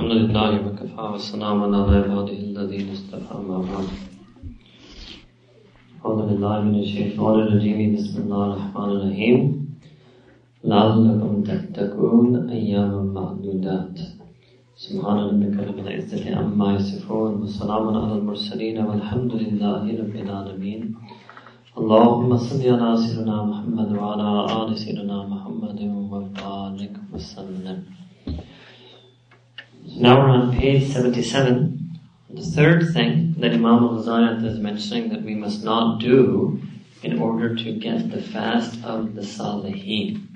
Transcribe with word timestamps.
الحمد 0.00 0.18
لله 0.20 0.50
وكفى 0.66 1.02
وسلام 1.14 1.58
على 1.62 1.80
عباده 1.96 2.38
الذين 2.50 2.86
اصطفى 2.96 3.36
ما 3.48 3.58
بعد. 3.70 3.88
أعوذ 6.04 6.20
بالله 6.28 6.54
من 6.68 6.76
الشيطان 6.84 7.34
الرجيم. 7.40 7.80
بسم 7.96 8.16
الله 8.22 8.44
الرحمن 8.46 8.88
الرحيم. 8.96 9.38
لعلكم 10.64 11.32
تتقون 11.48 12.32
أياما 12.58 13.02
معدودات. 13.16 13.96
سبحان 14.84 15.18
ربك 15.28 15.56
رب 15.68 15.78
العزة 15.84 16.24
عما 16.38 16.68
يصفون 16.76 17.32
وسلام 17.42 17.84
على 18.02 18.14
المرسلين 18.18 18.76
والحمد 18.88 19.32
لله 19.44 19.82
رب 20.00 20.14
العالمين. 20.24 20.82
اللهم 21.78 22.30
صل 22.48 22.62
على 22.80 22.96
سيدنا 23.04 23.36
محمد 23.52 23.88
وعلى 23.98 24.28
آل 24.60 24.68
سيدنا 24.82 25.18
محمد 25.32 25.78
وبارك 25.96 26.94
وسلم. 27.12 27.99
Now 29.82 30.20
we're 30.20 30.28
on 30.28 30.56
page 30.56 30.92
77. 30.92 31.98
The 32.30 32.42
third 32.42 32.92
thing 32.92 33.34
that 33.38 33.52
Imam 33.52 33.82
al-Ghazali 33.84 34.44
is 34.44 34.58
mentioning 34.58 35.08
that 35.08 35.22
we 35.22 35.34
must 35.34 35.64
not 35.64 36.00
do 36.00 36.62
in 37.02 37.18
order 37.18 37.56
to 37.56 37.72
get 37.72 38.10
the 38.10 38.20
fast 38.20 38.84
of 38.84 39.14
the 39.14 39.22
Salihin. 39.22 40.26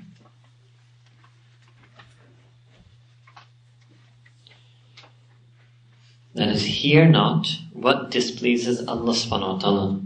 That 6.33 6.49
is, 6.49 6.65
hear 6.65 7.07
not 7.07 7.47
what 7.71 8.11
displeases 8.11 8.85
Allah 8.87 9.13
subhanahu 9.13 9.53
wa 9.53 9.59
ta'ala. 9.59 10.01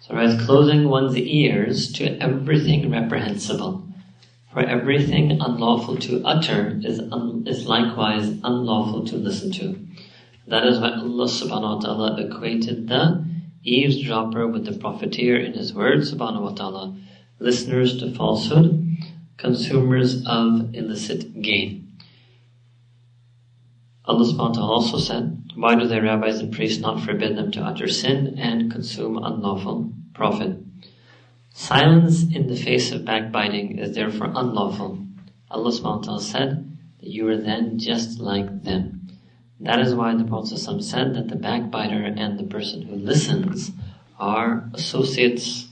So 0.00 0.14
as 0.16 0.44
closing 0.44 0.88
one's 0.88 1.16
ears 1.16 1.92
to 1.94 2.20
everything 2.22 2.90
reprehensible. 2.90 3.86
For 4.56 4.64
everything 4.64 5.32
unlawful 5.32 5.96
to 5.96 6.24
utter 6.24 6.80
is, 6.82 6.98
un- 6.98 7.44
is 7.46 7.66
likewise 7.66 8.26
unlawful 8.42 9.04
to 9.04 9.16
listen 9.18 9.52
to. 9.52 9.78
That 10.46 10.66
is 10.66 10.80
why 10.80 10.92
Allah 10.92 11.26
subhanahu 11.26 11.74
wa 11.74 11.78
ta'ala 11.78 12.16
equated 12.24 12.88
the 12.88 13.22
eavesdropper 13.64 14.46
with 14.48 14.64
the 14.64 14.72
profiteer 14.72 15.36
in 15.36 15.52
his 15.52 15.74
words 15.74 16.10
subhanahu 16.10 16.40
wa 16.40 16.54
ta'ala. 16.54 16.96
Listeners 17.38 17.98
to 17.98 18.14
falsehood, 18.14 18.96
consumers 19.36 20.24
of 20.26 20.74
illicit 20.74 21.42
gain. 21.42 21.98
Allah 24.06 24.24
subhanahu 24.24 24.38
wa 24.38 24.52
ta'ala 24.52 24.72
also 24.72 24.96
said, 24.96 25.52
Why 25.54 25.74
do 25.74 25.86
the 25.86 26.00
rabbis 26.00 26.40
and 26.40 26.50
priests 26.50 26.80
not 26.80 27.02
forbid 27.02 27.36
them 27.36 27.50
to 27.50 27.60
utter 27.60 27.88
sin 27.88 28.38
and 28.38 28.72
consume 28.72 29.18
unlawful 29.18 29.92
profit? 30.14 30.56
Silence 31.58 32.22
in 32.22 32.48
the 32.48 32.54
face 32.54 32.92
of 32.92 33.06
backbiting 33.06 33.78
is 33.78 33.94
therefore 33.94 34.26
unlawful. 34.26 34.98
Allah 35.50 35.70
subhanahu 35.70 36.20
said 36.20 36.76
that 37.00 37.08
you 37.08 37.26
are 37.28 37.38
then 37.38 37.78
just 37.78 38.20
like 38.20 38.62
them. 38.62 39.08
That 39.60 39.80
is 39.80 39.94
why 39.94 40.14
the 40.14 40.24
Prophet 40.24 40.58
said 40.58 41.14
that 41.14 41.28
the 41.28 41.34
backbiter 41.34 42.04
and 42.04 42.38
the 42.38 42.44
person 42.44 42.82
who 42.82 42.96
listens 42.96 43.72
are 44.20 44.68
associates 44.74 45.66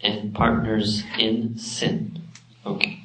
and 0.00 0.34
partners 0.34 1.04
in 1.18 1.58
sin. 1.58 2.22
Okay. 2.64 2.98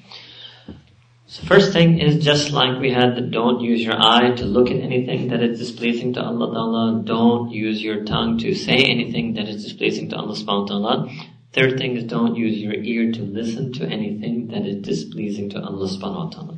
So 1.26 1.44
first 1.46 1.74
thing 1.74 2.00
is 2.00 2.24
just 2.24 2.52
like 2.52 2.80
we 2.80 2.94
had 2.94 3.16
the 3.16 3.22
don't 3.22 3.60
use 3.60 3.84
your 3.84 4.02
eye 4.02 4.32
to 4.32 4.46
look 4.46 4.72
at 4.72 4.78
anything 4.78 5.28
that 5.28 5.44
is 5.44 5.60
displeasing 5.60 6.14
to 6.14 6.24
Allah. 6.24 7.04
Don't 7.04 7.52
use 7.52 7.84
your 7.84 8.06
tongue 8.06 8.38
to 8.40 8.56
say 8.56 8.78
anything 8.78 9.34
that 9.34 9.50
is 9.50 9.62
displeasing 9.62 10.10
to 10.12 10.16
Allah 10.16 10.36
subhanahu 10.36 10.70
wa 10.70 10.96
ta'ala. 10.96 11.10
Third 11.54 11.78
thing 11.78 11.96
is 11.98 12.04
don't 12.04 12.36
use 12.36 12.58
your 12.58 12.74
ear 12.74 13.12
to 13.12 13.22
listen 13.22 13.74
to 13.74 13.86
anything 13.86 14.48
that 14.48 14.66
is 14.66 14.82
displeasing 14.82 15.50
to 15.52 15.62
Allah 15.62 15.88
subhanahu 15.88 16.26
wa 16.26 16.30
ta'ala. 16.30 16.58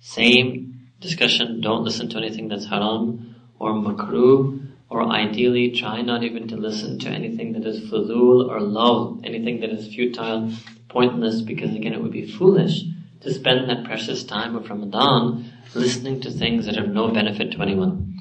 Same 0.00 0.90
discussion, 1.00 1.60
don't 1.60 1.84
listen 1.84 2.08
to 2.10 2.18
anything 2.18 2.48
that's 2.48 2.66
haram 2.66 3.36
or 3.58 3.72
makruh, 3.72 4.66
or 4.88 5.02
ideally 5.04 5.70
try 5.70 6.00
not 6.00 6.22
even 6.22 6.48
to 6.48 6.56
listen 6.56 6.98
to 6.98 7.08
anything 7.08 7.52
that 7.52 7.66
is 7.66 7.90
fudul 7.90 8.48
or 8.48 8.60
laghw, 8.60 9.20
anything 9.24 9.60
that 9.60 9.70
is 9.70 9.94
futile, 9.94 10.52
pointless, 10.88 11.42
because 11.42 11.74
again 11.74 11.92
it 11.92 12.02
would 12.02 12.12
be 12.12 12.26
foolish 12.26 12.84
to 13.20 13.32
spend 13.32 13.68
that 13.68 13.84
precious 13.84 14.24
time 14.24 14.56
of 14.56 14.68
Ramadan 14.68 15.52
listening 15.74 16.20
to 16.22 16.30
things 16.30 16.66
that 16.66 16.76
have 16.76 16.88
no 16.88 17.08
benefit 17.08 17.52
to 17.52 17.62
anyone. 17.62 18.20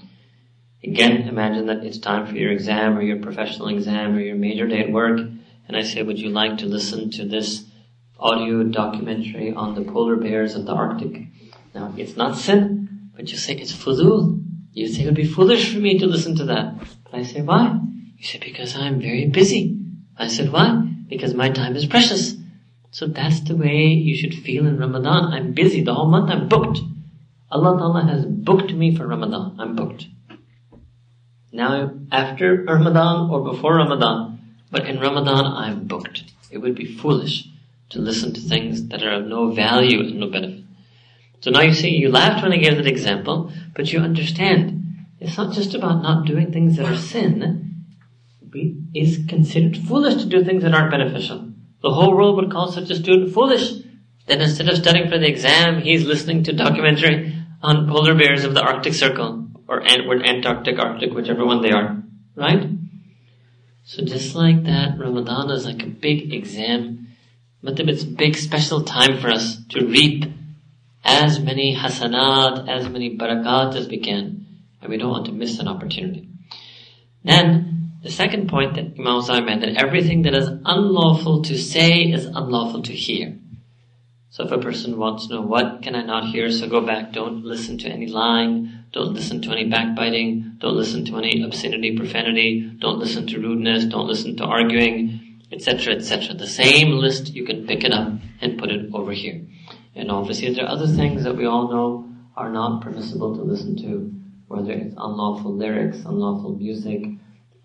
Again, 0.83 1.27
imagine 1.27 1.65
that 1.67 1.83
it's 1.83 1.97
time 1.97 2.27
for 2.27 2.35
your 2.35 2.51
exam 2.51 2.97
or 2.97 3.01
your 3.01 3.17
professional 3.17 3.69
exam 3.69 4.15
or 4.15 4.21
your 4.21 4.35
major 4.35 4.67
day 4.67 4.81
at 4.81 4.91
work, 4.91 5.19
and 5.69 5.77
I 5.77 5.83
say, 5.83 6.01
would 6.01 6.17
you 6.17 6.29
like 6.29 6.57
to 6.57 6.65
listen 6.65 7.11
to 7.11 7.25
this 7.25 7.63
audio 8.19 8.63
documentary 8.63 9.53
on 9.53 9.75
the 9.75 9.83
polar 9.83 10.15
bears 10.15 10.55
of 10.55 10.65
the 10.65 10.73
Arctic? 10.73 11.27
Now, 11.75 11.93
it's 11.95 12.17
not 12.17 12.39
sin, 12.39 13.11
but 13.15 13.29
you 13.29 13.37
say 13.37 13.53
it's 13.53 13.71
fudul. 13.71 14.43
You 14.73 14.87
say 14.87 15.03
it 15.03 15.05
would 15.05 15.13
be 15.13 15.27
foolish 15.27 15.71
for 15.71 15.79
me 15.79 15.99
to 15.99 16.07
listen 16.07 16.35
to 16.37 16.45
that. 16.45 16.73
But 17.03 17.13
I 17.13 17.21
say, 17.21 17.43
why? 17.43 17.79
You 18.17 18.25
say, 18.25 18.39
because 18.39 18.75
I'm 18.75 18.99
very 18.99 19.27
busy. 19.27 19.77
I 20.17 20.27
said, 20.27 20.51
why? 20.51 20.81
Because 21.07 21.35
my 21.35 21.51
time 21.51 21.75
is 21.75 21.85
precious. 21.85 22.33
So 22.89 23.05
that's 23.05 23.41
the 23.41 23.55
way 23.55 23.89
you 23.89 24.15
should 24.15 24.33
feel 24.33 24.65
in 24.65 24.79
Ramadan. 24.79 25.31
I'm 25.33 25.53
busy 25.53 25.83
the 25.83 25.93
whole 25.93 26.09
month. 26.09 26.31
I'm 26.31 26.47
booked. 26.47 26.79
Allah 27.51 27.77
Ta'ala 27.77 28.05
has 28.05 28.25
booked 28.25 28.73
me 28.73 28.95
for 28.95 29.05
Ramadan. 29.05 29.57
I'm 29.59 29.75
booked. 29.75 30.07
Now, 31.51 31.91
after 32.11 32.63
Ramadan 32.63 33.29
or 33.29 33.43
before 33.53 33.75
Ramadan, 33.75 34.38
but 34.71 34.85
in 34.85 34.99
Ramadan 34.99 35.45
I'm 35.45 35.85
booked. 35.87 36.23
It 36.51 36.59
would 36.59 36.75
be 36.75 36.97
foolish 36.97 37.47
to 37.89 37.99
listen 37.99 38.33
to 38.33 38.41
things 38.41 38.87
that 38.87 39.03
are 39.03 39.13
of 39.13 39.27
no 39.27 39.51
value 39.51 39.99
and 39.99 40.19
no 40.19 40.29
benefit. 40.29 40.63
So 41.41 41.51
now 41.51 41.61
you 41.61 41.73
see, 41.73 41.89
you 41.89 42.09
laughed 42.09 42.43
when 42.43 42.53
I 42.53 42.57
gave 42.57 42.75
that 42.77 42.85
example, 42.85 43.51
but 43.75 43.91
you 43.91 43.99
understand, 43.99 45.05
it's 45.19 45.37
not 45.37 45.53
just 45.53 45.73
about 45.73 46.03
not 46.03 46.25
doing 46.25 46.51
things 46.51 46.77
that 46.77 46.85
are 46.85 46.97
sin. 46.97 47.85
It 48.53 48.75
is 48.93 49.25
considered 49.27 49.77
foolish 49.77 50.15
to 50.15 50.25
do 50.25 50.43
things 50.43 50.63
that 50.63 50.73
aren't 50.73 50.91
beneficial. 50.91 51.51
The 51.81 51.91
whole 51.91 52.15
world 52.15 52.35
would 52.35 52.51
call 52.51 52.71
such 52.71 52.89
a 52.89 52.95
student 52.95 53.33
foolish. 53.33 53.71
Then 54.25 54.41
instead 54.41 54.67
of 54.69 54.77
studying 54.77 55.09
for 55.09 55.17
the 55.17 55.27
exam, 55.27 55.81
he's 55.81 56.05
listening 56.05 56.43
to 56.43 56.53
documentary 56.53 57.33
on 57.61 57.87
polar 57.87 58.15
bears 58.15 58.43
of 58.43 58.53
the 58.53 58.61
Arctic 58.61 58.93
Circle, 58.93 59.47
or 59.67 59.81
Antarctic, 59.81 60.77
Arctic, 60.77 61.13
whichever 61.13 61.45
one 61.45 61.61
they 61.61 61.71
are. 61.71 62.03
Right? 62.35 62.67
So 63.89 64.03
just 64.03 64.35
like 64.35 64.65
that, 64.65 64.99
Ramadan 64.99 65.49
is 65.49 65.65
like 65.65 65.81
a 65.81 65.87
big 65.87 66.31
exam. 66.31 67.07
But 67.63 67.79
it's 67.79 68.03
a 68.03 68.05
big 68.05 68.35
special 68.35 68.83
time 68.83 69.17
for 69.17 69.31
us 69.31 69.57
to 69.69 69.83
reap 69.83 70.25
as 71.03 71.39
many 71.39 71.75
hasanat, 71.75 72.69
as 72.69 72.87
many 72.87 73.17
barakat 73.17 73.75
as 73.75 73.87
we 73.87 73.97
can. 73.97 74.45
And 74.79 74.91
we 74.91 74.97
don't 74.97 75.09
want 75.09 75.25
to 75.25 75.31
miss 75.31 75.57
an 75.57 75.67
opportunity. 75.67 76.29
Then, 77.23 77.93
the 78.03 78.11
second 78.11 78.47
point 78.47 78.75
that 78.75 78.93
Imam 78.99 79.23
Zahir 79.23 79.43
made, 79.43 79.61
that 79.61 79.83
everything 79.83 80.21
that 80.21 80.35
is 80.35 80.47
unlawful 80.47 81.41
to 81.45 81.57
say 81.57 82.03
is 82.03 82.25
unlawful 82.25 82.83
to 82.83 82.93
hear. 82.93 83.39
So 84.29 84.45
if 84.45 84.51
a 84.51 84.59
person 84.59 84.99
wants 84.99 85.25
to 85.25 85.33
know 85.33 85.41
what 85.41 85.81
can 85.81 85.95
I 85.95 86.03
not 86.03 86.29
hear, 86.29 86.51
so 86.51 86.69
go 86.69 86.81
back, 86.81 87.11
don't 87.11 87.43
listen 87.43 87.79
to 87.79 87.89
any 87.89 88.05
lying, 88.05 88.71
don't 88.91 89.13
listen 89.13 89.41
to 89.43 89.51
any 89.51 89.69
backbiting, 89.69 90.55
don't 90.59 90.75
listen 90.75 91.05
to 91.05 91.17
any 91.17 91.43
obscenity, 91.43 91.95
profanity, 91.95 92.61
don't 92.79 92.99
listen 92.99 93.27
to 93.27 93.39
rudeness, 93.39 93.85
don't 93.85 94.07
listen 94.07 94.35
to 94.37 94.43
arguing, 94.43 95.41
etc., 95.51 95.95
etc. 95.95 96.35
The 96.35 96.47
same 96.47 96.91
list, 96.91 97.33
you 97.33 97.45
can 97.45 97.67
pick 97.67 97.83
it 97.83 97.91
up 97.91 98.13
and 98.41 98.57
put 98.57 98.71
it 98.71 98.89
over 98.93 99.11
here. 99.11 99.45
And 99.95 100.09
obviously 100.11 100.53
there 100.53 100.65
are 100.65 100.71
other 100.71 100.87
things 100.87 101.23
that 101.23 101.35
we 101.35 101.45
all 101.45 101.69
know 101.69 102.09
are 102.35 102.49
not 102.49 102.81
permissible 102.81 103.35
to 103.35 103.43
listen 103.43 103.75
to, 103.77 104.13
whether 104.47 104.71
it's 104.71 104.95
unlawful 104.97 105.55
lyrics, 105.55 105.97
unlawful 106.05 106.55
music, 106.55 107.05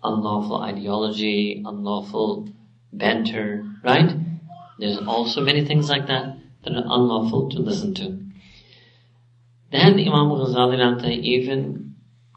unlawful 0.03 0.61
ideology, 0.61 1.63
unlawful 1.65 2.49
banter, 2.91 3.65
right? 3.83 4.15
There's 4.79 4.99
also 4.99 5.41
many 5.41 5.65
things 5.65 5.89
like 5.89 6.07
that 6.07 6.37
that 6.63 6.73
are 6.73 6.83
unlawful 6.85 7.49
to 7.51 7.59
listen 7.59 7.93
to. 7.95 8.24
Then 9.75 9.99
Imam 9.99 10.29
Ghazali 10.29 11.21
even 11.21 11.95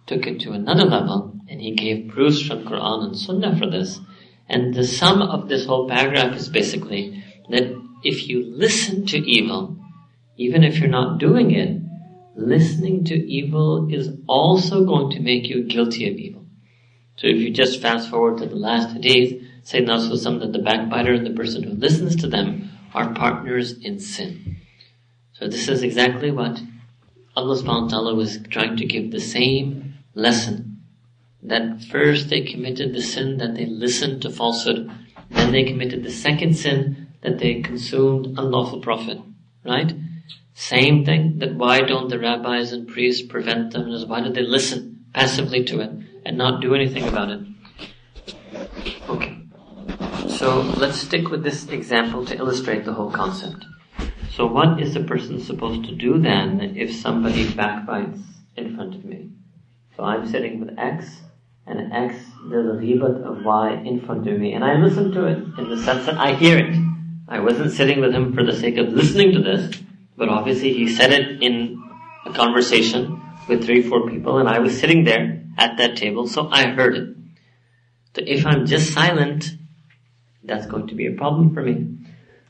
took 0.08 0.26
it 0.26 0.40
to 0.40 0.50
another 0.50 0.84
level 0.84 1.38
and 1.48 1.60
he 1.60 1.76
gave 1.76 2.08
proofs 2.08 2.42
from 2.42 2.64
Quran 2.64 3.04
and 3.04 3.16
Sunnah 3.16 3.56
for 3.56 3.70
this. 3.70 4.00
And 4.48 4.74
the 4.74 4.82
sum 4.82 5.22
of 5.22 5.48
this 5.48 5.64
whole 5.64 5.88
paragraph 5.88 6.34
is 6.36 6.48
basically 6.48 7.22
that 7.48 7.80
if 8.02 8.28
you 8.28 8.44
listen 8.44 9.06
to 9.06 9.18
evil, 9.18 9.76
even 10.36 10.64
if 10.64 10.78
you're 10.80 10.88
not 10.88 11.20
doing 11.20 11.52
it, 11.52 11.80
listening 12.34 13.04
to 13.04 13.14
evil 13.14 13.88
is 13.88 14.10
also 14.26 14.84
going 14.84 15.12
to 15.12 15.20
make 15.20 15.48
you 15.48 15.62
guilty 15.62 16.10
of 16.10 16.16
evil. 16.16 16.44
So 17.18 17.28
if 17.28 17.36
you 17.36 17.52
just 17.52 17.80
fast 17.80 18.10
forward 18.10 18.38
to 18.38 18.46
the 18.46 18.56
last 18.56 18.94
hadith, 18.94 19.44
say 19.62 19.86
some 19.86 20.40
that 20.40 20.52
the 20.52 20.58
backbiter 20.58 21.12
and 21.12 21.24
the 21.24 21.38
person 21.38 21.62
who 21.62 21.74
listens 21.74 22.16
to 22.16 22.26
them 22.26 22.70
are 22.94 23.14
partners 23.14 23.78
in 23.78 24.00
sin. 24.00 24.56
So 25.34 25.46
this 25.46 25.68
is 25.68 25.84
exactly 25.84 26.32
what 26.32 26.60
Allah 27.38 27.56
subhanahu 27.56 27.82
wa 27.84 27.88
ta'ala 27.88 28.14
was 28.16 28.40
trying 28.50 28.76
to 28.78 28.84
give 28.84 29.12
the 29.12 29.20
same 29.20 29.94
lesson. 30.14 30.82
That 31.40 31.84
first 31.84 32.30
they 32.30 32.40
committed 32.40 32.92
the 32.92 33.00
sin 33.00 33.38
that 33.38 33.54
they 33.54 33.64
listened 33.64 34.22
to 34.22 34.30
falsehood, 34.30 34.90
then 35.30 35.52
they 35.52 35.62
committed 35.62 36.02
the 36.02 36.10
second 36.10 36.54
sin 36.54 37.08
that 37.22 37.38
they 37.38 37.62
consumed 37.62 38.36
unlawful 38.36 38.80
profit. 38.80 39.20
Right? 39.64 39.94
Same 40.54 41.04
thing, 41.04 41.38
that 41.38 41.54
why 41.54 41.82
don't 41.82 42.08
the 42.08 42.18
rabbis 42.18 42.72
and 42.72 42.88
priests 42.88 43.24
prevent 43.24 43.72
them? 43.72 43.88
Why 44.08 44.20
do 44.20 44.32
they 44.32 44.42
listen 44.42 45.06
passively 45.14 45.62
to 45.64 45.80
it 45.80 45.90
and 46.26 46.36
not 46.36 46.60
do 46.60 46.74
anything 46.74 47.06
about 47.06 47.30
it? 47.30 47.40
Okay. 49.08 49.38
So 50.28 50.62
let's 50.76 51.00
stick 51.00 51.30
with 51.30 51.44
this 51.44 51.68
example 51.68 52.26
to 52.26 52.36
illustrate 52.36 52.84
the 52.84 52.94
whole 52.94 53.12
concept. 53.12 53.64
So 54.38 54.46
what 54.46 54.80
is 54.80 54.94
the 54.94 55.02
person 55.02 55.40
supposed 55.40 55.84
to 55.86 55.96
do 55.96 56.20
then 56.20 56.76
if 56.76 56.94
somebody 56.94 57.52
backbites 57.52 58.20
in 58.56 58.76
front 58.76 58.94
of 58.94 59.04
me? 59.04 59.30
So 59.96 60.04
I'm 60.04 60.28
sitting 60.28 60.60
with 60.60 60.78
X 60.78 61.22
and 61.66 61.92
X 61.92 62.14
does 62.48 62.66
a 62.66 62.78
ghibat 62.78 63.24
of 63.24 63.44
Y 63.44 63.82
in 63.84 64.00
front 64.00 64.28
of 64.28 64.38
me 64.38 64.52
and 64.52 64.62
I 64.62 64.74
listen 64.74 65.10
to 65.10 65.26
it 65.26 65.38
in 65.58 65.68
the 65.68 65.82
sense 65.82 66.06
that 66.06 66.18
I 66.18 66.34
hear 66.34 66.56
it. 66.56 66.72
I 67.26 67.40
wasn't 67.40 67.72
sitting 67.72 68.00
with 68.00 68.14
him 68.14 68.32
for 68.32 68.44
the 68.44 68.52
sake 68.52 68.76
of 68.78 68.92
listening 68.92 69.32
to 69.32 69.42
this, 69.42 69.76
but 70.16 70.28
obviously 70.28 70.72
he 70.72 70.88
said 70.88 71.10
it 71.10 71.42
in 71.42 71.82
a 72.24 72.32
conversation 72.32 73.20
with 73.48 73.64
three, 73.64 73.82
four 73.82 74.08
people, 74.08 74.38
and 74.38 74.48
I 74.48 74.60
was 74.60 74.78
sitting 74.78 75.02
there 75.02 75.42
at 75.58 75.78
that 75.78 75.96
table, 75.96 76.28
so 76.28 76.48
I 76.48 76.68
heard 76.68 76.96
it. 76.96 77.08
So 78.14 78.22
if 78.24 78.46
I'm 78.46 78.66
just 78.66 78.94
silent, 78.94 79.50
that's 80.44 80.66
going 80.66 80.86
to 80.86 80.94
be 80.94 81.08
a 81.08 81.16
problem 81.16 81.52
for 81.52 81.62
me. 81.62 81.98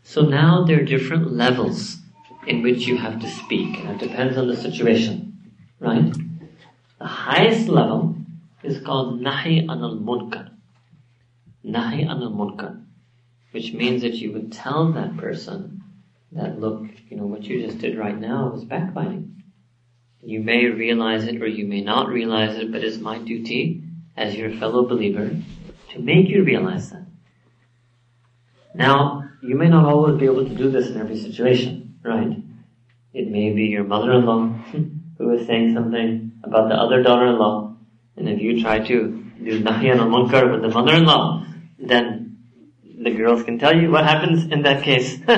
So 0.02 0.22
now 0.22 0.64
there 0.64 0.80
are 0.80 0.84
different 0.84 1.32
levels 1.32 1.98
in 2.46 2.62
which 2.62 2.86
you 2.86 2.96
have 2.96 3.20
to 3.20 3.28
speak, 3.28 3.78
and 3.78 3.90
it 3.90 4.08
depends 4.08 4.36
on 4.38 4.48
the 4.48 4.56
situation, 4.56 5.38
right? 5.80 6.12
The 6.98 7.06
highest 7.06 7.68
level 7.68 8.16
is 8.62 8.80
called 8.80 9.20
nahi 9.20 9.66
anil 9.66 10.00
munkar. 10.02 10.50
Nahi 11.64 12.06
anil 12.06 12.34
munkar, 12.34 12.82
which 13.50 13.72
means 13.72 14.02
that 14.02 14.14
you 14.14 14.32
would 14.32 14.52
tell 14.52 14.92
that 14.92 15.16
person 15.16 15.82
that 16.32 16.60
look, 16.60 16.86
you 17.08 17.16
know, 17.16 17.26
what 17.26 17.44
you 17.44 17.64
just 17.64 17.78
did 17.78 17.98
right 17.98 18.18
now 18.18 18.48
was 18.48 18.64
backbiting. 18.64 19.42
You 20.22 20.40
may 20.40 20.66
realize 20.66 21.24
it 21.24 21.40
or 21.40 21.46
you 21.46 21.66
may 21.66 21.80
not 21.80 22.08
realize 22.08 22.56
it, 22.56 22.72
but 22.72 22.82
it's 22.82 22.98
my 22.98 23.18
duty 23.18 23.82
as 24.16 24.34
your 24.34 24.50
fellow 24.50 24.86
believer 24.86 25.30
to 25.90 25.98
make 26.00 26.28
you 26.28 26.44
realize 26.44 26.90
that. 26.90 27.06
Now, 28.74 29.27
you 29.42 29.56
may 29.56 29.68
not 29.68 29.84
always 29.84 30.18
be 30.18 30.26
able 30.26 30.44
to 30.44 30.54
do 30.54 30.70
this 30.70 30.88
in 30.88 30.98
every 30.98 31.16
situation, 31.16 31.98
right? 32.02 32.36
It 33.12 33.30
may 33.30 33.52
be 33.52 33.64
your 33.64 33.84
mother-in-law 33.84 34.48
who 35.18 35.30
is 35.32 35.46
saying 35.46 35.74
something 35.74 36.32
about 36.42 36.68
the 36.68 36.74
other 36.74 37.02
daughter-in-law, 37.02 37.76
and 38.16 38.28
if 38.28 38.40
you 38.40 38.60
try 38.62 38.78
to 38.78 39.24
do 39.42 39.62
nahi 39.62 39.92
anil 39.94 40.08
munkar 40.14 40.50
with 40.50 40.62
the 40.62 40.68
mother-in-law, 40.68 41.46
then 41.78 42.38
the 42.82 43.10
girls 43.10 43.42
can 43.44 43.58
tell 43.58 43.76
you 43.76 43.90
what 43.90 44.04
happens 44.04 44.50
in 44.50 44.62
that 44.62 44.82
case. 44.82 45.18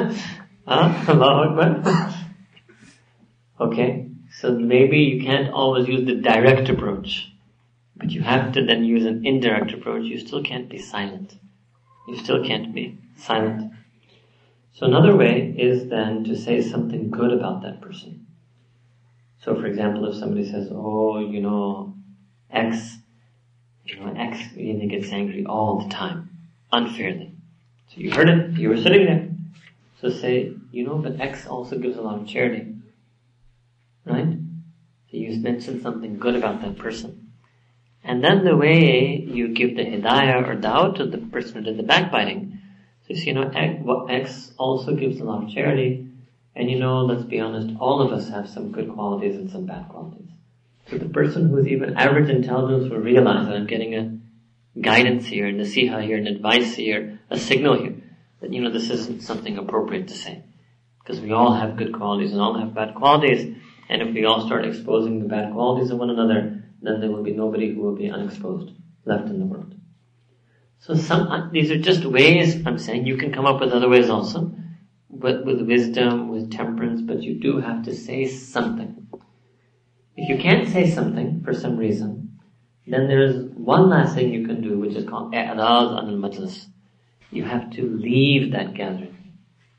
Huh? 0.67 2.13
Okay, 3.61 4.09
so 4.31 4.53
maybe 4.53 4.99
you 4.99 5.25
can't 5.25 5.53
always 5.53 5.89
use 5.89 6.07
the 6.07 6.15
direct 6.15 6.69
approach, 6.69 7.33
but 7.97 8.11
you 8.11 8.23
have 8.23 8.53
to 8.53 8.65
then 8.65 8.85
use 8.85 9.05
an 9.05 9.27
indirect 9.27 9.73
approach. 9.73 10.05
You 10.05 10.21
still 10.21 10.45
can't 10.45 10.69
be 10.69 10.79
silent. 10.79 11.35
You 12.07 12.19
still 12.19 12.45
can't 12.45 12.73
be 12.73 12.99
silent. 13.17 13.73
So 14.75 14.87
another 14.87 15.11
mm-hmm. 15.11 15.19
way 15.19 15.55
is 15.59 15.89
then 15.89 16.25
to 16.25 16.37
say 16.37 16.63
something 16.63 17.11
good 17.11 17.33
about 17.33 17.63
that 17.63 17.81
person. 17.81 18.27
So 19.43 19.55
for 19.55 19.67
example, 19.67 20.07
if 20.07 20.17
somebody 20.17 20.51
says, 20.51 20.69
oh, 20.71 21.19
you 21.19 21.41
know, 21.41 21.95
X, 22.51 22.99
you 23.85 23.99
know, 23.99 24.13
X, 24.17 24.39
you 24.55 24.75
know, 24.75 24.87
gets 24.87 25.13
angry 25.13 25.47
all 25.47 25.81
the 25.81 25.89
time, 25.89 26.31
unfairly. 26.73 27.33
So 27.89 28.01
you 28.01 28.11
heard 28.13 28.29
it, 28.29 28.59
you 28.59 28.69
were 28.69 28.77
sitting 28.77 29.07
there. 29.07 29.29
So 30.01 30.11
say, 30.11 30.53
you 30.73 30.85
know, 30.85 30.97
but 30.97 31.21
X 31.21 31.47
also 31.47 31.79
gives 31.79 31.97
a 31.97 32.03
lot 32.03 32.21
of 32.21 32.29
charity. 32.29 32.75
Right? 34.05 34.39
So 35.11 35.17
you 35.17 35.39
mention 35.41 35.83
something 35.83 36.19
good 36.19 36.37
about 36.37 36.63
that 36.63 36.79
person. 36.79 37.33
And 38.03 38.25
then 38.25 38.45
the 38.45 38.57
way 38.57 39.17
you 39.27 39.49
give 39.49 39.77
the 39.77 39.85
hidayah 39.85 40.47
or 40.47 40.55
doubt 40.55 40.97
to 40.97 41.07
the 41.07 41.19
person 41.19 41.57
who 41.57 41.63
did 41.63 41.77
the 41.77 41.83
backbiting. 41.83 42.50
So 43.17 43.25
you 43.25 43.35
know, 43.35 44.07
X 44.09 44.53
also 44.57 44.95
gives 44.95 45.21
a 45.21 45.25
lot 45.25 45.45
of 45.45 45.51
charity. 45.51 46.07
And 46.55 46.71
you 46.71 46.79
know, 46.79 47.05
let's 47.05 47.25
be 47.25 47.41
honest, 47.41 47.75
all 47.81 48.03
of 48.03 48.13
us 48.13 48.29
have 48.29 48.49
some 48.49 48.73
good 48.73 48.93
qualities 48.93 49.37
and 49.37 49.51
some 49.51 49.67
bad 49.67 49.89
qualities. 49.89 50.29
So 50.89 50.99
the 50.99 51.09
person 51.09 51.49
who 51.49 51.59
is 51.59 51.69
even 51.69 51.97
average 51.97 52.29
intelligence 52.29 52.91
will 52.91 52.99
realize 52.99 53.47
that 53.47 53.57
I'm 53.57 53.67
getting 53.67 53.95
a 53.95 54.81
guidance 54.81 55.27
here, 55.27 55.47
and 55.47 55.61
a 55.61 55.65
nasiha 55.65 56.05
here, 56.05 56.17
an 56.17 56.27
advice 56.27 56.75
here, 56.75 57.21
a 57.31 57.39
signal 57.39 57.79
here 57.79 57.97
that, 58.41 58.53
you 58.53 58.61
know, 58.63 58.71
this 58.71 58.91
isn't 58.91 59.23
something 59.23 59.59
appropriate 59.59 60.09
to 60.09 60.15
say. 60.15 60.45
Because 61.01 61.21
we 61.21 61.33
all 61.33 61.55
have 61.55 61.77
good 61.77 61.93
qualities 61.93 62.33
and 62.33 62.41
all 62.41 62.59
have 62.59 62.75
bad 62.75 62.95
qualities. 62.95 63.57
And 63.89 64.03
if 64.03 64.15
we 64.15 64.25
all 64.25 64.47
start 64.47 64.65
exposing 64.65 65.21
the 65.21 65.29
bad 65.29 65.53
qualities 65.53 65.91
of 65.91 65.99
one 65.99 66.11
another, 66.11 66.63
then 66.83 67.01
there 67.01 67.11
will 67.11 67.23
be 67.23 67.33
nobody 67.33 67.75
who 67.75 67.81
will 67.81 67.97
be 67.97 68.11
unexposed 68.11 68.71
left 69.05 69.29
in 69.29 69.41
the 69.41 69.47
world. 69.47 69.75
So 70.81 70.95
some, 70.95 71.29
uh, 71.29 71.49
these 71.51 71.71
are 71.71 71.79
just 71.79 72.05
ways, 72.05 72.67
I'm 72.67 72.79
saying, 72.79 73.07
you 73.07 73.17
can 73.17 73.33
come 73.33 73.47
up 73.47 73.61
with 73.61 73.73
other 73.73 73.89
ways 73.89 74.11
also, 74.11 74.53
but 75.11 75.45
with 75.45 75.61
wisdom, 75.63 76.29
with 76.29 76.51
temperance, 76.51 77.03
but 77.03 77.23
you 77.23 77.35
do 77.39 77.61
have 77.61 77.85
to 77.85 77.95
say 77.95 78.27
something. 78.27 79.07
If 80.17 80.29
you 80.29 80.39
can't 80.39 80.69
say 80.69 80.91
something 80.91 81.43
for 81.45 81.55
some 81.55 81.77
reason, 81.77 82.41
then 82.87 83.09
there's 83.09 83.37
one 83.55 83.89
last 83.89 84.15
thing 84.15 84.33
you 84.33 84.47
can 84.47 84.63
do, 84.63 84.79
which 84.79 84.97
is 84.97 85.09
called 85.09 85.33
i'raz 85.33 85.97
al 85.97 86.07
majlis 86.07 86.67
you 87.31 87.45
have 87.45 87.71
to 87.71 87.83
leave 87.83 88.53
that 88.53 88.75
gathering. 88.75 89.17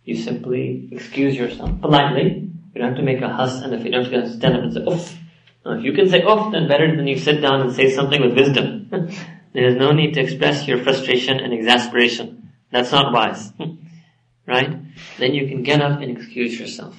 You 0.04 0.16
simply 0.16 0.90
excuse 0.92 1.36
yourself 1.36 1.80
politely. 1.82 2.50
You 2.74 2.82
don't 2.82 2.90
have 2.90 2.98
to 2.98 3.04
make 3.04 3.22
a 3.22 3.30
huss, 3.30 3.62
and 3.62 3.74
if 3.74 3.84
you 3.84 3.92
don't 3.92 4.12
have 4.12 4.24
to 4.24 4.30
stand 4.30 4.56
up 4.56 4.64
and 4.64 4.74
say 4.74 4.82
oof. 4.82 5.18
If 5.64 5.84
you 5.84 5.94
can 5.94 6.10
say 6.10 6.24
oof, 6.24 6.52
then 6.52 6.68
better 6.68 6.96
than 6.96 7.08
you 7.08 7.18
sit 7.18 7.42
down 7.42 7.62
and 7.62 7.74
say 7.74 7.92
something 7.92 8.22
with 8.22 8.36
wisdom. 8.36 8.90
there 9.54 9.68
is 9.68 9.76
no 9.76 9.92
need 9.92 10.14
to 10.14 10.22
express 10.22 10.68
your 10.68 10.84
frustration 10.84 11.40
and 11.40 11.54
exasperation. 11.54 12.52
That's 12.72 12.92
not 12.92 13.14
wise. 13.14 13.52
right? 14.48 14.78
Then 15.18 15.34
you 15.34 15.48
can 15.48 15.64
get 15.64 15.82
up 15.82 16.02
and 16.02 16.18
excuse 16.18 16.60
yourself. 16.60 16.96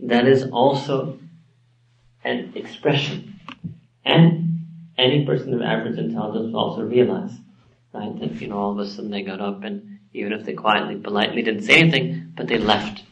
That 0.00 0.26
is 0.26 0.44
also 0.50 1.18
an 2.22 2.52
expression. 2.54 3.40
And 4.04 4.66
any 4.96 5.24
person 5.24 5.54
of 5.54 5.62
average 5.62 5.98
intelligence 5.98 6.52
will 6.52 6.56
also 6.56 6.82
realize 6.82 7.32
right? 7.94 8.18
That, 8.18 8.40
you 8.40 8.48
know, 8.48 8.58
all 8.58 8.72
of 8.72 8.78
a 8.78 8.86
sudden 8.86 9.10
they 9.10 9.22
got 9.22 9.40
up 9.40 9.62
and 9.62 10.00
even 10.12 10.32
if 10.32 10.44
they 10.44 10.52
quietly, 10.52 10.96
politely 10.96 11.42
didn't 11.42 11.62
say 11.62 11.76
anything, 11.76 12.32
but 12.36 12.48
they 12.48 12.58
left. 12.58 13.04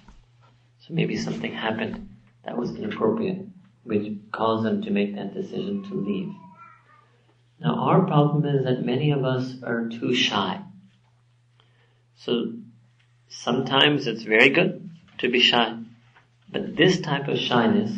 So 0.81 0.93
maybe 0.93 1.17
something 1.17 1.53
happened 1.53 2.09
that 2.45 2.57
was 2.57 2.75
inappropriate, 2.75 3.47
which 3.85 4.13
caused 4.33 4.65
them 4.65 4.83
to 4.83 4.91
make 4.91 5.15
that 5.15 5.33
decision 5.33 5.85
to 5.85 5.95
leave. 5.95 6.33
Now 7.63 7.75
our 7.79 8.03
problem 8.03 8.45
is 8.45 8.65
that 8.65 8.85
many 8.85 9.13
of 9.13 9.25
us 9.25 9.55
are 9.63 9.89
too 9.89 10.15
shy. 10.15 10.61
So 12.17 12.55
sometimes 13.29 14.07
it's 14.07 14.25
very 14.25 14.49
good 14.51 14.91
to 15.19 15.31
be 15.31 15.41
shy. 15.41 15.77
But 16.51 16.77
this 16.77 17.01
type 17.01 17.29
of 17.29 17.39
shyness, 17.39 17.93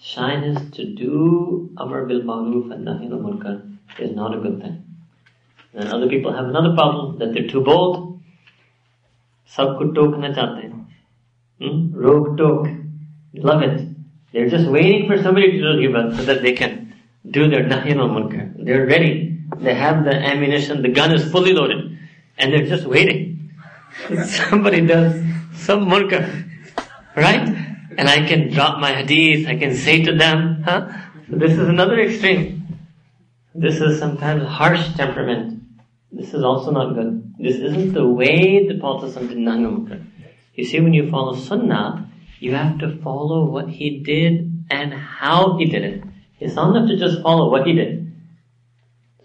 shyness 0.00 0.70
to 0.76 0.94
do 0.94 1.70
Amr 1.76 2.06
bil 2.06 2.22
Ma'ruf 2.22 2.72
and 2.72 2.86
Nahi 2.86 3.08
anil 3.08 3.20
Munkar 3.26 3.76
is 3.98 4.14
not 4.14 4.36
a 4.36 4.40
good 4.40 4.60
thing. 4.62 4.84
And 5.74 5.88
other 5.88 6.08
people 6.08 6.32
have 6.32 6.46
another 6.46 6.74
problem 6.74 7.18
that 7.18 7.34
they're 7.34 7.48
too 7.48 7.62
bold. 7.62 8.04
सबको 9.56 10.18
na 10.20 10.28
चाहते 10.28 10.62
हैं 10.62 10.86
hmm? 11.60 11.94
rogue 11.94 12.36
Tonk 12.38 12.66
love 13.34 13.62
it. 13.62 13.88
They're 14.32 14.48
just 14.48 14.68
waiting 14.68 15.08
for 15.08 15.22
somebody 15.22 15.52
to 15.52 15.58
do 15.58 15.96
it 15.96 16.16
so 16.16 16.24
that 16.24 16.42
they 16.42 16.52
can 16.52 16.87
do 17.30 17.48
their 17.48 17.64
nahi 17.64 17.96
al 17.96 18.08
munkar 18.08 18.52
they're 18.64 18.86
ready. 18.86 19.38
They 19.56 19.74
have 19.74 20.04
the 20.04 20.14
ammunition. 20.14 20.82
The 20.82 20.88
gun 20.88 21.12
is 21.12 21.30
fully 21.30 21.52
loaded. 21.52 21.98
And 22.36 22.52
they're 22.52 22.66
just 22.66 22.86
waiting. 22.86 23.52
Somebody 24.26 24.86
does 24.86 25.14
some 25.54 25.86
munkar 25.86 26.48
right? 27.16 27.48
And 27.98 28.08
I 28.08 28.26
can 28.26 28.52
drop 28.52 28.78
my 28.78 28.92
hadith. 28.92 29.48
I 29.48 29.56
can 29.56 29.74
say 29.74 30.02
to 30.02 30.14
them 30.14 30.62
huh? 30.62 30.88
So 31.30 31.36
this 31.36 31.52
is 31.52 31.68
another 31.68 32.00
extreme. 32.00 32.78
This 33.54 33.80
is 33.80 33.98
sometimes 33.98 34.46
harsh 34.46 34.94
temperament. 34.94 35.62
This 36.12 36.32
is 36.32 36.42
also 36.42 36.70
not 36.70 36.94
good. 36.94 37.34
This 37.38 37.56
isn't 37.56 37.92
the 37.92 38.06
way 38.06 38.66
the 38.66 38.78
Prophet 38.78 39.14
did 39.28 39.36
Nahi 39.36 40.04
You 40.54 40.64
see, 40.64 40.80
when 40.80 40.94
you 40.94 41.10
follow 41.10 41.34
Sunnah, 41.34 42.10
you 42.40 42.54
have 42.54 42.78
to 42.78 42.96
follow 43.02 43.44
what 43.44 43.68
he 43.68 43.98
did 43.98 44.64
and 44.70 44.94
how 44.94 45.58
he 45.58 45.66
did 45.66 45.82
it. 45.82 46.04
It's 46.40 46.54
not 46.54 46.74
enough 46.74 46.88
to 46.88 46.96
just 46.96 47.22
follow 47.22 47.50
what 47.50 47.66
he 47.66 47.72
did. 47.72 48.12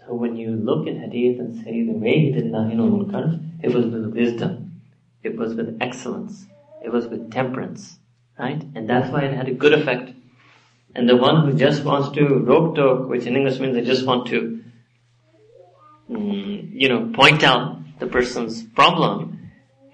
So 0.06 0.14
when 0.14 0.36
you 0.36 0.50
look 0.50 0.86
at 0.86 0.96
Hadith 0.96 1.40
and 1.40 1.64
say 1.64 1.84
the 1.84 1.92
way 1.92 2.18
he 2.20 2.32
did 2.32 2.44
Nahi 2.44 2.74
Munkar, 2.74 3.40
it 3.62 3.72
was 3.72 3.86
with 3.86 4.12
wisdom. 4.12 4.82
It 5.22 5.36
was 5.36 5.54
with 5.54 5.78
excellence. 5.80 6.46
It 6.84 6.92
was 6.92 7.06
with 7.06 7.32
temperance. 7.32 7.98
Right? 8.38 8.62
And 8.74 8.88
that's 8.88 9.10
why 9.10 9.22
it 9.22 9.34
had 9.34 9.48
a 9.48 9.54
good 9.54 9.72
effect. 9.72 10.10
And 10.94 11.08
the 11.08 11.16
one 11.16 11.44
who 11.44 11.56
just 11.56 11.84
wants 11.84 12.10
to 12.16 12.38
rok-tok, 12.38 13.08
which 13.08 13.26
in 13.26 13.36
English 13.36 13.58
means 13.58 13.74
they 13.74 13.82
just 13.82 14.06
want 14.06 14.26
to 14.28 14.64
Mm, 16.10 16.70
you 16.72 16.88
know, 16.88 17.10
point 17.14 17.42
out 17.42 17.78
the 17.98 18.06
person's 18.06 18.62
problem, 18.62 19.33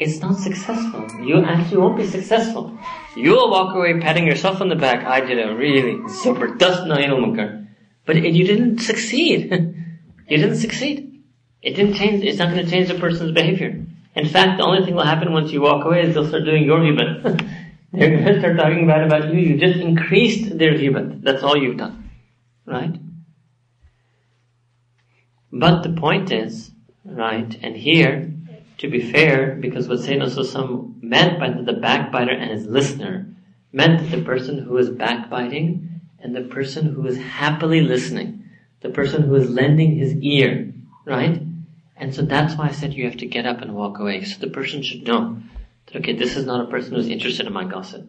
it's 0.00 0.20
not 0.20 0.38
successful. 0.38 1.06
You 1.22 1.44
actually 1.44 1.76
won't 1.76 1.98
be 1.98 2.06
successful. 2.06 2.76
You'll 3.14 3.50
walk 3.50 3.76
away 3.76 4.00
patting 4.00 4.26
yourself 4.26 4.62
on 4.62 4.70
the 4.70 4.74
back. 4.74 5.04
I 5.04 5.20
did 5.20 5.38
a 5.38 5.54
really 5.54 5.96
zabardast 6.20 6.86
nahi 6.88 7.06
munkar. 7.08 7.66
But 8.06 8.16
it, 8.16 8.32
you 8.32 8.46
didn't 8.46 8.78
succeed. 8.78 9.52
you 10.28 10.36
didn't 10.38 10.56
succeed. 10.56 11.22
It 11.60 11.76
didn't 11.76 11.94
change, 11.94 12.24
it's 12.24 12.38
not 12.38 12.50
going 12.50 12.64
to 12.64 12.70
change 12.70 12.88
the 12.88 12.98
person's 12.98 13.32
behavior. 13.32 13.84
In 14.14 14.26
fact, 14.26 14.56
the 14.56 14.64
only 14.64 14.84
thing 14.86 14.94
will 14.94 15.04
happen 15.04 15.32
once 15.32 15.52
you 15.52 15.60
walk 15.60 15.84
away 15.84 16.06
is 16.06 16.14
they'll 16.14 16.26
start 16.26 16.46
doing 16.46 16.64
your 16.64 16.80
ghibat. 16.80 17.46
They're 17.92 18.10
going 18.10 18.24
to 18.24 18.38
start 18.38 18.56
talking 18.56 18.86
bad 18.86 19.04
about 19.04 19.34
you. 19.34 19.40
You 19.40 19.58
just 19.58 19.80
increased 19.80 20.56
their 20.56 20.74
ghibat. 20.74 21.22
That's 21.22 21.42
all 21.42 21.56
you've 21.56 21.76
done. 21.76 22.10
Right? 22.64 22.94
But 25.52 25.82
the 25.82 25.90
point 25.90 26.32
is, 26.32 26.70
right, 27.04 27.58
and 27.62 27.76
here, 27.76 28.29
to 28.80 28.88
be 28.88 29.12
fair, 29.12 29.56
because 29.60 29.88
what 29.88 29.98
Sayyidina 29.98 30.44
some 30.46 30.98
meant 31.02 31.38
by 31.38 31.50
the, 31.50 31.74
backbiter 31.74 32.32
and 32.32 32.50
his 32.50 32.66
listener 32.66 33.26
meant 33.72 34.00
that 34.00 34.16
the 34.16 34.24
person 34.24 34.58
who 34.58 34.78
is 34.78 34.88
backbiting 34.88 36.00
and 36.18 36.34
the 36.34 36.42
person 36.42 36.86
who 36.86 37.06
is 37.06 37.18
happily 37.18 37.82
listening, 37.82 38.48
the 38.80 38.88
person 38.88 39.22
who 39.22 39.34
is 39.34 39.50
lending 39.50 39.96
his 39.96 40.14
ear, 40.16 40.72
right? 41.04 41.42
And 41.96 42.14
so 42.14 42.22
that's 42.22 42.54
why 42.54 42.68
I 42.68 42.72
said 42.72 42.94
you 42.94 43.04
have 43.04 43.18
to 43.18 43.26
get 43.26 43.44
up 43.44 43.60
and 43.60 43.74
walk 43.74 43.98
away. 43.98 44.24
So 44.24 44.38
the 44.40 44.50
person 44.50 44.82
should 44.82 45.06
know 45.06 45.42
that, 45.86 45.96
okay, 45.96 46.16
this 46.16 46.36
is 46.36 46.46
not 46.46 46.66
a 46.66 46.70
person 46.70 46.94
who's 46.94 47.08
interested 47.08 47.46
in 47.46 47.52
my 47.52 47.64
gossip. 47.64 48.08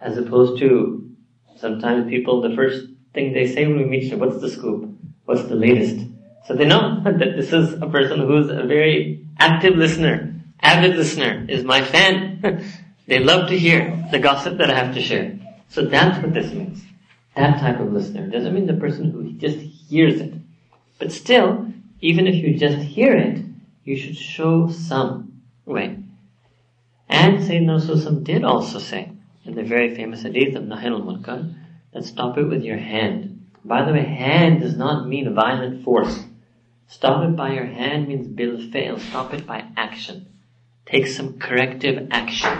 As 0.00 0.18
opposed 0.18 0.58
to 0.58 1.08
sometimes 1.56 2.10
people, 2.10 2.40
the 2.40 2.56
first 2.56 2.84
thing 3.14 3.32
they 3.32 3.46
say 3.46 3.64
when 3.64 3.78
we 3.78 3.84
meet 3.84 4.12
what's 4.18 4.40
the 4.40 4.50
scoop? 4.50 4.92
What's 5.24 5.44
the 5.44 5.54
latest? 5.54 6.04
So 6.46 6.54
they 6.54 6.66
know 6.66 7.00
that 7.04 7.18
this 7.18 7.52
is 7.52 7.74
a 7.74 7.86
person 7.86 8.20
who's 8.20 8.50
a 8.50 8.64
very 8.64 9.26
active 9.38 9.76
listener, 9.76 10.34
avid 10.60 10.96
listener, 10.96 11.46
is 11.48 11.64
my 11.64 11.82
fan. 11.82 12.64
they 13.06 13.18
love 13.18 13.48
to 13.48 13.58
hear 13.58 14.06
the 14.10 14.18
gossip 14.18 14.58
that 14.58 14.70
I 14.70 14.74
have 14.74 14.94
to 14.94 15.02
share. 15.02 15.38
So 15.68 15.86
that's 15.86 16.22
what 16.22 16.34
this 16.34 16.52
means. 16.52 16.82
That 17.36 17.60
type 17.60 17.80
of 17.80 17.92
listener. 17.92 18.28
Doesn't 18.28 18.54
mean 18.54 18.66
the 18.66 18.74
person 18.74 19.12
who 19.12 19.32
just 19.34 19.58
hears 19.58 20.20
it. 20.20 20.34
But 20.98 21.12
still, 21.12 21.72
even 22.00 22.26
if 22.26 22.34
you 22.34 22.58
just 22.58 22.78
hear 22.78 23.16
it, 23.16 23.42
you 23.84 23.96
should 23.96 24.16
show 24.16 24.68
some 24.68 25.42
way. 25.64 25.98
And 27.08 27.38
Sayyidina 27.38 27.80
Rasulullah 27.80 28.24
did 28.24 28.44
also 28.44 28.78
say, 28.78 29.12
in 29.44 29.54
the 29.54 29.62
very 29.62 29.94
famous 29.94 30.22
hadith 30.22 30.54
of 30.56 30.64
Nahi 30.64 30.86
al-Munkar, 30.86 31.54
that 31.92 32.04
stop 32.04 32.38
it 32.38 32.44
with 32.44 32.62
your 32.62 32.76
hand. 32.76 33.48
By 33.64 33.84
the 33.84 33.92
way, 33.92 34.04
hand 34.04 34.60
does 34.60 34.76
not 34.76 35.08
mean 35.08 35.34
violent 35.34 35.84
force. 35.84 36.24
Stop 36.90 37.22
it 37.22 37.36
by 37.36 37.52
your 37.52 37.66
hand 37.66 38.08
means 38.08 38.26
bil 38.26 38.58
fi'l. 38.58 38.98
Stop 38.98 39.32
it 39.32 39.46
by 39.46 39.64
action. 39.76 40.26
Take 40.86 41.06
some 41.06 41.38
corrective 41.38 42.08
action. 42.10 42.50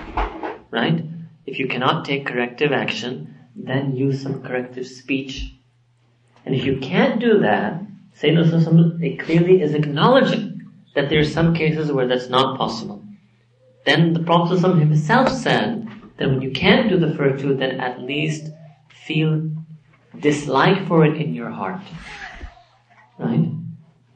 Right? 0.71 1.05
If 1.47 1.59
you 1.59 1.67
cannot 1.67 2.05
take 2.05 2.27
corrective 2.27 2.71
action, 2.71 3.35
then 3.57 3.97
use 3.97 4.23
some 4.23 4.41
corrective 4.41 4.87
speech. 4.87 5.53
And 6.47 6.55
if 6.55 6.65
you 6.65 6.79
can't 6.79 7.21
do 7.21 7.41
that, 7.41 7.83
Sayyidina 8.17 9.03
it 9.03 9.19
clearly 9.19 9.63
is 9.63 9.75
acknowledging 9.75 10.63
that 10.95 11.09
there 11.09 11.19
are 11.19 11.25
some 11.25 11.53
cases 11.53 11.91
where 11.91 12.07
that's 12.07 12.29
not 12.29 12.57
possible. 12.57 13.03
Then 13.85 14.13
the 14.13 14.23
Prophet 14.23 14.61
himself 14.61 15.33
said 15.33 15.89
that 16.19 16.29
when 16.29 16.41
you 16.41 16.53
can't 16.53 16.89
do 16.89 17.01
the 17.01 17.17
first 17.17 17.43
two, 17.43 17.57
then 17.57 17.81
at 17.81 18.01
least 18.01 18.49
feel 18.91 19.51
dislike 20.17 20.87
for 20.87 21.05
it 21.05 21.17
in 21.17 21.35
your 21.35 21.51
heart. 21.51 21.83
Right? 23.19 23.60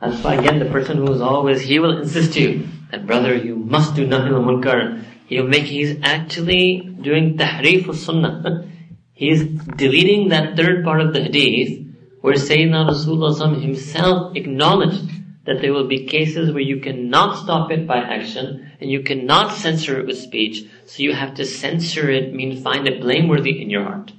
That's 0.05 0.23
why 0.23 0.35
again 0.35 0.59
the 0.59 0.67
person 0.67 0.99
who 0.99 1.11
is 1.13 1.23
always, 1.23 1.63
he 1.63 1.79
will 1.79 1.97
insist 1.97 2.35
to 2.35 2.41
you 2.41 2.69
that 2.91 3.07
brother 3.07 3.35
you 3.35 3.57
must 3.57 3.95
do 3.95 4.07
nahi 4.07 4.29
munkar. 4.29 5.03
He'll 5.27 5.47
make, 5.47 5.65
he's 5.65 5.97
actually 6.03 6.81
doing 7.01 7.39
tahrif 7.39 7.95
sunnah. 7.95 8.69
he's 9.15 9.45
deleting 9.45 10.29
that 10.29 10.57
third 10.57 10.85
part 10.85 11.01
of 11.01 11.15
the 11.15 11.23
hadith 11.23 11.87
where 12.21 12.35
Sayyidina 12.35 12.91
Rasulullah 12.91 13.63
himself 13.63 14.37
acknowledged 14.37 15.09
that 15.47 15.63
there 15.63 15.73
will 15.73 15.89
be 15.89 16.05
cases 16.07 16.53
where 16.53 16.63
you 16.63 16.81
cannot 16.81 17.43
stop 17.43 17.71
it 17.71 17.87
by 17.87 17.97
action 17.97 18.73
and 18.81 18.91
you 18.91 19.03
cannot 19.03 19.55
censor 19.55 20.01
it 20.01 20.07
with 20.07 20.19
speech. 20.19 20.67
So 20.85 21.03
you 21.03 21.15
have 21.15 21.35
to 21.37 21.47
censor 21.47 22.11
it, 22.11 22.35
mean 22.35 22.63
find 22.63 22.87
it 22.87 23.01
blameworthy 23.01 23.63
in 23.63 23.71
your 23.71 23.85
heart. 23.85 24.13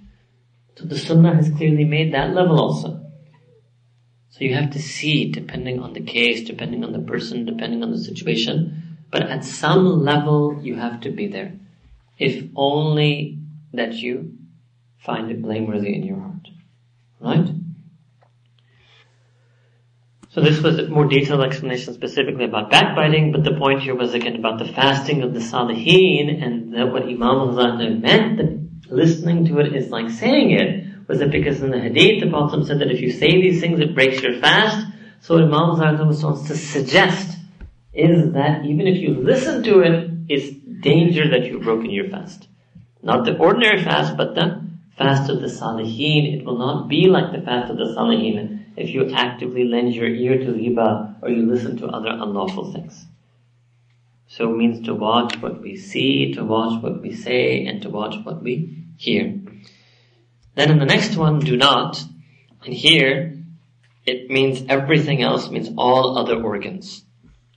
So 0.78 0.86
the 0.86 0.98
Sunnah 0.98 1.36
has 1.36 1.52
clearly 1.52 1.86
made 1.86 2.12
that 2.14 2.34
level 2.34 2.60
also. 2.60 3.05
So 4.36 4.44
you 4.44 4.54
have 4.56 4.72
to 4.72 4.82
see, 4.82 5.32
depending 5.32 5.80
on 5.80 5.94
the 5.94 6.02
case, 6.02 6.44
depending 6.44 6.84
on 6.84 6.92
the 6.92 7.00
person, 7.00 7.46
depending 7.46 7.82
on 7.84 7.92
the 7.92 7.98
situation. 7.98 8.98
But 9.10 9.24
at 9.24 9.46
some 9.46 10.04
level, 10.04 10.60
you 10.62 10.76
have 10.76 11.00
to 11.02 11.10
be 11.10 11.28
there. 11.28 11.54
If 12.20 12.44
only 12.54 13.40
that 13.72 13.94
you 13.94 14.34
find 14.98 15.32
it 15.32 15.42
blameworthy 15.42 15.96
in 15.96 16.04
your 16.04 16.20
heart. 16.20 16.50
Right? 17.22 17.48
So 20.32 20.42
this 20.42 20.62
was 20.62 20.80
a 20.80 20.90
more 20.90 21.06
detailed 21.06 21.46
explanation 21.46 21.94
specifically 21.94 22.44
about 22.44 22.70
backbiting, 22.70 23.32
but 23.32 23.46
the 23.46 23.58
point 23.58 23.84
here 23.84 23.96
was 23.96 24.14
again 24.14 24.36
about 24.36 24.60
the 24.60 24.66
fasting 24.74 25.24
of 25.24 25.34
the 25.34 25.40
Salihin 25.40 26.44
and 26.44 26.74
that 26.74 26.92
what 26.92 27.04
Imam 27.04 27.58
al 27.58 27.78
meant 27.78 28.38
that 28.40 28.92
listening 28.94 29.46
to 29.46 29.60
it 29.60 29.74
is 29.74 29.92
like 29.92 30.10
saying 30.10 30.52
it 30.52 30.85
was 31.08 31.22
it 31.22 31.32
because 31.32 31.62
in 31.62 31.72
the 31.72 31.80
hadith 31.80 32.24
the 32.24 32.30
Prophet 32.30 32.66
said 32.66 32.80
that 32.80 32.92
if 32.92 33.00
you 33.00 33.12
say 33.12 33.30
these 33.42 33.62
things 33.62 33.80
it 33.80 33.94
breaks 33.94 34.22
your 34.22 34.40
fast? 34.40 34.88
So 35.22 35.38
Imam 35.38 35.76
Zaydam 35.76 36.24
wants 36.24 36.48
to 36.48 36.56
suggest 36.56 37.38
is 37.94 38.34
that 38.34 38.66
even 38.66 38.88
if 38.88 38.98
you 38.98 39.16
listen 39.16 39.64
to 39.64 39.80
it, 39.82 40.12
it's 40.28 40.56
danger 40.82 41.30
that 41.30 41.46
you've 41.46 41.64
broken 41.64 41.90
your 41.90 42.10
fast. 42.10 42.48
Not 43.02 43.26
the 43.26 43.38
ordinary 43.38 43.84
fast, 43.84 44.18
but 44.18 44.36
the 44.36 44.66
fast 44.98 45.30
of 45.30 45.42
the 45.42 45.48
Salihin. 45.48 46.40
It 46.40 46.46
will 46.46 46.58
not 46.58 46.88
be 46.88 47.08
like 47.08 47.32
the 47.32 47.42
fast 47.46 47.72
of 47.72 47.78
the 47.78 47.86
Salihin 47.86 48.66
if 48.76 48.90
you 48.90 49.12
actively 49.14 49.64
lend 49.64 49.94
your 49.94 50.08
ear 50.08 50.38
to 50.40 50.52
riba 50.52 51.16
or 51.22 51.30
you 51.30 51.46
listen 51.46 51.78
to 51.78 51.88
other 51.88 52.10
unlawful 52.10 52.74
things. 52.74 53.06
So 54.28 54.52
it 54.52 54.58
means 54.58 54.86
to 54.88 54.94
watch 54.94 55.40
what 55.42 55.62
we 55.62 55.78
see, 55.78 56.34
to 56.34 56.44
watch 56.44 56.82
what 56.82 57.02
we 57.02 57.14
say, 57.14 57.66
and 57.68 57.82
to 57.84 57.90
watch 57.90 58.16
what 58.24 58.42
we 58.42 58.84
hear. 58.98 59.40
Then 60.56 60.72
in 60.72 60.80
the 60.80 60.86
next 60.86 61.16
one, 61.18 61.40
do 61.40 61.58
not. 61.58 62.02
And 62.64 62.74
here, 62.74 63.38
it 64.06 64.30
means 64.30 64.64
everything 64.70 65.22
else 65.22 65.50
means 65.50 65.70
all 65.78 66.18
other 66.18 66.42
organs. 66.42 67.04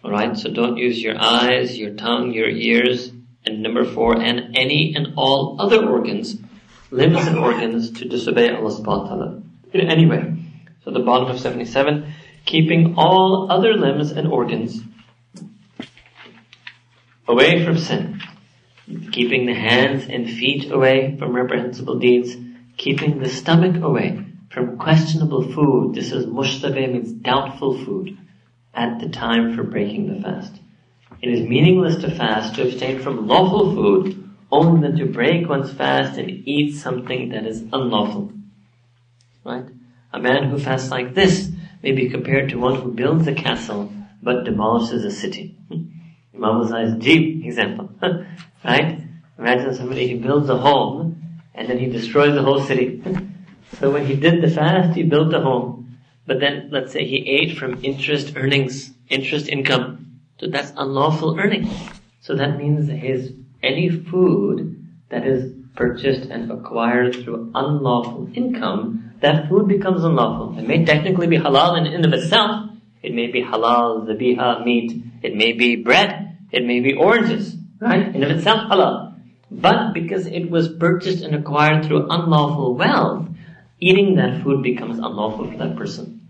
Alright, 0.05 0.37
so 0.37 0.51
don't 0.51 0.77
use 0.77 1.03
your 1.03 1.21
eyes, 1.21 1.77
your 1.77 1.95
tongue, 1.95 2.33
your 2.33 2.49
ears, 2.49 3.11
and 3.45 3.63
number 3.63 3.85
four, 3.85 4.21
and 4.21 4.57
any 4.57 4.95
and 4.95 5.15
all 5.17 5.57
other 5.61 5.87
organs, 5.87 6.37
limbs 6.91 7.27
and 7.27 7.39
organs 7.39 7.93
to 7.93 8.09
disobey 8.09 8.51
Allah 8.51 8.71
subhanahu 8.71 8.85
wa 8.85 9.09
ta'ala. 9.09 9.43
Anyway, 9.75 10.35
so 10.85 10.91
the 10.91 11.01
bottom 11.01 11.29
of 11.29 11.41
77, 11.41 12.13
keeping 12.45 12.95
all 12.97 13.51
other 13.51 13.75
limbs 13.75 14.11
and 14.13 14.29
organs 14.29 14.81
away 17.27 17.65
from 17.65 17.79
sin. 17.79 18.21
Keeping 19.13 19.45
the 19.45 19.55
hands 19.55 20.07
and 20.09 20.27
feet 20.27 20.71
away 20.71 21.17
from 21.19 21.37
reprehensible 21.37 21.99
deeds 21.99 22.35
keeping 22.79 23.19
the 23.19 23.29
stomach 23.29 23.83
away 23.83 24.25
from 24.51 24.79
questionable 24.79 25.53
food. 25.53 25.95
This 25.95 26.13
is 26.13 26.27
mushtabeh 26.27 26.93
means 26.93 27.13
doubtful 27.13 27.77
food 27.85 28.17
at 28.73 29.01
the 29.01 29.09
time 29.09 29.55
for 29.55 29.65
breaking 29.65 30.07
the 30.07 30.23
fast. 30.23 30.55
It 31.21 31.29
is 31.29 31.47
meaningless 31.47 31.97
to 31.97 32.15
fast, 32.15 32.55
to 32.55 32.63
abstain 32.63 33.01
from 33.01 33.27
lawful 33.27 33.75
food, 33.75 34.31
only 34.51 34.81
than 34.81 34.97
to 34.99 35.07
break 35.07 35.49
one's 35.49 35.73
fast 35.73 36.19
and 36.19 36.31
eat 36.31 36.77
something 36.77 37.31
that 37.31 37.45
is 37.45 37.63
unlawful. 37.73 38.33
Right? 39.45 39.67
A 40.13 40.21
man 40.21 40.45
who 40.45 40.59
fasts 40.59 40.91
like 40.91 41.15
this 41.15 41.51
may 41.83 41.93
be 41.93 42.09
compared 42.09 42.51
to 42.51 42.59
one 42.59 42.81
who 42.81 42.93
builds 42.93 43.27
a 43.27 43.35
castle 43.35 43.93
but 44.23 44.45
demolishes 44.45 45.05
a 45.05 45.11
city. 45.11 45.57
Imam 45.71 46.63
Uzai's 46.63 47.03
Jeep 47.03 47.45
example. 47.45 47.91
right? 48.65 49.01
Imagine 49.39 49.75
somebody 49.75 50.09
who 50.09 50.21
builds 50.21 50.49
a 50.49 50.57
home 50.57 51.28
and 51.55 51.69
then 51.69 51.79
he 51.79 51.87
destroys 51.87 52.35
the 52.35 52.43
whole 52.43 52.61
city. 52.63 53.03
so 53.81 53.91
when 53.91 54.07
he 54.07 54.15
did 54.15 54.43
the 54.43 54.51
fast, 54.51 54.97
he 54.97 55.03
built 55.03 55.35
a 55.35 55.41
home. 55.41 55.99
But 56.27 56.41
then, 56.41 56.69
let's 56.71 56.93
say 56.93 57.07
he 57.07 57.27
ate 57.27 57.57
from 57.57 57.83
interest 57.83 58.35
earnings, 58.37 58.93
interest 59.09 59.49
income. 59.49 60.21
So 60.39 60.49
that's 60.49 60.73
unlawful 60.77 61.39
earning. 61.39 61.71
So 62.21 62.35
that 62.37 62.59
means 62.59 62.89
his, 62.89 63.33
any 63.63 63.89
food 63.89 64.87
that 65.09 65.27
is 65.27 65.55
purchased 65.75 66.29
and 66.29 66.51
acquired 66.51 67.15
through 67.15 67.51
unlawful 67.55 68.29
income, 68.35 69.15
that 69.21 69.49
food 69.49 69.69
becomes 69.69 70.05
unlawful. 70.05 70.59
It 70.59 70.67
may 70.67 70.85
technically 70.85 71.27
be 71.27 71.39
halal 71.39 71.79
in 71.79 71.87
and 71.87 72.05
of 72.05 72.13
itself. 72.13 72.71
It 73.03 73.15
may 73.15 73.29
be 73.29 73.43
halal, 73.43 74.07
the 74.07 74.13
zabiha, 74.13 74.65
meat. 74.65 75.03
It 75.23 75.35
may 75.35 75.53
be 75.53 75.77
bread. 75.77 76.37
It 76.51 76.65
may 76.65 76.81
be 76.81 76.95
oranges, 76.95 77.57
right? 77.81 78.15
In 78.15 78.23
of 78.23 78.31
itself 78.31 78.71
halal. 78.71 79.08
But 79.51 79.95
because 79.95 80.27
it 80.27 80.51
was 80.51 80.69
purchased 80.69 81.25
and 81.25 81.35
acquired 81.35 81.85
through 81.85 82.11
unlawful 82.11 82.75
wealth, 82.75 83.29
eating 83.81 84.17
that 84.17 84.43
food 84.43 84.63
becomes 84.63 84.99
unlawful 84.99 85.51
for 85.51 85.57
that 85.57 85.77
person. 85.77 86.29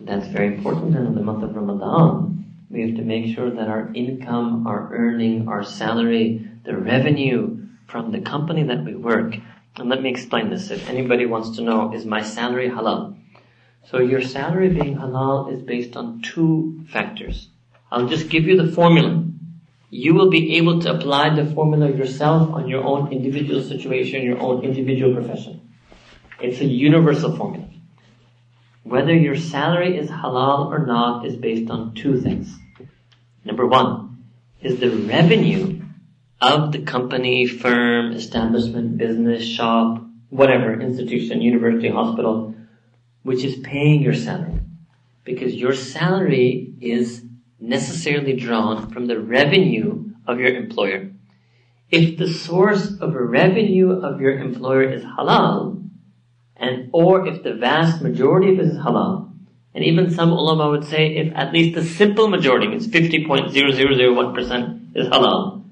That's 0.00 0.26
very 0.28 0.56
important 0.56 0.96
And 0.96 1.08
in 1.08 1.14
the 1.14 1.22
month 1.22 1.42
of 1.42 1.54
Ramadan. 1.54 2.44
We 2.70 2.82
have 2.82 2.96
to 2.96 3.02
make 3.02 3.34
sure 3.34 3.50
that 3.50 3.68
our 3.68 3.92
income, 3.94 4.66
our 4.66 4.90
earning, 4.92 5.48
our 5.48 5.62
salary, 5.62 6.48
the 6.64 6.76
revenue 6.76 7.58
from 7.86 8.10
the 8.10 8.20
company 8.20 8.64
that 8.64 8.84
we 8.84 8.94
work. 8.94 9.36
And 9.76 9.88
let 9.88 10.02
me 10.02 10.10
explain 10.10 10.50
this. 10.50 10.70
If 10.70 10.88
anybody 10.88 11.26
wants 11.26 11.56
to 11.56 11.62
know, 11.62 11.92
is 11.92 12.04
my 12.04 12.22
salary 12.22 12.70
halal? 12.70 13.16
So 13.84 13.98
your 13.98 14.22
salary 14.22 14.70
being 14.70 14.96
halal 14.96 15.52
is 15.52 15.62
based 15.62 15.96
on 15.96 16.22
two 16.22 16.84
factors. 16.88 17.48
I'll 17.92 18.08
just 18.08 18.30
give 18.30 18.44
you 18.44 18.60
the 18.60 18.72
formula. 18.72 19.24
You 19.96 20.12
will 20.12 20.28
be 20.28 20.56
able 20.56 20.80
to 20.80 20.92
apply 20.92 21.36
the 21.36 21.46
formula 21.54 21.88
yourself 21.88 22.50
on 22.52 22.66
your 22.66 22.82
own 22.82 23.12
individual 23.12 23.62
situation, 23.62 24.22
your 24.22 24.40
own 24.40 24.64
individual 24.64 25.14
profession. 25.14 25.70
It's 26.40 26.60
a 26.60 26.64
universal 26.64 27.36
formula. 27.36 27.68
Whether 28.82 29.14
your 29.14 29.36
salary 29.36 29.96
is 29.96 30.10
halal 30.10 30.66
or 30.66 30.84
not 30.84 31.24
is 31.24 31.36
based 31.36 31.70
on 31.70 31.94
two 31.94 32.20
things. 32.20 32.52
Number 33.44 33.68
one, 33.68 34.24
is 34.60 34.80
the 34.80 34.90
revenue 34.90 35.82
of 36.40 36.72
the 36.72 36.82
company, 36.82 37.46
firm, 37.46 38.14
establishment, 38.14 38.98
business, 38.98 39.44
shop, 39.44 40.02
whatever, 40.28 40.80
institution, 40.80 41.40
university, 41.40 41.88
hospital, 41.88 42.52
which 43.22 43.44
is 43.44 43.60
paying 43.60 44.02
your 44.02 44.14
salary. 44.14 44.58
Because 45.22 45.54
your 45.54 45.72
salary 45.72 46.74
is 46.80 47.24
necessarily 47.60 48.36
drawn 48.36 48.90
from 48.90 49.06
the 49.06 49.18
revenue 49.18 50.04
of 50.26 50.38
your 50.38 50.54
employer. 50.54 51.10
If 51.90 52.18
the 52.18 52.32
source 52.32 52.98
of 53.00 53.14
revenue 53.14 53.92
of 53.92 54.20
your 54.20 54.38
employer 54.38 54.82
is 54.82 55.04
halal, 55.04 55.82
and 56.56 56.90
or 56.92 57.26
if 57.26 57.42
the 57.42 57.54
vast 57.54 58.02
majority 58.02 58.52
of 58.52 58.58
it 58.58 58.66
is 58.66 58.78
halal, 58.78 59.30
and 59.74 59.84
even 59.84 60.10
some 60.10 60.30
ulama 60.30 60.70
would 60.70 60.84
say 60.84 61.16
if 61.16 61.32
at 61.34 61.52
least 61.52 61.74
the 61.74 61.84
simple 61.84 62.28
majority 62.28 62.68
means 62.68 62.86
50.0001% 62.86 64.96
is 64.96 65.08
halal, 65.08 65.64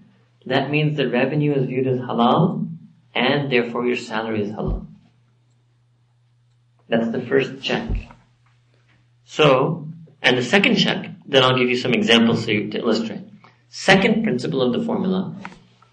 that 0.47 0.71
means 0.71 0.97
the 0.97 1.09
revenue 1.09 1.55
is 1.55 1.67
viewed 1.67 1.87
as 1.87 2.01
halal, 2.01 2.69
and 3.15 3.51
therefore 3.51 3.87
your 3.87 3.97
salary 3.97 4.43
is 4.43 4.51
halal. 4.51 4.87
That's 6.89 7.11
the 7.11 7.23
first 7.23 7.63
check. 7.63 7.89
So, 9.25 9.89
and 10.21 10.37
the 10.37 10.43
second 10.43 10.77
check, 10.77 11.02
then 11.33 11.43
I'll 11.43 11.59
give 11.59 11.69
you 11.69 11.77
some 11.77 11.95
examples 11.95 12.47
to, 12.47 12.69
to 12.71 12.79
illustrate. 12.79 13.23
Second 13.69 14.23
principle 14.23 14.63
of 14.63 14.73
the 14.73 14.85
formula 14.85 15.35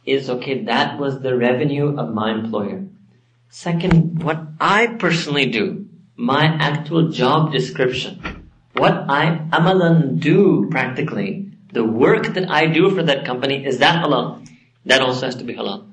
is, 0.06 0.30
okay, 0.30 0.64
that 0.66 1.00
was 1.00 1.22
the 1.22 1.36
revenue 1.38 1.98
of 1.98 2.14
my 2.14 2.32
employer. 2.32 2.84
Second, 3.50 4.24
what 4.24 4.42
I 4.60 4.88
personally 4.88 5.46
do, 5.46 5.88
my 6.16 6.44
actual 6.46 7.10
job 7.10 7.52
description, 7.52 8.50
what 8.74 8.94
I 9.10 9.48
amalan 9.52 10.20
do 10.20 10.68
practically, 10.70 11.52
the 11.72 11.84
work 11.84 12.34
that 12.34 12.50
I 12.50 12.68
do 12.68 12.94
for 12.94 13.04
that 13.04 13.26
company, 13.26 13.66
is 13.66 13.80
that 13.80 14.04
halal? 14.04 14.48
That 14.86 15.02
also 15.02 15.26
has 15.26 15.36
to 15.36 15.44
be 15.44 15.54
halal. 15.54 15.90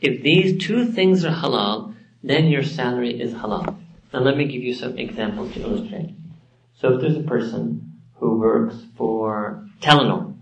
If 0.00 0.22
these 0.22 0.64
two 0.64 0.92
things 0.92 1.24
are 1.24 1.34
halal, 1.34 1.94
then 2.22 2.46
your 2.46 2.62
salary 2.62 3.20
is 3.20 3.32
halal. 3.32 3.76
Now 4.12 4.20
let 4.20 4.36
me 4.36 4.44
give 4.44 4.62
you 4.62 4.74
some 4.74 4.98
examples 4.98 5.54
to 5.54 5.60
illustrate. 5.60 6.14
So 6.80 6.94
if 6.94 7.00
there's 7.00 7.16
a 7.16 7.22
person 7.22 7.93
who 8.24 8.38
works 8.38 8.76
for 8.96 9.68
Telenor, 9.82 10.34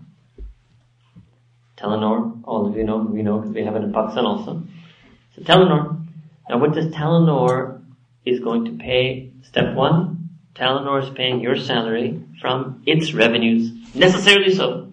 Telenor, 1.75 2.39
all 2.45 2.65
of 2.67 2.77
you 2.77 2.85
know, 2.85 2.97
we 2.99 3.23
know 3.23 3.39
because 3.39 3.53
we 3.53 3.65
have 3.65 3.75
it 3.75 3.83
in 3.83 3.91
Pakistan 3.91 4.25
also. 4.25 4.63
So 5.35 5.41
Telenor. 5.41 5.99
Now 6.49 6.59
what 6.59 6.73
does 6.73 6.93
Telenor 6.93 7.81
is 8.23 8.39
going 8.39 8.63
to 8.65 8.71
pay? 8.71 9.31
Step 9.41 9.75
one, 9.75 10.29
Telenor 10.55 11.03
is 11.03 11.09
paying 11.09 11.41
your 11.41 11.57
salary 11.57 12.23
from 12.39 12.83
its 12.85 13.13
revenues, 13.13 13.71
necessarily 13.93 14.55
so. 14.55 14.87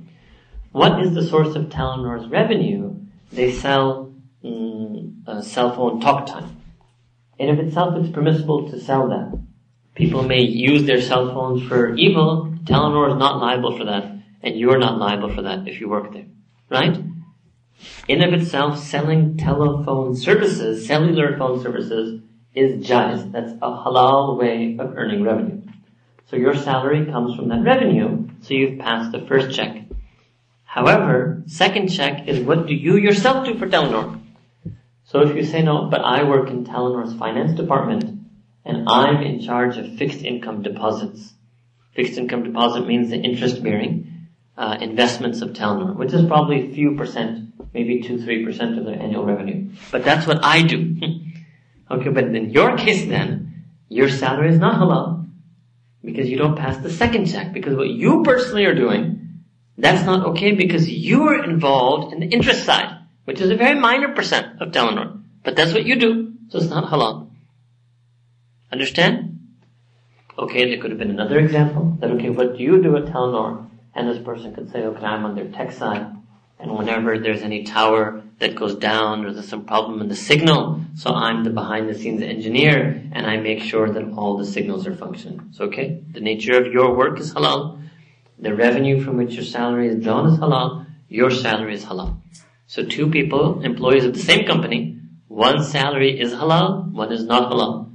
What 0.73 1.00
is 1.00 1.14
the 1.14 1.23
source 1.23 1.54
of 1.54 1.66
Telenor's 1.66 2.28
revenue? 2.28 2.97
They 3.30 3.52
sell 3.52 4.12
mm, 4.44 5.44
cell 5.44 5.76
phone 5.76 6.00
talk 6.00 6.26
time. 6.26 6.56
And 7.38 7.50
if 7.50 7.64
itself 7.64 7.94
it's 7.99 8.11
permissible 8.11 8.68
to 8.68 8.80
sell 8.80 9.09
that. 9.11 9.50
People 10.00 10.23
may 10.23 10.40
use 10.40 10.85
their 10.85 11.02
cell 11.02 11.30
phones 11.35 11.62
for 11.69 11.95
evil. 11.95 12.54
Telenor 12.64 13.12
is 13.12 13.18
not 13.18 13.38
liable 13.38 13.77
for 13.77 13.85
that. 13.85 14.11
And 14.42 14.59
you're 14.59 14.79
not 14.79 14.98
liable 14.98 15.29
for 15.35 15.42
that 15.42 15.68
if 15.68 15.79
you 15.79 15.90
work 15.90 16.11
there. 16.14 16.25
Right? 16.70 16.98
In 18.09 18.22
of 18.22 18.33
itself, 18.33 18.79
selling 18.79 19.37
telephone 19.37 20.16
services, 20.16 20.87
cellular 20.87 21.37
phone 21.37 21.61
services, 21.62 22.22
is 22.55 22.83
jais. 22.83 23.31
That's 23.31 23.53
a 23.53 23.70
halal 23.83 24.38
way 24.38 24.79
of 24.79 24.96
earning 24.96 25.22
revenue. 25.22 25.61
So 26.31 26.37
your 26.37 26.57
salary 26.57 27.05
comes 27.05 27.37
from 27.37 27.48
that 27.51 27.62
revenue, 27.62 28.27
so 28.40 28.55
you've 28.55 28.79
passed 28.79 29.12
the 29.12 29.27
first 29.27 29.55
check. 29.55 29.83
However, 30.64 31.42
second 31.44 31.88
check 31.88 32.27
is 32.27 32.40
what 32.40 32.66
do 32.66 32.72
you 32.72 32.96
yourself 32.96 33.44
do 33.44 33.59
for 33.59 33.66
Telenor? 33.66 34.18
So 35.05 35.20
if 35.20 35.37
you 35.37 35.44
say 35.44 35.61
no, 35.61 35.90
but 35.90 36.01
I 36.01 36.22
work 36.22 36.48
in 36.48 36.64
Telenor's 36.64 37.12
finance 37.18 37.53
department 37.53 38.19
and 38.64 38.88
I'm 38.88 39.23
in 39.23 39.40
charge 39.40 39.77
of 39.77 39.96
fixed 39.96 40.23
income 40.23 40.62
deposits. 40.62 41.33
Fixed 41.94 42.18
income 42.18 42.44
deposit 42.44 42.87
means 42.87 43.11
the 43.11 43.16
interest 43.16 43.62
bearing 43.62 44.29
uh, 44.57 44.77
investments 44.81 45.40
of 45.40 45.51
Telenor, 45.51 45.96
which 45.96 46.12
is 46.12 46.27
probably 46.27 46.70
a 46.70 46.75
few 46.75 46.96
percent, 46.96 47.53
maybe 47.73 48.03
two, 48.03 48.23
three 48.23 48.44
percent 48.44 48.79
of 48.79 48.85
their 48.85 49.01
annual 49.01 49.25
revenue. 49.25 49.70
But 49.90 50.05
that's 50.05 50.27
what 50.27 50.44
I 50.44 50.62
do. 50.62 50.96
okay, 51.90 52.11
but 52.11 52.25
in 52.25 52.51
your 52.51 52.77
case 52.77 53.07
then, 53.07 53.64
your 53.88 54.09
salary 54.09 54.51
is 54.51 54.59
not 54.59 54.81
halal 54.81 55.29
because 56.05 56.29
you 56.29 56.37
don't 56.37 56.57
pass 56.57 56.77
the 56.79 56.90
second 56.90 57.27
check 57.27 57.53
because 57.53 57.77
what 57.77 57.88
you 57.88 58.23
personally 58.23 58.64
are 58.64 58.75
doing 58.75 59.20
that's 59.81 60.05
not 60.05 60.27
okay 60.27 60.53
because 60.53 60.88
you 60.88 61.29
are 61.29 61.42
involved 61.42 62.12
in 62.12 62.20
the 62.20 62.27
interest 62.27 62.64
side, 62.64 62.99
which 63.25 63.40
is 63.40 63.51
a 63.51 63.57
very 63.57 63.79
minor 63.79 64.14
percent 64.14 64.61
of 64.61 64.73
Telenor. 64.73 65.23
But 65.42 65.57
that's 65.57 65.73
what 65.73 65.87
you 65.87 65.96
do, 65.96 66.35
so 66.51 66.59
it's 66.59 66.68
not 66.68 66.90
halal. 66.90 67.30
Understand? 68.72 69.38
Okay, 70.38 70.70
there 70.70 70.80
could 70.80 70.90
have 70.90 70.98
been 70.98 71.11
another 71.11 71.38
example 71.38 71.96
that 72.00 72.11
okay, 72.12 72.30
what 72.30 72.56
do 72.56 72.62
you 72.62 72.83
do 72.83 72.96
at 72.96 73.06
Telenor? 73.06 73.68
And 73.94 74.09
this 74.09 74.22
person 74.22 74.54
could 74.54 74.70
say, 74.70 74.85
okay, 74.85 75.04
I'm 75.04 75.24
on 75.24 75.35
their 75.35 75.48
tech 75.48 75.72
side, 75.72 76.06
and 76.61 76.76
whenever 76.76 77.18
there's 77.18 77.42
any 77.42 77.64
tower 77.64 78.22
that 78.38 78.54
goes 78.54 78.74
down 78.76 79.24
or 79.24 79.33
there's 79.33 79.48
some 79.48 79.64
problem 79.64 80.00
in 80.00 80.09
the 80.09 80.16
signal, 80.16 80.80
so 80.94 81.11
I'm 81.11 81.44
the 81.44 81.50
behind 81.50 81.88
the 81.88 81.94
scenes 81.94 82.22
engineer 82.22 83.02
and 83.12 83.26
I 83.26 83.37
make 83.37 83.62
sure 83.62 83.88
that 83.90 84.12
all 84.12 84.37
the 84.37 84.46
signals 84.46 84.87
are 84.87 84.94
functioning. 84.94 85.48
So 85.52 85.64
okay, 85.64 86.02
the 86.11 86.20
nature 86.20 86.56
of 86.59 86.72
your 86.72 86.94
work 86.94 87.20
is 87.20 87.35
halal. 87.35 87.83
The 88.38 88.54
revenue 88.54 89.02
from 89.04 89.18
which 89.18 89.35
your 89.35 89.44
salary 89.44 89.88
is 89.88 90.02
drawn 90.02 90.33
is 90.33 90.38
halal. 90.38 90.87
Your 91.09 91.30
salary 91.30 91.74
is 91.74 91.85
halal. 91.85 92.16
So 92.66 92.85
two 92.85 93.11
people, 93.11 93.61
employees 93.62 94.04
of 94.04 94.14
the 94.14 94.20
same 94.20 94.46
company, 94.46 94.98
one 95.28 95.62
salary 95.62 96.18
is 96.18 96.33
halal, 96.33 96.90
one 96.92 97.12
is 97.12 97.24
not 97.24 97.50
halal. 97.50 97.89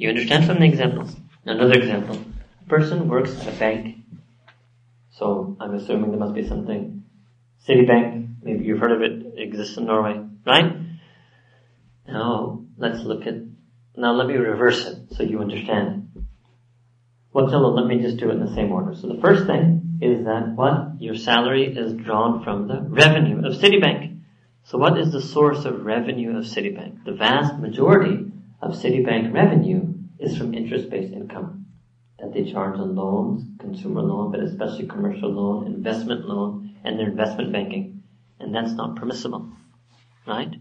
You 0.00 0.08
understand 0.08 0.46
from 0.46 0.60
the 0.60 0.64
examples? 0.64 1.14
Another 1.44 1.74
example. 1.74 2.18
A 2.64 2.68
person 2.70 3.06
works 3.06 3.38
at 3.38 3.48
a 3.48 3.58
bank. 3.58 3.98
So 5.10 5.58
I'm 5.60 5.74
assuming 5.74 6.10
there 6.10 6.18
must 6.18 6.32
be 6.32 6.48
something. 6.48 7.04
Citibank, 7.68 8.36
maybe 8.42 8.64
you've 8.64 8.78
heard 8.78 8.92
of 8.92 9.02
it, 9.02 9.26
it 9.36 9.42
exists 9.42 9.76
in 9.76 9.84
Norway, 9.84 10.18
right? 10.46 10.74
Now, 12.08 12.64
let's 12.78 13.00
look 13.00 13.26
at, 13.26 13.34
now 13.94 14.12
let 14.12 14.26
me 14.26 14.36
reverse 14.36 14.86
it 14.86 15.14
so 15.16 15.22
you 15.22 15.38
understand. 15.40 16.10
Well, 17.34 17.74
let 17.74 17.86
me 17.86 18.00
just 18.00 18.16
do 18.16 18.30
it 18.30 18.36
in 18.36 18.40
the 18.40 18.54
same 18.54 18.72
order. 18.72 18.94
So 18.94 19.06
the 19.06 19.20
first 19.20 19.44
thing 19.46 19.98
is 20.00 20.24
that 20.24 20.54
what? 20.54 20.98
Your 20.98 21.14
salary 21.14 21.76
is 21.76 21.92
drawn 21.92 22.42
from 22.42 22.68
the 22.68 22.80
revenue 22.80 23.46
of 23.46 23.52
Citibank. 23.52 24.22
So 24.64 24.78
what 24.78 24.98
is 24.98 25.12
the 25.12 25.20
source 25.20 25.66
of 25.66 25.84
revenue 25.84 26.38
of 26.38 26.44
Citibank? 26.44 27.04
The 27.04 27.12
vast 27.12 27.58
majority 27.58 28.32
of 28.62 28.72
Citibank 28.72 29.34
revenue 29.34 29.89
is 30.20 30.36
from 30.36 30.54
interest-based 30.54 31.12
income 31.12 31.66
that 32.18 32.32
they 32.32 32.50
charge 32.50 32.78
on 32.78 32.94
loans, 32.94 33.44
consumer 33.58 34.02
loan, 34.02 34.30
but 34.30 34.40
especially 34.40 34.86
commercial 34.86 35.30
loan, 35.30 35.66
investment 35.66 36.26
loan, 36.26 36.74
and 36.84 36.98
their 36.98 37.08
investment 37.08 37.52
banking. 37.52 38.02
And 38.38 38.54
that's 38.54 38.72
not 38.72 38.96
permissible. 38.96 39.48
Right? 40.26 40.54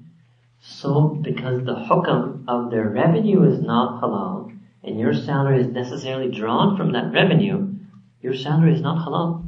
So 0.62 1.10
because 1.22 1.66
the 1.66 1.76
hukam 1.76 2.46
of 2.48 2.72
their 2.72 2.90
revenue 2.90 3.44
is 3.44 3.62
not 3.62 4.02
halal, 4.02 4.58
and 4.84 5.00
your 5.00 5.14
salary 5.14 5.62
is 5.62 5.68
necessarily 5.68 6.32
drawn 6.32 6.78
from 6.78 6.94
that 6.94 7.12
revenue, 7.14 7.76
your 8.22 8.36
salary 8.36 8.74
is 8.74 8.82
not 8.82 9.06
halal. 9.06 9.46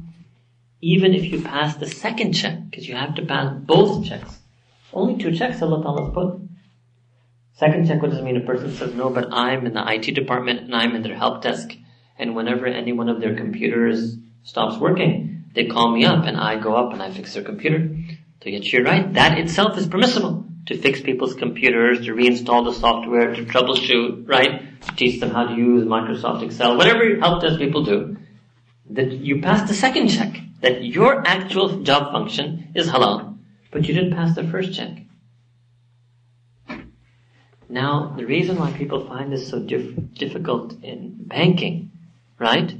Even 0.81 1.13
if 1.13 1.25
you 1.25 1.41
pass 1.41 1.75
the 1.75 1.87
second 1.87 2.33
check, 2.33 2.57
because 2.69 2.87
you 2.87 2.95
have 2.95 3.15
to 3.15 3.25
pass 3.25 3.53
both 3.53 4.05
checks. 4.05 4.39
Only 4.93 5.21
two 5.21 5.35
checks 5.35 5.61
Allah 5.61 5.81
Ta'ala 5.83 6.11
put. 6.11 6.41
Second 7.53 7.87
check, 7.87 8.01
what 8.01 8.11
does 8.11 8.19
it 8.19 8.23
mean? 8.23 8.37
A 8.37 8.41
person 8.41 8.73
says, 8.73 8.93
no, 8.93 9.09
but 9.09 9.27
I'm 9.31 9.65
in 9.65 9.73
the 9.73 9.83
IT 9.87 10.15
department 10.15 10.61
and 10.61 10.75
I'm 10.75 10.95
in 10.95 11.03
their 11.03 11.15
help 11.15 11.41
desk. 11.43 11.75
And 12.17 12.35
whenever 12.35 12.65
any 12.65 12.91
one 12.93 13.09
of 13.09 13.19
their 13.21 13.35
computers 13.35 14.17
stops 14.43 14.77
working, 14.79 15.45
they 15.53 15.65
call 15.65 15.91
me 15.91 16.05
up 16.05 16.25
and 16.25 16.37
I 16.37 16.59
go 16.59 16.75
up 16.75 16.93
and 16.93 17.01
I 17.01 17.11
fix 17.11 17.33
their 17.33 17.43
computer. 17.43 17.95
So 18.43 18.49
yet 18.49 18.71
you're 18.71 18.83
right. 18.83 19.13
That 19.13 19.37
itself 19.37 19.77
is 19.77 19.87
permissible. 19.87 20.45
To 20.67 20.77
fix 20.77 21.01
people's 21.01 21.33
computers, 21.35 22.05
to 22.05 22.13
reinstall 22.13 22.63
the 22.65 22.73
software, 22.73 23.33
to 23.35 23.45
troubleshoot, 23.45 24.27
right? 24.27 24.79
To 24.81 24.95
teach 24.95 25.19
them 25.19 25.31
how 25.31 25.47
to 25.47 25.55
use 25.55 25.85
Microsoft 25.85 26.43
Excel, 26.43 26.77
whatever 26.77 27.19
help 27.19 27.41
desk 27.41 27.57
people 27.57 27.83
do. 27.83 28.17
that 28.91 29.11
you 29.11 29.41
passed 29.41 29.67
the 29.67 29.73
second 29.73 30.09
check, 30.09 30.37
that 30.61 30.83
your 30.83 31.25
actual 31.25 31.81
job 31.81 32.11
function 32.11 32.71
is 32.75 32.89
halal, 32.89 33.37
but 33.71 33.87
you 33.87 33.93
didn't 33.93 34.13
pass 34.13 34.35
the 34.35 34.43
first 34.43 34.73
check. 34.73 35.01
Now, 37.71 38.13
the 38.17 38.25
reason 38.25 38.57
why 38.57 38.73
people 38.73 39.07
find 39.07 39.31
this 39.31 39.47
so 39.47 39.57
dif- 39.57 40.13
difficult 40.15 40.83
in 40.83 41.15
banking, 41.21 41.91
right, 42.37 42.75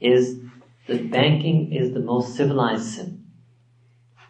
is 0.00 0.40
that 0.88 1.08
banking 1.08 1.72
is 1.72 1.94
the 1.94 2.00
most 2.00 2.34
civilized 2.34 2.94
sin. 2.94 3.26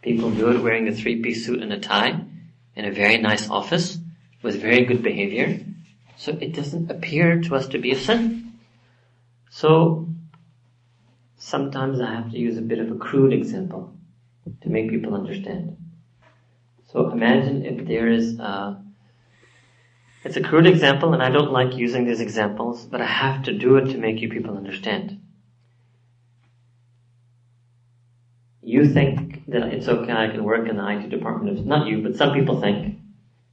People 0.02 0.30
do 0.30 0.50
it 0.50 0.62
wearing 0.62 0.88
a 0.88 0.94
three-piece 0.94 1.46
suit 1.46 1.62
and 1.62 1.72
a 1.72 1.80
tie 1.80 2.20
in 2.76 2.84
a 2.84 2.90
very 2.90 3.16
nice 3.16 3.48
office 3.48 3.96
with 4.42 4.60
very 4.60 4.84
good 4.84 5.02
behavior. 5.02 5.64
So 6.18 6.32
it 6.32 6.52
doesn't 6.52 6.90
appear 6.90 7.40
to 7.40 7.56
us 7.56 7.68
to 7.68 7.78
be 7.78 7.92
a 7.92 7.96
sin. 7.96 8.58
So 9.48 10.06
sometimes 11.38 12.02
I 12.02 12.14
have 12.14 12.30
to 12.30 12.38
use 12.38 12.58
a 12.58 12.62
bit 12.62 12.78
of 12.78 12.90
a 12.90 12.96
crude 12.96 13.32
example 13.32 13.94
to 14.60 14.68
make 14.68 14.90
people 14.90 15.14
understand. 15.14 15.78
So 16.92 17.10
imagine 17.10 17.64
if 17.64 17.86
there 17.86 18.08
is 18.08 18.38
a, 18.38 18.83
it's 20.24 20.36
a 20.38 20.42
crude 20.42 20.66
example 20.66 21.12
and 21.12 21.22
I 21.22 21.28
don't 21.28 21.52
like 21.52 21.76
using 21.76 22.06
these 22.06 22.20
examples, 22.20 22.86
but 22.86 23.02
I 23.02 23.06
have 23.06 23.44
to 23.44 23.52
do 23.52 23.76
it 23.76 23.92
to 23.92 23.98
make 23.98 24.20
you 24.20 24.30
people 24.30 24.56
understand. 24.56 25.20
You 28.62 28.88
think 28.88 29.44
that 29.48 29.64
it's 29.74 29.86
okay, 29.86 30.12
I 30.12 30.28
can 30.28 30.42
work 30.42 30.66
in 30.66 30.78
the 30.78 30.88
IT 30.88 31.10
department 31.10 31.58
of, 31.58 31.66
not 31.66 31.86
you, 31.86 32.02
but 32.02 32.16
some 32.16 32.32
people 32.32 32.58
think, 32.58 32.98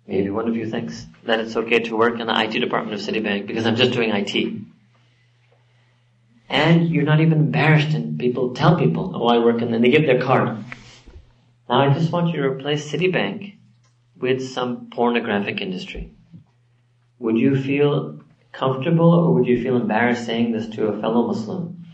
maybe 0.08 0.30
one 0.30 0.48
of 0.48 0.56
you 0.56 0.66
thinks, 0.66 1.06
that 1.26 1.42
it's 1.42 1.58
okay 1.58 1.80
to 1.80 1.98
work 1.98 2.22
in 2.22 2.28
the 2.28 2.42
IT 2.42 2.58
department 2.58 2.94
of 2.94 3.06
Citibank 3.06 3.48
because 3.48 3.66
I'm 3.66 3.76
just 3.76 3.92
doing 3.92 4.12
IT. 4.12 4.62
And 6.48 6.90
you're 6.90 7.04
not 7.04 7.20
even 7.20 7.40
embarrassed 7.40 7.94
and 7.94 8.18
people 8.18 8.54
tell 8.54 8.78
people, 8.78 9.12
oh 9.14 9.28
I 9.28 9.40
work 9.40 9.62
in, 9.62 9.74
and 9.74 9.84
they 9.84 9.92
give 9.92 10.06
their 10.06 10.22
card. 10.22 10.64
Now 11.68 11.82
I 11.82 11.94
just 11.94 12.14
want 12.14 12.30
you 12.30 12.42
to 12.42 12.48
replace 12.48 12.90
Citibank 12.90 13.58
with 14.18 14.50
some 14.50 14.90
pornographic 14.90 15.60
industry. 15.60 16.14
Would 17.22 17.38
you 17.38 17.56
feel 17.56 18.20
comfortable 18.52 19.14
or 19.14 19.36
would 19.36 19.46
you 19.46 19.62
feel 19.62 19.76
embarrassed 19.76 20.26
saying 20.26 20.54
this 20.54 20.68
to 20.70 20.88
a 20.88 21.00
fellow 21.00 21.28
Muslim? 21.28 21.86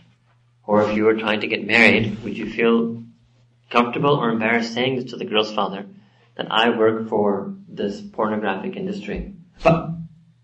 Or 0.66 0.84
if 0.84 0.96
you 0.96 1.04
were 1.04 1.16
trying 1.16 1.42
to 1.42 1.48
get 1.48 1.68
married, 1.68 2.24
would 2.24 2.38
you 2.38 2.50
feel 2.50 3.04
comfortable 3.70 4.16
or 4.16 4.30
embarrassed 4.30 4.74
saying 4.74 4.96
this 4.96 5.12
to 5.12 5.18
the 5.18 5.26
girl's 5.26 5.54
father 5.54 5.86
that 6.38 6.48
I 6.50 6.70
work 6.70 7.10
for 7.10 7.54
this 7.68 8.00
pornographic 8.00 8.78
industry. 8.78 9.34
But 9.62 9.90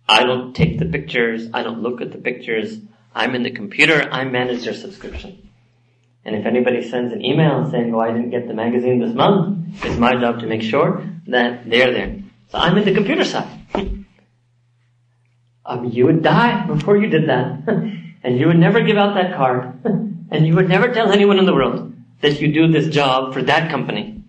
I 0.10 0.24
don't 0.24 0.54
take 0.54 0.80
the 0.80 0.86
pictures, 0.86 1.48
I 1.54 1.64
don't 1.64 1.82
look 1.82 2.02
at 2.02 2.12
the 2.12 2.18
pictures, 2.18 2.78
I'm 3.16 3.36
in 3.36 3.44
the 3.44 3.52
computer, 3.52 4.10
I 4.12 4.26
manage 4.26 4.66
their 4.66 4.74
subscription. 4.74 5.50
And 6.26 6.36
if 6.36 6.46
anybody 6.46 6.90
sends 6.90 7.14
an 7.14 7.24
email 7.24 7.72
saying, 7.72 7.96
oh, 7.96 8.00
I 8.00 8.12
didn't 8.12 8.32
get 8.32 8.50
the 8.50 8.54
magazine 8.54 9.00
this 9.00 9.14
month, 9.14 9.86
it's 9.86 9.98
my 9.98 10.16
job 10.16 10.42
to 10.42 10.48
make 10.48 10.62
sure 10.62 11.06
that 11.28 11.70
they're 11.70 11.94
there. 11.94 12.20
So 12.50 12.58
I'm 12.58 12.78
in 12.78 12.84
the 12.84 12.94
computer 12.94 13.24
side. 13.24 13.63
Um, 15.66 15.86
you 15.86 16.06
would 16.06 16.24
die 16.24 16.66
before 16.66 16.98
you 16.98 17.08
did 17.08 17.30
that. 17.30 17.68
and 18.24 18.40
you 18.40 18.48
would 18.48 18.58
never 18.58 18.82
give 18.82 18.98
out 18.98 19.16
that 19.16 19.36
card. 19.36 19.80
and 20.32 20.48
you 20.48 20.56
would 20.56 20.70
never 20.70 20.94
tell 20.94 21.12
anyone 21.12 21.40
in 21.40 21.46
the 21.46 21.54
world 21.54 21.94
that 22.22 22.40
you 22.40 22.52
do 22.52 22.68
this 22.68 22.94
job 22.94 23.34
for 23.34 23.42
that 23.44 23.70
company. 23.70 24.24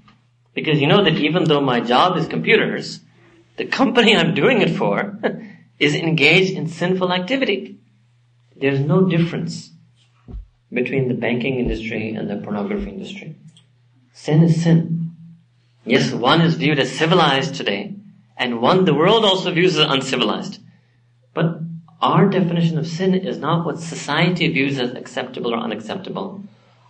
Because 0.55 0.81
you 0.81 0.87
know 0.87 1.03
that 1.05 1.17
even 1.17 1.45
though 1.45 1.61
my 1.61 1.81
job 1.81 2.17
is 2.17 2.27
computers, 2.29 3.01
the 3.57 3.65
company 3.65 4.17
I'm 4.17 4.35
doing 4.35 4.61
it 4.61 4.77
for 4.77 5.19
is 5.79 5.95
engaged 5.95 6.53
in 6.53 6.69
sinful 6.69 7.13
activity. 7.13 7.79
There's 8.57 8.81
no 8.81 9.09
difference 9.09 9.71
between 10.73 11.09
the 11.09 11.15
banking 11.15 11.59
industry 11.59 12.11
and 12.11 12.29
the 12.29 12.37
pornography 12.37 12.91
industry. 12.91 13.37
Sin 14.13 14.43
is 14.43 14.63
sin. 14.63 15.13
Yes, 15.85 16.13
one 16.13 16.41
is 16.41 16.55
viewed 16.55 16.79
as 16.79 16.91
civilized 16.91 17.57
today, 17.57 17.95
and 18.37 18.61
one 18.61 18.85
the 18.85 18.95
world 18.95 19.25
also 19.25 19.53
views 19.53 19.77
as 19.77 19.87
uncivilized. 19.89 20.61
But 21.35 21.61
our 22.01 22.29
definition 22.29 22.79
of 22.79 22.87
sin 22.87 23.15
is 23.15 23.39
not 23.39 23.67
what 23.67 23.81
society 23.81 24.49
views 24.49 24.79
as 24.79 24.95
acceptable 24.95 25.53
or 25.55 25.59
unacceptable. 25.59 26.43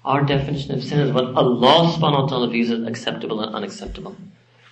Our 0.04 0.22
definition 0.22 0.74
of 0.74 0.84
sin 0.84 1.00
is 1.00 1.12
what 1.12 1.34
Allah 1.34 1.92
subhanahu 1.92 2.22
wa 2.22 2.26
ta'ala 2.26 2.50
views 2.50 2.70
as 2.70 2.86
acceptable 2.86 3.40
and 3.40 3.54
unacceptable. 3.54 4.16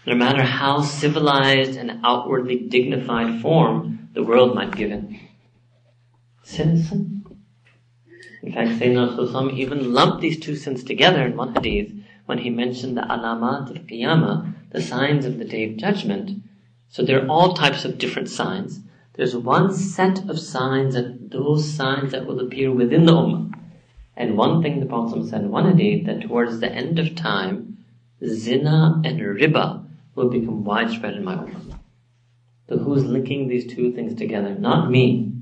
No 0.07 0.15
matter 0.15 0.43
how 0.43 0.83
civilized 0.83 1.77
and 1.77 2.01
outwardly 2.05 2.57
dignified 2.57 3.41
form 3.41 4.11
the 4.13 4.23
world 4.23 4.55
might 4.55 4.77
give 4.77 4.93
it. 4.93 5.05
Sin 6.43 6.71
is 6.71 6.89
sin. 6.89 7.25
In 8.43 8.53
fact, 8.53 8.71
Sayyidina 8.71 9.17
Rasulullah 9.17 9.57
even 9.57 9.95
lumped 9.95 10.21
these 10.21 10.39
two 10.39 10.57
sins 10.57 10.83
together 10.83 11.23
in 11.23 11.37
one 11.37 11.55
hadith 11.55 11.93
when 12.27 12.39
he 12.39 12.51
mentioned 12.51 12.97
the 12.97 13.03
alamat 13.03 13.71
of 13.71 13.87
qiyamah, 13.87 14.53
the 14.71 14.83
signs 14.83 15.25
of 15.25 15.39
the 15.39 15.45
day 15.45 15.71
of 15.71 15.77
judgment. 15.77 16.43
So 16.89 17.05
there 17.05 17.25
are 17.25 17.29
all 17.29 17.55
types 17.55 17.85
of 17.85 17.99
different 17.99 18.29
signs. 18.29 18.81
There's 19.14 19.37
one 19.37 19.72
set 19.75 20.29
of 20.29 20.38
signs 20.38 20.94
and 20.94 21.31
those 21.31 21.70
signs 21.70 22.12
that 22.12 22.27
will 22.27 22.40
appear 22.40 22.72
within 22.72 23.05
the 23.05 23.12
ummah. 23.12 23.53
And 24.16 24.38
one 24.38 24.62
thing 24.62 24.81
the 24.81 24.87
Prophet 24.87 25.27
said 25.27 25.46
one 25.46 25.77
hadith 25.77 26.07
that 26.07 26.22
towards 26.22 26.61
the 26.61 26.72
end 26.72 26.98
of 26.98 27.14
time, 27.14 27.79
zina 28.25 29.03
and 29.05 29.20
riba 29.20 29.85
will 30.14 30.29
become 30.29 30.64
widespread 30.64 31.14
in 31.14 31.25
my 31.25 31.37
ummah. 31.37 31.79
So 32.68 32.79
who's 32.79 33.05
linking 33.05 33.48
these 33.48 33.66
two 33.66 33.92
things 33.92 34.14
together? 34.14 34.55
Not 34.55 34.90
me 34.90 35.33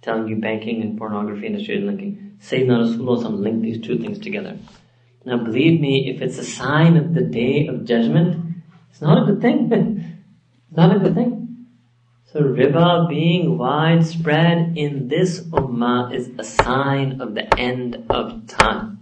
telling 0.00 0.28
you 0.28 0.36
banking 0.36 0.80
and 0.80 0.96
pornography 0.96 1.46
industry 1.46 1.76
is 1.76 1.84
linking. 1.84 2.38
Sayyidina 2.40 2.96
Rasulullah 2.96 3.38
linked 3.38 3.62
these 3.62 3.80
two 3.80 3.98
things 3.98 4.18
together. 4.18 4.56
Now 5.26 5.36
believe 5.36 5.78
me, 5.78 6.10
if 6.10 6.22
it's 6.22 6.38
a 6.38 6.44
sign 6.44 6.96
of 6.96 7.12
the 7.12 7.20
day 7.20 7.66
of 7.66 7.84
judgment, 7.84 8.62
it's 8.90 9.02
not 9.02 9.22
a 9.22 9.26
good 9.26 9.42
thing. 9.42 9.70
it's 10.68 10.76
not 10.76 10.96
a 10.96 10.98
good 10.98 11.14
thing. 11.14 11.39
So 12.32 12.42
riba 12.42 13.08
being 13.08 13.58
widespread 13.58 14.78
in 14.78 15.08
this 15.08 15.40
ummah 15.40 16.14
is 16.14 16.30
a 16.38 16.44
sign 16.44 17.20
of 17.20 17.34
the 17.34 17.52
end 17.58 18.06
of 18.08 18.46
time. 18.46 19.00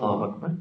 Akbar. 0.00 0.56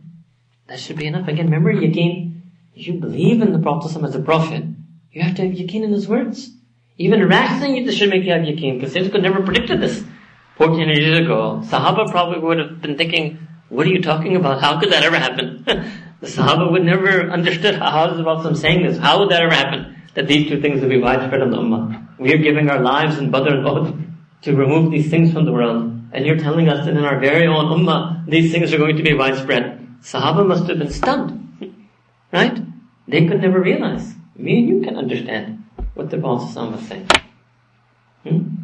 That 0.68 0.78
should 0.78 0.98
be 0.98 1.06
enough. 1.06 1.30
Again, 1.30 1.46
remember 1.46 1.72
yaqeen. 1.72 2.42
You 2.74 2.96
believe 2.96 3.42
in 3.42 3.54
the 3.54 3.60
Prophet 3.60 3.96
as 4.04 4.14
a 4.14 4.20
prophet, 4.20 4.66
you 5.14 5.22
have 5.22 5.36
to 5.36 5.48
have 5.48 5.56
yaqeen 5.56 5.84
in 5.84 5.94
his 5.94 6.06
words. 6.06 6.52
Even 6.98 7.26
rationally, 7.30 7.86
this 7.86 7.96
should 7.96 8.10
make 8.10 8.24
you 8.24 8.34
have 8.34 8.44
because 8.44 8.92
Sayyid 8.92 9.10
could 9.14 9.24
never 9.24 9.42
predicted 9.42 9.80
this. 9.80 10.04
14 10.58 10.80
years 10.90 11.20
ago, 11.20 11.62
Sahaba 11.64 12.12
probably 12.12 12.40
would 12.40 12.60
have 12.60 12.82
been 12.82 12.98
thinking, 12.98 13.40
what 13.70 13.88
are 13.88 13.90
you 13.90 14.02
talking 14.02 14.36
about? 14.36 14.60
How 14.60 14.78
could 14.82 14.92
that 14.92 15.04
ever 15.04 15.18
happen? 15.18 15.64
the 15.66 16.28
Sahaba 16.28 16.70
would 16.70 16.84
never 16.84 17.30
understood 17.30 17.76
how, 17.76 17.90
how 17.90 18.12
is 18.12 18.18
the 18.18 18.24
Prophet 18.24 18.58
saying 18.58 18.86
this. 18.86 18.98
How 18.98 19.20
would 19.20 19.30
that 19.30 19.44
ever 19.44 19.54
happen? 19.54 19.94
That 20.18 20.28
these 20.28 20.50
two 20.50 20.60
things 20.60 20.82
will 20.82 20.90
be 20.90 21.00
widespread 21.00 21.44
in 21.44 21.52
the 21.52 21.58
Ummah. 21.58 22.18
We 22.18 22.34
are 22.34 22.40
giving 22.40 22.72
our 22.72 22.80
lives 22.80 23.20
in 23.20 23.30
Badr 23.30 23.50
and 23.50 24.18
to 24.42 24.56
remove 24.56 24.90
these 24.90 25.12
things 25.12 25.32
from 25.32 25.46
the 25.46 25.52
world. 25.52 25.94
And 26.12 26.26
you're 26.26 26.40
telling 26.40 26.70
us 26.70 26.88
that 26.88 26.98
in 26.98 27.06
our 27.06 27.20
very 27.20 27.46
own 27.46 27.66
Ummah, 27.66 28.26
these 28.28 28.52
things 28.52 28.74
are 28.74 28.80
going 28.80 28.98
to 28.98 29.04
be 29.04 29.14
widespread. 29.14 29.80
Sahaba 30.02 30.44
must 30.44 30.68
have 30.70 30.80
been 30.80 30.90
stunned. 30.90 31.76
Right? 32.34 32.58
They 33.08 33.28
could 33.28 33.42
never 33.44 33.62
realize. 33.62 34.16
Me 34.36 34.58
and 34.58 34.68
you 34.68 34.82
can 34.82 34.98
understand 34.98 35.64
what 35.94 36.10
the 36.10 36.18
Prophet 36.18 36.72
was 36.72 36.88
saying. 36.88 37.08
Hmm? 38.24 38.56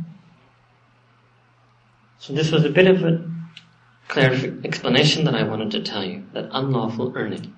So 2.18 2.34
this 2.34 2.50
was 2.50 2.66
a 2.66 2.70
bit 2.72 2.88
of 2.88 3.04
a 3.04 3.30
clarification, 4.08 4.66
explanation 4.66 5.24
that 5.26 5.36
I 5.36 5.44
wanted 5.44 5.70
to 5.70 5.84
tell 5.84 6.04
you, 6.04 6.26
that 6.34 6.50
unlawful 6.52 7.14
earning. 7.16 7.54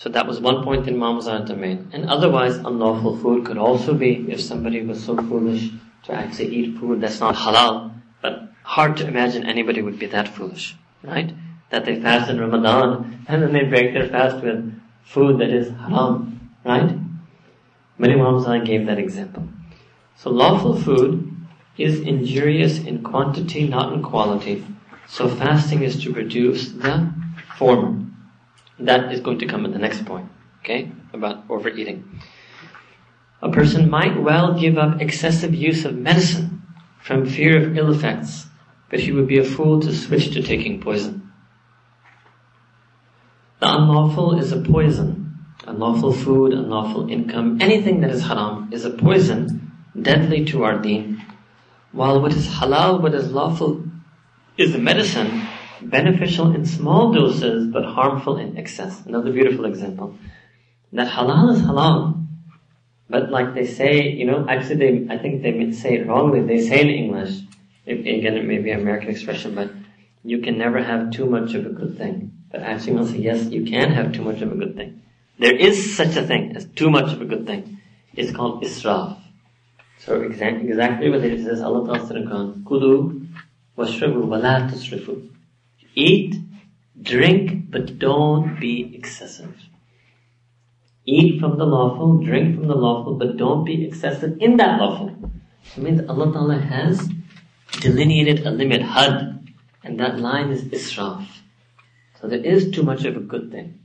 So 0.00 0.08
that 0.08 0.26
was 0.26 0.40
one 0.40 0.64
point 0.64 0.88
in 0.88 0.94
Imam 0.94 1.20
domain. 1.44 1.90
And 1.92 2.08
otherwise, 2.08 2.56
unlawful 2.56 3.18
food 3.18 3.44
could 3.44 3.58
also 3.58 3.92
be 3.92 4.24
if 4.30 4.40
somebody 4.40 4.80
was 4.80 5.04
so 5.04 5.14
foolish 5.14 5.68
to 6.04 6.14
actually 6.14 6.56
eat 6.56 6.78
food 6.78 7.02
that's 7.02 7.20
not 7.20 7.34
halal. 7.34 7.92
But 8.22 8.48
hard 8.62 8.96
to 8.96 9.06
imagine 9.06 9.44
anybody 9.44 9.82
would 9.82 9.98
be 9.98 10.06
that 10.06 10.28
foolish, 10.28 10.74
right? 11.02 11.34
That 11.68 11.84
they 11.84 12.00
fast 12.00 12.30
in 12.30 12.40
Ramadan 12.40 13.24
and 13.28 13.42
then 13.42 13.52
they 13.52 13.64
break 13.64 13.92
their 13.92 14.08
fast 14.08 14.42
with 14.42 14.74
food 15.04 15.38
that 15.40 15.50
is 15.50 15.68
haram, 15.68 16.50
right? 16.64 16.96
Many 17.98 18.14
Imam 18.14 18.64
gave 18.64 18.86
that 18.86 18.98
example. 18.98 19.46
So 20.16 20.30
lawful 20.30 20.80
food 20.80 21.46
is 21.76 22.00
injurious 22.00 22.78
in 22.78 23.02
quantity, 23.02 23.68
not 23.68 23.92
in 23.92 24.02
quality. 24.02 24.64
So 25.06 25.28
fasting 25.28 25.82
is 25.82 26.02
to 26.04 26.12
reduce 26.14 26.70
the 26.72 27.12
former. 27.58 28.09
That 28.80 29.12
is 29.12 29.20
going 29.20 29.38
to 29.40 29.46
come 29.46 29.66
in 29.66 29.72
the 29.72 29.78
next 29.78 30.06
point, 30.06 30.28
okay, 30.60 30.90
about 31.12 31.44
overeating. 31.50 32.20
A 33.42 33.50
person 33.50 33.90
might 33.90 34.20
well 34.20 34.58
give 34.58 34.78
up 34.78 35.00
excessive 35.00 35.54
use 35.54 35.84
of 35.84 35.96
medicine 35.96 36.62
from 37.02 37.26
fear 37.26 37.56
of 37.58 37.76
ill 37.76 37.92
effects, 37.92 38.46
but 38.88 39.00
he 39.00 39.12
would 39.12 39.26
be 39.26 39.38
a 39.38 39.44
fool 39.44 39.80
to 39.80 39.94
switch 39.94 40.32
to 40.32 40.42
taking 40.42 40.80
poison. 40.80 41.30
The 43.60 43.68
unlawful 43.68 44.38
is 44.38 44.52
a 44.52 44.60
poison. 44.60 45.38
Unlawful 45.66 46.14
food, 46.14 46.54
unlawful 46.54 47.10
income, 47.10 47.58
anything 47.60 48.00
that 48.00 48.10
is 48.10 48.22
haram 48.22 48.70
is 48.72 48.86
a 48.86 48.90
poison 48.90 49.72
deadly 50.00 50.46
to 50.46 50.64
our 50.64 50.78
deen. 50.78 51.22
While 51.92 52.22
what 52.22 52.32
is 52.32 52.48
halal, 52.48 53.02
what 53.02 53.14
is 53.14 53.30
lawful, 53.30 53.84
is 54.56 54.72
the 54.72 54.78
medicine 54.78 55.46
beneficial 55.82 56.54
in 56.54 56.64
small 56.64 57.12
doses 57.12 57.66
but 57.72 57.84
harmful 57.84 58.36
in 58.36 58.56
excess. 58.56 59.04
Another 59.06 59.32
beautiful 59.32 59.64
example. 59.64 60.14
That 60.92 61.08
halal 61.08 61.54
is 61.54 61.62
halal. 61.62 62.26
But 63.08 63.30
like 63.30 63.54
they 63.54 63.66
say, 63.66 64.08
you 64.08 64.24
know, 64.24 64.46
actually 64.48 64.76
they, 64.76 65.14
I 65.14 65.18
think 65.18 65.42
they 65.42 65.72
say 65.72 65.94
it 65.94 66.06
wrongly. 66.06 66.42
They 66.42 66.60
say 66.66 66.80
in 66.80 66.88
English, 66.88 67.40
again 67.86 68.36
it 68.36 68.44
may 68.44 68.58
be 68.58 68.70
an 68.70 68.80
American 68.80 69.10
expression, 69.10 69.54
but 69.54 69.70
you 70.22 70.38
can 70.40 70.58
never 70.58 70.82
have 70.82 71.10
too 71.10 71.26
much 71.26 71.54
of 71.54 71.66
a 71.66 71.70
good 71.70 71.96
thing. 71.98 72.32
But 72.50 72.62
actually 72.62 72.94
we'll 72.94 73.06
say, 73.06 73.18
yes, 73.18 73.46
you 73.46 73.64
can 73.64 73.92
have 73.92 74.12
too 74.12 74.22
much 74.22 74.42
of 74.42 74.52
a 74.52 74.54
good 74.54 74.76
thing. 74.76 75.02
There 75.38 75.56
is 75.56 75.96
such 75.96 76.16
a 76.16 76.22
thing 76.22 76.56
as 76.56 76.66
too 76.66 76.90
much 76.90 77.12
of 77.12 77.22
a 77.22 77.24
good 77.24 77.46
thing. 77.46 77.80
It's 78.14 78.30
called 78.30 78.62
israf. 78.62 79.18
So 79.98 80.20
exactly, 80.22 80.68
exactly 80.68 81.10
what 81.10 81.24
it 81.24 81.42
says, 81.42 81.60
Allah 81.60 81.86
Ta'ala 81.86 82.06
said 82.06 82.16
in 82.16 82.26
Quran, 82.26 82.64
Kulu 82.64 83.26
washrabu 83.76 84.24
wala 84.24 84.70
tusrifu. 84.70 85.28
Eat, 85.94 86.36
drink, 87.00 87.70
but 87.70 87.98
don't 87.98 88.58
be 88.60 88.94
excessive. 88.94 89.54
Eat 91.04 91.40
from 91.40 91.58
the 91.58 91.64
lawful, 91.64 92.18
drink 92.18 92.56
from 92.56 92.68
the 92.68 92.74
lawful, 92.74 93.14
but 93.14 93.36
don't 93.36 93.64
be 93.64 93.86
excessive 93.86 94.36
in 94.40 94.56
that 94.58 94.78
lawful. 94.78 95.16
It 95.76 95.82
means 95.82 96.08
Allah 96.08 96.32
Ta'ala 96.32 96.58
has 96.58 97.08
delineated 97.80 98.46
a 98.46 98.50
limit, 98.50 98.82
had, 98.82 99.48
and 99.82 99.98
that 99.98 100.18
line 100.18 100.50
is 100.50 100.64
israf. 100.64 101.26
So 102.20 102.28
there 102.28 102.44
is 102.44 102.70
too 102.70 102.82
much 102.82 103.04
of 103.04 103.16
a 103.16 103.20
good 103.20 103.50
thing. 103.50 103.80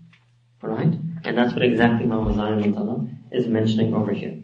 Alright? 0.64 0.94
And 1.24 1.38
that's 1.38 1.54
what 1.54 1.64
exactly 1.64 2.08
Ta'ala 2.08 3.08
is 3.32 3.48
mentioning 3.48 3.94
over 3.94 4.12
here. 4.12 4.38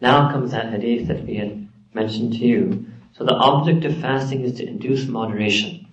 Now 0.00 0.30
comes 0.30 0.52
that 0.52 0.72
hadith 0.72 1.08
that 1.08 1.24
we 1.24 1.34
had 1.36 1.68
mentioned 1.92 2.32
to 2.34 2.38
you. 2.38 2.86
So 3.12 3.24
the 3.24 3.34
object 3.34 3.84
of 3.84 3.96
fasting 3.98 4.42
is 4.42 4.54
to 4.54 4.66
induce 4.66 5.06
moderation. 5.06 5.87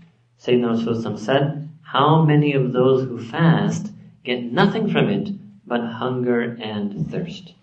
Sayyidina 0.45 0.77
Rasulullah 0.77 1.17
said, 1.17 1.69
How 1.81 2.23
many 2.23 2.53
of 2.53 2.71
those 2.71 3.07
who 3.07 3.17
fast 3.17 3.91
get 4.23 4.43
nothing 4.43 4.91
from 4.91 5.09
it 5.09 5.31
but 5.65 5.81
hunger 5.81 6.55
and 6.61 7.09
thirst? 7.09 7.53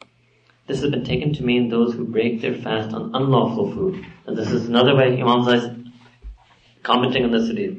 This 0.67 0.81
has 0.81 0.91
been 0.91 1.05
taken 1.05 1.33
to 1.35 1.45
mean 1.45 1.69
those 1.69 1.95
who 1.95 2.05
break 2.05 2.41
their 2.41 2.57
fast 2.57 2.93
on 2.93 3.15
unlawful 3.15 3.71
food. 3.71 4.05
And 4.27 4.37
this 4.37 4.51
is 4.51 4.67
another 4.67 4.97
way 4.97 5.21
Imam 5.21 5.45
Zai 5.45 5.77
commenting 6.83 7.25
on 7.25 7.31
this 7.31 7.47
hadith. 7.47 7.79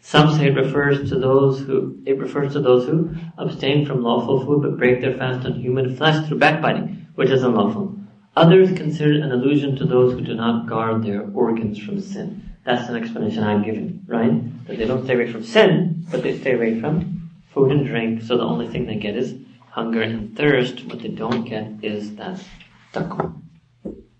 Some 0.00 0.32
say 0.36 0.48
it 0.48 0.56
refers 0.56 1.08
to 1.10 1.18
those 1.20 1.60
who 1.60 2.02
it 2.04 2.18
refers 2.18 2.52
to 2.54 2.60
those 2.60 2.86
who 2.86 3.14
abstain 3.38 3.86
from 3.86 4.02
lawful 4.02 4.44
food 4.44 4.62
but 4.62 4.78
break 4.78 5.00
their 5.00 5.16
fast 5.16 5.46
on 5.46 5.60
human 5.60 5.94
flesh 5.96 6.26
through 6.26 6.38
backbiting, 6.38 7.06
which 7.14 7.30
is 7.30 7.44
unlawful. 7.44 7.96
Others 8.34 8.76
consider 8.76 9.12
it 9.12 9.20
an 9.20 9.30
allusion 9.30 9.76
to 9.76 9.84
those 9.84 10.14
who 10.14 10.22
do 10.22 10.34
not 10.34 10.68
guard 10.68 11.04
their 11.04 11.30
organs 11.34 11.78
from 11.78 12.00
sin. 12.00 12.49
That's 12.64 12.88
an 12.88 12.96
explanation 12.96 13.42
I'm 13.42 13.62
given, 13.62 14.04
right? 14.06 14.66
That 14.66 14.78
they 14.78 14.84
don't 14.84 15.04
stay 15.04 15.14
away 15.14 15.32
from 15.32 15.44
sin, 15.44 16.06
but 16.10 16.22
they 16.22 16.38
stay 16.38 16.54
away 16.54 16.80
from 16.80 17.30
food 17.52 17.72
and 17.72 17.86
drink, 17.86 18.22
so 18.22 18.36
the 18.36 18.44
only 18.44 18.68
thing 18.68 18.86
they 18.86 18.96
get 18.96 19.16
is 19.16 19.34
hunger 19.70 20.02
and 20.02 20.36
thirst. 20.36 20.84
What 20.84 21.00
they 21.00 21.08
don't 21.08 21.44
get 21.44 21.82
is 21.82 22.16
that 22.16 22.44
taqwa. 22.92 23.40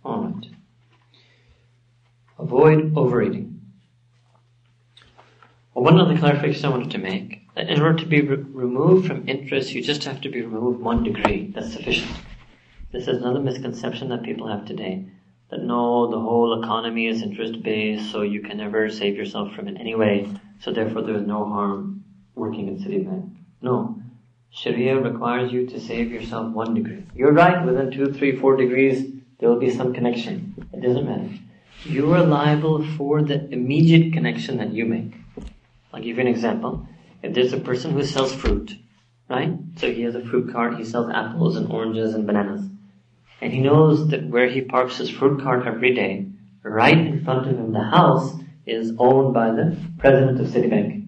Alright. 0.04 0.46
Avoid 2.38 2.96
overeating. 2.96 3.60
Well, 5.74 5.84
one 5.84 6.00
other 6.00 6.18
clarification 6.18 6.64
I 6.64 6.70
wanted 6.70 6.90
to 6.92 6.98
make, 6.98 7.46
that 7.54 7.68
in 7.68 7.80
order 7.80 7.98
to 7.98 8.06
be 8.06 8.22
re- 8.22 8.36
removed 8.36 9.06
from 9.06 9.28
interest, 9.28 9.72
you 9.72 9.82
just 9.82 10.04
have 10.04 10.20
to 10.22 10.30
be 10.30 10.40
removed 10.40 10.80
one 10.80 11.04
degree. 11.04 11.52
That's 11.54 11.72
sufficient. 11.72 12.10
This 12.92 13.06
is 13.06 13.18
another 13.18 13.40
misconception 13.40 14.08
that 14.08 14.22
people 14.22 14.48
have 14.48 14.64
today. 14.64 15.06
That 15.50 15.62
no, 15.62 16.08
the 16.10 16.20
whole 16.20 16.62
economy 16.62 17.08
is 17.08 17.22
interest 17.22 17.62
based, 17.62 18.12
so 18.12 18.22
you 18.22 18.40
can 18.40 18.58
never 18.58 18.88
save 18.88 19.16
yourself 19.16 19.52
from 19.52 19.66
it 19.66 19.80
anyway, 19.80 20.28
so 20.60 20.72
therefore 20.72 21.02
there 21.02 21.16
is 21.16 21.26
no 21.26 21.44
harm 21.44 22.04
working 22.36 22.68
in 22.68 22.78
Citibank. 22.78 23.30
No. 23.60 24.00
Sharia 24.50 24.98
requires 24.98 25.52
you 25.52 25.66
to 25.66 25.80
save 25.80 26.12
yourself 26.12 26.52
one 26.52 26.74
degree. 26.74 27.04
You're 27.14 27.32
right, 27.32 27.64
within 27.64 27.90
two, 27.90 28.12
three, 28.12 28.36
four 28.36 28.56
degrees, 28.56 29.12
there 29.38 29.48
will 29.48 29.58
be 29.58 29.70
some 29.70 29.92
connection. 29.92 30.54
It 30.72 30.82
doesn't 30.82 31.06
matter. 31.06 31.30
You 31.84 32.12
are 32.14 32.22
liable 32.22 32.84
for 32.96 33.22
the 33.22 33.48
immediate 33.52 34.12
connection 34.12 34.58
that 34.58 34.72
you 34.72 34.84
make. 34.84 35.14
I'll 35.92 36.02
give 36.02 36.16
you 36.16 36.20
an 36.20 36.28
example. 36.28 36.86
If 37.22 37.34
there's 37.34 37.52
a 37.52 37.60
person 37.60 37.92
who 37.92 38.04
sells 38.04 38.34
fruit, 38.34 38.76
right? 39.28 39.52
So 39.76 39.90
he 39.90 40.02
has 40.02 40.14
a 40.14 40.24
fruit 40.24 40.52
cart, 40.52 40.76
he 40.76 40.84
sells 40.84 41.10
apples 41.10 41.56
and 41.56 41.70
oranges 41.70 42.14
and 42.14 42.26
bananas. 42.26 42.68
And 43.40 43.52
he 43.52 43.60
knows 43.60 44.08
that 44.08 44.28
where 44.28 44.48
he 44.48 44.60
parks 44.60 44.98
his 44.98 45.08
fruit 45.08 45.42
cart 45.42 45.66
every 45.66 45.94
day, 45.94 46.26
right 46.62 46.98
in 46.98 47.24
front 47.24 47.48
of 47.48 47.56
him, 47.56 47.72
the 47.72 47.82
house 47.82 48.34
is 48.66 48.92
owned 48.98 49.32
by 49.32 49.50
the 49.50 49.76
president 49.98 50.40
of 50.40 50.46
Citibank. 50.48 51.06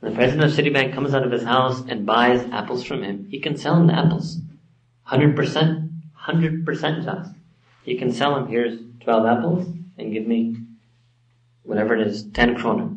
When 0.00 0.12
the 0.12 0.16
president 0.16 0.44
of 0.44 0.56
Citibank 0.56 0.94
comes 0.94 1.14
out 1.14 1.26
of 1.26 1.32
his 1.32 1.44
house 1.44 1.82
and 1.86 2.06
buys 2.06 2.42
apples 2.50 2.84
from 2.84 3.02
him, 3.02 3.26
he 3.28 3.38
can 3.38 3.56
sell 3.56 3.76
him 3.76 3.86
the 3.86 3.94
apples. 3.94 4.38
100%, 5.08 5.90
100% 6.26 7.04
just. 7.04 7.34
He 7.84 7.98
can 7.98 8.12
sell 8.12 8.36
him, 8.36 8.46
here's 8.46 8.80
12 9.00 9.26
apples, 9.26 9.66
and 9.98 10.12
give 10.12 10.26
me 10.26 10.56
whatever 11.64 11.94
it 11.94 12.06
is, 12.06 12.24
10 12.24 12.56
kroner. 12.56 12.96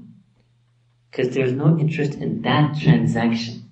Because 1.11 1.33
there's 1.35 1.51
no 1.51 1.77
interest 1.77 2.13
in 2.13 2.41
that 2.43 2.77
transaction. 2.79 3.69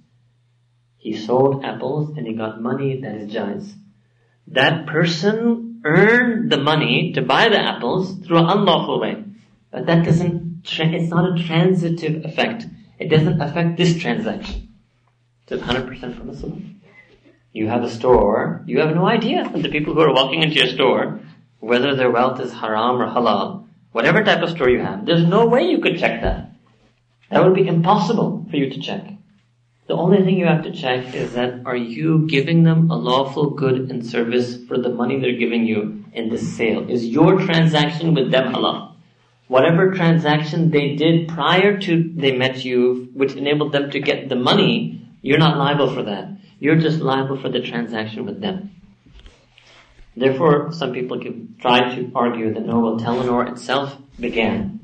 He 0.98 1.15
sold 1.15 1.63
apples 1.63 2.17
and 2.17 2.28
he 2.28 2.34
got 2.34 2.62
money 2.62 3.00
that 3.02 3.15
is 3.15 3.32
jais 3.32 3.74
that 4.47 4.88
person 4.88 5.82
earned 5.84 6.51
the 6.51 6.58
money 6.58 7.13
to 7.13 7.21
buy 7.21 7.49
the 7.49 7.60
apples 7.60 8.17
through 8.19 8.38
an 8.38 8.49
unlawful 8.49 8.99
way. 8.99 9.23
But 9.71 9.86
that 9.88 10.06
doesn't, 10.06 10.62
it's 10.65 11.10
not 11.10 11.39
a 11.39 11.43
transitive 11.43 12.25
effect. 12.25 12.65
It 12.99 13.10
doesn't 13.10 13.41
affect 13.41 13.77
this 13.77 13.97
transaction. 13.97 14.69
It's 15.47 15.62
100% 15.62 16.17
permissible. 16.17 16.62
You 17.51 17.67
have 17.67 17.84
a 17.84 17.89
store, 17.89 18.63
you 18.65 18.79
have 18.79 18.95
no 18.95 19.06
idea 19.06 19.47
that 19.47 19.62
the 19.62 19.69
people 19.69 19.93
who 19.93 20.01
are 20.01 20.13
walking 20.13 20.41
into 20.41 20.56
your 20.56 20.67
store, 20.67 21.19
whether 21.60 21.95
their 21.95 22.10
wealth 22.10 22.39
is 22.39 22.51
haram 22.51 23.01
or 23.01 23.08
halal, 23.08 23.67
whatever 23.91 24.23
type 24.23 24.41
of 24.41 24.49
store 24.49 24.69
you 24.69 24.79
have, 24.79 25.06
there's 25.06 25.25
no 25.25 25.45
way 25.45 25.63
you 25.63 25.79
could 25.79 25.99
check 25.99 26.21
that. 26.21 26.49
That 27.29 27.43
would 27.43 27.56
be 27.56 27.67
impossible 27.67 28.45
for 28.49 28.58
you 28.58 28.69
to 28.71 28.79
check. 28.79 29.12
The 29.93 29.99
only 29.99 30.23
thing 30.23 30.39
you 30.39 30.47
have 30.47 30.63
to 30.63 30.71
check 30.71 31.13
is 31.13 31.34
that 31.34 31.67
are 31.67 31.75
you 31.77 32.25
giving 32.25 32.63
them 32.63 32.89
a 32.89 32.95
lawful 32.95 33.51
good 33.51 33.91
and 33.91 34.03
service 34.03 34.58
for 34.67 34.75
the 34.75 34.89
money 34.89 35.19
they're 35.19 35.38
giving 35.38 35.67
you 35.67 36.03
in 36.13 36.29
this 36.29 36.58
sale? 36.58 36.89
Is 36.89 37.06
your 37.06 37.39
transaction 37.39 38.15
with 38.15 38.32
them 38.32 38.51
halal? 38.51 38.95
Whatever 39.49 39.91
transaction 39.91 40.71
they 40.71 40.95
did 40.95 41.27
prior 41.27 41.77
to 41.82 42.12
they 42.15 42.36
met 42.36 42.65
you, 42.65 43.10
which 43.13 43.36
enabled 43.36 43.71
them 43.71 43.91
to 43.91 43.99
get 43.99 44.29
the 44.29 44.36
money, 44.36 45.08
you're 45.21 45.38
not 45.38 45.60
liable 45.60 45.93
for 45.93 46.01
that. 46.01 46.39
You're 46.58 46.82
just 46.88 46.99
liable 46.99 47.38
for 47.39 47.49
the 47.49 47.62
transaction 47.62 48.25
with 48.25 48.41
them. 48.41 48.71
Therefore, 50.17 50.71
some 50.71 50.91
people 50.91 51.19
give, 51.19 51.36
try 51.60 51.93
to 51.93 52.12
argue 52.15 52.51
that 52.51 52.65
no, 52.65 52.79
well, 52.79 52.97
Telenor 52.97 53.51
itself 53.51 53.95
began 54.19 54.79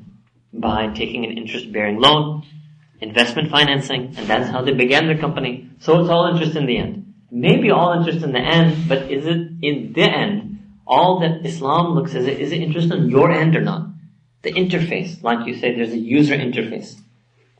by 0.52 0.92
taking 0.94 1.24
an 1.24 1.36
interest-bearing 1.36 1.98
loan 1.98 2.44
investment 3.00 3.50
financing, 3.50 4.14
and 4.16 4.26
that's 4.26 4.50
how 4.50 4.62
they 4.62 4.72
began 4.72 5.06
their 5.06 5.18
company. 5.18 5.70
So 5.78 6.00
it's 6.00 6.10
all 6.10 6.26
interest 6.26 6.56
in 6.56 6.66
the 6.66 6.76
end. 6.76 7.14
Maybe 7.30 7.70
all 7.70 7.92
interest 7.98 8.24
in 8.24 8.32
the 8.32 8.40
end, 8.40 8.88
but 8.88 9.10
is 9.10 9.26
it 9.26 9.48
in 9.62 9.92
the 9.92 10.02
end? 10.02 10.78
All 10.86 11.20
that 11.20 11.46
Islam 11.46 11.94
looks 11.94 12.14
at 12.14 12.22
is 12.22 12.52
it 12.52 12.60
interest 12.60 12.90
on 12.90 13.08
your 13.08 13.30
end 13.30 13.56
or 13.56 13.60
not? 13.60 13.86
The 14.42 14.52
interface, 14.52 15.22
like 15.22 15.46
you 15.46 15.54
say, 15.54 15.74
there's 15.74 15.92
a 15.92 15.98
user 15.98 16.34
interface. 16.34 16.98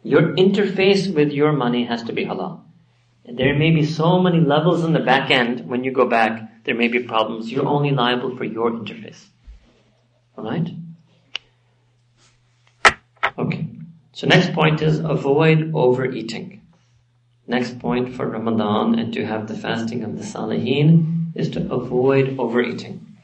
Your 0.02 0.34
interface 0.34 1.12
with 1.14 1.30
your 1.30 1.52
money 1.52 1.84
has 1.84 2.02
to 2.04 2.12
be 2.12 2.24
halal. 2.24 2.62
There 3.24 3.54
may 3.54 3.70
be 3.70 3.84
so 3.84 4.20
many 4.20 4.40
levels 4.40 4.82
in 4.82 4.92
the 4.92 5.00
back 5.00 5.30
end 5.30 5.68
when 5.68 5.84
you 5.84 5.92
go 5.92 6.06
back, 6.06 6.64
there 6.64 6.74
may 6.74 6.88
be 6.88 7.00
problems. 7.00 7.52
You're 7.52 7.66
only 7.66 7.90
liable 7.90 8.36
for 8.36 8.44
your 8.44 8.70
interface. 8.70 9.26
Alright? 10.36 10.70
Okay. 13.38 13.66
So 14.20 14.26
next 14.26 14.52
point 14.52 14.82
is 14.82 14.98
avoid 14.98 15.72
overeating. 15.74 16.60
Next 17.46 17.78
point 17.78 18.14
for 18.14 18.28
Ramadan 18.28 18.98
and 18.98 19.14
to 19.14 19.24
have 19.24 19.48
the 19.48 19.54
fasting 19.54 20.04
of 20.04 20.18
the 20.18 20.22
Salihin 20.22 21.32
is 21.34 21.48
to 21.52 21.72
avoid 21.72 22.38
overeating. 22.38 23.16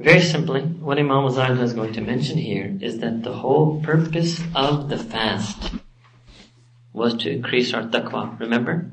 Very 0.00 0.20
simply, 0.20 0.62
what 0.62 0.98
Imam 0.98 1.26
Azhar 1.26 1.52
is 1.62 1.74
going 1.74 1.92
to 1.92 2.00
mention 2.00 2.38
here 2.38 2.76
is 2.80 2.98
that 2.98 3.22
the 3.22 3.32
whole 3.32 3.80
purpose 3.82 4.42
of 4.52 4.88
the 4.88 4.98
fast 4.98 5.74
was 6.92 7.14
to 7.18 7.30
increase 7.30 7.72
our 7.72 7.84
taqwa, 7.84 8.36
remember? 8.40 8.90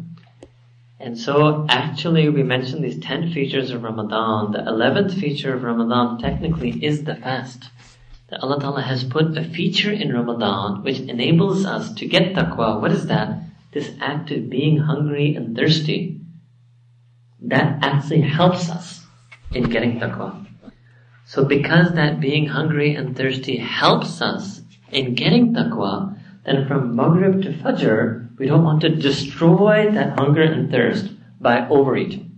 And 1.00 1.18
so 1.18 1.66
actually 1.68 2.30
we 2.30 2.44
mentioned 2.44 2.84
these 2.84 3.00
10 3.00 3.32
features 3.32 3.72
of 3.72 3.82
Ramadan. 3.82 4.52
The 4.52 4.60
11th 4.60 5.20
feature 5.20 5.56
of 5.56 5.64
Ramadan 5.64 6.20
technically 6.20 6.86
is 6.86 7.06
the 7.06 7.16
fast 7.16 7.72
that 8.30 8.42
Allah 8.44 8.60
Ta'ala 8.60 8.82
has 8.82 9.04
put 9.04 9.38
a 9.38 9.44
feature 9.44 9.92
in 9.92 10.14
Ramadan 10.14 10.84
which 10.84 11.00
enables 11.00 11.66
us 11.66 11.94
to 11.96 12.06
get 12.06 12.34
taqwa. 12.34 12.80
What 12.80 12.92
is 12.92 13.08
that? 13.08 13.42
This 13.72 13.92
act 14.00 14.32
of 14.32 14.50
being 14.50 14.78
hungry 14.78 15.36
and 15.36 15.56
thirsty. 15.56 16.20
That 17.42 17.84
actually 17.84 18.22
helps 18.22 18.70
us 18.70 19.06
in 19.54 19.70
getting 19.70 20.00
taqwa. 20.00 20.46
So 21.26 21.46
because 21.46 21.94
that 21.94 22.20
being 22.20 22.48
hungry 22.48 22.96
and 22.96 23.16
thirsty 23.16 23.58
helps 23.58 24.22
us 24.22 24.62
in 24.92 25.16
getting 25.16 25.54
taqwa, 25.54 26.18
then 26.46 26.68
from 26.68 26.96
Maghrib 26.96 27.44
to 27.44 27.54
Fajr, 27.54 28.38
we 28.38 28.48
don't 28.48 28.64
want 28.64 28.82
to 28.82 28.90
destroy 28.90 29.92
that 29.92 30.18
hunger 30.18 30.42
and 30.42 30.72
thirst 30.72 31.12
by 31.40 31.68
overeating. 31.68 32.32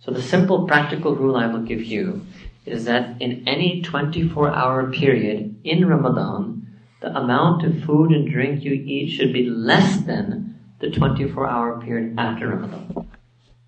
So 0.00 0.12
the 0.12 0.22
simple 0.22 0.66
practical 0.66 1.16
rule 1.16 1.36
I 1.36 1.46
will 1.46 1.62
give 1.62 1.82
you 1.82 2.24
is 2.70 2.84
that 2.84 3.20
in 3.20 3.46
any 3.46 3.82
24 3.82 4.50
hour 4.50 4.90
period 4.92 5.60
in 5.64 5.86
Ramadan, 5.86 6.66
the 7.00 7.16
amount 7.16 7.64
of 7.64 7.84
food 7.84 8.10
and 8.10 8.30
drink 8.30 8.64
you 8.64 8.72
eat 8.72 9.10
should 9.10 9.32
be 9.32 9.48
less 9.48 10.00
than 10.02 10.58
the 10.80 10.90
24 10.90 11.48
hour 11.48 11.80
period 11.80 12.14
after 12.18 12.48
Ramadan. 12.48 13.08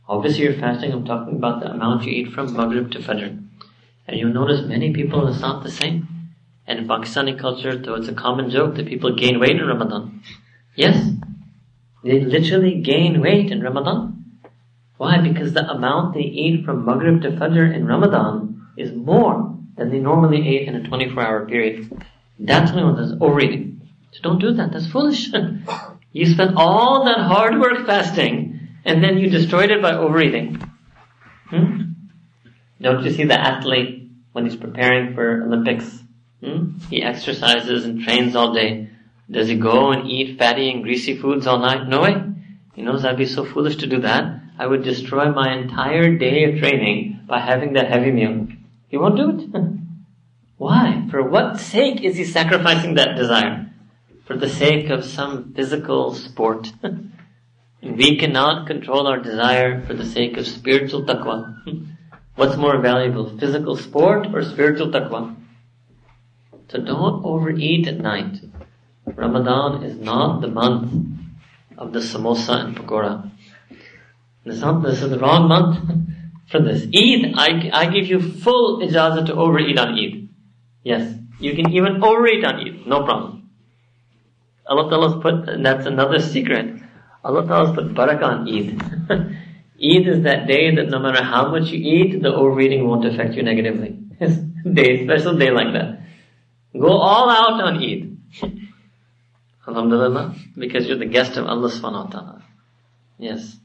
Obviously 0.09 0.45
you're 0.45 0.55
fasting, 0.55 0.93
I'm 0.93 1.05
talking 1.05 1.37
about 1.37 1.61
the 1.61 1.71
amount 1.71 2.05
you 2.05 2.13
eat 2.13 2.33
from 2.33 2.53
Maghrib 2.53 2.91
to 2.93 2.99
Fajr. 2.99 3.47
And 4.09 4.19
you'll 4.19 4.33
notice 4.33 4.67
many 4.67 4.93
people, 4.93 5.29
it's 5.29 5.41
not 5.41 5.63
the 5.63 5.71
same. 5.71 6.09
And 6.67 6.81
in 6.81 6.89
Pakistani 6.89 7.39
culture, 7.39 7.77
though 7.77 7.95
it's 7.95 8.09
a 8.09 8.13
common 8.13 8.51
joke 8.51 8.75
that 8.77 8.87
people 8.87 9.15
gain 9.15 9.39
weight 9.39 9.57
in 9.57 9.67
Ramadan. 9.67 10.23
Yes, 10.75 11.11
they 12.03 12.21
literally 12.21 12.81
gain 12.81 13.21
weight 13.21 13.51
in 13.51 13.63
Ramadan. 13.63 14.41
Why? 14.97 15.19
Because 15.19 15.53
the 15.53 15.69
amount 15.69 16.15
they 16.15 16.21
eat 16.21 16.65
from 16.65 16.85
Maghrib 16.85 17.23
to 17.23 17.31
Fajr 17.31 17.75
in 17.75 17.87
Ramadan 17.87 18.60
is 18.77 18.93
more 18.93 19.57
than 19.77 19.91
they 19.91 19.99
normally 19.99 20.47
ate 20.49 20.69
in 20.69 20.77
a 20.77 20.87
24 20.87 21.23
hour 21.23 21.47
period. 21.47 21.91
That's 22.39 22.73
when 22.73 22.95
there's 22.95 23.13
overeating. 23.21 23.89
So 24.13 24.21
don't 24.23 24.41
do 24.41 24.53
that. 24.53 24.73
That's 24.73 24.91
foolish. 24.91 25.29
you 26.13 26.27
spent 26.27 26.57
all 26.57 27.05
that 27.05 27.19
hard 27.19 27.61
work 27.61 27.87
fasting 27.87 28.69
and 28.85 29.03
then 29.03 29.19
you 29.19 29.29
destroyed 29.31 29.71
it 29.71 29.83
by 29.83 29.93
overeating. 29.93 30.63
Hmm? 31.49 31.83
Don't 32.81 33.05
you 33.05 33.13
see 33.13 33.25
the 33.25 33.39
athlete 33.39 34.11
when 34.33 34.45
he's 34.45 34.57
preparing 34.57 35.15
for 35.15 35.43
Olympics? 35.43 36.03
Hmm? 36.43 36.79
He 36.89 37.03
exercises 37.03 37.85
and 37.85 38.03
trains 38.03 38.35
all 38.35 38.55
day. 38.55 38.89
Does 39.31 39.49
he 39.49 39.57
go 39.57 39.93
and 39.93 40.09
eat 40.09 40.39
fatty 40.39 40.71
and 40.71 40.83
greasy 40.83 41.17
foods 41.17 41.47
all 41.47 41.59
night? 41.59 41.87
No 41.87 42.03
way. 42.03 42.17
He 42.75 42.83
knows 42.83 43.05
I'd 43.05 43.17
be 43.17 43.27
so 43.27 43.45
foolish 43.45 43.77
to 43.77 43.87
do 43.87 44.01
that. 44.01 44.41
I 44.59 44.67
would 44.67 44.83
destroy 44.83 45.31
my 45.31 45.53
entire 45.55 46.17
day 46.17 46.45
of 46.45 46.59
training 46.59 47.21
by 47.27 47.41
having 47.41 47.75
that 47.75 47.89
heavy 47.89 48.11
meal. 48.11 48.49
He 48.91 48.99
won't 48.99 49.17
do 49.17 49.31
it. 49.31 49.49
Why? 50.59 51.07
For 51.11 51.23
what 51.23 51.59
sake 51.59 52.03
is 52.03 52.17
he 52.17 52.25
sacrificing 52.25 52.95
that 52.95 53.17
desire? 53.17 53.71
For 54.27 54.37
the 54.37 54.49
sake 54.49 54.91
of 54.91 55.05
some 55.05 55.55
physical 55.55 56.15
sport. 56.15 56.73
we 57.83 58.19
cannot 58.19 58.67
control 58.67 59.07
our 59.07 59.19
desire 59.19 59.81
for 59.87 59.95
the 59.95 60.05
sake 60.05 60.37
of 60.37 60.47
spiritual 60.47 61.05
taqwa. 61.05 61.57
What's 62.35 62.57
more 62.57 62.79
valuable, 62.79 63.39
physical 63.39 63.77
sport 63.77 64.27
or 64.35 64.43
spiritual 64.43 64.89
taqwa? 64.89 65.37
So 66.69 66.81
don't 66.81 67.25
overeat 67.25 67.89
at 67.89 67.99
night. 67.99 68.41
Ramadan 69.07 69.83
is 69.83 69.99
not 69.99 70.41
the 70.41 70.49
month 70.49 70.93
of 71.79 71.93
the 71.93 72.01
samosa 72.01 72.65
and 72.65 72.77
pakora. 72.77 73.31
This, 74.45 74.63
is 74.63 75.11
the 75.11 75.19
wrong 75.19 75.49
month 75.49 75.79
for 76.51 76.61
this. 76.61 76.83
Eid, 76.85 77.33
I, 77.37 77.71
I 77.73 77.87
give 77.87 78.07
you 78.07 78.21
full 78.21 78.81
ijazah 78.81 79.27
to 79.27 79.35
overeat 79.35 79.79
on 79.79 79.99
Eid. 79.99 80.29
Yes, 80.83 81.17
you 81.39 81.55
can 81.55 81.71
even 81.71 82.03
overeat 82.03 82.45
on 82.45 82.57
Eid, 82.57 82.87
no 82.87 83.05
problem. 83.05 83.51
Allah 84.67 84.91
Ta'ala's 84.91 85.23
put, 85.23 85.49
and 85.49 85.65
that's 85.65 85.87
another 85.87 86.19
secret. 86.21 86.81
Allah 87.25 87.47
Ta'ala's 87.47 87.75
put 87.75 87.95
barakah 87.95 88.23
on 88.23 88.49
Eid. 88.49 88.81
Eid 89.83 90.09
is 90.09 90.23
that 90.25 90.47
day 90.47 90.75
that 90.75 90.89
no 90.89 90.99
matter 90.99 91.23
how 91.23 91.51
much 91.51 91.71
you 91.71 91.79
eat, 91.79 92.23
the 92.23 92.33
overeating 92.33 92.87
won't 92.87 93.05
affect 93.07 93.35
you 93.35 93.43
negatively. 93.43 93.97
It's 94.21 94.37
day, 94.75 95.05
special 95.05 95.39
day 95.39 95.51
like 95.51 95.73
that. 95.73 96.01
Go 96.79 96.89
all 96.89 97.31
out 97.31 97.63
on 97.63 97.83
Eid. 97.83 98.19
Alhamdulillah, 99.67 100.35
because 100.57 100.87
you're 100.87 100.99
the 100.99 101.07
guest 101.07 101.37
of 101.37 101.47
Allah 101.47 101.71
subhanahu 101.71 102.05
wa 102.05 102.11
ta'ala. 102.11 102.45
Yes. 103.19 103.57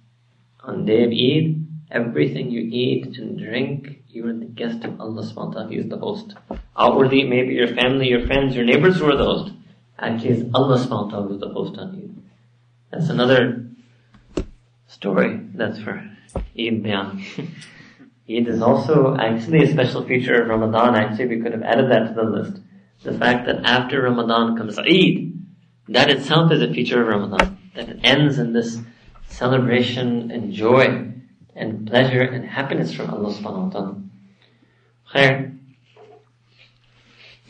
On 0.63 0.86
day 0.86 1.04
of 1.04 1.12
Eid, 1.12 1.64
everything 1.95 2.51
you 2.51 2.62
eat 2.62 3.17
and 3.17 3.39
drink, 3.39 4.03
you 4.10 4.27
are 4.27 4.34
the 4.34 4.45
guest 4.45 4.84
of 4.84 4.99
Allah 4.99 5.23
subhanahu. 5.23 5.71
He 5.71 5.77
is 5.77 5.89
the 5.89 5.97
host. 5.97 6.36
Outwardly, 6.77 7.23
maybe 7.23 7.53
your 7.53 7.69
family, 7.69 8.10
your 8.10 8.27
friends, 8.27 8.55
your 8.55 8.65
neighbors 8.65 8.99
who 8.99 9.10
are 9.10 9.15
the 9.15 9.23
host. 9.23 9.53
Actually, 9.97 10.31
it's 10.31 10.49
Allah 10.53 10.77
subhanahu 10.77 11.27
who 11.27 11.34
is 11.36 11.39
the 11.39 11.49
host 11.49 11.79
on 11.79 11.95
you. 11.95 12.13
That's 12.91 13.10
another 13.10 13.65
story. 14.88 15.39
That's 15.53 15.79
for 15.79 16.03
Eid 16.60 16.84
Bayan. 16.84 17.23
Eid 18.29 18.47
is 18.47 18.62
also 18.62 19.15
actually 19.15 19.63
a 19.63 19.71
special 19.71 20.05
feature 20.05 20.41
of 20.41 20.49
Ramadan. 20.49 20.95
Actually, 20.95 21.27
we 21.27 21.41
could 21.41 21.53
have 21.53 21.63
added 21.63 21.91
that 21.91 22.10
to 22.10 22.13
the 22.13 22.23
list. 22.23 22.62
The 23.03 23.17
fact 23.17 23.45
that 23.45 23.63
after 23.63 24.01
Ramadan 24.01 24.58
comes 24.58 24.77
Eid, 24.77 25.34
that 25.88 26.10
itself 26.10 26.51
is 26.51 26.62
a 26.62 26.73
feature 26.73 27.01
of 27.01 27.08
Ramadan. 27.08 27.58
That 27.75 27.99
ends 28.03 28.38
in 28.38 28.51
this 28.51 28.79
celebration 29.29 30.31
and 30.31 30.51
joy 30.51 31.14
and 31.55 31.87
pleasure 31.87 32.21
and 32.21 32.45
happiness 32.45 32.93
from 32.93 33.09
Allah 33.09 33.33
subhanahu 33.33 33.65
wa 33.65 33.69
ta'ala. 33.69 33.95
Khair. 35.13 35.57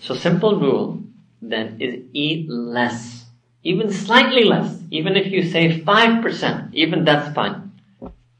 So 0.01 0.13
simple 0.13 0.59
rule 0.59 1.03
then 1.41 1.77
is 1.81 2.03
eat 2.13 2.49
less. 2.49 3.25
Even 3.63 3.91
slightly 3.91 4.43
less. 4.43 4.77
Even 4.91 5.15
if 5.15 5.31
you 5.31 5.49
say 5.49 5.81
5%, 5.81 6.73
even 6.73 7.03
that's 7.03 7.33
fine. 7.33 7.71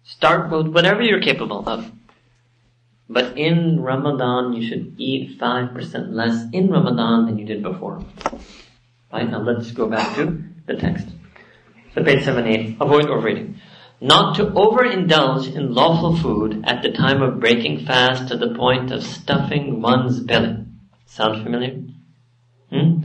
Start 0.04 0.51
with 0.51 0.67
whatever 0.67 1.01
you're 1.01 1.21
capable 1.21 1.67
of. 1.67 1.91
But 3.10 3.38
in 3.38 3.82
Ramadan, 3.82 4.54
you 4.54 4.67
should 4.67 4.93
eat 4.97 5.39
5% 5.39 6.13
less 6.13 6.45
in 6.54 6.69
Ramadan 6.69 7.25
than 7.25 7.38
you 7.39 7.45
did 7.45 7.63
before. 7.63 8.04
Right, 9.12 9.30
now 9.30 9.41
let's 9.41 9.71
go 9.71 9.88
back 9.88 10.15
to 10.15 10.43
the 10.65 10.75
text. 10.75 11.08
So 11.93 12.04
page 12.04 12.23
78, 12.23 12.78
avoid 12.82 13.06
overeating. 13.06 13.62
Not 14.02 14.36
to 14.36 14.46
overindulge 14.46 15.56
in 15.56 15.74
lawful 15.74 16.16
food 16.18 16.64
at 16.66 16.84
the 16.84 16.92
time 16.92 17.22
of 17.22 17.40
breaking 17.40 17.86
fast 17.86 18.28
to 18.28 18.38
the 18.38 18.54
point 18.54 18.92
of 18.92 19.04
stuffing 19.04 19.82
one's 19.82 20.20
belly. 20.20 20.66
Sound 21.06 21.44
familiar? 21.44 21.82
Hmm? 22.70 23.02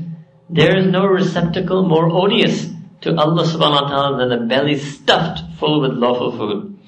There 0.48 0.76
is 0.76 0.87
no 0.87 1.07
receptacle 1.07 1.87
more 1.87 2.11
odious 2.11 2.68
to 3.03 3.16
Allah 3.16 3.44
subhanahu 3.44 3.83
wa 3.83 3.88
ta'ala 3.88 4.18
than 4.18 4.33
a 4.33 4.46
belly 4.46 4.79
stuffed 4.79 5.59
full 5.59 5.81
with 5.81 5.92
lawful 5.92 6.37
food. 6.37 6.79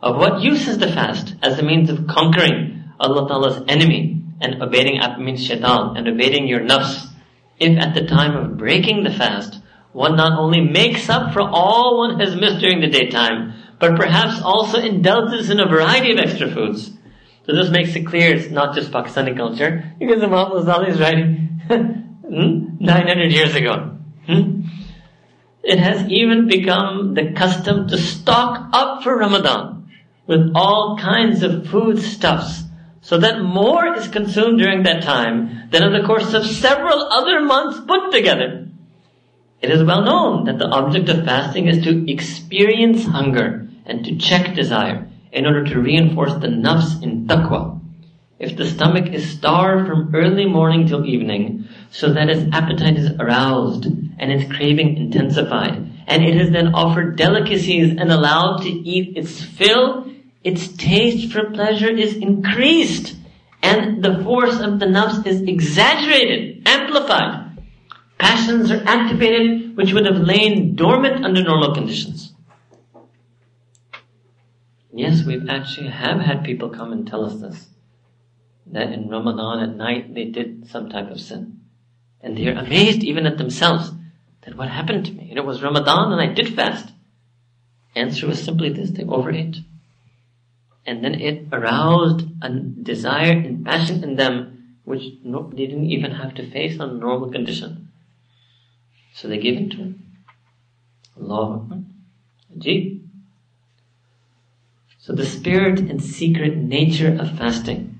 Of 0.00 0.16
what 0.16 0.42
use 0.42 0.66
is 0.66 0.78
the 0.78 0.90
fast 0.90 1.34
as 1.42 1.58
a 1.58 1.62
means 1.62 1.90
of 1.90 2.06
conquering 2.06 2.84
Allah 2.98 3.28
ta'ala's 3.28 3.62
enemy 3.68 4.24
and 4.40 4.62
abating 4.62 5.00
means 5.18 5.46
shaitan 5.46 5.96
and 5.96 6.08
abating 6.08 6.48
your 6.48 6.60
nafs 6.60 7.06
if 7.60 7.78
at 7.78 7.94
the 7.94 8.06
time 8.06 8.36
of 8.36 8.56
breaking 8.56 9.04
the 9.04 9.12
fast, 9.12 9.60
one 9.92 10.16
not 10.16 10.38
only 10.38 10.60
makes 10.60 11.08
up 11.08 11.32
for 11.32 11.42
all 11.42 11.98
one 11.98 12.18
has 12.18 12.34
missed 12.34 12.60
during 12.60 12.80
the 12.80 12.88
daytime, 12.88 13.54
but 13.78 13.96
perhaps 13.96 14.40
also 14.42 14.78
indulges 14.78 15.50
in 15.50 15.60
a 15.60 15.68
variety 15.68 16.12
of 16.12 16.18
extra 16.18 16.50
foods. 16.50 16.90
So 17.46 17.54
this 17.54 17.70
makes 17.70 17.94
it 17.96 18.06
clear 18.06 18.34
it's 18.34 18.50
not 18.50 18.74
just 18.74 18.90
Pakistani 18.90 19.36
culture, 19.36 19.92
because 19.98 20.22
Imam 20.22 20.52
Ghazali 20.52 20.88
is 20.88 21.00
writing 21.00 21.60
hmm, 21.68 22.76
900 22.78 23.32
years 23.32 23.54
ago. 23.54 23.98
Hmm? 24.26 24.62
It 25.62 25.78
has 25.78 26.08
even 26.10 26.48
become 26.48 27.14
the 27.14 27.32
custom 27.32 27.88
to 27.88 27.98
stock 27.98 28.68
up 28.72 29.02
for 29.02 29.16
Ramadan 29.16 29.90
with 30.26 30.52
all 30.54 30.98
kinds 30.98 31.42
of 31.42 31.68
foodstuffs 31.68 32.62
so 33.00 33.18
that 33.18 33.42
more 33.42 33.94
is 33.96 34.08
consumed 34.08 34.60
during 34.60 34.84
that 34.84 35.02
time 35.02 35.68
than 35.70 35.82
in 35.82 35.92
the 35.92 36.06
course 36.06 36.32
of 36.32 36.46
several 36.46 37.02
other 37.12 37.40
months 37.42 37.80
put 37.86 38.12
together. 38.12 38.68
It 39.62 39.70
is 39.70 39.84
well 39.84 40.02
known 40.02 40.44
that 40.46 40.58
the 40.58 40.68
object 40.68 41.08
of 41.08 41.24
fasting 41.24 41.68
is 41.68 41.84
to 41.84 42.10
experience 42.10 43.04
hunger 43.04 43.68
and 43.86 44.04
to 44.04 44.16
check 44.16 44.56
desire 44.56 45.08
in 45.30 45.46
order 45.46 45.64
to 45.64 45.80
reinforce 45.80 46.34
the 46.34 46.48
nafs 46.48 47.00
in 47.00 47.28
taqwa. 47.28 47.78
If 48.40 48.56
the 48.56 48.68
stomach 48.68 49.12
is 49.14 49.38
starved 49.38 49.86
from 49.86 50.12
early 50.16 50.46
morning 50.46 50.88
till 50.88 51.06
evening, 51.06 51.68
so 51.92 52.12
that 52.12 52.28
its 52.28 52.52
appetite 52.52 52.96
is 52.96 53.12
aroused 53.20 53.86
and 53.86 54.32
its 54.32 54.52
craving 54.52 54.96
intensified, 54.96 55.88
and 56.08 56.24
it 56.24 56.36
is 56.36 56.50
then 56.50 56.74
offered 56.74 57.16
delicacies 57.16 57.94
and 57.96 58.10
allowed 58.10 58.62
to 58.62 58.68
eat 58.68 59.16
its 59.16 59.44
fill, 59.44 60.10
its 60.42 60.66
taste 60.76 61.32
for 61.32 61.50
pleasure 61.50 61.88
is 61.90 62.16
increased 62.16 63.14
and 63.62 64.02
the 64.02 64.24
force 64.24 64.58
of 64.58 64.80
the 64.80 64.86
nafs 64.86 65.24
is 65.24 65.40
exaggerated, 65.42 66.66
amplified. 66.66 67.41
Passions 68.22 68.70
are 68.70 68.82
activated 68.86 69.76
which 69.76 69.92
would 69.92 70.06
have 70.06 70.16
lain 70.16 70.76
dormant 70.76 71.24
under 71.24 71.42
normal 71.42 71.74
conditions. 71.74 72.32
Yes, 74.92 75.24
we 75.24 75.40
actually 75.48 75.88
have 75.88 76.20
had 76.20 76.44
people 76.44 76.68
come 76.68 76.92
and 76.92 77.06
tell 77.06 77.24
us 77.24 77.40
this. 77.40 77.68
That 78.66 78.92
in 78.92 79.08
Ramadan 79.08 79.60
at 79.60 79.76
night 79.76 80.14
they 80.14 80.26
did 80.26 80.68
some 80.68 80.88
type 80.88 81.10
of 81.10 81.20
sin. 81.20 81.60
And 82.20 82.38
they're 82.38 82.56
amazed 82.56 83.02
even 83.02 83.26
at 83.26 83.38
themselves 83.38 83.90
that 84.42 84.56
what 84.56 84.68
happened 84.68 85.06
to 85.06 85.12
me? 85.12 85.28
And 85.30 85.38
it 85.38 85.44
was 85.44 85.62
Ramadan 85.62 86.12
and 86.12 86.20
I 86.20 86.32
did 86.32 86.54
fast. 86.54 86.92
Answer 87.96 88.28
was 88.28 88.42
simply 88.42 88.70
this, 88.70 88.90
they 88.90 89.04
overate. 89.04 89.56
and 90.84 91.04
then 91.04 91.14
it 91.14 91.46
aroused 91.52 92.26
a 92.42 92.48
desire 92.50 93.32
and 93.32 93.64
passion 93.64 94.02
in 94.02 94.16
them 94.16 94.78
which 94.84 95.02
no, 95.24 95.48
they 95.50 95.66
didn't 95.66 95.90
even 95.90 96.10
have 96.10 96.34
to 96.34 96.50
face 96.50 96.80
on 96.80 96.98
normal 96.98 97.30
condition. 97.30 97.81
So 99.14 99.28
they 99.28 99.38
gave 99.38 99.56
in 99.56 99.70
to 99.70 99.82
it. 99.82 99.94
Allah 101.20 101.82
Ajib. 102.56 103.00
So 104.98 105.12
the 105.12 105.26
spirit 105.26 105.80
and 105.80 106.02
secret 106.02 106.56
nature 106.56 107.16
of 107.20 107.36
fasting. 107.36 107.98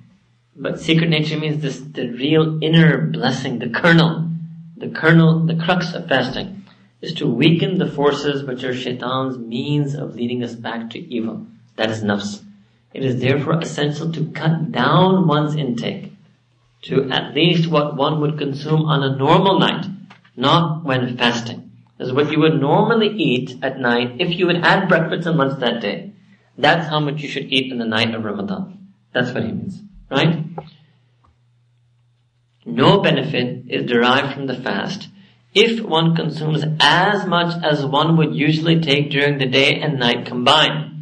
But 0.54 0.80
secret 0.80 1.10
nature 1.10 1.38
means 1.38 1.62
this 1.62 1.80
the 1.80 2.08
real 2.10 2.62
inner 2.62 2.98
blessing, 3.06 3.58
the 3.58 3.68
kernel, 3.68 4.28
the 4.76 4.88
kernel, 4.88 5.40
the 5.46 5.56
crux 5.56 5.92
of 5.94 6.08
fasting 6.08 6.64
is 7.00 7.14
to 7.14 7.26
weaken 7.26 7.78
the 7.78 7.90
forces 7.90 8.44
which 8.44 8.62
are 8.62 8.74
shaitan's 8.74 9.36
means 9.36 9.94
of 9.94 10.14
leading 10.14 10.44
us 10.44 10.54
back 10.54 10.90
to 10.90 10.98
evil. 10.98 11.46
That 11.76 11.90
is 11.90 12.04
nafs. 12.04 12.44
It 12.94 13.04
is 13.04 13.20
therefore 13.20 13.60
essential 13.60 14.12
to 14.12 14.30
cut 14.32 14.70
down 14.70 15.26
one's 15.26 15.56
intake 15.56 16.12
to 16.82 17.10
at 17.10 17.34
least 17.34 17.70
what 17.70 17.96
one 17.96 18.20
would 18.20 18.38
consume 18.38 18.82
on 18.82 19.02
a 19.02 19.16
normal 19.16 19.58
night, 19.58 19.86
not 20.36 20.84
when 20.84 21.16
fasting. 21.16 21.70
This 21.98 22.08
is 22.08 22.14
what 22.14 22.32
you 22.32 22.40
would 22.40 22.60
normally 22.60 23.08
eat 23.08 23.56
at 23.62 23.78
night 23.78 24.16
if 24.18 24.30
you 24.30 24.48
had 24.48 24.64
had 24.64 24.88
breakfast 24.88 25.26
and 25.26 25.36
lunch 25.36 25.60
that 25.60 25.80
day. 25.80 26.12
That's 26.58 26.88
how 26.88 27.00
much 27.00 27.20
you 27.20 27.28
should 27.28 27.52
eat 27.52 27.70
in 27.70 27.78
the 27.78 27.84
night 27.84 28.14
of 28.14 28.24
Ramadan. 28.24 28.92
That's 29.12 29.32
what 29.32 29.44
he 29.44 29.52
means, 29.52 29.80
right? 30.10 30.44
No 32.64 33.00
benefit 33.00 33.64
is 33.68 33.90
derived 33.90 34.34
from 34.34 34.46
the 34.46 34.54
fast 34.54 35.08
if 35.54 35.84
one 35.84 36.16
consumes 36.16 36.64
as 36.80 37.26
much 37.26 37.62
as 37.62 37.84
one 37.84 38.16
would 38.16 38.34
usually 38.34 38.80
take 38.80 39.10
during 39.10 39.38
the 39.38 39.46
day 39.46 39.74
and 39.74 39.98
night 39.98 40.26
combined. 40.26 40.92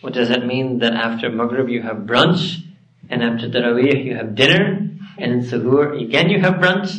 What 0.00 0.14
does 0.14 0.28
that 0.28 0.46
mean? 0.46 0.78
That 0.78 0.94
after 0.94 1.28
Maghrib 1.28 1.68
you 1.68 1.82
have 1.82 1.98
brunch, 1.98 2.62
and 3.10 3.22
after 3.22 3.50
Taraweeh 3.50 4.02
you 4.04 4.16
have 4.16 4.34
dinner, 4.34 4.88
and 5.18 5.32
in 5.32 5.40
Suhoor 5.40 6.02
again 6.02 6.30
you 6.30 6.40
have 6.40 6.54
brunch? 6.54 6.98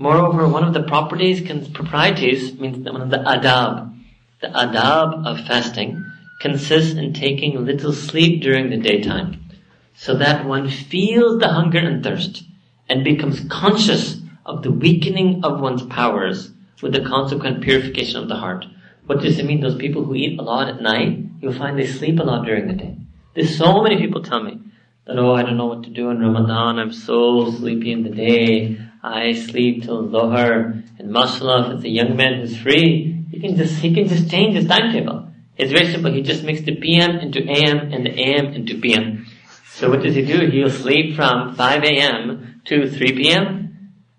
Moreover, 0.00 0.46
one 0.46 0.62
of 0.62 0.74
the 0.74 0.84
properties, 0.84 1.40
proprieties, 1.70 2.56
means 2.56 2.84
that 2.84 2.92
one 2.92 3.02
of 3.02 3.10
the 3.10 3.18
adab. 3.18 3.92
The 4.40 4.46
adab 4.46 5.26
of 5.26 5.44
fasting 5.44 6.04
consists 6.40 6.94
in 6.94 7.12
taking 7.12 7.64
little 7.64 7.92
sleep 7.92 8.40
during 8.40 8.70
the 8.70 8.76
daytime, 8.76 9.42
so 9.96 10.16
that 10.16 10.46
one 10.46 10.70
feels 10.70 11.40
the 11.40 11.48
hunger 11.48 11.80
and 11.80 12.04
thirst, 12.04 12.44
and 12.88 13.02
becomes 13.02 13.40
conscious 13.50 14.20
of 14.46 14.62
the 14.62 14.70
weakening 14.70 15.40
of 15.42 15.60
one's 15.60 15.82
powers 15.82 16.52
with 16.80 16.92
the 16.92 17.04
consequent 17.04 17.64
purification 17.64 18.22
of 18.22 18.28
the 18.28 18.36
heart. 18.36 18.66
What 19.06 19.20
does 19.20 19.36
it 19.40 19.46
mean? 19.46 19.60
Those 19.60 19.74
people 19.74 20.04
who 20.04 20.14
eat 20.14 20.38
a 20.38 20.42
lot 20.42 20.68
at 20.68 20.80
night, 20.80 21.18
you'll 21.40 21.52
find 21.52 21.76
they 21.76 21.88
sleep 21.88 22.20
a 22.20 22.22
lot 22.22 22.46
during 22.46 22.68
the 22.68 22.74
day. 22.74 22.96
There's 23.34 23.58
so 23.58 23.82
many 23.82 23.98
people 23.98 24.22
tell 24.22 24.44
me 24.44 24.60
that, 25.06 25.18
oh, 25.18 25.34
I 25.34 25.42
don't 25.42 25.56
know 25.56 25.66
what 25.66 25.82
to 25.84 25.90
do 25.90 26.10
in 26.10 26.20
Ramadan. 26.20 26.78
I'm 26.78 26.92
so 26.92 27.50
sleepy 27.50 27.90
in 27.90 28.04
the 28.04 28.10
day. 28.10 28.78
I 29.02 29.32
sleep 29.32 29.84
till 29.84 30.08
Dhuhr. 30.08 30.82
And 30.98 31.10
mashallah, 31.10 31.70
if 31.70 31.76
it's 31.76 31.84
a 31.84 31.88
young 31.88 32.16
man 32.16 32.40
who's 32.40 32.56
free, 32.56 33.24
he 33.30 33.40
can 33.40 33.56
just, 33.56 33.78
he 33.78 33.94
can 33.94 34.08
just 34.08 34.30
change 34.30 34.56
his 34.56 34.66
timetable. 34.66 35.28
It's 35.56 35.72
very 35.72 35.90
simple. 35.90 36.12
He 36.12 36.22
just 36.22 36.44
makes 36.44 36.62
the 36.62 36.76
PM 36.76 37.18
into 37.18 37.40
AM 37.40 37.92
and 37.92 38.06
the 38.06 38.18
AM 38.18 38.46
into 38.54 38.80
PM. 38.80 39.26
So 39.72 39.90
what 39.90 40.02
does 40.02 40.14
he 40.14 40.24
do? 40.24 40.48
He'll 40.50 40.70
sleep 40.70 41.16
from 41.16 41.54
5 41.54 41.84
AM 41.84 42.62
to 42.66 42.90
3 42.90 43.12
PM 43.12 43.68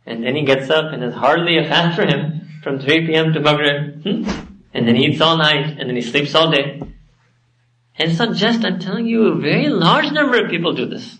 and 0.05 0.23
then 0.23 0.35
he 0.35 0.43
gets 0.43 0.69
up 0.69 0.91
and 0.91 1.01
there's 1.01 1.13
hardly 1.13 1.57
a 1.57 1.63
fast 1.65 1.95
for 1.95 2.05
him 2.05 2.41
from 2.63 2.79
3 2.79 3.07
p.m. 3.07 3.33
to 3.33 3.39
Maghrib. 3.39 4.03
Hmm? 4.03 4.29
And 4.73 4.87
then 4.87 4.95
he 4.95 5.05
eats 5.05 5.21
all 5.21 5.37
night 5.37 5.77
and 5.77 5.89
then 5.89 5.95
he 5.95 6.01
sleeps 6.01 6.35
all 6.35 6.51
day. 6.51 6.81
And 7.95 8.09
it's 8.09 8.19
not 8.19 8.35
just, 8.35 8.63
I'm 8.65 8.79
telling 8.79 9.07
you, 9.07 9.27
a 9.27 9.35
very 9.35 9.67
large 9.67 10.11
number 10.11 10.43
of 10.43 10.49
people 10.49 10.73
do 10.73 10.85
this. 10.85 11.17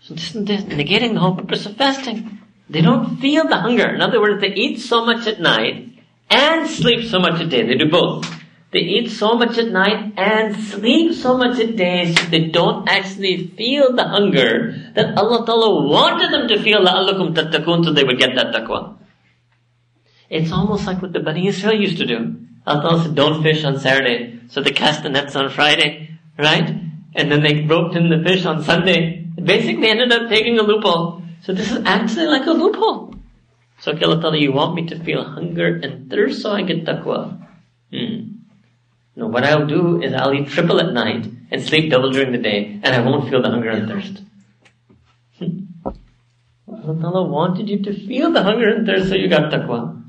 So 0.00 0.14
this 0.14 0.34
is 0.34 0.42
negating 0.64 1.14
the 1.14 1.20
whole 1.20 1.36
purpose 1.36 1.66
of 1.66 1.76
fasting. 1.76 2.38
They 2.69 2.81
don't 2.81 3.17
feel 3.17 3.47
the 3.47 3.57
hunger. 3.57 3.89
In 3.89 4.01
other 4.01 4.19
words, 4.19 4.41
they 4.41 4.53
eat 4.53 4.79
so 4.79 5.05
much 5.05 5.25
at 5.27 5.39
night 5.39 6.03
and 6.29 6.69
sleep 6.69 7.09
so 7.09 7.19
much 7.19 7.39
a 7.41 7.47
day. 7.47 7.65
They 7.65 7.75
do 7.75 7.89
both. 7.89 8.29
They 8.71 8.79
eat 8.79 9.11
so 9.11 9.35
much 9.35 9.57
at 9.57 9.69
night 9.69 10.13
and 10.17 10.55
sleep 10.55 11.13
so 11.13 11.37
much 11.37 11.57
a 11.57 11.71
day 11.71 12.13
so 12.13 12.21
they 12.25 12.47
don't 12.47 12.89
actually 12.89 13.47
feel 13.55 13.95
the 13.95 14.03
hunger 14.03 14.91
that 14.93 15.17
Allah 15.17 15.45
Ta'ala 15.45 15.87
wanted 15.87 16.33
them 16.33 16.49
to 16.49 16.61
feel 16.61 16.79
لَأَلَّكُمْ 16.81 17.33
تَتَّقُونَ 17.33 17.85
so 17.85 17.93
they 17.93 18.03
would 18.03 18.19
get 18.19 18.35
that 18.35 18.53
taqwa. 18.53 18.97
It's 20.29 20.51
almost 20.51 20.85
like 20.85 21.01
what 21.01 21.13
the 21.13 21.21
Bani 21.21 21.47
Israel 21.47 21.79
used 21.79 21.97
to 21.99 22.05
do. 22.05 22.35
Allah 22.65 22.81
Ta'ala 22.81 23.03
said, 23.03 23.15
don't 23.15 23.41
fish 23.41 23.63
on 23.63 23.79
Saturday. 23.79 24.41
So 24.49 24.61
they 24.61 24.71
cast 24.71 25.03
the 25.03 25.09
nets 25.09 25.37
on 25.37 25.49
Friday, 25.49 26.19
right? 26.37 26.69
And 27.15 27.31
then 27.31 27.41
they 27.41 27.65
roped 27.65 27.95
in 27.95 28.09
the 28.09 28.21
fish 28.27 28.45
on 28.45 28.63
Sunday. 28.63 29.25
Basically 29.41 29.87
ended 29.87 30.11
up 30.11 30.29
taking 30.29 30.59
a 30.59 30.63
loophole. 30.63 31.21
so 31.42 31.52
this 31.52 31.72
is 31.72 31.82
actually 31.84 32.26
like 32.26 32.46
a 32.46 32.52
loophole. 32.52 33.14
So 33.80 33.90
Allah 33.92 34.20
Ta'ala, 34.20 34.38
you 34.38 34.52
want 34.52 34.76
me 34.76 34.86
to 34.86 34.98
feel 35.02 35.24
hunger 35.24 35.74
and 35.82 36.08
thirst 36.08 36.42
so 36.42 36.52
I 36.52 36.62
get 36.62 36.84
taqwa. 36.84 37.36
Hmm. 37.90 38.32
No, 39.16 39.26
what 39.26 39.44
I'll 39.44 39.66
do 39.66 40.00
is 40.00 40.14
I'll 40.14 40.32
eat 40.32 40.48
triple 40.48 40.78
at 40.80 40.92
night 40.92 41.26
and 41.50 41.60
sleep 41.60 41.90
double 41.90 42.12
during 42.12 42.30
the 42.32 42.38
day, 42.38 42.80
and 42.82 42.94
I 42.94 43.00
won't 43.00 43.28
feel 43.28 43.42
the 43.42 43.50
hunger 43.50 43.70
and 43.70 43.88
thirst. 43.88 44.22
Allah 46.84 47.24
wanted 47.24 47.68
you 47.68 47.82
to 47.82 47.92
feel 47.92 48.32
the 48.32 48.42
hunger 48.42 48.68
and 48.68 48.86
thirst, 48.86 49.08
so 49.08 49.16
you 49.16 49.28
got 49.28 49.52
taqwa. 49.52 50.00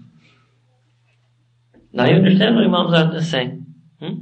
Now 1.92 2.06
you 2.06 2.16
understand 2.16 2.56
what 2.56 2.64
Imam 2.64 2.92
Zaid 2.92 3.16
is 3.16 3.30
saying. 3.30 3.66
Hmm? 4.00 4.16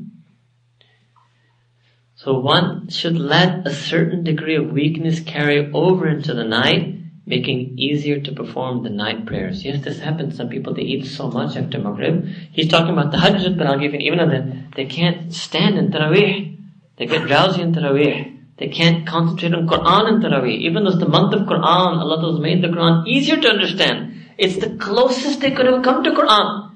So 2.16 2.40
one 2.40 2.90
should 2.90 3.18
let 3.18 3.68
a 3.68 3.74
certain 3.74 4.24
degree 4.24 4.56
of 4.56 4.72
weakness 4.72 5.20
carry 5.20 5.72
over 5.74 6.08
into 6.08 6.34
the 6.34 6.44
night 6.44 7.01
making 7.26 7.78
easier 7.78 8.20
to 8.20 8.32
perform 8.32 8.84
the 8.84 8.90
night 8.90 9.26
prayers. 9.26 9.64
Yes, 9.64 9.84
this 9.84 10.00
happens. 10.00 10.38
Some 10.38 10.50
people, 10.50 10.74
they 10.74 10.82
eat 10.82 11.06
so 11.06 11.30
much 11.30 11.56
after 11.56 11.80
Maghrib. 11.80 12.26
He's 12.52 12.68
talking 12.68 12.94
about 12.94 13.12
the 13.12 13.20
Hajj, 13.20 13.58
but 13.58 13.68
I'll 13.68 13.80
give 13.80 13.94
you 13.94 14.00
even 14.00 14.20
other. 14.20 14.66
They 14.76 14.86
can't 14.86 15.34
stand 15.34 15.78
in 15.78 15.92
Taraweeh. 15.92 16.58
They 16.98 17.06
get 17.06 17.28
drowsy 17.28 17.62
in 17.62 17.74
Taraweeh. 17.74 18.38
They 18.58 18.68
can't 18.68 19.08
concentrate 19.08 19.54
on 19.54 19.68
Quran 19.68 20.14
in 20.14 20.22
Taraweeh. 20.22 20.60
Even 20.60 20.84
though 20.84 20.92
it's 20.92 21.00
the 21.00 21.08
month 21.08 21.34
of 21.34 21.48
Quran, 21.48 22.00
Allah 22.00 22.32
has 22.32 22.40
made 22.42 22.64
the 22.64 22.68
Quran 22.68 23.08
easier 23.08 23.38
to 23.38 23.50
understand. 23.50 24.26
It's 24.38 24.58
the 24.58 24.76
closest 24.78 25.42
they 25.42 25.52
could 25.52 25.68
have 25.68 25.84
come 25.84 26.04
to 26.04 26.12
Quran. 26.12 26.72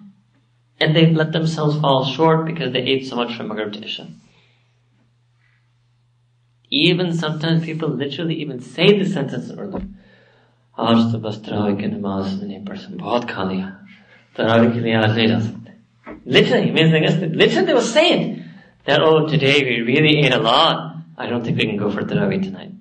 And 0.80 0.96
they've 0.96 1.16
let 1.16 1.32
themselves 1.32 1.80
fall 1.80 2.06
short 2.06 2.46
because 2.46 2.74
they 2.74 2.80
ate 2.80 3.08
so 3.08 3.16
much 3.16 3.36
from 3.36 3.48
Maghrib 3.48 3.74
to 3.74 3.84
Isha. 3.84 4.08
Even 6.70 7.14
sometimes 7.14 7.64
people 7.64 7.90
literally 7.90 8.36
even 8.36 8.60
say 8.60 8.98
the 8.98 9.06
sentence 9.06 9.50
in 9.50 9.60
Urdu. 9.60 9.88
आज 10.79 11.13
तो 11.13 11.19
बस 11.19 11.43
तरावी 11.47 11.77
की 11.81 11.87
नमाज 11.87 12.33
मैंने 12.41 12.59
person 12.69 12.97
बहुत 12.99 13.25
खा 13.31 13.43
लिया 13.51 13.67
तरावी 14.37 14.73
के 14.73 14.81
लिए 14.81 14.95
आज 14.97 15.17
नहीं 15.17 15.27
जा 15.29 15.39
सकते 15.41 15.61
literally 16.27 16.71
means 16.71 16.95
I 16.95 17.01
guess 17.01 17.17
literally 17.41 17.67
they 17.67 17.75
will 17.75 17.81
say 17.83 18.07
it 18.13 18.43
that 18.87 19.01
oh 19.01 19.27
today 19.27 19.63
we 19.63 19.81
really 19.81 20.19
ate 20.25 20.33
a 20.33 20.39
lot 20.39 20.97
I 21.17 21.27
don't 21.27 21.45
think 21.45 21.59
we 21.59 21.67
can 21.67 21.77
go 21.77 21.91
for 21.91 22.03
Tarawih 22.03 22.43
tonight 22.43 22.73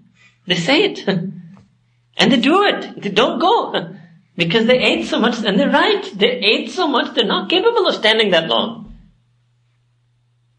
they 0.48 0.56
say 0.56 0.84
it 0.84 1.08
and 1.08 2.32
they 2.32 2.38
do 2.38 2.64
it 2.64 3.02
they 3.02 3.10
don't 3.10 3.40
go 3.40 3.96
because 4.36 4.66
they 4.66 4.78
ate 4.80 5.06
so 5.08 5.20
much 5.20 5.44
and 5.44 5.60
they're 5.60 5.72
right 5.72 6.12
they 6.16 6.32
ate 6.54 6.72
so 6.72 6.88
much 6.88 7.14
they're 7.16 7.26
not 7.26 7.50
capable 7.50 7.88
of 7.88 7.96
standing 7.96 8.32
that 8.32 8.48
long 8.48 8.96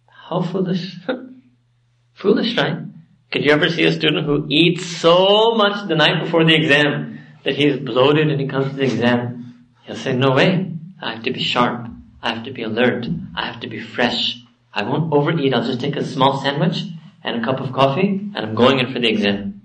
how 0.09 0.43
foolish 0.43 0.97
foolish 2.14 2.57
right 2.57 2.79
could 3.31 3.45
you 3.45 3.53
ever 3.53 3.68
see 3.68 3.85
a 3.85 3.93
student 3.93 4.27
who 4.27 4.47
eats 4.49 4.85
so 4.85 5.55
much 5.55 5.89
the 5.89 5.95
night 5.95 6.23
before 6.25 6.45
the 6.45 6.55
exam 6.55 7.14
That 7.46 7.56
he 7.56 7.68
is 7.68 7.80
bloated 7.80 8.30
and 8.30 8.41
he 8.41 8.48
comes 8.48 8.72
to 8.72 8.76
the 8.76 8.84
exam, 8.84 9.66
he'll 9.84 9.96
say, 9.96 10.14
no 10.16 10.32
way. 10.32 10.72
I 11.02 11.14
have 11.14 11.24
to 11.24 11.32
be 11.32 11.39
sharp. 11.39 11.88
I 12.22 12.34
have 12.34 12.43
to 12.46 12.52
be 12.52 12.64
alert. 12.64 13.08
I 13.36 13.46
have 13.46 13.62
to 13.62 13.68
be 13.68 13.80
fresh. 13.80 14.41
I 14.74 14.84
won't 14.84 15.14
overeat. 15.14 15.54
I'll 15.54 15.64
just 15.64 15.80
take 15.80 15.96
a 15.96 16.04
small 16.04 16.41
sandwich 16.41 16.82
and 17.24 17.41
a 17.41 17.46
cup 17.46 17.60
of 17.62 17.72
coffee 17.72 18.08
and 18.36 18.38
I'm 18.38 18.56
going 18.56 18.80
in 18.80 18.91
for 18.91 19.00
the 19.00 19.08
exam. 19.08 19.62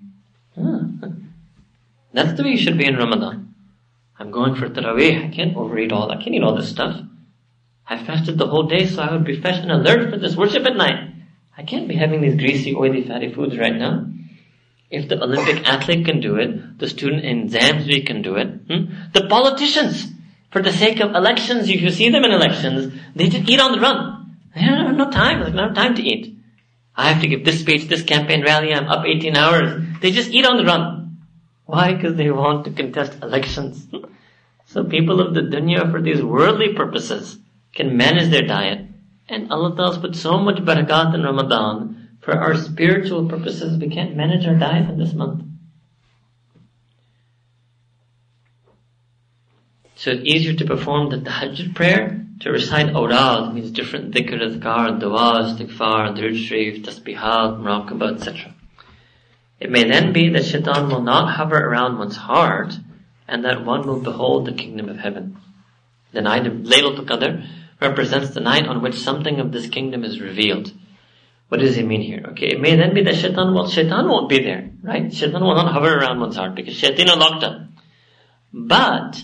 That's 2.13 2.35
the 2.35 2.43
way 2.43 2.51
you 2.51 2.59
should 2.59 2.79
be 2.79 2.87
in 2.87 2.97
Ramadan. 2.97 3.55
I'm 4.19 4.31
going 4.31 4.55
for 4.55 4.69
Taraweeh. 4.69 5.27
I 5.31 5.35
can't 5.35 5.57
overeat 5.57 5.93
all. 5.93 6.11
I 6.11 6.17
can't 6.17 6.35
eat 6.35 6.43
all 6.43 6.55
this 6.55 6.69
stuff. 6.69 7.01
I 7.87 8.05
fasted 8.05 8.37
the 8.37 8.47
whole 8.47 8.65
day 8.65 8.87
so 8.87 9.01
I 9.03 9.13
would 9.13 9.25
be 9.25 9.41
fresh 9.41 9.59
and 9.59 9.73
alert 9.73 10.11
for 10.11 10.19
this 10.19 10.37
worship 10.37 10.67
at 10.67 10.77
night. 10.77 11.15
I 11.57 11.63
can't 11.63 11.89
be 11.89 11.97
having 11.97 12.21
these 12.21 12.37
greasy, 12.37 12.75
oily, 12.75 13.05
fatty 13.05 13.33
foods 13.33 13.59
right 13.59 13.75
now. 13.75 14.10
If 14.91 15.09
the 15.09 15.23
Olympic 15.23 15.67
athlete 15.69 16.05
can 16.05 16.21
do 16.21 16.37
it, 16.37 16.79
the 16.79 16.89
student 16.89 17.25
in 17.25 17.49
Zamsby 17.49 18.07
can 18.07 18.23
do 18.23 18.37
it. 18.37 18.49
Hmm? 18.69 18.93
The 19.13 19.27
politicians, 19.29 20.09
for 20.51 20.61
the 20.61 20.73
sake 20.73 21.01
of 21.01 21.15
elections, 21.15 21.69
if 21.69 21.81
you 21.81 21.91
see 21.91 22.11
them 22.11 22.25
in 22.25 22.33
elections, 22.33 22.93
they 23.15 23.29
just 23.29 23.49
eat 23.49 23.61
on 23.61 23.73
the 23.73 23.81
run. 23.81 24.37
They 24.55 24.63
don't 24.63 24.87
have 24.87 24.97
no 24.97 25.11
time. 25.11 25.41
They 25.41 25.51
don't 25.51 25.69
have 25.69 25.75
time 25.75 25.95
to 25.95 26.03
eat. 26.03 26.37
I 26.97 27.13
have 27.13 27.23
to 27.23 27.29
give 27.29 27.45
this 27.45 27.61
speech, 27.61 27.89
this 27.89 28.03
campaign 28.03 28.43
rally, 28.43 28.75
I'm 28.75 28.89
up 28.89 29.07
18 29.07 29.37
hours. 29.37 29.83
They 30.01 30.11
just 30.11 30.31
eat 30.31 30.45
on 30.45 30.57
the 30.57 30.65
run. 30.65 31.19
Why? 31.67 31.95
Because 31.95 32.17
they 32.17 32.31
want 32.31 32.65
to 32.65 32.73
contest 32.73 33.23
elections. 33.23 33.87
so 34.67 34.85
people 34.85 35.21
of 35.21 35.35
the 35.35 35.43
dunya, 35.43 35.91
for 35.91 36.03
these 36.03 36.21
worldly 36.21 36.75
purposes, 36.75 37.39
can 37.73 37.97
manage 37.97 38.31
their 38.31 38.43
diet 38.43 38.91
And 39.31 39.53
Allah 39.53 39.77
Ta'ala 39.77 40.01
put 40.01 40.17
so 40.17 40.39
much 40.39 40.57
barakat 40.57 41.15
in 41.15 41.23
Ramadan 41.23 42.00
for 42.21 42.37
our 42.37 42.55
spiritual 42.55 43.29
purposes. 43.29 43.79
We 43.79 43.89
can't 43.89 44.17
manage 44.17 44.47
our 44.47 44.55
diet 44.55 44.91
in 44.91 44.99
this 44.99 45.13
month. 45.13 45.45
So 49.97 50.13
it's 50.13 50.25
easier 50.25 50.55
to 50.55 50.65
perform 50.65 51.11
the 51.11 51.19
tahajjud 51.19 51.75
prayer, 51.75 52.25
to 52.41 52.51
recite 52.51 52.95
awrad, 52.95 53.53
means 53.53 53.71
different 53.71 54.15
dhikr, 54.15 54.41
adhkar, 54.41 54.99
dua, 54.99 55.43
istighfar, 55.45 56.17
durud 56.17 56.39
sharif, 56.39 56.83
tasbihat, 56.83 57.61
muraqabah, 57.61 58.17
etc. 58.17 58.55
It 59.61 59.71
may 59.71 59.85
then 59.85 60.15
be 60.15 60.31
that 60.31 60.47
shaitan 60.47 60.89
will 60.89 61.03
not 61.03 61.35
hover 61.35 61.59
around 61.59 61.99
one's 61.99 62.17
heart, 62.17 62.73
and 63.29 63.45
that 63.45 63.67
one 63.67 63.87
will 63.87 64.01
behold 64.01 64.47
the 64.47 64.55
kingdom 64.55 64.89
of 64.89 64.97
heaven. 64.97 65.37
The 66.13 66.23
night 66.23 66.47
of 66.47 66.55
Laylatul 66.55 67.07
Qadr 67.07 67.47
represents 67.79 68.31
the 68.31 68.41
night 68.41 68.67
on 68.67 68.81
which 68.81 68.95
something 68.95 69.39
of 69.39 69.53
this 69.53 69.69
kingdom 69.69 70.03
is 70.03 70.19
revealed. 70.19 70.73
What 71.51 71.59
does 71.59 71.75
he 71.75 71.83
mean 71.83 72.01
here? 72.01 72.25
Okay, 72.29 72.47
it 72.47 72.61
may 72.61 72.77
then 72.77 72.95
be 72.95 73.03
that 73.03 73.17
shaitan 73.17 73.53
will, 73.53 73.69
shaitan 73.69 74.09
won't 74.09 74.29
be 74.29 74.39
there, 74.39 74.71
right? 74.85 75.13
Shaitan 75.13 75.43
will 75.43 75.57
not 75.57 75.73
hover 75.73 75.99
around 75.99 76.21
one's 76.21 76.37
heart 76.37 76.55
because 76.55 76.77
shaitan 76.77 77.11
are 77.11 77.17
locked 77.17 77.43
up. 77.43 77.63
But, 78.53 79.21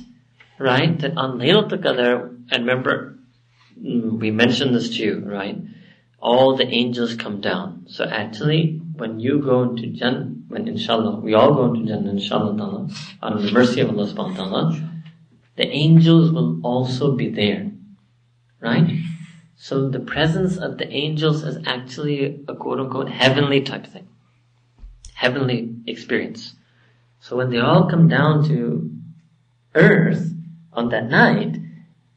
right, 0.59 0.99
that 0.99 1.17
on 1.17 1.39
Laylatul 1.39 1.81
Qadr, 1.81 2.37
and 2.51 2.67
remember, 2.67 3.21
mm, 3.81 4.19
we 4.19 4.33
mentioned 4.33 4.75
this 4.75 4.97
to 4.97 5.05
you, 5.05 5.23
right? 5.25 5.57
All 6.19 6.57
the 6.57 6.67
angels 6.67 7.15
come 7.15 7.41
down. 7.41 7.85
So 7.87 8.05
actually, 8.05 8.83
when 8.97 9.21
you 9.21 9.39
go 9.39 9.63
into 9.63 9.87
Jannah, 9.87 10.35
when 10.49 10.67
inshallah, 10.67 11.21
we 11.21 11.35
all 11.35 11.55
go 11.55 11.73
into 11.73 11.87
Jannah, 11.87 12.11
inshallah 12.11 12.89
of 13.23 13.43
the 13.45 13.53
mercy 13.53 13.83
of 13.83 13.91
Allah 13.91 14.13
subhanahu 14.13 14.31
wa 14.31 14.35
ta'ala, 14.35 14.93
the 15.55 15.69
angels 15.69 16.33
will 16.33 16.61
also 16.65 17.15
be 17.15 17.31
there. 17.31 17.71
Right? 18.61 18.99
So 19.57 19.89
the 19.89 20.01
presence 20.01 20.59
of 20.59 20.77
the 20.77 20.89
angels 20.93 21.43
is 21.43 21.59
actually 21.67 22.45
a 22.47 22.55
quote 22.55 22.79
unquote 22.79 23.09
heavenly 23.09 23.63
type 23.63 23.87
thing. 23.87 24.07
Heavenly 25.15 25.75
experience. 25.87 26.55
So 27.21 27.37
when 27.37 27.51
they 27.51 27.59
all 27.59 27.89
come 27.89 28.09
down 28.09 28.47
to 28.49 28.91
earth 29.75 30.31
on 30.73 30.91
that 30.91 31.09
night, 31.09 31.57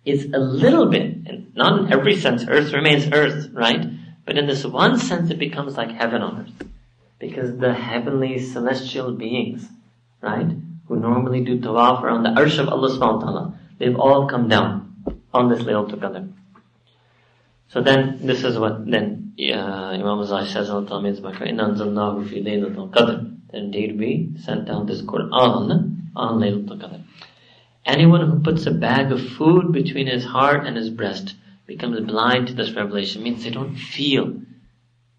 it's 0.05 0.25
a 0.33 0.39
little 0.39 0.87
bit, 0.87 1.27
and 1.27 1.55
not 1.55 1.79
in 1.79 1.93
every 1.93 2.17
sense, 2.17 2.45
earth 2.47 2.73
remains 2.73 3.07
earth, 3.11 3.49
right? 3.53 3.85
But 4.25 4.37
in 4.37 4.45
this 4.45 4.65
one 4.65 4.99
sense, 4.99 5.31
it 5.31 5.39
becomes 5.39 5.77
like 5.77 5.91
heaven 5.91 6.21
on 6.21 6.41
earth. 6.41 6.67
Because 7.19 7.57
the 7.57 7.73
heavenly 7.73 8.39
celestial 8.39 9.13
beings, 9.13 9.67
right, 10.21 10.47
who 10.87 10.99
normally 10.99 11.43
do 11.43 11.59
tawaf 11.59 12.01
around 12.01 12.23
the 12.23 12.29
arsh 12.29 12.59
of 12.59 12.69
Allah 12.69 12.89
subhanahu 12.89 13.19
wa 13.19 13.25
ta'ala, 13.25 13.59
they've 13.77 13.99
all 13.99 14.27
come 14.27 14.47
down 14.47 14.95
on 15.33 15.49
this 15.49 15.61
little 15.61 15.87
together. 15.87 16.27
So 17.69 17.81
then, 17.81 18.25
this 18.25 18.43
is 18.43 18.57
what 18.57 18.89
then 18.89 19.33
uh, 19.39 19.93
Imam 19.93 20.17
Ghazali 20.19 20.47
says 20.47 20.69
on 20.69 20.87
Tamiz's 20.87 21.21
Bakr, 21.21 21.47
إِنَّا 21.47 21.75
أَنزَلْنَاهُ 21.75 22.27
فِي 22.27 22.43
لَيْلَةِ 22.43 22.75
الْقَدْرِ 22.75 23.35
Indeed, 23.53 23.97
we 23.97 24.31
sent 24.43 24.65
down 24.65 24.85
this 24.85 25.01
Quran 25.01 26.09
on 26.15 26.39
Laylatul 26.39 26.79
Qadr. 26.81 27.03
Anyone 27.85 28.29
who 28.29 28.39
puts 28.41 28.65
a 28.65 28.71
bag 28.71 29.11
of 29.11 29.21
food 29.21 29.71
between 29.71 30.07
his 30.07 30.25
heart 30.25 30.65
and 30.65 30.75
his 30.75 30.89
breast 30.89 31.35
becomes 31.65 31.99
blind 32.01 32.47
to 32.47 32.53
this 32.53 32.71
revelation, 32.71 33.23
means 33.23 33.43
they 33.43 33.49
don't 33.51 33.75
feel. 33.75 34.41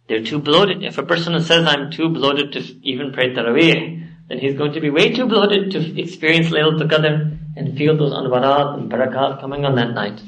They're 0.09 0.25
too 0.25 0.41
bloated. 0.41 0.83
If 0.83 0.99
a 0.99 1.05
person 1.05 1.41
says, 1.41 1.67
I'm 1.67 1.91
too 1.91 2.09
bloated 2.09 2.53
to 2.53 2.61
even 2.83 3.13
pray 3.13 3.33
Taraweeh, 3.33 4.07
then 4.29 4.39
he's 4.39 4.57
going 4.57 4.73
to 4.73 4.81
be 4.81 4.91
way 4.91 5.13
too 5.13 5.27
bloated 5.27 5.71
to 5.73 6.01
experience 6.01 6.51
Laylatul 6.51 6.91
Qadr 6.91 7.39
and 7.57 7.77
feel 7.79 7.97
those 7.97 8.13
anwarat 8.13 8.79
and 8.79 8.91
barakat 8.91 9.41
coming 9.41 9.65
on 9.65 9.77
that 9.77 9.95
night. 9.95 10.21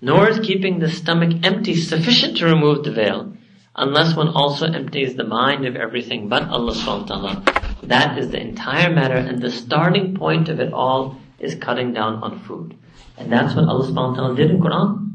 Nor 0.00 0.28
is 0.28 0.40
keeping 0.40 0.78
the 0.78 0.90
stomach 0.90 1.44
empty 1.44 1.74
sufficient 1.76 2.38
to 2.38 2.46
remove 2.46 2.84
the 2.84 2.92
veil, 2.92 3.34
unless 3.76 4.16
one 4.16 4.28
also 4.28 4.66
empties 4.66 5.14
the 5.14 5.24
mind 5.24 5.66
of 5.66 5.76
everything 5.76 6.28
but 6.28 6.48
Allah 6.48 6.74
subhanahu. 6.74 7.88
That 7.88 8.18
is 8.18 8.30
the 8.30 8.40
entire 8.40 8.92
matter, 8.92 9.16
and 9.16 9.40
the 9.42 9.50
starting 9.50 10.14
point 10.16 10.48
of 10.48 10.60
it 10.60 10.72
all 10.72 11.16
is 11.38 11.54
cutting 11.54 11.92
down 11.92 12.22
on 12.22 12.40
food. 12.40 12.76
And 13.18 13.30
that's 13.30 13.54
what 13.54 13.68
Allah 13.68 13.86
subhanahu 13.86 14.36
did 14.36 14.50
in 14.50 14.60
Quran. 14.60 15.12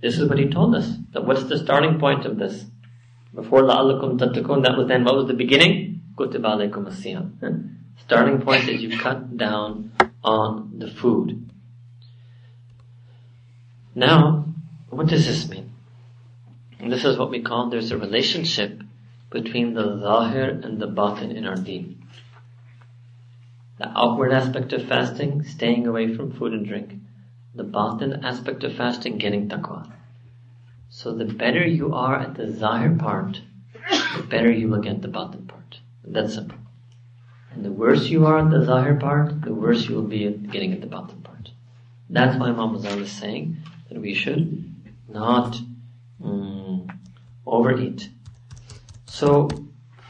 This 0.00 0.18
is 0.18 0.28
what 0.28 0.38
He 0.38 0.48
told 0.48 0.74
us. 0.74 0.88
That 1.12 1.24
what's 1.24 1.44
the 1.44 1.58
starting 1.58 1.98
point 1.98 2.24
of 2.24 2.38
this? 2.38 2.64
Before 3.34 3.62
la'allakum 3.62 4.18
tattakun, 4.18 4.64
that 4.64 4.76
was 4.76 4.88
then, 4.88 5.04
what 5.04 5.16
was 5.16 5.26
the 5.26 5.34
beginning? 5.34 6.02
Kutib 6.16 6.42
alaykum 6.42 6.90
Starting 7.98 8.40
point 8.40 8.68
is 8.68 8.82
you 8.82 8.98
cut 8.98 9.36
down 9.36 9.92
on 10.22 10.78
the 10.78 10.90
food. 10.90 11.50
Now, 13.94 14.46
what 14.88 15.08
does 15.08 15.26
this 15.26 15.48
mean? 15.48 15.70
This 16.80 17.04
is 17.04 17.18
what 17.18 17.30
we 17.30 17.42
call 17.42 17.68
there's 17.68 17.90
a 17.90 17.98
relationship 17.98 18.82
between 19.30 19.74
the 19.74 20.00
zahir 20.00 20.60
and 20.62 20.80
the 20.80 20.86
batin 20.86 21.30
in 21.30 21.46
our 21.46 21.56
deen. 21.56 22.06
The 23.78 23.88
outward 23.88 24.32
aspect 24.32 24.72
of 24.72 24.86
fasting, 24.86 25.44
staying 25.44 25.86
away 25.86 26.14
from 26.14 26.32
food 26.32 26.52
and 26.52 26.66
drink. 26.66 26.94
The 27.54 27.64
batin 27.64 28.24
aspect 28.24 28.64
of 28.64 28.74
fasting, 28.74 29.18
getting 29.18 29.48
taqwa. 29.48 29.90
So 30.88 31.14
the 31.14 31.24
better 31.24 31.66
you 31.66 31.94
are 31.94 32.16
at 32.16 32.34
the 32.34 32.50
zahir 32.52 32.96
part, 32.98 33.40
the 34.16 34.22
better 34.22 34.50
you 34.50 34.68
will 34.68 34.80
get 34.80 35.02
the 35.02 35.08
batin 35.08 35.46
part. 35.46 35.80
That's 36.04 36.34
simple. 36.34 36.58
And 37.50 37.64
the 37.64 37.72
worse 37.72 38.08
you 38.08 38.26
are 38.26 38.38
at 38.38 38.50
the 38.50 38.64
zahir 38.64 38.94
part, 38.96 39.42
the 39.42 39.54
worse 39.54 39.88
you 39.88 39.96
will 39.96 40.02
be 40.02 40.26
at 40.26 40.50
getting 40.50 40.72
at 40.72 40.80
the 40.80 40.86
batin 40.86 41.20
part. 41.22 41.50
That's 42.08 42.38
why 42.38 42.48
Imam 42.48 42.76
Ghazali 42.76 43.02
is 43.02 43.12
saying 43.12 43.56
that 43.92 44.00
we 44.00 44.14
should 44.14 44.72
not 45.08 45.56
um, 46.24 46.88
overeat. 47.46 48.08
So, 49.06 49.48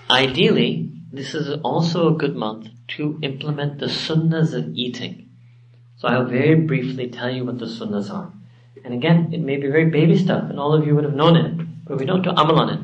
ideally, 0.08 0.90
this 1.12 1.34
is 1.34 1.60
also 1.64 2.14
a 2.14 2.16
good 2.16 2.36
month 2.36 2.68
to 2.96 3.18
implement 3.22 3.78
the 3.78 3.86
sunnahs 3.86 4.54
of 4.54 4.74
eating. 4.74 5.30
So 5.96 6.08
I'll 6.08 6.24
very 6.24 6.54
briefly 6.54 7.08
tell 7.08 7.30
you 7.30 7.44
what 7.44 7.58
the 7.58 7.66
sunnahs 7.66 8.12
are. 8.12 8.32
And 8.84 8.94
again, 8.94 9.30
it 9.32 9.40
may 9.40 9.56
be 9.56 9.68
very 9.68 9.90
baby 9.90 10.16
stuff, 10.16 10.48
and 10.48 10.58
all 10.58 10.74
of 10.74 10.86
you 10.86 10.94
would 10.94 11.04
have 11.04 11.14
known 11.14 11.36
it, 11.36 11.84
but 11.84 11.98
we 11.98 12.06
don't 12.06 12.22
do 12.22 12.30
amal 12.30 12.60
on 12.60 12.70
it. 12.70 12.80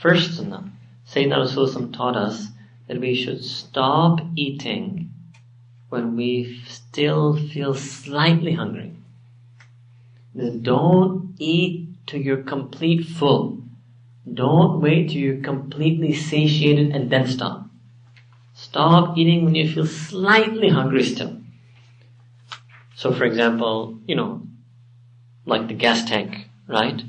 First 0.00 0.36
sunnah, 0.36 0.70
Sayyidina 1.08 1.46
Rasulullah 1.46 1.92
taught 1.92 2.16
us 2.16 2.48
that 2.88 3.00
we 3.00 3.14
should 3.14 3.44
stop 3.44 4.20
eating 4.36 5.12
when 5.88 6.16
we 6.16 6.62
still 6.66 7.36
feel 7.36 7.74
slightly 7.74 8.52
hungry. 8.52 8.95
Don't 10.36 11.34
eat 11.38 12.06
till 12.06 12.20
you're 12.20 12.42
complete 12.42 13.06
full. 13.06 13.62
Don't 14.32 14.80
wait 14.80 15.08
till 15.08 15.18
you're 15.18 15.42
completely 15.42 16.12
satiated 16.12 16.94
and 16.94 17.10
then 17.10 17.26
stop. 17.26 17.66
Stop 18.54 19.16
eating 19.16 19.44
when 19.44 19.54
you 19.54 19.72
feel 19.72 19.86
slightly 19.86 20.68
hungry 20.68 21.04
still. 21.04 21.40
So 22.94 23.12
for 23.12 23.24
example, 23.24 23.98
you 24.06 24.14
know, 24.14 24.42
like 25.46 25.68
the 25.68 25.74
gas 25.74 26.04
tank, 26.04 26.48
right? 26.66 27.02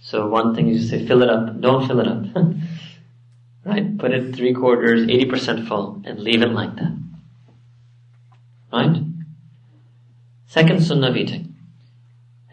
So 0.00 0.28
one 0.28 0.54
thing 0.54 0.68
is 0.68 0.90
to 0.90 0.98
say 0.98 1.06
fill 1.06 1.22
it 1.22 1.30
up, 1.30 1.60
don't 1.60 1.86
fill 1.86 2.00
it 2.00 2.08
up. 2.08 2.24
right? 3.64 3.96
Put 3.98 4.12
it 4.12 4.34
three 4.34 4.52
quarters, 4.52 5.06
80% 5.06 5.66
full, 5.66 6.02
and 6.04 6.20
leave 6.20 6.42
it 6.42 6.50
like 6.50 6.74
that. 6.76 6.98
Right? 8.72 9.02
Second 10.46 10.82
sunnah 10.82 11.08
of 11.08 11.16
eating. 11.16 11.53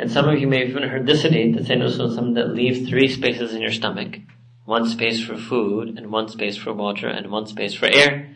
And 0.02 0.12
some 0.12 0.28
of 0.28 0.40
you 0.40 0.48
may 0.48 0.62
have 0.62 0.70
even 0.70 0.90
heard 0.90 1.06
this 1.06 1.22
hadith 1.22 1.56
that 1.56 1.68
says 1.68 2.16
some 2.16 2.34
that 2.34 2.56
leave 2.56 2.90
three 2.90 3.08
spaces 3.08 3.54
in 3.54 3.62
your 3.62 3.72
stomach. 3.72 4.18
One 4.66 4.90
space 4.90 5.24
for 5.24 5.38
food, 5.38 5.96
and 5.96 6.12
one 6.12 6.28
space 6.28 6.58
for 6.58 6.74
water, 6.74 7.08
and 7.08 7.30
one 7.30 7.46
space 7.46 7.76
for 7.76 7.86
air. 7.86 8.36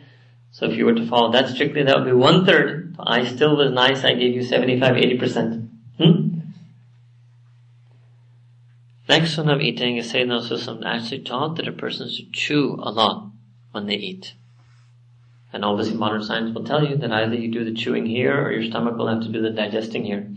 So 0.52 0.66
if 0.66 0.76
you 0.76 0.84
were 0.84 0.94
to 0.94 1.08
follow 1.08 1.32
that 1.32 1.48
strictly, 1.48 1.82
that 1.82 1.96
would 1.96 2.04
be 2.04 2.12
one 2.12 2.46
third. 2.46 2.94
I 3.00 3.26
still 3.26 3.56
was 3.56 3.72
nice, 3.72 4.04
I 4.04 4.14
gave 4.14 4.36
you 4.36 4.44
75, 4.44 4.94
80%. 4.94 5.68
Hmm? 5.98 6.38
Next 9.08 9.36
one 9.36 9.48
of 9.48 9.60
eating 9.60 9.96
is 9.96 10.12
Sayyidina 10.12 10.48
Rasulullah 10.48 10.86
actually 10.86 11.22
taught 11.22 11.56
that 11.56 11.66
a 11.66 11.72
person 11.72 12.08
should 12.08 12.32
chew 12.32 12.76
a 12.78 12.92
lot 12.92 13.28
when 13.72 13.86
they 13.86 13.96
eat. 13.96 14.34
And 15.52 15.64
obviously 15.64 15.96
modern 15.96 16.22
science 16.22 16.54
will 16.54 16.64
tell 16.64 16.86
you 16.86 16.96
that 16.96 17.10
either 17.10 17.34
you 17.34 17.50
do 17.50 17.64
the 17.64 17.74
chewing 17.74 18.06
here 18.06 18.40
or 18.40 18.52
your 18.52 18.70
stomach 18.70 18.96
will 18.96 19.08
have 19.08 19.22
to 19.22 19.32
do 19.32 19.42
the 19.42 19.50
digesting 19.50 20.04
here. 20.04 20.30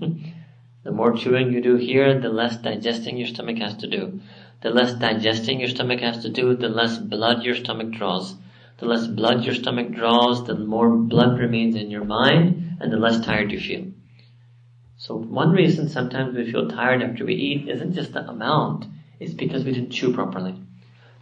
The 0.89 0.95
more 0.95 1.15
chewing 1.15 1.53
you 1.53 1.61
do 1.61 1.75
here, 1.75 2.19
the 2.19 2.29
less 2.29 2.57
digesting 2.57 3.15
your 3.15 3.27
stomach 3.27 3.59
has 3.59 3.75
to 3.75 3.87
do. 3.87 4.21
The 4.61 4.71
less 4.71 4.95
digesting 4.95 5.59
your 5.59 5.69
stomach 5.69 5.99
has 5.99 6.23
to 6.23 6.29
do, 6.29 6.55
the 6.55 6.67
less 6.67 6.97
blood 6.97 7.43
your 7.43 7.53
stomach 7.53 7.91
draws. 7.91 8.33
The 8.79 8.87
less 8.87 9.05
blood 9.05 9.45
your 9.45 9.53
stomach 9.53 9.91
draws, 9.91 10.47
the 10.47 10.55
more 10.55 10.89
blood 10.89 11.37
remains 11.37 11.75
in 11.75 11.91
your 11.91 12.05
mind, 12.05 12.77
and 12.81 12.91
the 12.91 12.97
less 12.97 13.23
tired 13.23 13.51
you 13.51 13.59
feel. 13.59 13.85
So 14.97 15.15
one 15.15 15.51
reason 15.51 15.89
sometimes 15.89 16.35
we 16.35 16.51
feel 16.51 16.67
tired 16.67 17.03
after 17.03 17.23
we 17.23 17.35
eat 17.35 17.69
isn't 17.69 17.93
just 17.93 18.13
the 18.13 18.27
amount, 18.27 18.87
it's 19.19 19.35
because 19.35 19.63
we 19.63 19.73
didn't 19.73 19.91
chew 19.91 20.11
properly. 20.11 20.55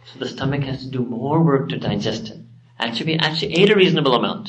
So 0.06 0.18
the 0.18 0.30
stomach 0.30 0.62
has 0.62 0.82
to 0.84 0.90
do 0.90 1.04
more 1.04 1.42
work 1.42 1.68
to 1.68 1.78
digest 1.78 2.30
it. 2.30 2.38
Actually, 2.78 3.12
we 3.12 3.18
actually 3.18 3.52
ate 3.52 3.68
a 3.68 3.76
reasonable 3.76 4.14
amount. 4.14 4.48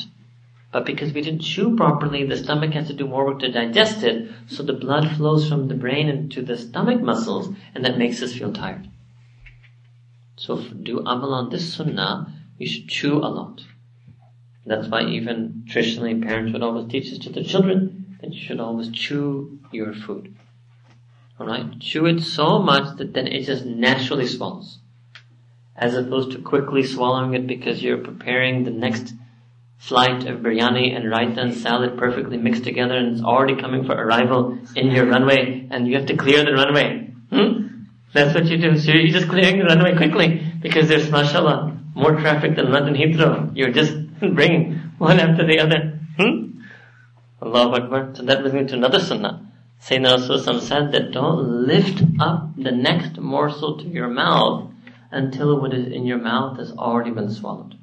But 0.72 0.86
because 0.86 1.12
we 1.12 1.20
didn't 1.20 1.42
chew 1.42 1.74
properly, 1.74 2.24
the 2.24 2.36
stomach 2.36 2.72
has 2.74 2.86
to 2.86 2.94
do 2.94 3.08
more 3.08 3.26
work 3.26 3.40
to 3.40 3.50
digest 3.50 4.04
it, 4.04 4.30
so 4.46 4.62
the 4.62 4.72
blood 4.72 5.16
flows 5.16 5.48
from 5.48 5.66
the 5.66 5.74
brain 5.74 6.08
into 6.08 6.42
the 6.42 6.56
stomach 6.56 7.00
muscles, 7.00 7.52
and 7.74 7.84
that 7.84 7.98
makes 7.98 8.22
us 8.22 8.34
feel 8.34 8.52
tired. 8.52 8.88
So 10.36 10.62
do 10.62 11.00
amal 11.00 11.34
on 11.34 11.50
this 11.50 11.74
sunnah, 11.74 12.32
you 12.56 12.68
should 12.68 12.88
chew 12.88 13.18
a 13.18 13.26
lot. 13.26 13.62
That's 14.64 14.86
why 14.86 15.06
even 15.06 15.64
traditionally 15.68 16.20
parents 16.20 16.52
would 16.52 16.62
always 16.62 16.90
teach 16.90 17.10
this 17.10 17.18
to 17.20 17.30
their 17.30 17.42
children, 17.42 18.18
that 18.20 18.32
you 18.32 18.40
should 18.40 18.60
always 18.60 18.90
chew 18.90 19.58
your 19.72 19.92
food. 19.92 20.36
Alright? 21.40 21.80
Chew 21.80 22.06
it 22.06 22.20
so 22.20 22.60
much 22.60 22.98
that 22.98 23.12
then 23.12 23.26
it 23.26 23.44
just 23.44 23.64
naturally 23.64 24.26
swallows. 24.26 24.78
As 25.74 25.96
opposed 25.96 26.32
to 26.32 26.38
quickly 26.38 26.84
swallowing 26.84 27.34
it 27.34 27.46
because 27.46 27.82
you're 27.82 27.98
preparing 27.98 28.64
the 28.64 28.70
next 28.70 29.14
flight 29.80 30.26
of 30.26 30.40
biryani 30.40 30.94
and 30.94 31.06
raita 31.06 31.38
and 31.38 31.54
salad 31.54 31.96
perfectly 31.96 32.36
mixed 32.36 32.64
together 32.64 32.96
and 32.96 33.14
it's 33.14 33.24
already 33.24 33.56
coming 33.56 33.84
for 33.84 33.94
arrival 33.94 34.58
in 34.76 34.90
your 34.90 35.06
runway 35.06 35.66
and 35.70 35.88
you 35.88 35.96
have 35.96 36.06
to 36.06 36.16
clear 36.16 36.44
the 36.44 36.52
runway. 36.52 37.10
Hmm? 37.32 37.84
That's 38.12 38.34
what 38.34 38.46
you 38.46 38.58
do. 38.58 38.78
So 38.78 38.92
you're 38.92 39.18
just 39.18 39.28
clearing 39.28 39.58
the 39.58 39.64
runway 39.64 39.96
quickly 39.96 40.46
because 40.60 40.88
there's 40.88 41.10
mashallah 41.10 41.78
more 41.94 42.12
traffic 42.12 42.56
than 42.56 42.70
London 42.70 42.94
Heathrow. 42.94 43.50
You're 43.56 43.72
just 43.72 43.94
bringing 44.20 44.74
one 44.98 45.18
after 45.18 45.46
the 45.46 45.58
other. 45.60 45.98
Hmm? 46.18 46.60
Allahu 47.42 47.82
Akbar. 47.82 48.14
So 48.14 48.22
that 48.24 48.40
brings 48.40 48.54
me 48.54 48.66
to 48.66 48.74
another 48.74 49.00
sunnah. 49.00 49.50
Sayyidina 49.82 50.18
Rasulullah 50.18 50.60
said 50.60 50.92
that 50.92 51.12
don't 51.12 51.66
lift 51.66 52.02
up 52.20 52.50
the 52.56 52.70
next 52.70 53.18
morsel 53.18 53.78
to 53.78 53.88
your 53.88 54.08
mouth 54.08 54.70
until 55.10 55.58
what 55.58 55.72
is 55.72 55.86
in 55.86 56.04
your 56.04 56.18
mouth 56.18 56.58
has 56.58 56.70
already 56.72 57.10
been 57.10 57.30
swallowed. 57.30 57.76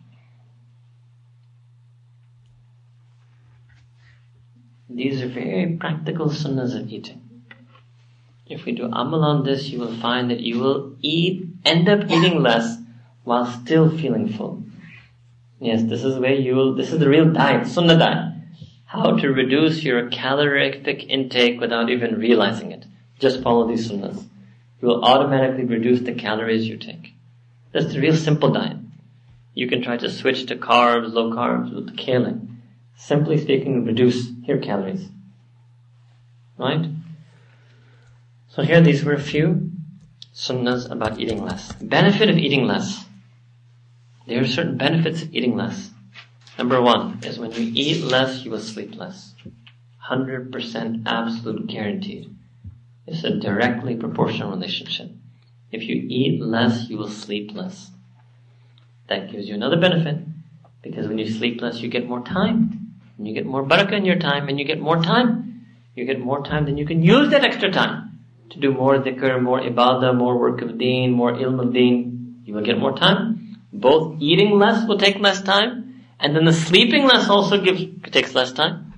These 4.90 5.22
are 5.22 5.28
very 5.28 5.76
practical 5.78 6.28
sunnahs 6.28 6.74
of 6.80 6.90
eating. 6.90 7.22
If 8.48 8.64
we 8.64 8.72
do 8.72 8.86
amal 8.86 9.24
on 9.26 9.44
this, 9.44 9.68
you 9.68 9.80
will 9.80 9.96
find 9.98 10.32
that 10.32 10.40
you 10.40 10.60
will 10.60 10.96
eat, 11.02 11.46
end 11.66 11.90
up 11.90 12.10
eating 12.10 12.42
less 12.42 12.78
while 13.26 13.46
still 13.46 13.90
feeling 13.90 14.30
full. 14.30 14.64
Yes, 15.60 15.84
this 15.84 16.06
is 16.06 16.18
where 16.18 16.34
you 16.34 16.56
will, 16.56 16.76
this 16.76 16.94
is 16.94 17.00
the 17.00 17.10
real 17.10 17.30
diet, 17.34 17.68
sunnah 17.68 18.00
diet. 18.00 18.34
How 18.86 19.18
to 19.18 19.28
reduce 19.28 19.84
your 19.84 20.10
calorific 20.10 21.04
intake 21.10 21.60
without 21.60 21.90
even 21.90 22.20
realizing 22.20 22.72
it. 22.72 22.86
Just 23.20 23.42
follow 23.42 23.68
these 23.68 23.92
sunnahs. 23.92 24.24
You 24.82 24.88
will 24.88 25.04
automatically 25.04 25.66
reduce 25.66 26.02
the 26.02 26.14
calories 26.14 26.68
you 26.68 26.78
take. 26.78 27.14
That's 27.74 27.92
the 27.92 28.00
real 28.00 28.16
simple 28.16 28.52
diet. 28.52 28.78
You 29.54 29.68
can 29.68 29.82
try 29.82 29.98
to 29.98 30.10
switch 30.10 30.46
to 30.46 30.56
carbs, 30.56 31.12
low 31.12 31.32
carbs 31.32 31.74
with 31.74 31.98
kaling. 31.98 32.57
Simply 32.98 33.38
speaking, 33.38 33.86
reduce 33.86 34.28
your 34.44 34.58
calories. 34.58 35.08
Right? 36.58 36.90
So 38.50 38.64
here 38.64 38.82
these 38.82 39.06
were 39.06 39.14
a 39.14 39.22
few 39.22 39.72
sunnas 40.34 40.90
about 40.90 41.20
eating 41.20 41.44
less. 41.44 41.72
Benefit 41.74 42.28
of 42.28 42.38
eating 42.38 42.66
less. 42.66 43.06
There 44.26 44.42
are 44.42 44.48
certain 44.48 44.78
benefits 44.78 45.22
of 45.22 45.34
eating 45.34 45.56
less. 45.56 45.92
Number 46.58 46.82
one 46.82 47.20
is 47.24 47.38
when 47.38 47.52
you 47.52 47.72
eat 47.76 48.04
less, 48.04 48.44
you 48.44 48.50
will 48.50 48.60
sleep 48.60 48.96
less. 48.96 49.36
100% 50.10 51.04
absolute 51.06 51.68
guaranteed. 51.68 52.36
It's 53.06 53.24
a 53.24 53.40
directly 53.40 53.96
proportional 53.96 54.52
relationship. 54.52 55.12
If 55.72 55.84
you 55.84 56.04
eat 56.10 56.42
less, 56.42 56.90
you 56.90 56.98
will 56.98 57.10
sleep 57.10 57.54
less. 57.54 57.92
That 59.08 59.32
gives 59.32 59.48
you 59.48 59.54
another 59.54 59.80
benefit 59.80 60.18
because 60.82 61.08
when 61.08 61.20
you 61.20 61.30
sleep 61.30 61.62
less, 61.62 61.80
you 61.80 61.90
get 61.90 62.08
more 62.08 62.24
time. 62.24 62.87
And 63.18 63.28
you 63.28 63.34
get 63.34 63.46
more 63.46 63.64
barakah 63.64 63.94
in 63.94 64.06
your 64.06 64.20
time 64.20 64.48
and 64.50 64.60
you 64.60 64.66
get 64.66 64.80
more 64.80 65.02
time. 65.02 65.66
You 65.96 66.06
get 66.06 66.20
more 66.20 66.44
time, 66.44 66.66
then 66.66 66.78
you 66.78 66.86
can 66.86 67.02
use 67.02 67.32
that 67.32 67.44
extra 67.44 67.72
time 67.72 68.20
to 68.52 68.60
do 68.60 68.72
more 68.72 69.00
dhikr, 69.00 69.42
more 69.42 69.60
ibadah, 69.60 70.16
more 70.16 70.38
work 70.38 70.62
of 70.62 70.78
deen, 70.78 71.12
more 71.12 71.34
ilm 71.34 71.60
of 71.60 71.74
deen. 71.74 72.44
You 72.46 72.54
will 72.54 72.64
get 72.64 72.78
more 72.78 72.96
time. 72.96 73.58
Both 73.74 74.22
eating 74.22 74.58
less 74.58 74.88
will 74.88 74.98
take 74.98 75.20
less 75.20 75.42
time, 75.42 76.04
and 76.20 76.36
then 76.36 76.46
the 76.46 76.54
sleeping 76.54 77.06
less 77.06 77.30
also 77.30 77.62
gives, 77.62 77.84
takes 78.12 78.34
less 78.34 78.52
time. 78.52 78.94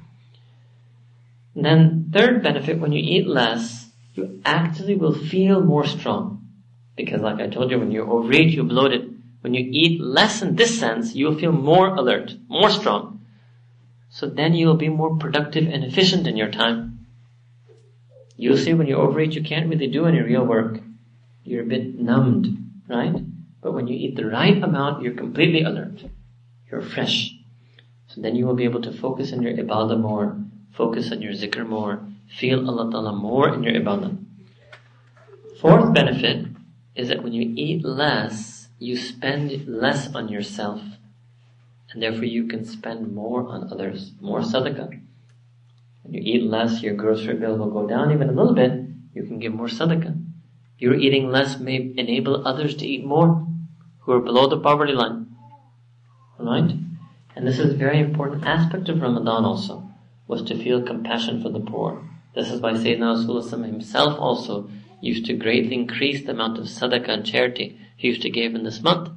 And 1.56 1.66
then 1.66 2.12
third 2.14 2.44
benefit, 2.44 2.80
when 2.80 2.92
you 2.92 3.02
eat 3.02 3.28
less, 3.28 3.88
you 4.14 4.42
actually 4.46 4.96
will 4.96 5.14
feel 5.14 5.62
more 5.62 5.86
strong. 5.86 6.48
Because 6.96 7.22
like 7.22 7.40
I 7.40 7.48
told 7.48 7.72
you, 7.72 7.80
when 7.80 7.92
you 7.92 8.04
overeat, 8.04 8.54
you 8.54 8.64
bloat 8.64 8.94
it. 8.94 9.10
When 9.42 9.54
you 9.54 9.68
eat 9.72 10.02
less 10.02 10.42
in 10.42 10.56
this 10.56 10.78
sense, 10.78 11.16
you 11.16 11.28
will 11.28 11.40
feel 11.40 11.54
more 11.54 11.88
alert, 11.88 12.34
more 12.48 12.70
strong. 12.70 13.19
So 14.10 14.28
then 14.28 14.54
you'll 14.56 14.76
be 14.76 14.90
more 14.90 15.16
productive 15.18 15.68
and 15.68 15.84
efficient 15.84 16.28
in 16.28 16.36
your 16.36 16.50
time. 16.52 17.06
You'll 18.36 18.58
see 18.58 18.74
when 18.74 18.88
you 18.88 18.96
overeat, 18.96 19.34
you 19.34 19.44
can't 19.44 19.70
really 19.70 19.88
do 19.88 20.06
any 20.06 20.22
real 20.22 20.46
work. 20.46 20.80
You're 21.44 21.64
a 21.64 21.68
bit 21.68 22.00
numbed, 22.00 22.48
right? 22.88 23.16
But 23.62 23.74
when 23.74 23.88
you 23.88 23.96
eat 23.96 24.16
the 24.16 24.26
right 24.26 24.62
amount, 24.64 25.04
you're 25.04 25.14
completely 25.14 25.62
alert. 25.62 26.04
You're 26.72 26.82
fresh. 26.82 27.36
So 28.08 28.22
then 28.22 28.36
you 28.36 28.46
will 28.46 28.56
be 28.56 28.64
able 28.64 28.82
to 28.82 28.92
focus 28.92 29.34
on 29.34 29.42
your 29.42 29.54
ibadah 29.54 30.00
more, 30.00 30.38
focus 30.72 31.12
on 31.12 31.22
your 31.22 31.34
zikr 31.34 31.68
more, 31.68 32.02
feel 32.28 32.68
Allah 32.68 32.90
Ta'ala 32.90 33.14
more 33.14 33.54
in 33.54 33.64
your 33.64 33.74
ibadah. 33.74 34.18
Fourth 35.60 35.94
benefit 35.94 36.46
is 36.96 37.10
that 37.10 37.22
when 37.22 37.34
you 37.34 37.54
eat 37.56 37.84
less, 37.84 38.70
you 38.80 38.96
spend 38.96 39.68
less 39.68 40.16
on 40.16 40.30
yourself 40.30 40.82
and 41.92 42.02
therefore 42.02 42.22
mm-hmm. 42.22 42.36
you 42.36 42.48
can 42.48 42.66
spend 42.66 43.14
more 43.14 43.48
on 43.48 43.72
others, 43.72 44.12
more 44.22 44.42
sadaqah. 44.42 45.02
When 46.04 46.14
you 46.14 46.22
eat 46.24 46.44
less, 46.44 46.82
your 46.82 46.96
grocery 46.96 47.36
bill 47.36 47.58
will 47.58 47.72
go 47.72 47.88
down 47.88 48.12
even 48.12 48.30
a 48.30 48.34
little 48.34 48.54
bit, 48.54 48.72
you 49.14 49.24
can 49.24 49.40
give 49.40 49.54
more 49.54 49.68
sadaqah. 49.68 50.24
Your 50.78 50.96
eating 50.96 51.30
less 51.30 51.60
may 51.60 51.94
enable 51.98 52.48
others 52.48 52.76
to 52.78 52.88
eat 52.88 53.06
more 53.06 53.46
who 54.00 54.14
are 54.14 54.22
below 54.22 54.48
the 54.48 54.60
poverty 54.60 54.94
line. 54.94 55.28
Alright? 56.40 56.72
And 57.36 57.48
this 57.48 57.60
is 57.60 57.74
a 57.74 57.78
very 57.78 58.00
important 58.00 58.46
aspect 58.46 58.90
of 58.90 59.02
Ramadan 59.02 59.46
also, 59.46 59.90
was 60.28 60.42
to 60.44 60.62
feel 60.62 60.82
compassion 60.82 61.42
for 61.42 61.50
the 61.50 61.60
poor. 61.60 62.04
This 62.34 62.50
is 62.50 62.62
why 62.62 62.74
Sayyidina 62.74 63.26
Rasulullah 63.26 63.66
himself 63.66 64.18
also 64.20 64.70
used 65.02 65.26
to 65.26 65.34
greatly 65.34 65.74
increase 65.74 66.26
the 66.26 66.32
amount 66.32 66.58
of 66.58 66.66
sadaqah 66.66 67.10
and 67.10 67.26
charity 67.26 67.78
he 67.98 68.08
used 68.08 68.22
to 68.22 68.30
give 68.30 68.56
in 68.56 68.64
this 68.64 68.82
month. 68.82 69.10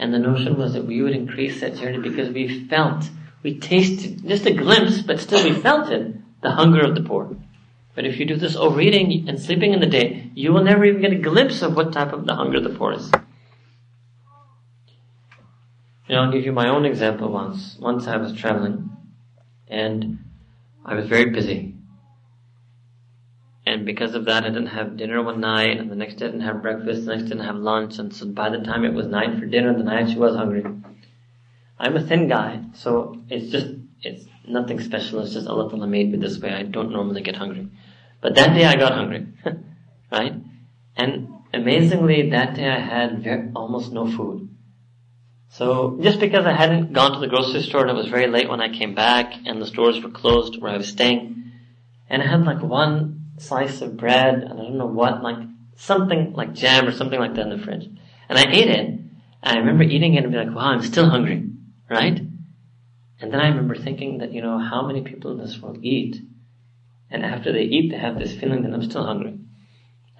And 0.00 0.14
the 0.14 0.18
notion 0.18 0.56
was 0.56 0.72
that 0.72 0.86
we 0.86 1.02
would 1.02 1.12
increase 1.12 1.60
that 1.60 1.76
charity 1.76 1.98
because 1.98 2.30
we 2.30 2.64
felt, 2.68 3.10
we 3.42 3.58
tasted, 3.58 4.26
just 4.26 4.46
a 4.46 4.50
glimpse, 4.50 5.02
but 5.02 5.20
still 5.20 5.44
we 5.44 5.52
felt 5.52 5.90
it, 5.90 6.16
the 6.40 6.52
hunger 6.52 6.80
of 6.80 6.94
the 6.94 7.02
poor. 7.02 7.36
But 7.94 8.06
if 8.06 8.18
you 8.18 8.24
do 8.24 8.36
this 8.36 8.56
overeating 8.56 9.28
and 9.28 9.38
sleeping 9.38 9.74
in 9.74 9.80
the 9.80 9.86
day, 9.86 10.30
you 10.34 10.54
will 10.54 10.64
never 10.64 10.86
even 10.86 11.02
get 11.02 11.12
a 11.12 11.16
glimpse 11.16 11.60
of 11.60 11.76
what 11.76 11.92
type 11.92 12.14
of 12.14 12.24
the 12.24 12.34
hunger 12.34 12.60
the 12.60 12.70
poor 12.70 12.92
is. 12.94 13.12
You 16.08 16.16
know, 16.16 16.22
I'll 16.22 16.32
give 16.32 16.46
you 16.46 16.52
my 16.52 16.70
own 16.70 16.86
example 16.86 17.30
once. 17.30 17.76
Once 17.78 18.06
I 18.06 18.16
was 18.16 18.32
traveling 18.32 18.88
and 19.68 20.18
I 20.82 20.94
was 20.94 21.08
very 21.08 21.28
busy. 21.28 21.74
And 23.70 23.86
because 23.86 24.16
of 24.16 24.24
that, 24.24 24.42
I 24.42 24.48
didn't 24.48 24.74
have 24.78 24.96
dinner 24.96 25.22
one 25.22 25.38
night, 25.38 25.78
and 25.78 25.88
the 25.88 25.94
next 25.94 26.16
day 26.16 26.24
I 26.24 26.30
didn't 26.30 26.44
have 26.44 26.60
breakfast, 26.60 27.04
the 27.04 27.14
next 27.14 27.28
didn't 27.28 27.44
have 27.44 27.54
lunch, 27.54 28.00
and 28.00 28.12
so 28.12 28.26
by 28.26 28.50
the 28.50 28.58
time 28.58 28.84
it 28.84 28.92
was 28.92 29.06
night 29.06 29.38
for 29.38 29.46
dinner, 29.46 29.72
then 29.72 29.86
I 29.86 30.00
actually 30.00 30.16
was 30.16 30.34
hungry. 30.34 30.64
I'm 31.78 31.96
a 31.96 32.04
thin 32.04 32.26
guy, 32.26 32.64
so 32.74 33.22
it's 33.28 33.52
just, 33.52 33.68
it's 34.02 34.24
nothing 34.44 34.80
special, 34.80 35.20
it's 35.20 35.34
just 35.34 35.46
Allah 35.46 35.70
Ta'ala 35.70 35.86
made 35.86 36.10
me 36.10 36.18
this 36.18 36.40
way, 36.40 36.52
I 36.52 36.64
don't 36.64 36.90
normally 36.90 37.22
get 37.22 37.36
hungry. 37.36 37.68
But 38.20 38.34
that 38.34 38.54
day 38.54 38.64
I 38.64 38.74
got 38.74 38.92
hungry, 38.92 39.28
right? 40.10 40.34
And 40.96 41.28
amazingly, 41.54 42.30
that 42.30 42.56
day 42.56 42.68
I 42.68 42.80
had 42.80 43.22
very, 43.22 43.52
almost 43.54 43.92
no 43.92 44.10
food. 44.10 44.48
So 45.50 45.96
just 46.02 46.18
because 46.18 46.44
I 46.44 46.54
hadn't 46.54 46.92
gone 46.92 47.12
to 47.12 47.20
the 47.20 47.28
grocery 47.28 47.62
store 47.62 47.82
and 47.82 47.90
it 47.90 47.94
was 47.94 48.08
very 48.08 48.26
late 48.26 48.48
when 48.48 48.60
I 48.60 48.76
came 48.76 48.96
back 48.96 49.32
and 49.46 49.62
the 49.62 49.66
stores 49.66 50.02
were 50.02 50.10
closed 50.10 50.60
where 50.60 50.72
I 50.72 50.76
was 50.76 50.88
staying, 50.88 51.52
and 52.08 52.20
I 52.20 52.26
had 52.26 52.44
like 52.44 52.64
one 52.64 53.19
slice 53.40 53.80
of 53.80 53.96
bread 53.96 54.34
and 54.34 54.52
I 54.52 54.62
don't 54.62 54.78
know 54.78 54.86
what, 54.86 55.22
like 55.22 55.38
something 55.76 56.34
like 56.34 56.52
jam 56.52 56.86
or 56.86 56.92
something 56.92 57.18
like 57.18 57.34
that 57.34 57.46
in 57.46 57.58
the 57.58 57.64
fridge. 57.64 57.88
And 58.28 58.38
I 58.38 58.50
ate 58.50 58.68
it, 58.68 58.86
and 58.86 59.10
I 59.42 59.56
remember 59.56 59.82
eating 59.82 60.14
it 60.14 60.24
and 60.24 60.32
be 60.32 60.38
like, 60.38 60.54
wow, 60.54 60.66
I'm 60.66 60.82
still 60.82 61.08
hungry, 61.08 61.48
right? 61.88 62.20
And 63.20 63.32
then 63.32 63.40
I 63.40 63.48
remember 63.48 63.74
thinking 63.74 64.18
that, 64.18 64.32
you 64.32 64.42
know, 64.42 64.58
how 64.58 64.86
many 64.86 65.02
people 65.02 65.32
in 65.32 65.38
this 65.38 65.58
world 65.60 65.78
eat, 65.82 66.20
and 67.10 67.24
after 67.24 67.52
they 67.52 67.62
eat, 67.62 67.90
they 67.90 67.98
have 67.98 68.18
this 68.18 68.34
feeling 68.34 68.62
that 68.62 68.72
I'm 68.72 68.84
still 68.84 69.04
hungry. 69.04 69.38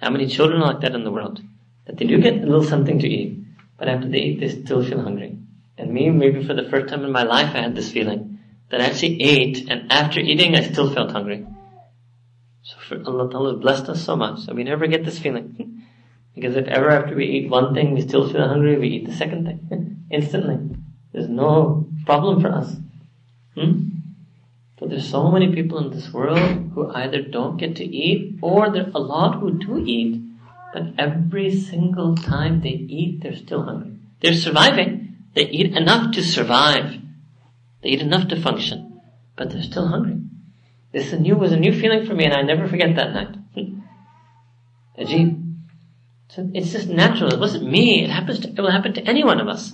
How 0.01 0.09
many 0.09 0.27
children 0.27 0.61
are 0.61 0.73
like 0.73 0.81
that 0.81 0.95
in 0.95 1.03
the 1.03 1.11
world? 1.11 1.41
That 1.85 1.97
they 1.97 2.05
do 2.05 2.19
get 2.19 2.35
a 2.35 2.45
little 2.45 2.63
something 2.63 2.99
to 2.99 3.07
eat, 3.07 3.39
but 3.77 3.87
after 3.87 4.09
they 4.09 4.19
eat, 4.19 4.39
they 4.39 4.49
still 4.49 4.83
feel 4.83 5.01
hungry. 5.01 5.37
And 5.77 5.93
me, 5.93 6.09
maybe 6.09 6.45
for 6.45 6.53
the 6.53 6.69
first 6.69 6.89
time 6.89 7.05
in 7.05 7.11
my 7.11 7.23
life, 7.23 7.55
I 7.55 7.61
had 7.61 7.75
this 7.75 7.91
feeling 7.91 8.39
that 8.69 8.81
I 8.81 8.85
actually 8.85 9.21
ate, 9.21 9.69
and 9.69 9.91
after 9.91 10.19
eating, 10.19 10.55
I 10.55 10.63
still 10.63 10.93
felt 10.93 11.11
hungry. 11.11 11.45
So 12.63 12.77
for 12.87 13.03
Allah 13.05 13.29
Ta'ala 13.29 13.53
has 13.53 13.61
blessed 13.61 13.89
us 13.89 14.03
so 14.03 14.15
much 14.15 14.45
that 14.45 14.55
we 14.55 14.63
never 14.63 14.87
get 14.87 15.03
this 15.03 15.19
feeling. 15.19 15.87
because 16.35 16.55
if 16.55 16.67
ever 16.67 16.89
after 16.89 17.15
we 17.15 17.25
eat 17.25 17.49
one 17.49 17.73
thing 17.73 17.93
we 17.93 18.01
still 18.01 18.31
feel 18.31 18.47
hungry, 18.47 18.77
we 18.77 18.87
eat 18.87 19.07
the 19.07 19.15
second 19.15 19.45
thing 19.45 20.05
instantly. 20.11 20.77
There's 21.11 21.29
no 21.29 21.87
problem 22.05 22.41
for 22.41 22.51
us. 22.51 22.75
Hmm? 23.55 23.87
So 24.79 24.87
there's 24.87 25.09
so 25.09 25.29
many 25.29 25.53
people 25.53 25.77
in 25.77 25.91
this 25.91 26.11
world 26.11 26.71
who 26.73 26.89
either 26.91 27.21
don't 27.21 27.57
get 27.57 27.75
to 27.75 27.85
eat 27.85 28.39
or 28.41 28.71
there 28.71 28.87
are 28.87 28.91
a 28.95 28.99
lot 28.99 29.39
who 29.39 29.57
do 29.57 29.83
eat, 29.85 30.21
but 30.73 30.93
every 30.97 31.55
single 31.55 32.15
time 32.15 32.61
they 32.61 32.69
eat, 32.69 33.21
they're 33.21 33.35
still 33.35 33.63
hungry. 33.63 33.97
They're 34.21 34.33
surviving. 34.33 35.17
They 35.35 35.47
eat 35.47 35.75
enough 35.75 36.13
to 36.13 36.23
survive. 36.23 36.99
They 37.83 37.89
eat 37.89 38.01
enough 38.01 38.27
to 38.29 38.41
function, 38.41 39.01
but 39.35 39.51
they're 39.51 39.63
still 39.63 39.87
hungry. 39.87 40.17
This 40.91 41.13
new, 41.13 41.35
was 41.35 41.51
a 41.51 41.57
new 41.57 41.73
feeling 41.73 42.05
for 42.05 42.13
me 42.13 42.25
and 42.25 42.33
I 42.33 42.41
never 42.41 42.67
forget 42.67 42.95
that 42.95 43.13
night. 43.13 43.35
Ajib. 44.99 45.37
So 46.29 46.49
it's 46.53 46.71
just 46.71 46.87
natural. 46.87 47.33
It 47.33 47.39
wasn't 47.39 47.69
me. 47.69 48.03
It 48.03 48.09
happens 48.09 48.39
to, 48.39 48.49
it 48.49 48.59
will 48.59 48.71
happen 48.71 48.93
to 48.93 49.01
any 49.01 49.23
one 49.23 49.39
of 49.39 49.47
us. 49.47 49.73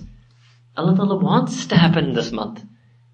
Allah 0.76 0.96
Ta'ala 0.96 1.16
wants 1.16 1.66
to 1.66 1.76
happen 1.76 2.14
this 2.14 2.32
month. 2.32 2.64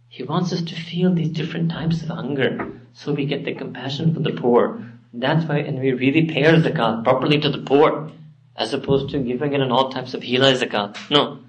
He 0.08 0.22
wants 0.22 0.52
us 0.52 0.62
to 0.62 0.74
feel 0.74 1.12
these 1.12 1.30
different 1.30 1.70
types 1.70 2.02
of 2.02 2.08
hunger 2.08 2.80
so 2.92 3.12
we 3.12 3.26
get 3.26 3.44
the 3.44 3.54
compassion 3.54 4.14
for 4.14 4.20
the 4.20 4.30
poor. 4.30 4.82
That's 5.12 5.44
why, 5.46 5.58
and 5.58 5.80
we 5.80 5.92
really 5.92 6.26
pay 6.26 6.44
our 6.46 6.54
zakat 6.54 7.04
properly 7.04 7.38
to 7.40 7.48
the 7.48 7.58
poor 7.58 8.10
as 8.56 8.72
opposed 8.72 9.10
to 9.10 9.18
giving 9.18 9.52
it 9.52 9.60
in 9.60 9.72
all 9.72 9.90
types 9.90 10.14
of 10.14 10.22
hila 10.22 10.54
zakat. 10.56 11.10
No. 11.10 11.40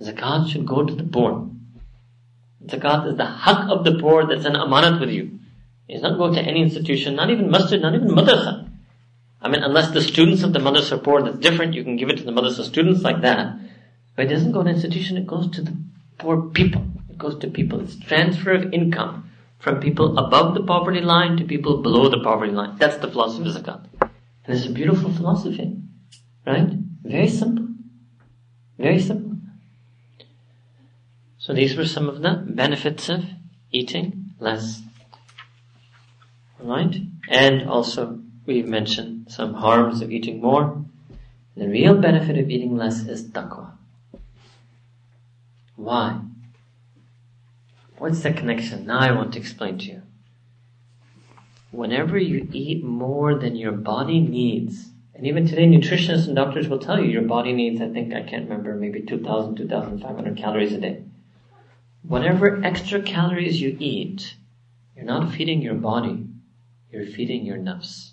Zakat 0.00 0.50
should 0.50 0.66
go 0.66 0.84
to 0.84 0.94
the 0.94 1.04
poor. 1.04 1.50
Zakat 2.66 3.08
is 3.08 3.16
the 3.16 3.26
haq 3.26 3.68
of 3.68 3.84
the 3.84 3.98
poor 3.98 4.26
that's 4.26 4.44
an 4.44 4.54
amanat 4.54 5.00
with 5.00 5.10
you. 5.10 5.37
It's 5.88 6.02
not 6.02 6.18
go 6.18 6.32
to 6.32 6.40
any 6.40 6.60
institution, 6.62 7.16
not 7.16 7.30
even 7.30 7.50
masjid, 7.50 7.80
not 7.80 7.94
even 7.94 8.08
madrasa. 8.08 8.70
I 9.40 9.48
mean, 9.48 9.62
unless 9.62 9.90
the 9.92 10.02
students 10.02 10.42
of 10.42 10.52
the 10.52 10.58
madrasa 10.58 10.92
are 10.92 10.98
poor, 10.98 11.22
that's 11.22 11.38
different. 11.38 11.74
You 11.74 11.84
can 11.84 11.96
give 11.96 12.10
it 12.10 12.18
to 12.18 12.24
the 12.24 12.32
madrasa 12.32 12.64
students 12.64 13.02
like 13.02 13.22
that. 13.22 13.58
But 14.14 14.26
it 14.26 14.28
doesn't 14.28 14.52
go 14.52 14.62
to 14.62 14.68
institution, 14.68 15.16
it 15.16 15.26
goes 15.26 15.50
to 15.52 15.62
the 15.62 15.74
poor 16.18 16.42
people 16.50 16.84
It 17.08 17.18
goes 17.18 17.38
to 17.38 17.48
people. 17.48 17.80
It's 17.80 17.98
transfer 17.98 18.52
of 18.52 18.72
income 18.72 19.30
from 19.58 19.80
people 19.80 20.18
above 20.18 20.54
the 20.54 20.62
poverty 20.62 21.00
line 21.00 21.36
to 21.36 21.44
people 21.44 21.82
below 21.82 22.08
the 22.08 22.20
poverty 22.20 22.52
line. 22.52 22.76
That's 22.78 22.96
the 22.98 23.08
philosophy 23.08 23.48
of 23.48 23.56
zakat. 23.56 23.86
And 24.00 24.56
it's 24.56 24.66
a 24.66 24.70
beautiful 24.70 25.12
philosophy, 25.12 25.76
right? 26.46 26.68
Very 27.02 27.28
simple. 27.28 27.68
Very 28.78 29.00
simple. 29.00 29.36
So 31.38 31.52
these 31.52 31.76
were 31.76 31.86
some 31.86 32.08
of 32.08 32.22
the 32.22 32.44
benefits 32.46 33.08
of 33.08 33.24
eating 33.72 34.34
less. 34.38 34.82
Right? 36.60 36.96
And 37.28 37.68
also 37.68 38.20
we've 38.46 38.66
mentioned 38.66 39.30
some 39.30 39.54
harms 39.54 40.02
of 40.02 40.10
eating 40.10 40.40
more. 40.40 40.84
The 41.56 41.68
real 41.68 41.94
benefit 41.94 42.38
of 42.38 42.50
eating 42.50 42.76
less 42.76 43.00
is 43.00 43.28
taqwa. 43.30 43.72
Why? 45.76 46.20
What's 47.98 48.22
the 48.22 48.32
connection? 48.32 48.86
Now 48.86 48.98
I 49.00 49.12
want 49.12 49.32
to 49.32 49.40
explain 49.40 49.78
to 49.78 49.84
you. 49.86 50.02
Whenever 51.70 52.16
you 52.16 52.48
eat 52.52 52.82
more 52.84 53.34
than 53.34 53.56
your 53.56 53.72
body 53.72 54.20
needs, 54.20 54.90
and 55.14 55.26
even 55.26 55.46
today 55.46 55.66
nutritionists 55.66 56.26
and 56.26 56.36
doctors 56.36 56.68
will 56.68 56.78
tell 56.78 56.98
you 56.98 57.10
your 57.10 57.22
body 57.22 57.52
needs, 57.52 57.80
I 57.80 57.88
think, 57.88 58.14
I 58.14 58.22
can't 58.22 58.48
remember, 58.48 58.74
maybe 58.74 59.02
2,000, 59.02 59.56
2,500 59.56 60.36
calories 60.36 60.72
a 60.72 60.80
day. 60.80 61.02
Whatever 62.02 62.64
extra 62.64 63.02
calories 63.02 63.60
you 63.60 63.76
eat, 63.80 64.36
you're 64.94 65.04
not 65.04 65.32
feeding 65.32 65.60
your 65.60 65.74
body, 65.74 66.27
you're 66.91 67.05
feeding 67.05 67.45
your 67.45 67.57
nafs. 67.57 68.11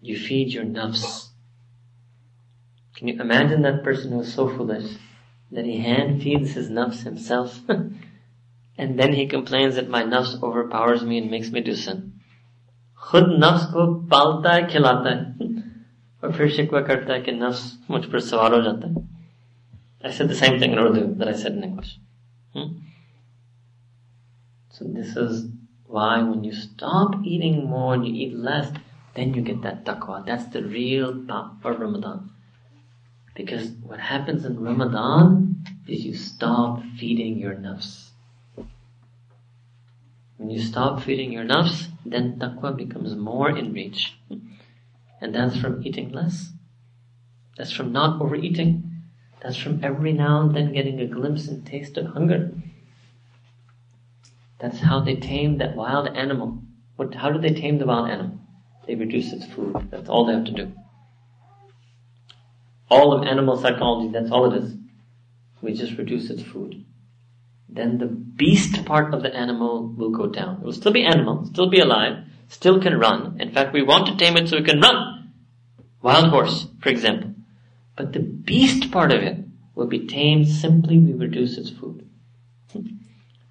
You 0.00 0.18
feed 0.18 0.52
your 0.52 0.64
nafs. 0.64 1.28
Can 2.96 3.08
you 3.08 3.20
imagine 3.20 3.62
that 3.62 3.82
person 3.82 4.12
who's 4.12 4.32
so 4.32 4.48
foolish? 4.48 4.96
that 5.52 5.64
he 5.64 5.78
hand 5.78 6.22
feeds 6.22 6.52
his 6.52 6.70
nafs 6.70 7.02
himself, 7.02 7.60
and 7.68 8.98
then 8.98 9.12
he 9.12 9.26
complains 9.26 9.74
that 9.74 9.88
my 9.88 10.02
nafs 10.02 10.40
overpowers 10.42 11.02
me 11.02 11.18
and 11.18 11.30
makes 11.30 11.50
me 11.50 11.60
do 11.60 11.74
sin. 11.74 12.06
खुद 13.10 13.28
नफ्स 13.42 13.64
को 13.72 13.84
पालता 14.08 14.52
है 14.54 14.66
खिलाता 14.70 15.10
है 15.10 15.62
और 16.22 16.32
फिर 16.32 16.50
शिकवा 16.56 16.80
करता 16.88 17.12
है 17.12 17.20
कि 17.22 17.32
नफ्स 17.32 17.62
मुझ 17.90 18.04
पर 18.12 18.20
सवार 18.20 18.54
हो 18.54 18.60
जाता 18.62 18.88
है 18.88 19.08
I 20.04 20.10
said 20.16 20.28
the 20.28 20.36
same 20.40 20.58
thing 20.60 20.72
in 20.72 20.78
Urdu 20.78 21.14
that 21.18 21.28
I 21.28 21.32
said 21.32 21.52
in 21.52 21.64
English. 21.64 21.98
Hmm? 22.54 22.68
So 24.76 24.84
this 24.98 25.16
is 25.16 25.48
why 25.87 26.21
when 26.21 26.43
you 26.43 26.53
stop 26.53 27.15
eating 27.23 27.69
more 27.69 27.93
and 27.93 28.07
you 28.07 28.13
eat 28.13 28.35
less, 28.35 28.71
then 29.15 29.33
you 29.33 29.41
get 29.41 29.61
that 29.61 29.85
taqwa. 29.85 30.25
That's 30.25 30.45
the 30.47 30.63
real 30.63 31.25
power 31.25 31.51
of 31.63 31.79
Ramadan. 31.79 32.31
Because 33.35 33.69
what 33.83 33.99
happens 33.99 34.45
in 34.45 34.59
Ramadan 34.59 35.63
is 35.87 36.05
you 36.05 36.15
stop 36.15 36.81
feeding 36.97 37.37
your 37.37 37.55
nafs. 37.55 38.09
When 40.37 40.49
you 40.49 40.61
stop 40.61 41.01
feeding 41.01 41.31
your 41.31 41.45
nafs, 41.45 41.87
then 42.05 42.39
taqwa 42.39 42.75
becomes 42.75 43.15
more 43.15 43.49
in 43.49 43.73
reach. 43.73 44.17
And 45.21 45.33
that's 45.33 45.57
from 45.57 45.85
eating 45.85 46.11
less. 46.11 46.51
That's 47.57 47.71
from 47.71 47.93
not 47.93 48.21
overeating. 48.21 48.83
That's 49.41 49.57
from 49.57 49.83
every 49.83 50.11
now 50.11 50.41
and 50.41 50.55
then 50.55 50.73
getting 50.73 50.99
a 50.99 51.07
glimpse 51.07 51.47
and 51.47 51.65
taste 51.65 51.97
of 51.97 52.07
hunger. 52.07 52.51
That's 54.65 54.79
how 54.79 54.99
they 54.99 55.13
tame 55.13 55.59
that 55.59 55.75
wild 55.75 56.07
animal. 56.07 56.57
What, 56.95 57.13
how 57.13 57.29
do 57.29 57.39
they 57.39 57.53
tame 57.53 57.77
the 57.77 57.85
wild 57.85 58.09
animal? 58.09 58.39
They 58.87 58.95
reduce 58.95 59.31
its 59.31 59.45
food. 59.45 59.75
That's 59.91 60.09
all 60.09 60.25
they 60.25 60.33
have 60.33 60.45
to 60.45 60.51
do. 60.51 60.73
All 62.89 63.13
of 63.13 63.27
animal 63.27 63.57
psychology, 63.57 64.11
that's 64.11 64.31
all 64.31 64.51
it 64.51 64.63
is. 64.63 64.73
We 65.61 65.73
just 65.73 65.99
reduce 65.99 66.31
its 66.31 66.41
food. 66.41 66.83
Then 67.69 67.99
the 67.99 68.07
beast 68.07 68.85
part 68.85 69.13
of 69.13 69.21
the 69.21 69.35
animal 69.35 69.87
will 69.87 70.09
go 70.09 70.25
down. 70.25 70.61
It 70.61 70.63
will 70.63 70.73
still 70.73 70.93
be 70.93 71.05
animal, 71.05 71.45
still 71.45 71.69
be 71.69 71.79
alive, 71.79 72.23
still 72.47 72.81
can 72.81 72.97
run. 72.97 73.39
In 73.39 73.51
fact, 73.51 73.71
we 73.71 73.83
want 73.83 74.07
to 74.07 74.17
tame 74.17 74.35
it 74.35 74.49
so 74.49 74.57
it 74.57 74.65
can 74.65 74.81
run. 74.81 75.31
Wild 76.01 76.31
horse, 76.31 76.65
for 76.81 76.89
example. 76.89 77.35
But 77.95 78.13
the 78.13 78.19
beast 78.19 78.91
part 78.91 79.11
of 79.11 79.21
it 79.21 79.45
will 79.75 79.85
be 79.85 80.07
tamed 80.07 80.47
simply 80.47 80.97
we 80.97 81.13
reduce 81.13 81.55
its 81.59 81.69
food. 81.69 82.09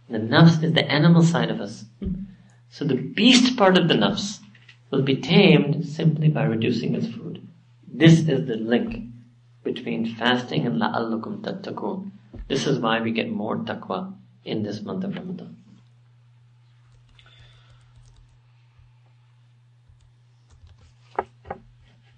The 0.08 0.18
nafs 0.18 0.62
is 0.62 0.72
the 0.72 0.84
animal 0.90 1.22
side 1.22 1.50
of 1.50 1.60
us. 1.60 1.84
Hmm. 2.00 2.24
So 2.68 2.84
the 2.84 2.96
beast 2.96 3.56
part 3.56 3.78
of 3.78 3.88
the 3.88 3.94
nafs 3.94 4.40
will 4.90 5.02
be 5.02 5.16
tamed 5.16 5.86
simply 5.86 6.28
by 6.28 6.44
reducing 6.44 6.94
its 6.94 7.06
food. 7.06 7.46
This 7.86 8.28
is 8.28 8.46
the 8.46 8.56
link 8.56 9.06
between 9.62 10.14
fasting 10.14 10.66
and 10.66 10.80
la'allakum 10.80 11.40
tattaqun. 11.40 12.10
This 12.48 12.66
is 12.66 12.78
why 12.78 13.00
we 13.00 13.12
get 13.12 13.30
more 13.30 13.56
taqwa 13.56 14.12
in 14.44 14.62
this 14.62 14.82
month 14.82 15.04
of 15.04 15.16
Ramadan. 15.16 15.56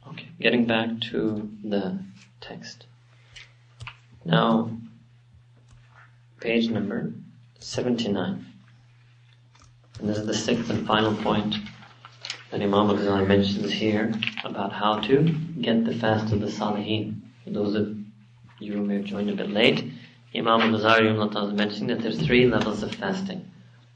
Okay, 0.08 0.28
getting 0.40 0.66
back 0.66 1.00
to 1.12 1.48
the 1.62 1.98
text. 2.40 2.86
Now, 4.24 4.70
page 6.40 6.68
number 6.68 7.12
79. 7.58 8.46
And 9.98 10.08
this 10.08 10.18
is 10.18 10.26
the 10.26 10.34
sixth 10.34 10.70
and 10.70 10.86
final 10.86 11.14
point 11.16 11.56
that 12.50 12.60
Imam 12.60 12.88
Ghazali 12.88 13.26
mentions 13.26 13.72
here 13.72 14.12
about 14.44 14.72
how 14.72 15.00
to 15.00 15.22
get 15.60 15.84
the 15.84 15.94
fast 15.94 16.32
of 16.32 16.40
the 16.40 16.46
Salihin. 16.46 17.20
For 17.44 17.50
those 17.50 17.74
of 17.74 17.96
you 18.58 18.74
who 18.74 18.82
may 18.82 18.96
have 18.96 19.04
joined 19.04 19.30
a 19.30 19.34
bit 19.34 19.50
late, 19.50 19.92
Imam 20.34 20.60
al-Ghazali 20.60 21.46
is 21.46 21.52
mentioning 21.54 21.88
that 21.88 22.02
there's 22.02 22.20
three 22.20 22.46
levels 22.46 22.82
of 22.82 22.94
fasting. 22.94 23.50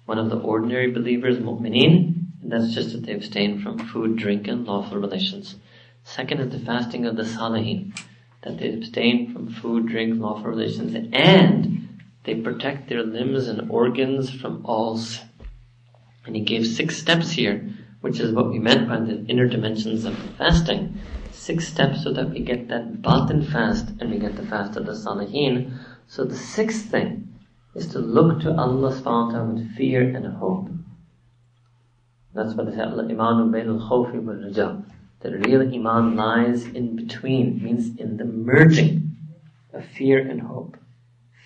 One 0.07 0.19
of 0.19 0.31
the 0.31 0.39
ordinary 0.39 0.91
believers, 0.91 1.39
mu'mineen, 1.39 2.15
and 2.43 2.51
that's 2.51 2.75
just 2.75 2.93
that 2.93 3.05
they 3.05 3.13
abstain 3.13 3.61
from 3.63 3.79
food, 3.79 4.17
drink, 4.17 4.49
and 4.49 4.67
lawful 4.67 4.99
relations. 4.99 5.57
Second 6.05 6.41
is 6.41 6.51
the 6.51 6.65
fasting 6.65 7.05
of 7.07 7.17
the 7.17 7.25
salihin, 7.25 7.97
that 8.43 8.59
they 8.59 8.73
abstain 8.73 9.33
from 9.33 9.53
food, 9.53 9.87
drink, 9.87 10.19
lawful 10.19 10.51
relations, 10.51 10.95
and 11.13 11.80
they 12.25 12.35
protect 12.35 12.89
their 12.89 13.03
limbs 13.03 13.49
and 13.49 13.71
organs 13.71 14.31
from 14.31 14.65
all 14.65 14.97
sin. 14.99 15.27
And 16.27 16.37
he 16.37 16.43
gave 16.43 16.67
six 16.67 16.97
steps 16.97 17.31
here, 17.31 17.69
which 18.03 18.21
is 18.21 18.33
what 18.33 18.51
we 18.51 18.59
meant 18.59 18.89
by 18.89 19.01
the 19.01 19.25
inner 19.27 19.49
dimensions 19.49 20.05
of 20.05 20.17
fasting 20.37 21.01
six 21.41 21.67
steps 21.67 22.05
so 22.05 22.13
that 22.13 22.31
we 22.31 22.41
get 22.41 22.69
that 22.69 23.01
batin 23.01 23.43
fast 23.43 23.89
and 23.99 24.11
we 24.11 24.19
get 24.19 24.37
the 24.37 24.47
fast 24.47 24.77
of 24.77 24.85
the 24.85 24.93
salihin. 24.93 25.79
So 26.07 26.25
the 26.25 26.37
sixth 26.37 26.91
thing 26.91 27.33
is 27.75 27.87
to 27.89 27.99
look 27.99 28.41
to 28.43 28.55
Allah 28.55 28.93
subhanahu 28.93 29.55
with 29.55 29.75
fear 29.75 30.03
and 30.03 30.27
hope. 30.37 30.69
That's 32.35 32.55
what 32.55 32.67
they 32.67 32.73
say, 32.73 32.83
Imanu 32.83 33.51
bain 33.51 33.69
al-khawfi 33.69 34.23
wal 34.23 34.85
The 35.21 35.39
real 35.39 35.63
iman 35.63 36.17
lies 36.17 36.67
in 36.67 36.95
between, 36.95 37.63
means 37.63 37.99
in 37.99 38.19
the 38.19 38.25
merging 38.25 39.17
of 39.73 39.85
fear 39.85 40.19
and 40.19 40.43
hope. 40.43 40.77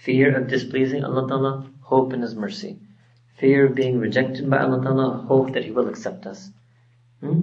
Fear 0.05 0.37
of 0.37 0.49
displeasing 0.49 1.05
Allah 1.05 1.27
Ta'ala, 1.29 1.67
hope 1.81 2.13
in 2.13 2.23
His 2.23 2.35
mercy. 2.35 2.79
Fear 3.39 3.67
of 3.67 3.75
being 3.75 3.99
rejected 3.99 4.49
by 4.49 4.59
Allah 4.59 4.83
Ta'ala, 4.83 5.25
hope 5.27 5.53
that 5.53 5.65
He 5.65 5.71
will 5.71 5.89
accept 5.89 6.27
us. 6.27 6.51
Hmm? 7.21 7.41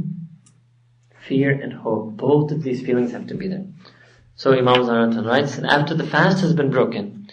fear 1.32 1.52
and 1.52 1.72
hope. 1.72 2.18
Both 2.18 2.52
of 2.52 2.64
these 2.64 2.82
feelings 2.86 3.12
have 3.12 3.28
to 3.28 3.36
be 3.36 3.48
there. 3.48 3.66
So 4.36 4.52
Imam 4.52 4.84
Zaratan 4.84 5.26
writes 5.26 5.56
that 5.56 5.72
after 5.72 5.94
the 5.94 6.06
fast 6.06 6.42
has 6.42 6.54
been 6.54 6.72
broken, 6.72 7.30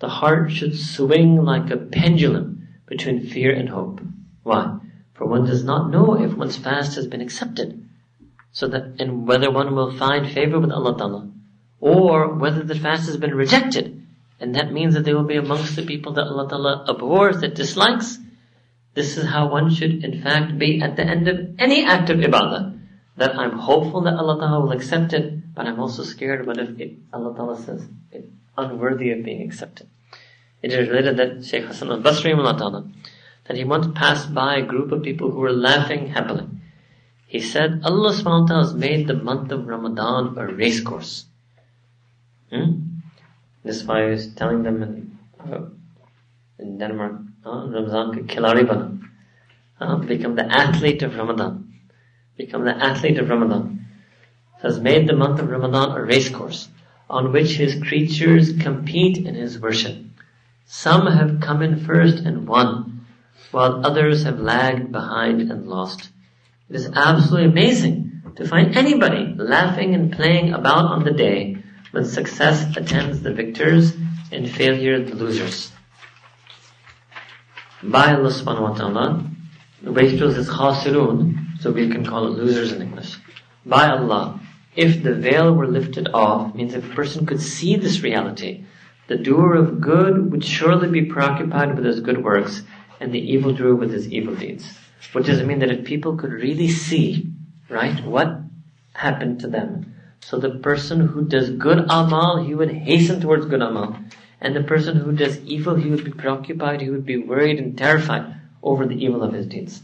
the 0.00 0.08
heart 0.08 0.50
should 0.52 0.78
swing 0.78 1.42
like 1.42 1.70
a 1.70 1.76
pendulum 1.76 2.68
between 2.86 3.26
fear 3.26 3.52
and 3.52 3.68
hope. 3.68 4.00
Why? 4.42 4.78
For 5.14 5.26
one 5.26 5.46
does 5.46 5.64
not 5.64 5.90
know 5.90 6.20
if 6.20 6.36
one's 6.36 6.56
fast 6.56 6.94
has 6.96 7.06
been 7.06 7.20
accepted. 7.20 7.88
So 8.52 8.68
that, 8.68 9.00
and 9.00 9.26
whether 9.26 9.50
one 9.50 9.74
will 9.74 9.96
find 9.96 10.30
favor 10.30 10.58
with 10.58 10.70
Allah 10.70 10.96
Ta'ala, 10.96 11.30
or 11.80 12.34
whether 12.34 12.62
the 12.62 12.74
fast 12.74 13.06
has 13.06 13.16
been 13.16 13.34
rejected. 13.34 13.97
And 14.40 14.54
that 14.54 14.72
means 14.72 14.94
that 14.94 15.04
they 15.04 15.14
will 15.14 15.24
be 15.24 15.36
amongst 15.36 15.74
the 15.74 15.82
people 15.82 16.12
that 16.14 16.26
Allah 16.26 16.48
Ta'ala 16.48 16.84
abhors, 16.88 17.40
that 17.40 17.54
dislikes. 17.54 18.18
This 18.94 19.16
is 19.16 19.26
how 19.26 19.48
one 19.50 19.72
should 19.74 20.04
in 20.04 20.22
fact 20.22 20.58
be 20.58 20.80
at 20.80 20.96
the 20.96 21.04
end 21.04 21.28
of 21.28 21.58
any 21.58 21.84
act 21.84 22.10
of 22.10 22.18
ibadah. 22.18 22.78
That 23.16 23.36
I'm 23.36 23.58
hopeful 23.58 24.02
that 24.02 24.14
Allah 24.14 24.38
Ta'ala 24.38 24.60
will 24.60 24.72
accept 24.72 25.12
it, 25.12 25.54
but 25.54 25.66
I'm 25.66 25.80
also 25.80 26.04
scared 26.04 26.46
what 26.46 26.58
if 26.58 26.78
it, 26.78 26.94
Allah 27.12 27.34
Ta'ala 27.34 27.60
says 27.60 27.84
it's 28.12 28.28
unworthy 28.56 29.10
of 29.10 29.24
being 29.24 29.42
accepted. 29.42 29.88
It 30.62 30.72
is 30.72 30.88
related 30.88 31.16
that 31.16 31.44
Shaykh 31.44 31.64
Hassan 31.64 31.90
al-Basri 31.90 32.32
Ta'ala, 32.34 32.88
that 33.46 33.56
he 33.56 33.64
once 33.64 33.88
passed 33.94 34.32
by 34.32 34.56
a 34.56 34.66
group 34.66 34.92
of 34.92 35.02
people 35.02 35.30
who 35.30 35.38
were 35.38 35.52
laughing 35.52 36.08
happily. 36.08 36.46
He 37.26 37.40
said, 37.40 37.82
Allah 37.84 38.12
subhanahu 38.12 38.42
wa 38.42 38.46
ta'ala 38.46 38.64
has 38.64 38.74
made 38.74 39.06
the 39.06 39.14
month 39.14 39.52
of 39.52 39.66
Ramadan 39.66 40.38
a 40.38 40.46
racecourse. 40.46 41.26
Hmm? 42.50 42.87
This 43.64 43.76
is 43.76 43.84
why 43.84 44.04
I 44.04 44.10
was 44.10 44.34
telling 44.34 44.62
them 44.62 44.82
in, 44.82 45.18
uh, 45.40 45.60
in 46.58 46.78
Denmark, 46.78 47.20
uh, 47.44 47.66
Ramzan 47.68 48.28
ka. 48.28 48.90
Uh, 49.80 49.96
become 49.96 50.34
the 50.34 50.44
athlete 50.44 51.02
of 51.02 51.16
Ramadan. 51.16 51.72
Become 52.36 52.64
the 52.64 52.76
athlete 52.76 53.18
of 53.18 53.28
Ramadan. 53.28 53.86
Has 54.62 54.80
made 54.80 55.08
the 55.08 55.16
month 55.16 55.40
of 55.40 55.50
Ramadan 55.50 55.96
a 55.96 56.02
racecourse 56.02 56.68
on 57.08 57.32
which 57.32 57.56
his 57.56 57.80
creatures 57.82 58.52
compete 58.60 59.18
in 59.18 59.34
his 59.34 59.58
worship. 59.58 59.96
Some 60.66 61.06
have 61.06 61.40
come 61.40 61.62
in 61.62 61.84
first 61.84 62.18
and 62.18 62.46
won, 62.46 63.06
while 63.50 63.86
others 63.86 64.24
have 64.24 64.40
lagged 64.40 64.92
behind 64.92 65.50
and 65.50 65.66
lost. 65.66 66.10
It 66.68 66.76
is 66.76 66.90
absolutely 66.92 67.48
amazing 67.48 68.22
to 68.36 68.46
find 68.46 68.76
anybody 68.76 69.34
laughing 69.36 69.94
and 69.94 70.12
playing 70.12 70.52
about 70.52 70.84
on 70.84 71.04
the 71.04 71.12
day 71.12 71.57
when 71.90 72.04
success 72.04 72.76
attends 72.76 73.20
the 73.20 73.32
victors 73.32 73.94
and 74.30 74.50
failure 74.50 75.02
the 75.02 75.14
losers. 75.14 75.72
By 77.82 78.14
Allah 78.14 78.30
subhanahu 78.30 78.70
wa 78.70 78.74
ta'ala, 78.74 79.30
the 79.82 79.92
wastrels 79.92 80.36
is 80.36 80.48
khasirun, 80.48 81.60
so 81.60 81.70
we 81.70 81.88
can 81.88 82.04
call 82.04 82.26
it 82.26 82.38
losers 82.38 82.72
in 82.72 82.82
English. 82.82 83.16
By 83.64 83.88
Allah, 83.88 84.40
if 84.74 85.02
the 85.02 85.14
veil 85.14 85.54
were 85.54 85.66
lifted 85.66 86.08
off, 86.12 86.54
means 86.54 86.74
if 86.74 86.90
a 86.90 86.94
person 86.94 87.26
could 87.26 87.40
see 87.40 87.76
this 87.76 88.00
reality, 88.02 88.64
the 89.06 89.16
doer 89.16 89.54
of 89.54 89.80
good 89.80 90.30
would 90.30 90.44
surely 90.44 90.88
be 90.88 91.06
preoccupied 91.06 91.74
with 91.76 91.84
his 91.84 92.00
good 92.00 92.22
works 92.22 92.62
and 93.00 93.12
the 93.12 93.32
evildoer 93.32 93.74
with 93.74 93.92
his 93.92 94.08
evil 94.08 94.34
deeds. 94.34 94.78
Which 95.12 95.26
does 95.26 95.38
it 95.38 95.46
mean 95.46 95.60
that 95.60 95.70
if 95.70 95.84
people 95.84 96.16
could 96.16 96.32
really 96.32 96.68
see, 96.68 97.30
right, 97.68 98.04
what 98.04 98.40
happened 98.92 99.40
to 99.40 99.48
them. 99.48 99.94
So 100.20 100.38
the 100.38 100.50
person 100.50 101.08
who 101.08 101.24
does 101.24 101.50
good 101.50 101.78
amal, 101.88 102.44
he 102.44 102.54
would 102.54 102.70
hasten 102.70 103.20
towards 103.20 103.46
good 103.46 103.62
amal. 103.62 103.98
And 104.40 104.54
the 104.54 104.62
person 104.62 104.96
who 104.98 105.12
does 105.12 105.40
evil, 105.44 105.74
he 105.74 105.90
would 105.90 106.04
be 106.04 106.10
preoccupied, 106.10 106.80
he 106.80 106.90
would 106.90 107.06
be 107.06 107.16
worried 107.16 107.58
and 107.58 107.76
terrified 107.76 108.34
over 108.62 108.86
the 108.86 109.02
evil 109.02 109.22
of 109.22 109.32
his 109.32 109.46
deeds. 109.46 109.82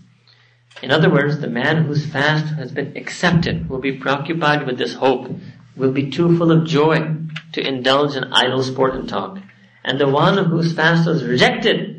In 0.82 0.90
other 0.90 1.10
words, 1.10 1.38
the 1.38 1.48
man 1.48 1.84
whose 1.84 2.06
fast 2.06 2.46
has 2.54 2.72
been 2.72 2.96
accepted 2.96 3.68
will 3.68 3.78
be 3.78 3.92
preoccupied 3.92 4.66
with 4.66 4.78
this 4.78 4.94
hope, 4.94 5.30
will 5.76 5.92
be 5.92 6.10
too 6.10 6.36
full 6.36 6.52
of 6.52 6.66
joy 6.66 7.16
to 7.52 7.66
indulge 7.66 8.16
in 8.16 8.32
idle 8.32 8.62
sport 8.62 8.94
and 8.94 9.08
talk. 9.08 9.38
And 9.84 10.00
the 10.00 10.08
one 10.08 10.44
whose 10.46 10.72
fast 10.72 11.06
was 11.06 11.24
rejected 11.24 11.94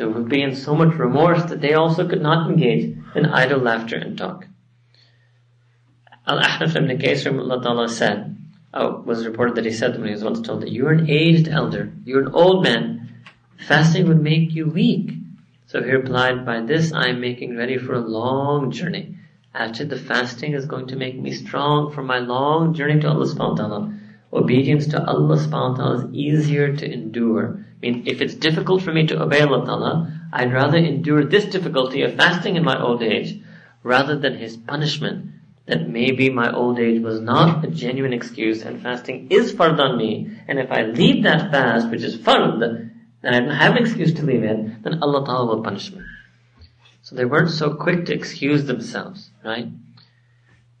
they 0.00 0.06
would 0.06 0.30
be 0.30 0.40
in 0.40 0.56
so 0.56 0.74
much 0.74 0.94
remorse 0.94 1.44
that 1.50 1.60
they 1.60 1.74
also 1.74 2.08
could 2.08 2.22
not 2.22 2.50
engage 2.50 2.96
in 3.14 3.26
idle 3.26 3.60
laughter 3.60 3.96
and 3.96 4.16
talk. 4.16 4.46
Al-Ahnaf 6.26 6.76
ibn 6.76 6.98
Qais 6.98 7.90
said, 7.90 8.36
oh, 8.74 9.00
was 9.00 9.26
reported 9.26 9.56
that 9.56 9.64
he 9.64 9.70
said 9.70 9.96
when 9.96 10.06
he 10.06 10.12
was 10.12 10.24
once 10.24 10.40
told 10.40 10.62
that 10.62 10.72
you're 10.72 10.92
an 10.92 11.08
aged 11.08 11.48
elder, 11.48 11.92
you're 12.04 12.22
an 12.22 12.34
old 12.34 12.62
man, 12.62 13.22
fasting 13.58 14.06
would 14.08 14.22
make 14.22 14.54
you 14.54 14.66
weak. 14.66 15.12
So 15.66 15.82
he 15.82 15.90
replied, 15.90 16.44
by 16.44 16.60
this 16.60 16.92
I 16.92 17.08
am 17.08 17.20
making 17.20 17.56
ready 17.56 17.78
for 17.78 17.94
a 17.94 18.00
long 18.00 18.70
journey. 18.70 19.16
Actually, 19.54 19.88
the 19.88 19.96
fasting 19.96 20.52
is 20.54 20.66
going 20.66 20.88
to 20.88 20.96
make 20.96 21.18
me 21.18 21.32
strong 21.32 21.92
for 21.92 22.02
my 22.02 22.18
long 22.18 22.74
journey 22.74 23.00
to 23.00 23.08
Allah 23.08 23.26
subhanahu 23.26 23.50
wa 23.50 23.56
ta'ala. 23.56 23.94
Obedience 24.32 24.86
to 24.88 25.04
Allah 25.04 25.36
subhanahu 25.36 25.70
wa 25.70 25.76
ta'ala 25.76 26.06
is 26.06 26.14
easier 26.14 26.76
to 26.76 26.92
endure 26.92 27.64
I 27.82 27.86
mean, 27.86 28.02
if 28.06 28.20
it's 28.20 28.34
difficult 28.34 28.82
for 28.82 28.92
me 28.92 29.06
to 29.06 29.22
obey 29.22 29.40
Allah 29.40 29.64
Ta'ala, 29.64 30.20
I'd 30.34 30.52
rather 30.52 30.76
endure 30.76 31.24
this 31.24 31.46
difficulty 31.46 32.02
of 32.02 32.14
fasting 32.14 32.56
in 32.56 32.62
my 32.62 32.78
old 32.78 33.02
age 33.02 33.40
rather 33.82 34.18
than 34.18 34.36
His 34.36 34.58
punishment 34.58 35.30
that 35.66 35.88
maybe 35.88 36.30
my 36.30 36.52
old 36.52 36.78
age 36.78 37.00
was 37.00 37.20
not 37.20 37.64
a 37.64 37.68
genuine 37.68 38.12
excuse 38.12 38.62
and 38.62 38.82
fasting 38.82 39.28
is 39.30 39.52
fard 39.52 39.78
on 39.78 39.96
me. 39.96 40.30
And 40.48 40.58
if 40.58 40.70
I 40.70 40.82
leave 40.82 41.22
that 41.24 41.50
fast, 41.50 41.90
which 41.90 42.02
is 42.02 42.16
fard, 42.16 42.60
then 43.22 43.34
I 43.34 43.40
don't 43.40 43.50
have 43.50 43.76
an 43.76 43.82
excuse 43.82 44.12
to 44.14 44.24
leave 44.24 44.42
it, 44.42 44.82
then 44.82 45.02
Allah 45.02 45.24
Ta'ala 45.24 45.46
will 45.46 45.62
punish 45.62 45.92
me. 45.92 46.00
So 47.02 47.14
they 47.14 47.24
weren't 47.24 47.50
so 47.50 47.74
quick 47.74 48.06
to 48.06 48.14
excuse 48.14 48.64
themselves, 48.64 49.30
right? 49.44 49.68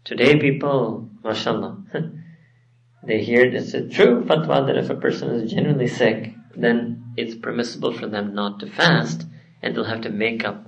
Today 0.04 0.38
people, 0.38 1.08
mashallah, 1.22 1.78
they 3.02 3.22
hear 3.22 3.44
it's 3.44 3.74
a 3.74 3.88
true 3.88 4.24
fatwa 4.24 4.66
that 4.66 4.76
if 4.76 4.90
a 4.90 4.94
person 4.94 5.30
is 5.30 5.50
genuinely 5.50 5.88
sick, 5.88 6.34
then 6.56 7.12
it's 7.16 7.34
permissible 7.34 7.92
for 7.92 8.06
them 8.06 8.34
not 8.34 8.60
to 8.60 8.66
fast, 8.66 9.26
and 9.62 9.74
they'll 9.74 9.84
have 9.84 10.02
to 10.02 10.10
make 10.10 10.44
up 10.44 10.66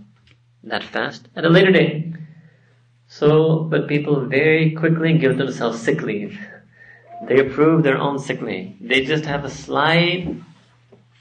that 0.63 0.85
fast 0.85 1.29
at 1.35 1.45
a 1.45 1.49
later 1.49 1.73
date. 1.73 2.15
So, 3.19 3.59
but 3.65 3.89
people 3.89 4.25
very 4.25 4.71
quickly 4.71 5.19
give 5.19 5.37
themselves 5.37 5.83
sick 5.83 6.01
leave. 6.01 6.41
They 7.29 7.41
approve 7.41 7.83
their 7.83 7.99
own 7.99 8.19
sick 8.19 8.41
leave. 8.41 8.77
They 8.81 9.05
just 9.05 9.27
have 9.27 9.45
a 9.45 9.51
slight 9.51 10.35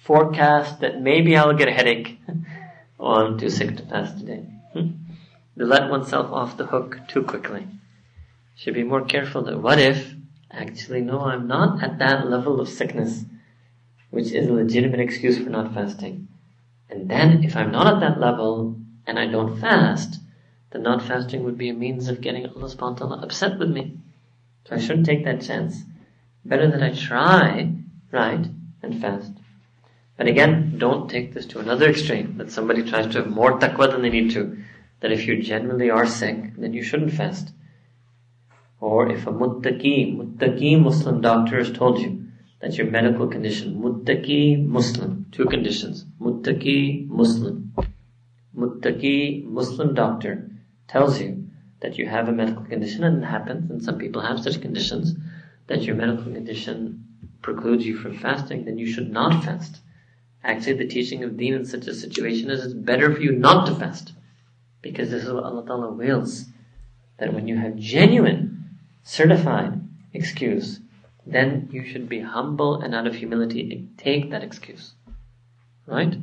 forecast 0.01 0.79
that 0.79 1.01
maybe 1.01 1.35
I'll 1.35 1.53
get 1.53 1.67
a 1.67 1.73
headache. 1.73 2.17
oh, 2.97 3.15
I'm 3.15 3.37
too 3.37 3.49
sick 3.49 3.75
to 3.75 3.83
fast 3.83 4.19
today. 4.19 4.45
Hmm? 4.71 4.91
They 5.57 5.65
let 5.65 5.89
oneself 5.89 6.31
off 6.31 6.55
the 6.55 6.67
hook 6.67 6.97
too 7.09 7.23
quickly. 7.23 7.67
Should 8.55 8.75
be 8.75 8.83
more 8.83 9.03
careful 9.03 9.41
that 9.43 9.61
what 9.61 9.77
if, 9.77 10.13
actually 10.49 11.01
no, 11.01 11.19
I'm 11.19 11.45
not 11.45 11.83
at 11.83 11.99
that 11.99 12.29
level 12.29 12.61
of 12.61 12.69
sickness 12.69 13.25
which 14.11 14.31
is 14.31 14.47
a 14.47 14.53
legitimate 14.53 15.01
excuse 15.01 15.37
for 15.37 15.49
not 15.49 15.73
fasting. 15.73 16.29
And 16.89 17.09
then, 17.09 17.43
if 17.43 17.57
I'm 17.57 17.71
not 17.73 17.95
at 17.95 17.99
that 17.99 18.19
level 18.19 18.77
and 19.05 19.19
I 19.19 19.27
don't 19.27 19.59
fast, 19.59 20.20
then 20.71 20.83
not 20.83 21.01
fasting 21.01 21.43
would 21.43 21.57
be 21.57 21.69
a 21.69 21.73
means 21.73 22.07
of 22.07 22.21
getting 22.21 22.45
Allah 22.45 22.69
subhanahu 22.69 22.99
wa 23.01 23.07
ta'ala 23.07 23.21
upset 23.23 23.59
with 23.59 23.69
me. 23.69 23.97
So 24.65 24.75
I 24.75 24.79
shouldn't 24.79 25.05
take 25.05 25.25
that 25.25 25.41
chance. 25.41 25.83
Better 26.45 26.69
that 26.71 26.81
I 26.81 26.91
try, 26.91 27.73
right, 28.11 28.45
and 28.81 29.01
fast. 29.01 29.31
But 30.17 30.27
again, 30.27 30.77
don't 30.77 31.09
take 31.09 31.33
this 31.33 31.45
to 31.47 31.59
another 31.59 31.89
extreme, 31.89 32.37
that 32.37 32.51
somebody 32.51 32.83
tries 32.83 33.07
to 33.07 33.23
have 33.23 33.29
more 33.29 33.59
taqwa 33.59 33.91
than 33.91 34.01
they 34.01 34.09
need 34.09 34.31
to. 34.31 34.57
That 35.01 35.11
if 35.11 35.25
you 35.27 35.41
genuinely 35.41 35.89
are 35.89 36.05
sick, 36.05 36.55
then 36.57 36.73
you 36.73 36.83
shouldn't 36.83 37.13
fast. 37.13 37.51
Or 38.79 39.09
if 39.11 39.27
a 39.27 39.31
muttaqi, 39.31 40.15
muttaqi 40.15 40.81
Muslim 40.81 41.21
doctor 41.21 41.57
has 41.57 41.71
told 41.71 41.99
you, 41.99 42.21
that 42.61 42.77
your 42.77 42.89
medical 42.89 43.27
condition. 43.27 43.81
Muttaqi 43.81 44.63
Muslim. 44.65 45.25
Two 45.31 45.45
conditions. 45.45 46.05
Muttaqi 46.21 47.07
Muslim. 47.07 47.73
Muttaqi 48.55 49.43
Muslim 49.45 49.93
doctor 49.95 50.47
tells 50.91 51.21
you 51.21 51.47
that 51.79 51.97
you 51.97 52.05
have 52.05 52.27
a 52.27 52.31
medical 52.31 52.65
condition 52.65 53.03
and 53.03 53.23
it 53.23 53.25
happens, 53.25 53.71
and 53.71 53.83
some 53.83 53.97
people 53.97 54.21
have 54.21 54.43
such 54.43 54.61
conditions, 54.61 55.15
that 55.67 55.83
your 55.83 55.95
medical 55.95 56.25
condition 56.25 57.07
precludes 57.41 57.85
you 57.85 57.97
from 57.97 58.17
fasting, 58.17 58.65
then 58.65 58.77
you 58.77 58.85
should 58.85 59.11
not 59.11 59.43
fast. 59.43 59.79
Actually, 60.43 60.73
the 60.73 60.87
teaching 60.87 61.23
of 61.23 61.37
deen 61.37 61.53
in 61.53 61.65
such 61.65 61.87
a 61.87 61.93
situation 61.93 62.49
is 62.49 62.65
it's 62.65 62.73
better 62.73 63.13
for 63.13 63.21
you 63.21 63.31
not 63.31 63.67
to 63.67 63.75
fast. 63.75 64.13
Because 64.81 65.11
this 65.11 65.23
is 65.23 65.31
what 65.31 65.43
Allah 65.43 65.65
Ta'ala 65.65 65.91
wills. 65.91 66.45
That 67.19 67.33
when 67.33 67.47
you 67.47 67.57
have 67.57 67.77
genuine, 67.77 68.79
certified 69.03 69.79
excuse, 70.13 70.79
then 71.25 71.69
you 71.71 71.85
should 71.85 72.09
be 72.09 72.19
humble 72.19 72.81
and 72.81 72.95
out 72.95 73.07
of 73.07 73.15
humility 73.15 73.87
take 73.97 74.31
that 74.31 74.43
excuse. 74.43 74.93
Right? 75.85 76.15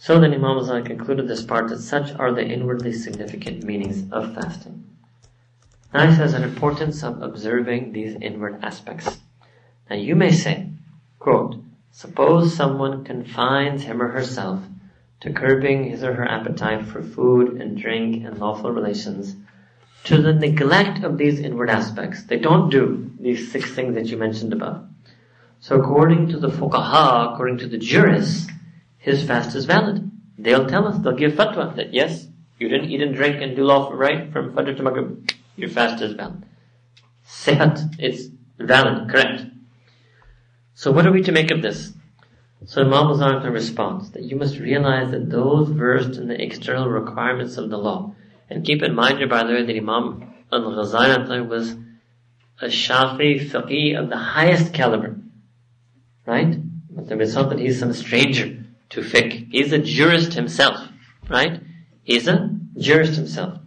So 0.00 0.20
then 0.20 0.32
Imam 0.32 0.58
Ghazali 0.58 0.86
concluded 0.86 1.26
this 1.26 1.42
part 1.42 1.68
that 1.68 1.80
such 1.80 2.14
are 2.14 2.32
the 2.32 2.46
inwardly 2.46 2.92
significant 2.92 3.64
meanings 3.64 4.10
of 4.12 4.32
fasting. 4.32 4.84
Now 5.92 6.08
he 6.08 6.16
says 6.16 6.34
an 6.34 6.44
importance 6.44 7.02
of 7.02 7.20
observing 7.20 7.92
these 7.92 8.16
inward 8.20 8.60
aspects. 8.62 9.18
Now 9.90 9.96
you 9.96 10.14
may 10.14 10.30
say, 10.30 10.68
quote, 11.18 11.56
suppose 11.90 12.54
someone 12.54 13.04
confines 13.04 13.82
him 13.82 14.00
or 14.00 14.08
herself 14.08 14.62
to 15.20 15.32
curbing 15.32 15.90
his 15.90 16.04
or 16.04 16.14
her 16.14 16.28
appetite 16.28 16.86
for 16.86 17.02
food 17.02 17.60
and 17.60 17.76
drink 17.76 18.24
and 18.24 18.38
lawful 18.38 18.70
relations 18.70 19.34
to 20.04 20.22
the 20.22 20.32
neglect 20.32 21.02
of 21.02 21.18
these 21.18 21.40
inward 21.40 21.70
aspects. 21.70 22.22
They 22.22 22.38
don't 22.38 22.70
do 22.70 23.10
these 23.18 23.50
six 23.50 23.74
things 23.74 23.96
that 23.96 24.06
you 24.06 24.16
mentioned 24.16 24.52
above. 24.52 24.86
So 25.58 25.74
according 25.80 26.28
to 26.28 26.38
the 26.38 26.50
fuqaha, 26.50 27.32
according 27.32 27.58
to 27.58 27.66
the 27.66 27.78
jurists, 27.78 28.46
his 29.08 29.24
fast 29.24 29.56
is 29.56 29.64
valid. 29.64 30.10
They'll 30.38 30.66
tell 30.66 30.86
us, 30.86 30.98
they'll 30.98 31.16
give 31.16 31.32
fatwa 31.32 31.74
that 31.76 31.94
yes, 31.94 32.26
you 32.58 32.68
didn't 32.68 32.90
eat 32.90 33.00
and 33.00 33.14
drink 33.14 33.40
and 33.40 33.56
do 33.56 33.64
lawful 33.64 33.96
right 33.96 34.32
from 34.32 34.52
Fajr 34.52 34.76
to 34.76 34.82
Maghrib. 34.82 35.30
Your 35.56 35.70
fast 35.70 36.02
is 36.02 36.12
valid. 36.12 36.44
Sihat, 37.26 37.96
it's 37.98 38.24
valid, 38.58 39.10
correct. 39.10 39.46
So 40.74 40.92
what 40.92 41.06
are 41.06 41.12
we 41.12 41.22
to 41.22 41.32
make 41.32 41.50
of 41.50 41.62
this? 41.62 41.92
So 42.66 42.82
Imam 42.82 43.06
Ghazali 43.06 43.52
responds 43.52 44.10
that 44.12 44.24
you 44.24 44.36
must 44.36 44.58
realize 44.58 45.10
that 45.12 45.30
those 45.30 45.68
versed 45.68 46.18
in 46.18 46.28
the 46.28 46.40
external 46.40 46.88
requirements 46.88 47.56
of 47.56 47.70
the 47.70 47.78
law, 47.78 48.14
and 48.50 48.64
keep 48.64 48.82
in 48.82 48.94
mind 48.94 49.18
here 49.18 49.28
by 49.28 49.44
the 49.44 49.52
way 49.52 49.64
that 49.64 49.76
Imam 49.76 50.34
Al-Ghazali 50.52 51.48
was 51.48 51.70
a 52.60 52.66
Shafi 52.66 53.48
faqih 53.48 53.98
of 53.98 54.08
the 54.08 54.16
highest 54.16 54.74
caliber. 54.74 55.16
Right? 56.26 56.56
But 56.90 57.20
it's 57.20 57.34
not 57.34 57.50
that 57.50 57.58
he's 57.58 57.78
some 57.78 57.92
stranger 57.92 58.64
to 58.90 59.00
fiqh. 59.00 59.48
He's 59.50 59.72
a 59.72 59.78
jurist 59.78 60.34
himself. 60.34 60.88
Right? 61.28 61.60
He's 62.04 62.26
a 62.28 62.50
jurist 62.76 63.16
himself. 63.16 63.58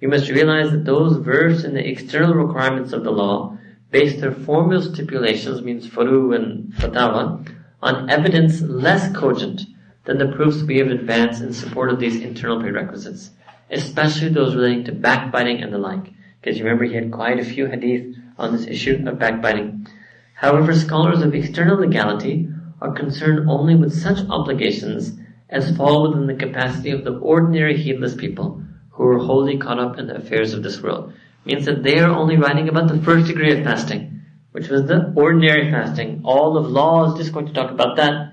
You 0.00 0.08
must 0.08 0.30
realize 0.30 0.70
that 0.70 0.84
those 0.84 1.16
versed 1.16 1.64
in 1.64 1.74
the 1.74 1.86
external 1.86 2.34
requirements 2.34 2.92
of 2.92 3.04
the 3.04 3.10
law 3.10 3.58
base 3.90 4.20
their 4.20 4.32
formal 4.32 4.82
stipulations, 4.82 5.62
means 5.62 5.88
furu 5.88 6.34
and 6.34 6.72
fatawa, 6.74 7.48
on 7.82 8.10
evidence 8.10 8.60
less 8.60 9.14
cogent 9.16 9.62
than 10.04 10.18
the 10.18 10.28
proofs 10.28 10.62
we 10.62 10.78
have 10.78 10.88
advanced 10.88 11.42
in 11.42 11.52
support 11.52 11.90
of 11.90 11.98
these 11.98 12.20
internal 12.20 12.60
prerequisites, 12.60 13.30
especially 13.70 14.28
those 14.28 14.54
relating 14.54 14.84
to 14.84 14.92
backbiting 14.92 15.62
and 15.62 15.72
the 15.72 15.78
like. 15.78 16.12
Because 16.40 16.58
you 16.58 16.64
remember 16.64 16.84
he 16.84 16.94
had 16.94 17.10
quite 17.10 17.38
a 17.40 17.44
few 17.44 17.66
hadith 17.66 18.16
on 18.38 18.52
this 18.52 18.66
issue 18.66 19.02
of 19.06 19.18
backbiting. 19.18 19.86
However, 20.34 20.74
scholars 20.74 21.22
of 21.22 21.34
external 21.34 21.78
legality 21.78 22.48
are 22.80 22.92
concerned 22.92 23.48
only 23.48 23.74
with 23.74 23.92
such 23.92 24.18
obligations 24.28 25.18
as 25.48 25.76
fall 25.76 26.08
within 26.08 26.26
the 26.26 26.34
capacity 26.34 26.90
of 26.90 27.04
the 27.04 27.16
ordinary 27.18 27.76
heedless 27.76 28.14
people 28.14 28.62
who 28.90 29.04
are 29.04 29.18
wholly 29.18 29.58
caught 29.58 29.78
up 29.78 29.98
in 29.98 30.06
the 30.06 30.16
affairs 30.16 30.52
of 30.52 30.62
this 30.62 30.80
world. 30.82 31.12
Means 31.44 31.64
that 31.66 31.82
they 31.82 31.98
are 31.98 32.10
only 32.10 32.36
writing 32.36 32.68
about 32.68 32.88
the 32.88 33.00
first 33.02 33.26
degree 33.26 33.56
of 33.56 33.64
fasting, 33.64 34.22
which 34.52 34.68
was 34.68 34.86
the 34.86 35.12
ordinary 35.16 35.70
fasting. 35.70 36.22
All 36.24 36.56
of 36.56 36.70
law 36.70 37.12
is 37.12 37.18
just 37.18 37.32
going 37.32 37.46
to 37.46 37.52
talk 37.52 37.70
about 37.70 37.96
that. 37.96 38.32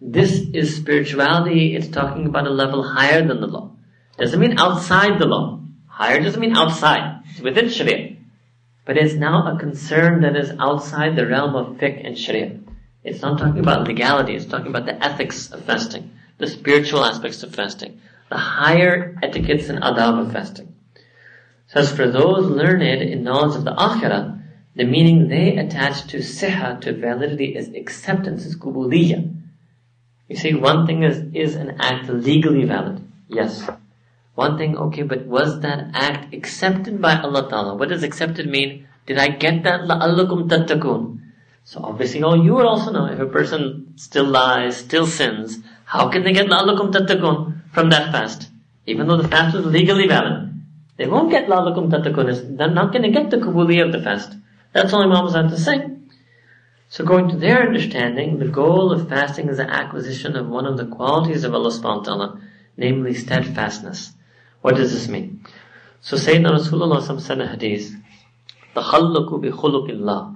This 0.00 0.40
is 0.52 0.76
spirituality. 0.76 1.74
It's 1.74 1.88
talking 1.88 2.26
about 2.26 2.46
a 2.46 2.50
level 2.50 2.82
higher 2.82 3.26
than 3.26 3.40
the 3.40 3.46
law. 3.46 3.72
Doesn't 4.18 4.38
mean 4.38 4.58
outside 4.58 5.18
the 5.18 5.26
law. 5.26 5.60
Higher 5.86 6.22
doesn't 6.22 6.40
mean 6.40 6.56
outside. 6.56 7.22
It's 7.30 7.40
within 7.40 7.68
Sharia. 7.68 8.16
But 8.84 8.98
it's 8.98 9.14
now 9.14 9.52
a 9.52 9.58
concern 9.58 10.20
that 10.20 10.36
is 10.36 10.52
outside 10.60 11.16
the 11.16 11.26
realm 11.26 11.56
of 11.56 11.78
fiqh 11.78 12.06
and 12.06 12.18
Sharia. 12.18 12.60
It's 13.03 13.21
not 13.21 13.39
talking 13.39 13.59
about 13.59 13.87
legality. 13.87 14.35
It's 14.35 14.45
talking 14.45 14.67
about 14.67 14.85
the 14.85 15.03
ethics 15.03 15.51
of 15.51 15.63
fasting, 15.63 16.11
the 16.37 16.47
spiritual 16.47 17.05
aspects 17.05 17.43
of 17.43 17.55
fasting, 17.55 18.01
the 18.29 18.37
higher 18.37 19.17
etiquettes 19.23 19.69
and 19.69 19.81
adab 19.81 20.25
of 20.25 20.31
fasting. 20.33 20.75
So 21.67 21.79
as 21.79 21.91
for 21.91 22.09
those 22.09 22.49
learned 22.49 22.83
in 22.83 23.23
knowledge 23.23 23.55
of 23.55 23.63
the 23.63 23.71
akhirah, 23.71 24.41
the 24.75 24.83
meaning 24.83 25.27
they 25.27 25.57
attach 25.57 26.07
to 26.07 26.17
siha, 26.17 26.81
to 26.81 26.93
validity, 26.93 27.55
is 27.55 27.69
acceptance, 27.69 28.45
is 28.45 28.55
kubuliyah. 28.55 29.35
You 30.27 30.35
see, 30.35 30.53
one 30.53 30.85
thing 30.85 31.03
is, 31.03 31.23
is 31.33 31.55
an 31.55 31.77
act 31.79 32.09
legally 32.09 32.65
valid? 32.65 33.01
Yes. 33.27 33.67
One 34.35 34.57
thing, 34.57 34.77
okay, 34.77 35.03
but 35.03 35.25
was 35.25 35.61
that 35.61 35.91
act 35.93 36.33
accepted 36.33 37.01
by 37.01 37.19
Allah 37.19 37.49
Ta'ala? 37.49 37.75
What 37.75 37.89
does 37.89 38.03
accepted 38.03 38.47
mean? 38.47 38.87
Did 39.05 39.17
I 39.17 39.29
get 39.29 39.63
that? 39.63 39.81
لَأَلَّكُمْ 39.81 40.47
تَتَّقُونَ 40.49 41.19
So 41.63 41.81
obviously, 41.83 42.23
oh, 42.23 42.33
you 42.33 42.55
would 42.55 42.65
also 42.65 42.91
know 42.91 43.05
if 43.05 43.19
a 43.19 43.25
person 43.25 43.93
still 43.95 44.25
lies, 44.25 44.77
still 44.77 45.05
sins, 45.05 45.59
how 45.85 46.09
can 46.09 46.23
they 46.23 46.33
get 46.33 46.47
لَأَلَّكُمْ 46.47 46.91
تَتَّقُونَ 46.91 47.73
from 47.73 47.89
that 47.91 48.11
fast? 48.11 48.49
Even 48.85 49.07
though 49.07 49.17
the 49.17 49.27
fast 49.27 49.55
was 49.55 49.65
legally 49.65 50.07
valid. 50.07 50.51
They 50.97 51.05
won't 51.07 51.29
get 51.29 51.47
لَأَلَّكُمْ 51.47 51.91
تَتَّقُونَ. 51.91 52.57
They're 52.57 52.69
not 52.69 52.91
going 52.91 53.03
to 53.03 53.11
get 53.11 53.29
the 53.29 53.37
kubuli 53.37 53.85
of 53.85 53.91
the 53.91 54.01
fast. 54.01 54.35
That's 54.73 54.93
all 54.93 55.03
Imam 55.03 55.31
had 55.31 55.49
to 55.49 55.59
say. 55.59 55.85
So 56.89 57.05
going 57.05 57.29
to 57.29 57.37
their 57.37 57.67
understanding, 57.67 58.39
the 58.39 58.47
goal 58.47 58.91
of 58.91 59.07
fasting 59.07 59.47
is 59.47 59.57
the 59.57 59.69
acquisition 59.69 60.35
of 60.35 60.47
one 60.47 60.65
of 60.65 60.77
the 60.77 60.87
qualities 60.87 61.43
of 61.43 61.53
Allah 61.53 61.69
subhanahu 61.69 61.97
wa 61.97 62.03
ta'ala, 62.03 62.41
namely 62.77 63.13
steadfastness. 63.13 64.11
What 64.61 64.75
does 64.75 64.91
this 64.91 65.07
mean? 65.07 65.45
So 66.01 66.17
Sayyidina 66.17 66.57
Rasulullah 66.57 67.21
said 67.21 67.41
in 67.41 67.47
hadith, 67.47 67.95
تَخَلَّقُ 68.75 69.29
بِخُلُقِ 69.29 69.91
اللَّهِ 69.91 70.32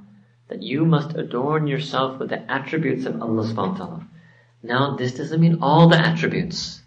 that 0.48 0.62
you 0.62 0.84
must 0.84 1.16
adorn 1.16 1.66
yourself 1.66 2.18
with 2.18 2.30
the 2.30 2.50
attributes 2.50 3.06
of 3.06 3.20
Allah 3.20 3.44
subhanahu 3.44 3.72
wa 3.72 3.76
ta'ala. 3.76 4.06
Now 4.62 4.96
this 4.96 5.14
doesn't 5.14 5.40
mean 5.40 5.58
all 5.62 5.88
the 5.88 5.98
attributes. 5.98 6.80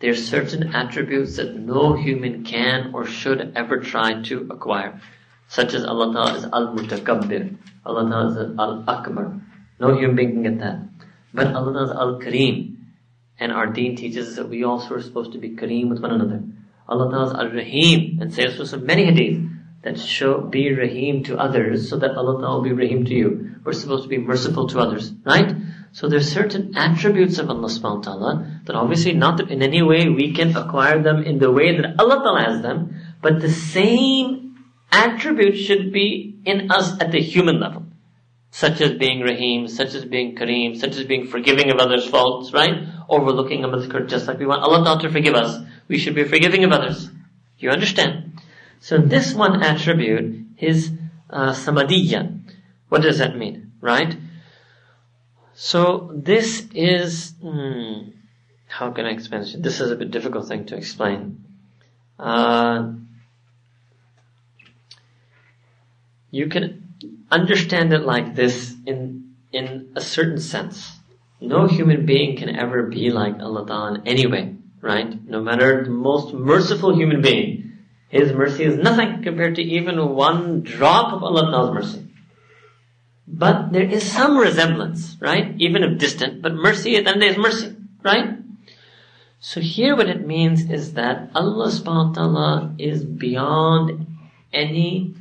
There 0.00 0.10
are 0.10 0.16
certain 0.16 0.74
attributes 0.74 1.36
that 1.36 1.56
no 1.56 1.94
human 1.94 2.44
can 2.44 2.92
or 2.92 3.06
should 3.06 3.52
ever 3.56 3.78
try 3.78 4.22
to 4.22 4.48
acquire 4.50 5.00
such 5.48 5.74
as 5.74 5.84
Allah 5.84 6.12
Ta'ala 6.12 6.34
is 6.38 6.44
Al-Mutakabbir, 6.44 7.56
Allah 7.84 8.10
Ta'ala 8.10 8.30
is 8.30 8.58
Al-Akbar. 8.58 9.40
No 9.78 9.96
human 9.96 10.16
being 10.16 10.32
can 10.32 10.42
get 10.42 10.58
that. 10.60 10.80
But 11.32 11.54
Allah 11.54 11.72
Ta'ala 11.72 11.84
is 11.84 11.90
Al-Kareem. 11.90 12.76
And 13.38 13.52
our 13.52 13.66
deen 13.66 13.96
teaches 13.96 14.28
us 14.28 14.36
that 14.36 14.48
we 14.48 14.64
also 14.64 14.94
are 14.94 15.02
supposed 15.02 15.32
to 15.32 15.38
be 15.38 15.50
Kareem 15.50 15.90
with 15.90 16.00
one 16.00 16.12
another. 16.12 16.42
Allah 16.88 17.10
Ta'ala 17.10 17.26
is 17.26 17.34
Al-Rahim, 17.34 18.18
and 18.20 18.32
says 18.32 18.72
in 18.72 18.86
many 18.86 19.04
hadith 19.06 19.48
that 19.84 20.00
show 20.00 20.40
be 20.40 20.72
Rahim 20.72 21.22
to 21.24 21.38
others 21.38 21.90
so 21.90 21.98
that 21.98 22.16
Allah 22.16 22.40
Ta'ala 22.40 22.56
will 22.56 22.64
be 22.64 22.72
Rahim 22.72 23.04
to 23.04 23.14
you. 23.14 23.56
We're 23.62 23.74
supposed 23.74 24.04
to 24.04 24.08
be 24.08 24.18
merciful 24.18 24.66
to 24.68 24.80
others, 24.80 25.12
right? 25.24 25.54
So 25.92 26.08
there's 26.08 26.32
certain 26.32 26.76
attributes 26.76 27.38
of 27.38 27.50
Allah 27.50 27.68
subhanahu 27.68 27.98
wa 27.98 28.02
ta'ala 28.02 28.60
that 28.64 28.74
obviously 28.74 29.12
not 29.12 29.40
in 29.50 29.62
any 29.62 29.82
way 29.82 30.08
we 30.08 30.32
can 30.32 30.56
acquire 30.56 31.02
them 31.02 31.22
in 31.22 31.38
the 31.38 31.52
way 31.52 31.76
that 31.76 32.00
Allah 32.00 32.16
ta'ala 32.16 32.42
has 32.44 32.62
them, 32.62 32.96
but 33.20 33.40
the 33.40 33.50
same 33.50 34.56
attributes 34.90 35.58
should 35.58 35.92
be 35.92 36.40
in 36.44 36.70
us 36.70 36.98
at 37.00 37.12
the 37.12 37.20
human 37.20 37.60
level. 37.60 37.84
Such 38.50 38.80
as 38.80 38.92
being 38.94 39.20
Rahim, 39.20 39.68
such 39.68 39.94
as 39.94 40.04
being 40.04 40.34
Kareem, 40.34 40.76
such 40.78 40.96
as 40.96 41.04
being 41.04 41.26
forgiving 41.26 41.70
of 41.70 41.78
others' 41.78 42.08
faults, 42.08 42.52
right? 42.52 42.88
Overlooking 43.08 43.64
a 43.64 43.68
mazkur, 43.68 44.08
just 44.08 44.28
like 44.28 44.38
we 44.38 44.46
want 44.46 44.62
Allah 44.62 44.82
not 44.82 45.02
to 45.02 45.10
forgive 45.10 45.34
us. 45.34 45.60
We 45.88 45.98
should 45.98 46.14
be 46.14 46.24
forgiving 46.24 46.64
of 46.64 46.72
others. 46.72 47.10
You 47.58 47.70
understand? 47.70 48.23
So 48.84 48.98
this 48.98 49.32
one 49.32 49.62
attribute 49.62 50.44
is 50.58 50.92
uh, 51.30 51.52
samadiyya. 51.52 52.38
What 52.90 53.00
does 53.00 53.16
that 53.16 53.34
mean? 53.34 53.72
Right? 53.80 54.14
So 55.54 56.12
this 56.14 56.68
is, 56.74 57.32
hmm, 57.40 58.10
how 58.68 58.90
can 58.90 59.06
I 59.06 59.12
explain 59.12 59.40
this? 59.40 59.56
This 59.58 59.80
is 59.80 59.90
a 59.90 59.96
bit 59.96 60.10
difficult 60.10 60.48
thing 60.48 60.66
to 60.66 60.76
explain. 60.76 61.46
Uh, 62.18 62.92
you 66.30 66.48
can 66.48 66.98
understand 67.30 67.90
it 67.94 68.02
like 68.02 68.34
this 68.34 68.74
in, 68.84 69.34
in 69.50 69.92
a 69.96 70.02
certain 70.02 70.40
sense. 70.40 70.92
No 71.40 71.66
human 71.66 72.04
being 72.04 72.36
can 72.36 72.54
ever 72.54 72.82
be 72.82 73.08
like 73.08 73.40
Allah 73.40 73.66
Ta'ala 73.66 73.94
in 73.94 74.06
any 74.06 74.26
way, 74.26 74.56
right? 74.82 75.26
No 75.26 75.40
matter 75.40 75.84
the 75.84 75.90
most 75.90 76.34
merciful 76.34 76.94
human 76.94 77.22
being, 77.22 77.63
His 78.14 78.32
mercy 78.32 78.62
is 78.62 78.76
nothing 78.76 79.24
compared 79.24 79.56
to 79.56 79.62
even 79.62 80.14
one 80.14 80.62
drop 80.62 81.12
of 81.12 81.24
Allah 81.24 81.50
Ta'ala's 81.50 81.74
mercy. 81.74 82.06
But 83.26 83.72
there 83.72 83.82
is 83.82 84.08
some 84.08 84.38
resemblance, 84.38 85.16
right? 85.18 85.52
Even 85.58 85.82
if 85.82 85.98
distant, 85.98 86.40
but 86.40 86.54
mercy 86.54 86.94
at 86.94 87.06
the 87.06 87.10
end 87.10 87.24
is 87.24 87.36
mercy, 87.36 87.74
right? 88.04 88.38
So 89.40 89.60
here 89.60 89.96
what 89.96 90.08
it 90.08 90.24
means 90.24 90.70
is 90.70 90.94
that 90.94 91.30
Allah 91.34 91.66
subhanahu 91.66 92.10
wa 92.10 92.12
ta'ala 92.14 92.74
is 92.78 93.04
beyond 93.04 94.06
any 94.52 95.16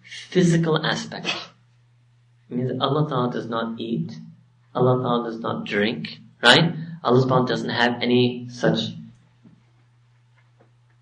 physical 0.00 0.82
aspect. 0.82 1.26
It 2.48 2.56
means 2.56 2.80
Allah 2.80 3.06
Ta'ala 3.10 3.30
does 3.30 3.46
not 3.46 3.78
eat, 3.78 4.16
Allah 4.74 5.02
Ta'ala 5.02 5.30
does 5.30 5.40
not 5.40 5.66
drink, 5.66 6.18
right? 6.42 6.72
Allah 7.04 7.28
Ta'ala 7.28 7.46
doesn't 7.46 7.68
have 7.68 8.00
any 8.00 8.48
such 8.48 8.96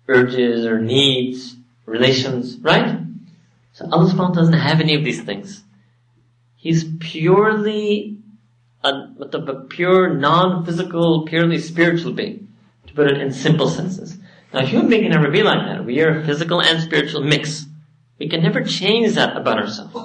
urges 0.07 0.65
or 0.65 0.79
needs, 0.79 1.55
relations, 1.85 2.57
right? 2.57 2.99
So 3.73 3.89
Allah 3.91 4.11
Ta'ala 4.11 4.33
doesn't 4.33 4.53
have 4.53 4.79
any 4.79 4.95
of 4.95 5.03
these 5.03 5.21
things. 5.21 5.63
He's 6.55 6.85
purely 6.99 8.17
a, 8.83 8.89
a 8.89 9.65
pure 9.69 10.13
non-physical, 10.13 11.25
purely 11.25 11.59
spiritual 11.59 12.13
being, 12.13 12.47
to 12.87 12.93
put 12.93 13.11
it 13.11 13.21
in 13.21 13.31
simple 13.31 13.69
senses. 13.69 14.17
Now, 14.53 14.65
human 14.65 14.89
being 14.89 15.03
can 15.03 15.11
never 15.11 15.29
be 15.29 15.43
like 15.43 15.65
that. 15.67 15.85
We 15.85 16.01
are 16.01 16.19
a 16.19 16.25
physical 16.25 16.61
and 16.61 16.81
spiritual 16.81 17.21
mix. 17.21 17.65
We 18.17 18.29
can 18.29 18.41
never 18.41 18.63
change 18.63 19.13
that 19.15 19.37
about 19.37 19.59
ourselves. 19.59 19.95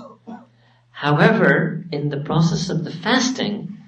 However, 0.90 1.84
in 1.90 2.10
the 2.10 2.20
process 2.20 2.68
of 2.68 2.84
the 2.84 2.92
fasting, 2.92 3.78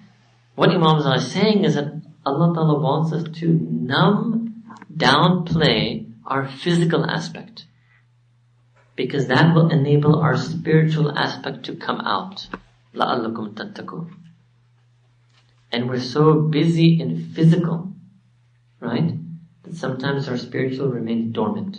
what 0.54 0.70
Imam 0.70 0.98
is 0.98 1.32
saying 1.32 1.64
is 1.64 1.74
that 1.74 1.92
Allah 2.24 2.54
Ta'ala 2.54 2.80
wants 2.80 3.12
us 3.12 3.24
to 3.40 3.48
numb, 3.48 4.62
downplay 4.96 6.03
our 6.25 6.47
physical 6.47 7.09
aspect. 7.09 7.65
Because 8.95 9.27
that 9.27 9.55
will 9.55 9.69
enable 9.69 10.19
our 10.19 10.37
spiritual 10.37 11.17
aspect 11.17 11.65
to 11.65 11.75
come 11.75 12.01
out. 12.01 12.47
لَعَلَّكُمْ 12.93 13.53
تَتَّقُونَ 13.53 14.11
And 15.71 15.89
we're 15.89 15.99
so 15.99 16.41
busy 16.41 16.99
in 16.99 17.29
physical, 17.33 17.93
right? 18.79 19.13
That 19.63 19.75
sometimes 19.75 20.27
our 20.27 20.37
spiritual 20.37 20.89
remains 20.89 21.33
dormant. 21.33 21.77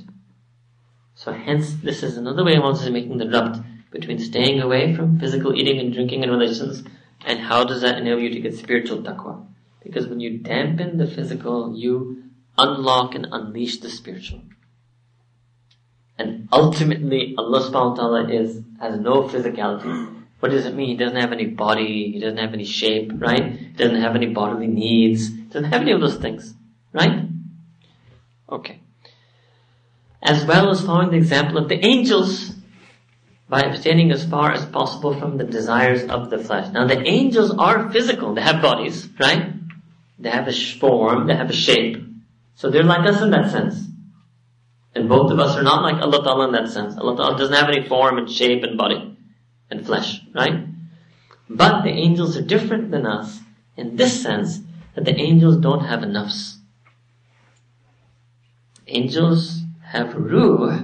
So 1.14 1.33
hence, 1.33 1.75
this 1.75 2.03
is 2.03 2.16
another 2.16 2.45
way 2.45 2.57
Moses 2.57 2.87
is 2.87 2.93
making 2.93 3.18
the 3.18 3.27
rabt 3.27 3.62
between 3.91 4.18
staying 4.18 4.61
away 4.61 4.95
from 4.95 5.18
physical 5.18 5.55
eating 5.55 5.79
and 5.79 5.93
drinking 5.93 6.23
and 6.23 6.33
relations, 6.33 6.83
and 7.27 7.39
how 7.39 7.64
does 7.64 7.83
that 7.83 7.99
enable 7.99 8.21
you 8.21 8.31
to 8.31 8.41
get 8.41 8.57
spiritual 8.57 9.03
taqwa? 9.03 9.47
Because 9.83 10.07
when 10.07 10.21
you 10.21 10.39
dampen 10.39 10.97
the 10.97 11.07
physical, 11.07 11.77
you 11.77 12.24
unlock 12.58 13.16
and 13.16 13.28
unleash 13.32 13.80
the 13.80 13.89
spiritual. 13.89 14.41
And 16.18 16.47
ultimately, 16.51 17.36
Allah 17.38 17.60
subhanahu 17.60 17.89
wa 17.91 17.95
ta'ala 17.95 18.30
is, 18.30 18.62
has 18.80 18.99
no 18.99 19.24
physicality. 19.24 20.24
What 20.39 20.51
does 20.51 20.66
it 20.66 20.76
mean? 20.76 20.89
He 20.89 20.95
doesn't 20.95 21.20
have 21.20 21.32
any 21.32 21.47
body, 21.47 22.12
he 22.12 22.20
doesn't 22.20 22.38
have 22.38 22.53
any 22.53 22.66
shape, 22.66 23.12
right? 23.16 23.51
He 23.51 23.66
doesn't 23.74 24.01
have 24.01 24.16
any 24.16 24.28
bodily 24.28 24.68
needs, 24.68 25.28
he 25.30 25.41
doesn't 25.43 25.72
have 25.72 25.82
any 25.82 25.91
of 25.91 26.01
those 26.01 26.18
things, 26.18 26.53
right? 26.93 27.28
Okay. 28.49 28.80
As 30.22 30.45
well 30.45 30.70
as 30.70 30.82
following 30.86 31.12
the 31.12 31.18
example 31.18 31.58
of 31.58 31.68
the 31.68 31.84
angels 31.86 32.53
by 33.49 33.62
abstaining 33.62 34.12
as 34.12 34.26
far 34.26 34.51
as 34.51 34.66
possible 34.66 35.18
from 35.20 35.38
the 35.38 35.43
desires 35.43 36.03
of 36.03 36.30
the 36.30 36.38
flesh. 36.38 36.72
Now 36.72 36.88
the 36.88 37.01
angels 37.08 37.51
are 37.58 37.91
physical, 37.91 38.34
they 38.34 38.41
have 38.41 38.62
bodies, 38.62 39.08
right? 39.20 39.53
They 40.18 40.30
have 40.30 40.47
a 40.47 40.53
form, 40.53 41.28
they 41.28 41.36
have 41.36 41.49
a 41.49 41.53
shape. 41.53 42.05
So 42.56 42.70
they're 42.70 42.84
like 42.84 43.08
us 43.08 43.22
in 43.22 43.32
that 43.32 43.51
sense. 43.51 43.86
And 44.95 45.10
both 45.10 45.32
of 45.32 45.39
us 45.39 45.58
are 45.58 45.64
not 45.64 45.84
like 45.84 46.01
Allah 46.01 46.24
Ta'ala 46.24 46.45
in 46.45 46.53
that 46.53 46.70
sense. 46.70 46.97
Allah 46.97 47.18
Ta'ala 47.18 47.38
doesn't 47.38 47.53
have 47.53 47.70
any 47.70 47.86
form 47.88 48.18
and 48.18 48.32
shape 48.32 48.64
and 48.64 48.78
body 48.78 49.18
and 49.70 49.86
flesh, 49.86 50.22
right? 50.34 50.66
But 51.49 51.84
the 51.84 51.89
angels 51.89 52.38
are 52.38 52.41
different 52.41 52.91
than 52.91 53.06
us 53.06 53.39
in 53.76 53.97
this 53.97 54.24
sense 54.24 54.62
that 54.95 55.03
the 55.03 55.16
angels 55.16 55.58
don't 55.58 55.84
have 55.84 55.99
nafs. 55.99 56.56
Angels 58.88 59.62
have 59.84 60.16
ruh, 60.16 60.84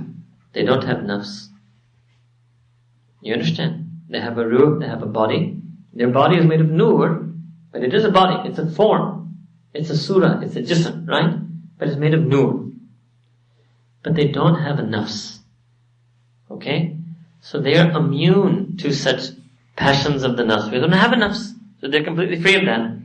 they 0.53 0.63
don't 0.63 0.84
have 0.84 0.97
nafs. 0.97 1.47
You 3.22 3.34
understand? 3.34 4.01
They 4.09 4.19
have 4.19 4.38
a 4.38 4.47
ruh, 4.47 4.80
they 4.80 4.88
have 4.88 5.03
a 5.03 5.07
body. 5.07 5.61
Their 5.93 6.09
body 6.09 6.38
is 6.38 6.45
made 6.45 6.59
of 6.59 6.69
nur, 6.69 7.30
but 7.72 7.84
it 7.84 7.93
is 7.93 8.03
a 8.03 8.11
body, 8.11 8.49
it's 8.49 8.59
a 8.59 8.69
form. 8.69 9.38
It's 9.74 9.89
a 9.89 9.97
surah, 9.97 10.41
it's 10.41 10.55
a 10.57 10.61
jism, 10.61 11.07
right? 11.07 11.41
But 11.82 11.89
it's 11.89 11.97
made 11.97 12.13
of 12.13 12.21
nur 12.21 12.71
but 14.03 14.15
they 14.15 14.27
don't 14.27 14.61
have 14.61 14.79
a 14.79 14.84
nafs. 14.84 15.39
Okay? 16.49 16.97
So 17.41 17.59
they 17.59 17.77
are 17.77 17.91
immune 17.91 18.77
to 18.77 18.93
such 18.93 19.29
passions 19.75 20.23
of 20.23 20.38
the 20.38 20.43
nafs. 20.43 20.71
We 20.71 20.79
don't 20.79 20.91
have 20.91 21.13
a 21.13 21.15
nafs. 21.15 21.53
So 21.79 21.88
they're 21.88 22.03
completely 22.03 22.41
free 22.41 22.55
of 22.55 22.65
that. 22.65 22.97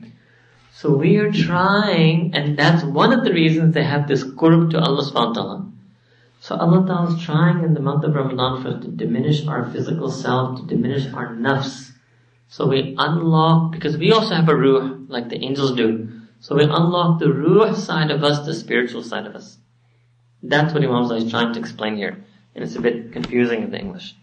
So 0.72 0.94
we 0.94 1.16
are 1.16 1.32
trying, 1.32 2.34
and 2.34 2.58
that's 2.58 2.84
one 2.84 3.12
of 3.12 3.24
the 3.24 3.32
reasons 3.32 3.72
they 3.72 3.84
have 3.84 4.06
this 4.08 4.22
qurb 4.24 4.70
to 4.72 4.78
Allah 4.78 5.02
subhanahu 5.02 5.28
wa 5.28 5.32
ta'ala. 5.32 5.72
So 6.40 6.54
Allah 6.54 6.86
Ta'ala 6.86 7.16
is 7.16 7.24
trying 7.24 7.64
in 7.64 7.72
the 7.72 7.80
month 7.80 8.04
of 8.04 8.14
Ramadan 8.14 8.62
for 8.62 8.68
us 8.68 8.84
to 8.84 8.90
diminish 8.90 9.46
our 9.46 9.70
physical 9.70 10.10
self, 10.10 10.60
to 10.60 10.66
diminish 10.66 11.10
our 11.14 11.34
nafs. 11.34 11.92
So 12.48 12.68
we 12.68 12.94
unlock, 12.98 13.72
because 13.72 13.96
we 13.96 14.12
also 14.12 14.34
have 14.34 14.48
a 14.50 14.54
ruh, 14.54 14.98
like 15.08 15.30
the 15.30 15.42
angels 15.42 15.74
do. 15.74 16.15
So 16.40 16.54
we 16.54 16.64
unlock 16.64 17.18
the 17.18 17.32
ruh 17.32 17.74
side 17.74 18.10
of 18.10 18.22
us, 18.22 18.44
the 18.46 18.54
spiritual 18.54 19.02
side 19.02 19.26
of 19.26 19.34
us. 19.34 19.58
That's 20.42 20.72
what 20.72 20.84
Imam 20.84 21.06
Zahid 21.06 21.24
is 21.24 21.30
trying 21.30 21.52
to 21.54 21.60
explain 21.60 21.96
here. 21.96 22.24
And 22.54 22.64
it's 22.64 22.76
a 22.76 22.80
bit 22.80 23.12
confusing 23.12 23.62
in 23.62 23.70
the 23.70 23.78
English. 23.78 24.14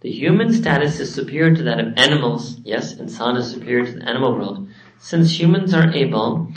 The 0.00 0.10
human 0.10 0.52
status 0.52 0.98
is 1.00 1.14
superior 1.14 1.54
to 1.54 1.62
that 1.64 1.80
of 1.80 1.94
animals. 1.96 2.58
Yes, 2.64 2.94
insan 2.94 3.38
is 3.38 3.50
superior 3.50 3.86
to 3.86 3.92
the 3.92 4.08
animal 4.08 4.34
world. 4.34 4.68
Since 4.98 5.38
humans 5.38 5.74
are 5.74 5.92
able, 5.92 6.48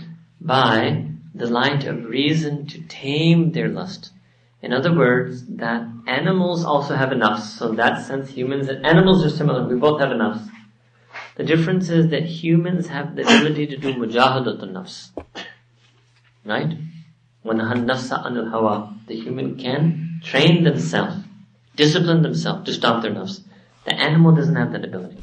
by 0.42 1.08
the 1.34 1.48
light 1.48 1.86
of 1.86 2.06
reason, 2.06 2.66
to 2.68 2.82
tame 2.82 3.52
their 3.52 3.70
lust. 3.70 4.12
In 4.62 4.74
other 4.74 4.96
words, 4.96 5.46
that 5.58 5.88
animals 6.08 6.66
also 6.66 6.96
have 6.96 7.10
nafs. 7.10 7.58
So 7.58 7.70
in 7.70 7.76
that 7.76 8.06
sense, 8.06 8.30
humans 8.30 8.68
and 8.68 8.86
animals 8.86 9.24
are 9.24 9.30
similar. 9.30 9.68
We 9.68 9.76
both 9.76 10.02
have 10.02 10.10
nafs. 10.10 10.50
The 11.36 11.44
difference 11.44 11.90
is 11.90 12.10
that 12.10 12.24
humans 12.24 12.88
have 12.88 13.16
the 13.16 13.24
ability 13.24 13.68
to 13.68 13.78
do 13.78 13.94
mujahadat 13.94 14.62
nafs. 14.62 15.12
Right? 16.46 16.78
When 17.44 17.58
the 17.58 17.64
nafsa 17.64 18.26
anil 18.26 18.50
hawa. 18.50 18.96
The 19.08 19.16
human 19.16 19.58
can 19.58 20.22
train 20.24 20.64
themselves, 20.64 21.18
discipline 21.76 22.24
themselves 22.24 22.66
to 22.66 22.74
stop 22.74 23.04
their 23.04 23.12
nafs. 23.12 23.42
The 23.86 23.94
animal 23.94 24.34
doesn't 24.34 24.56
have 24.56 24.72
that 24.72 24.84
ability. 24.84 25.18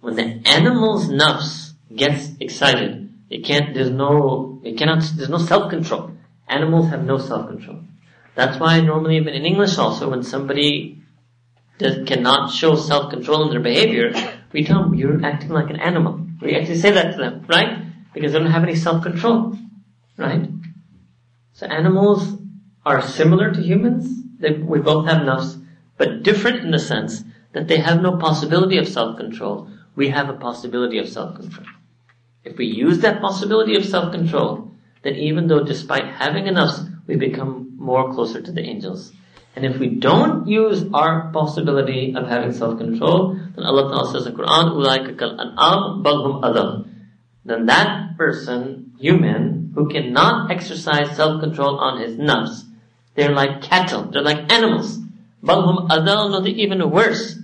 When 0.00 0.14
the 0.14 0.40
animal's 0.46 1.08
nafs 1.08 1.72
gets 1.94 2.30
excited, 2.38 3.12
it 3.28 3.44
can't, 3.44 3.74
there's 3.74 3.90
no, 3.90 4.60
it 4.62 4.78
cannot, 4.78 5.02
there's 5.16 5.28
no 5.28 5.38
self-control. 5.38 6.12
Animals 6.48 6.90
have 6.90 7.04
no 7.04 7.18
self-control. 7.18 7.80
That's 8.34 8.58
why 8.58 8.80
normally 8.80 9.16
even 9.16 9.34
in 9.34 9.44
English 9.44 9.78
also, 9.78 10.10
when 10.10 10.22
somebody 10.22 11.02
does, 11.78 12.06
cannot 12.06 12.52
show 12.52 12.76
self-control 12.76 13.44
in 13.44 13.50
their 13.50 13.60
behavior, 13.60 14.12
we 14.52 14.64
tell 14.64 14.82
them, 14.82 14.94
you're 14.94 15.24
acting 15.24 15.50
like 15.50 15.70
an 15.70 15.80
animal. 15.80 16.26
We 16.40 16.56
actually 16.56 16.78
say 16.78 16.90
that 16.90 17.12
to 17.12 17.18
them, 17.18 17.46
right? 17.48 17.84
Because 18.12 18.32
they 18.32 18.38
don't 18.38 18.50
have 18.50 18.62
any 18.62 18.74
self-control, 18.74 19.56
right? 20.16 20.48
So 21.52 21.66
animals 21.66 22.38
are 22.84 23.02
similar 23.02 23.52
to 23.52 23.60
humans. 23.60 24.22
They, 24.38 24.52
we 24.52 24.80
both 24.80 25.06
have 25.06 25.22
nafs, 25.22 25.62
but 25.96 26.22
different 26.22 26.64
in 26.64 26.70
the 26.70 26.78
sense 26.78 27.22
that 27.52 27.68
they 27.68 27.78
have 27.78 28.00
no 28.00 28.16
possibility 28.16 28.78
of 28.78 28.88
self-control. 28.88 29.68
We 29.96 30.08
have 30.08 30.28
a 30.28 30.34
possibility 30.34 30.98
of 30.98 31.08
self-control. 31.08 31.66
If 32.44 32.56
we 32.56 32.66
use 32.66 33.00
that 33.00 33.20
possibility 33.20 33.76
of 33.76 33.84
self-control, 33.84 34.72
then 35.02 35.14
even 35.16 35.46
though 35.46 35.62
despite 35.62 36.06
having 36.06 36.48
a 36.48 36.52
nafs, 36.52 36.90
we 37.06 37.16
become 37.16 37.76
more 37.76 38.12
closer 38.14 38.40
to 38.40 38.52
the 38.52 38.62
angels. 38.62 39.12
And 39.55 39.65
if 39.65 39.79
we 39.79 39.87
don't 39.87 40.47
use 40.47 40.83
our 40.93 41.31
possibility 41.31 42.13
of 42.15 42.27
having 42.27 42.51
self-control, 42.51 43.35
then 43.55 43.65
Allah 43.65 43.89
Ta'ala 43.89 44.11
says 44.11 44.27
in 44.27 44.33
the 44.33 44.43
Quran, 44.43 44.73
أُولَٰئِكَ 44.73 45.15
كَالْأَنْعَامِ 45.15 46.03
بَلْ 46.03 46.43
هُمْ 46.43 46.89
Then 47.45 47.65
that 47.67 48.17
person, 48.17 48.91
human, 48.99 49.71
who 49.73 49.87
cannot 49.87 50.51
exercise 50.51 51.15
self-control 51.15 51.79
on 51.79 52.01
his 52.01 52.17
nafs. 52.17 52.63
They're 53.15 53.33
like 53.33 53.61
cattle. 53.61 54.03
They're 54.11 54.21
like 54.21 54.51
animals. 54.51 54.99
Balhum 55.41 55.87
adal, 55.89 56.31
no, 56.31 56.41
they're 56.41 56.51
even 56.51 56.89
worse. 56.89 57.37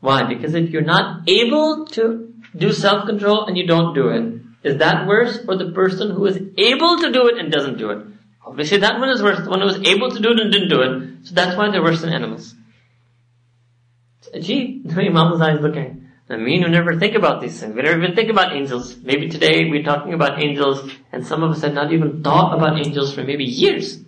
Why? 0.00 0.24
Because 0.24 0.54
if 0.54 0.70
you're 0.70 0.82
not 0.82 1.28
able 1.28 1.86
to 1.86 2.34
do 2.56 2.72
self-control 2.72 3.46
and 3.46 3.56
you 3.56 3.66
don't 3.66 3.94
do 3.94 4.08
it, 4.08 4.40
is 4.64 4.78
that 4.78 5.06
worse 5.06 5.38
or 5.46 5.56
the 5.56 5.70
person 5.70 6.10
who 6.10 6.26
is 6.26 6.40
able 6.58 6.98
to 6.98 7.12
do 7.12 7.28
it 7.28 7.38
and 7.38 7.52
doesn't 7.52 7.78
do 7.78 7.90
it? 7.90 8.06
Obviously 8.45 8.77
that 8.79 8.99
one 8.99 9.09
is 9.09 9.21
worse. 9.21 9.43
The 9.43 9.49
one 9.49 9.59
who 9.59 9.67
was 9.67 9.81
able 9.87 10.11
to 10.11 10.19
do 10.19 10.31
it 10.31 10.39
and 10.39 10.51
didn't 10.51 10.69
do 10.69 10.81
it. 10.81 11.27
So 11.27 11.35
that's 11.35 11.57
why 11.57 11.69
they're 11.69 11.83
worse 11.83 12.01
than 12.01 12.13
animals. 12.13 12.55
Ajib. 14.33 14.97
Imam 14.97 15.37
Zahid 15.37 15.57
is 15.57 15.61
looking. 15.61 16.09
I 16.29 16.37
mean, 16.37 16.63
we 16.63 16.69
never 16.69 16.97
think 16.97 17.15
about 17.15 17.41
these 17.41 17.59
things. 17.59 17.75
We 17.75 17.81
never 17.81 18.01
even 18.01 18.15
think 18.15 18.29
about 18.29 18.53
angels. 18.53 18.95
Maybe 18.97 19.27
today 19.27 19.69
we're 19.69 19.83
talking 19.83 20.13
about 20.13 20.41
angels, 20.41 20.89
and 21.11 21.27
some 21.27 21.43
of 21.43 21.51
us 21.51 21.61
have 21.61 21.73
not 21.73 21.91
even 21.91 22.23
thought 22.23 22.55
about 22.55 22.79
angels 22.79 23.13
for 23.13 23.23
maybe 23.23 23.43
years. 23.43 23.99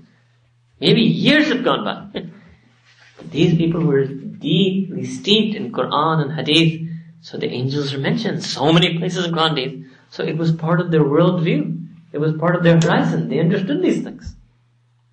Maybe 0.80 1.02
years 1.02 1.50
have 1.50 1.66
gone 1.66 1.84
by. 1.84 2.24
these 3.30 3.58
people 3.58 3.82
were 3.82 4.06
deeply 4.06 5.06
steeped 5.06 5.56
in 5.56 5.74
Quran 5.74 6.22
and 6.22 6.34
Hadith, 6.34 6.90
so 7.22 7.38
the 7.38 7.50
angels 7.50 7.94
are 7.94 8.00
mentioned 8.00 8.42
so 8.44 8.72
many 8.72 8.98
places 8.98 9.26
in 9.26 9.34
Quran. 9.34 9.90
So 10.10 10.24
it 10.24 10.38
was 10.38 10.54
part 10.54 10.80
of 10.80 10.92
their 10.92 11.04
worldview. 11.04 11.88
It 12.14 12.20
was 12.20 12.38
part 12.38 12.56
of 12.56 12.64
their 12.64 12.80
horizon. 12.80 13.28
They 13.28 13.40
understood 13.40 13.82
these 13.82 14.04
things. 14.04 14.36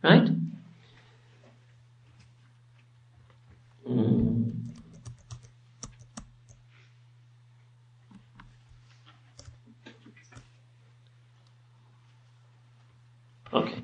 Right? 0.05 0.29
Mm. 3.89 4.53
Okay. 13.53 13.83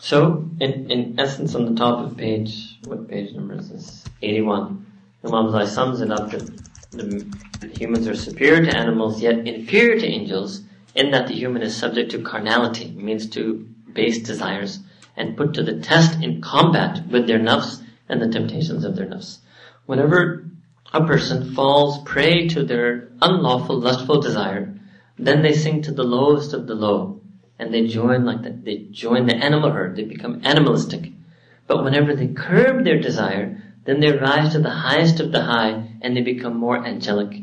So, 0.00 0.48
in, 0.58 0.90
in 0.90 1.20
essence, 1.20 1.54
on 1.54 1.66
the 1.66 1.74
top 1.74 1.98
of 2.04 2.16
page, 2.16 2.78
what 2.84 3.08
page 3.08 3.34
number 3.34 3.54
is 3.54 3.68
this? 3.68 4.04
81. 4.22 4.86
Imam 5.24 5.50
Zai 5.50 5.66
sums 5.66 6.00
it 6.00 6.10
up 6.10 6.30
that 6.30 6.71
the 6.92 7.70
humans 7.74 8.06
are 8.06 8.14
superior 8.14 8.64
to 8.64 8.76
animals, 8.76 9.20
yet 9.20 9.46
inferior 9.46 9.98
to 9.98 10.06
angels, 10.06 10.62
in 10.94 11.10
that 11.10 11.26
the 11.28 11.34
human 11.34 11.62
is 11.62 11.76
subject 11.76 12.10
to 12.10 12.22
carnality, 12.22 12.90
means 12.90 13.28
to 13.30 13.66
base 13.92 14.22
desires, 14.22 14.78
and 15.16 15.36
put 15.36 15.54
to 15.54 15.62
the 15.62 15.80
test 15.80 16.22
in 16.22 16.40
combat 16.40 17.06
with 17.08 17.26
their 17.26 17.38
nafs 17.38 17.82
and 18.08 18.20
the 18.20 18.28
temptations 18.28 18.84
of 18.84 18.96
their 18.96 19.06
nafs. 19.06 19.38
Whenever 19.86 20.44
a 20.92 21.06
person 21.06 21.54
falls 21.54 22.02
prey 22.04 22.48
to 22.48 22.62
their 22.62 23.08
unlawful 23.22 23.80
lustful 23.80 24.20
desire, 24.20 24.74
then 25.18 25.42
they 25.42 25.54
sink 25.54 25.84
to 25.84 25.92
the 25.92 26.04
lowest 26.04 26.52
of 26.52 26.66
the 26.66 26.74
low, 26.74 27.20
and 27.58 27.72
they 27.72 27.86
join 27.86 28.24
like 28.24 28.42
that. 28.42 28.64
They 28.64 28.88
join 28.90 29.26
the 29.26 29.36
animal 29.36 29.70
herd. 29.70 29.96
They 29.96 30.04
become 30.04 30.42
animalistic. 30.44 31.12
But 31.66 31.84
whenever 31.84 32.14
they 32.14 32.28
curb 32.28 32.84
their 32.84 33.00
desire, 33.00 33.62
then 33.84 34.00
they 34.00 34.12
rise 34.12 34.52
to 34.52 34.60
the 34.60 34.70
highest 34.70 35.20
of 35.20 35.32
the 35.32 35.42
high 35.42 35.88
and 36.00 36.16
they 36.16 36.22
become 36.22 36.56
more 36.56 36.84
angelic. 36.84 37.42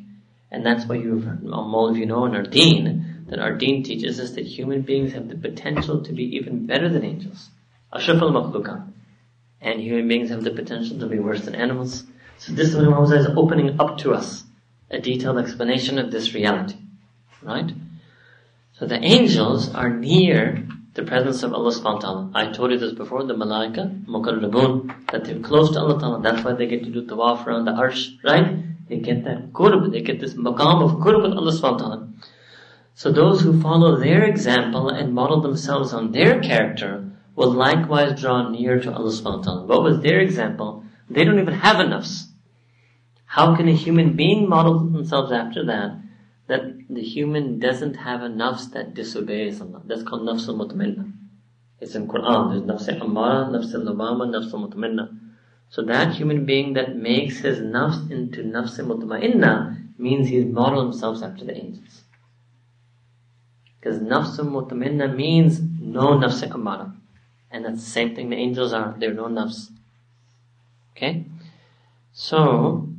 And 0.52 0.66
that's 0.66 0.86
why 0.86 0.95
you've, 0.95 1.28
all 1.52 1.90
of 1.90 1.98
you 1.98 2.06
know 2.06 2.26
in 2.26 2.36
our 2.36 2.44
deen, 2.44 3.26
that 3.28 3.40
our 3.40 3.53
deen 3.53 3.84
teaches 3.84 4.20
us 4.20 4.32
that 4.32 4.45
human 4.45 4.82
beings 4.82 5.14
have 5.14 5.28
the 5.28 5.36
potential 5.36 6.03
to 6.03 6.14
be 6.14 6.24
even 6.38 6.66
better 6.66 6.90
than 6.90 7.03
angels. 7.06 7.49
And 9.61 9.82
human 9.82 10.07
beings 10.07 10.30
have 10.30 10.44
the 10.44 10.52
potential 10.52 10.99
to 10.99 11.07
be 11.07 11.20
worse 11.20 11.41
than 11.45 11.56
animals. 11.56 12.06
So 12.38 12.53
this 12.53 12.70
is 12.74 12.88
what 12.88 13.14
is 13.14 13.28
opening 13.36 13.80
up 13.80 13.98
to 13.99 14.14
us 14.14 14.44
a 14.91 14.99
detailed 14.99 15.38
explanation 15.38 15.99
of 15.99 16.11
this 16.11 16.34
reality. 16.34 16.78
Right? 17.44 17.72
So 18.74 18.86
the 18.86 19.03
angels 19.03 19.74
are 19.76 19.90
near 19.90 20.68
the 20.94 21.03
presence 21.03 21.44
of 21.44 21.53
Allah 21.53 21.72
subhanahu 21.72 21.95
wa 21.95 21.99
ta'ala. 21.99 22.32
I 22.34 22.52
told 22.52 22.72
you 22.72 22.80
this 22.80 22.94
before, 22.94 23.24
the 23.24 23.36
malaika, 23.36 24.06
mukarrabun, 24.06 25.11
that 25.11 25.26
they're 25.26 25.40
close 25.40 25.72
to 25.72 25.80
Allah 25.80 25.99
ta'ala. 25.99 26.22
That's 26.22 26.44
why 26.44 26.53
they 26.53 26.68
get 26.68 26.84
to 26.84 26.90
do 26.90 27.06
tawaf 27.06 27.45
around 27.45 27.66
the 27.66 27.72
arsh, 27.72 28.18
right? 28.24 28.57
They 28.88 28.98
get 28.98 29.24
that 29.26 29.53
qurb, 29.53 29.91
they 29.91 30.02
get 30.02 30.20
this 30.20 30.34
maqam 30.34 30.84
of 30.84 30.99
qurb 30.99 31.22
with 31.22 31.34
Allah 31.34 31.52
subhanahu 31.52 31.72
wa 31.74 31.78
ta'ala. 31.78 32.10
So 32.95 33.11
those 33.11 33.41
who 33.41 33.61
follow 33.61 33.98
their 33.98 34.24
example 34.24 34.90
and 34.90 35.14
model 35.14 35.41
themselves 35.41 35.94
on 35.94 36.11
their 36.11 36.41
character 36.41 37.11
will 37.36 37.52
likewise 37.52 38.20
draw 38.20 38.49
near 38.49 38.80
to 38.80 38.91
Allah 38.91 39.11
subhanahu 39.11 39.38
wa 39.38 39.44
ta'ala. 39.44 39.66
What 39.68 39.84
was 39.84 40.02
their 40.02 40.20
example? 40.20 40.84
They 41.10 41.24
don't 41.24 41.40
even 41.40 41.53
have 41.53 41.78
nafs. 41.78 42.26
How 43.26 43.56
can 43.56 43.70
a 43.70 43.74
human 43.74 44.16
being 44.16 44.49
model 44.49 44.80
themselves 44.80 45.32
after 45.32 45.66
that? 45.66 45.98
That 46.49 46.63
the 46.89 47.03
human 47.03 47.59
doesn't 47.59 47.93
have 47.93 48.23
a 48.23 48.27
nafs 48.27 48.71
that 48.71 48.95
disobeys 48.95 49.61
Allah. 49.61 49.84
That's 49.85 50.01
called 50.01 50.23
nafs 50.23 50.47
al-mutmainna. 50.47 51.13
It's 51.80 51.93
in 51.93 52.07
Quran. 52.07 52.49
There's 52.49 52.63
nafs 52.63 52.89
al-ammara, 52.93 53.51
nafs 53.55 53.73
al-lawama, 53.76 54.26
nafs 54.35 54.51
al-mutmainna. 54.51 55.17
So 55.69 55.84
that 55.84 56.15
human 56.15 56.45
being 56.45 56.73
that 56.73 56.95
makes 56.95 57.38
his 57.38 57.59
nafs 57.59 58.09
into 58.09 58.41
nafs 58.41 58.80
al-mutmainna 58.80 59.99
means 59.99 60.30
he's 60.30 60.45
modeled 60.45 60.85
himself 60.88 61.21
after 61.21 61.45
the 61.45 61.55
angels. 61.55 62.01
Because 63.80 63.99
nafs 63.99 64.39
al-mutmainna 64.39 65.15
means 65.15 65.61
no 65.61 66.17
nafs 66.17 66.41
al-ammara. 66.41 66.95
And 67.51 67.63
that's 67.63 67.84
the 67.84 67.91
same 67.91 68.15
thing 68.15 68.31
the 68.31 68.38
angels 68.38 68.73
are. 68.73 68.95
They're 68.97 69.13
no 69.13 69.26
nafs. 69.26 69.69
Okay? 70.97 71.26
So, 72.11 72.89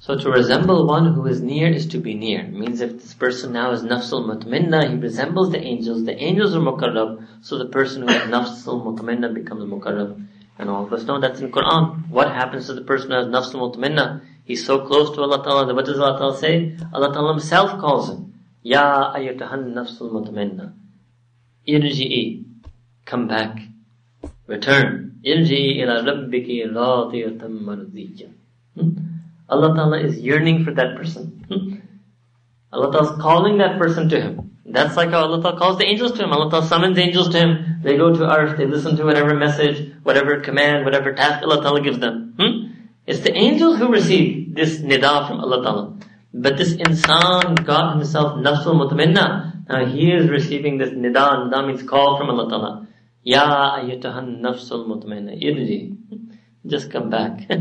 so 0.00 0.16
to 0.16 0.30
resemble 0.30 0.86
one 0.86 1.12
who 1.12 1.26
is 1.26 1.42
near 1.42 1.68
is 1.68 1.86
to 1.88 1.98
be 1.98 2.14
near. 2.14 2.44
Means 2.44 2.80
if 2.80 2.92
this 2.92 3.12
person 3.12 3.52
now 3.52 3.72
is 3.72 3.82
nafsul 3.82 4.24
mutminna, 4.24 4.88
he 4.88 4.96
resembles 4.96 5.52
the 5.52 5.60
angels. 5.60 6.04
The 6.04 6.16
angels 6.16 6.54
are 6.56 6.60
mukarrab, 6.60 7.26
so 7.42 7.58
the 7.58 7.66
person 7.66 8.02
who 8.02 8.08
has 8.08 8.22
nafsul 8.34 8.82
mutminna 8.82 9.32
becomes 9.34 9.64
mukarrab. 9.70 10.26
And 10.58 10.70
all 10.70 10.86
of 10.86 10.92
us 10.94 11.04
know 11.04 11.20
that's 11.20 11.40
in 11.40 11.52
Quran. 11.52 12.08
What 12.08 12.28
happens 12.28 12.66
to 12.66 12.74
the 12.74 12.80
person 12.80 13.10
who 13.10 13.16
has 13.18 13.26
nafsul 13.26 13.60
mutminna? 13.60 14.22
He's 14.46 14.64
so 14.64 14.86
close 14.86 15.14
to 15.14 15.20
Allah 15.20 15.44
Ta'ala. 15.44 15.74
What 15.74 15.84
does 15.84 15.98
Allah 15.98 16.18
Ta'ala 16.18 16.38
say? 16.38 16.76
Allah 16.94 17.12
Ta'ala 17.12 17.34
himself 17.34 17.78
calls 17.78 18.08
him. 18.08 18.32
Ya 18.62 19.12
ayatahan 19.12 19.74
nafsul 19.74 20.12
mutminna. 20.12 20.72
Irji'i. 21.68 22.46
Come 23.04 23.28
back. 23.28 23.58
Return. 24.46 25.20
Irji'i 25.22 25.82
ila 25.82 26.02
rabbiki 26.02 26.64
radiyatan 26.72 27.52
mardiyya. 27.68 28.32
Hmm? 28.74 29.19
Hmm? 29.50 29.54
Allah 29.54 29.74
Ta'ala 29.74 29.98
is 30.00 30.18
yearning 30.18 30.64
for 30.64 30.72
that 30.72 30.96
person. 30.96 31.44
Hmm? 31.48 31.76
Allah 32.72 32.92
Ta'ala 32.92 33.12
is 33.12 33.20
calling 33.20 33.58
that 33.58 33.78
person 33.78 34.08
to 34.08 34.20
Him. 34.20 34.50
That's 34.64 34.96
like 34.96 35.10
how 35.10 35.22
Allah 35.24 35.42
Ta'ala 35.42 35.58
calls 35.58 35.78
the 35.78 35.84
angels 35.84 36.12
to 36.12 36.24
Him. 36.24 36.32
Allah 36.32 36.50
Ta'ala 36.50 36.66
summons 36.66 36.98
angels 36.98 37.28
to 37.30 37.38
Him. 37.38 37.80
They 37.82 37.96
go 37.96 38.14
to 38.14 38.30
earth, 38.30 38.58
they 38.58 38.66
listen 38.66 38.96
to 38.96 39.04
whatever 39.04 39.34
message, 39.34 39.92
whatever 40.02 40.40
command, 40.40 40.84
whatever 40.84 41.12
task 41.12 41.42
Allah 41.42 41.62
Ta'ala 41.62 41.82
gives 41.82 41.98
them. 41.98 42.34
Hmm? 42.38 42.72
It's 43.06 43.20
the 43.20 43.34
angels 43.34 43.78
who 43.78 43.90
receive 43.90 44.54
this 44.54 44.78
nida 44.78 45.26
from 45.26 45.40
Allah 45.40 45.62
Ta'ala. 45.62 45.98
But 46.32 46.56
this 46.56 46.74
insan 46.74 47.66
got 47.66 47.96
himself 47.96 48.38
nafsul 48.38 48.78
mutminna. 48.78 49.68
Now 49.68 49.86
he 49.86 50.12
is 50.12 50.28
receiving 50.28 50.78
this 50.78 50.90
nida, 50.90 51.50
nida 51.50 51.66
means 51.66 51.82
call 51.82 52.18
from 52.18 52.30
Allah 52.30 52.48
Ta'ala. 52.48 52.88
Ya 53.24 53.80
ayyatahan 53.80 54.40
nafsul 54.40 54.86
mutminna. 54.86 55.42
Irji. 55.42 55.96
Just 56.66 56.92
come 56.92 57.10
back. 57.10 57.50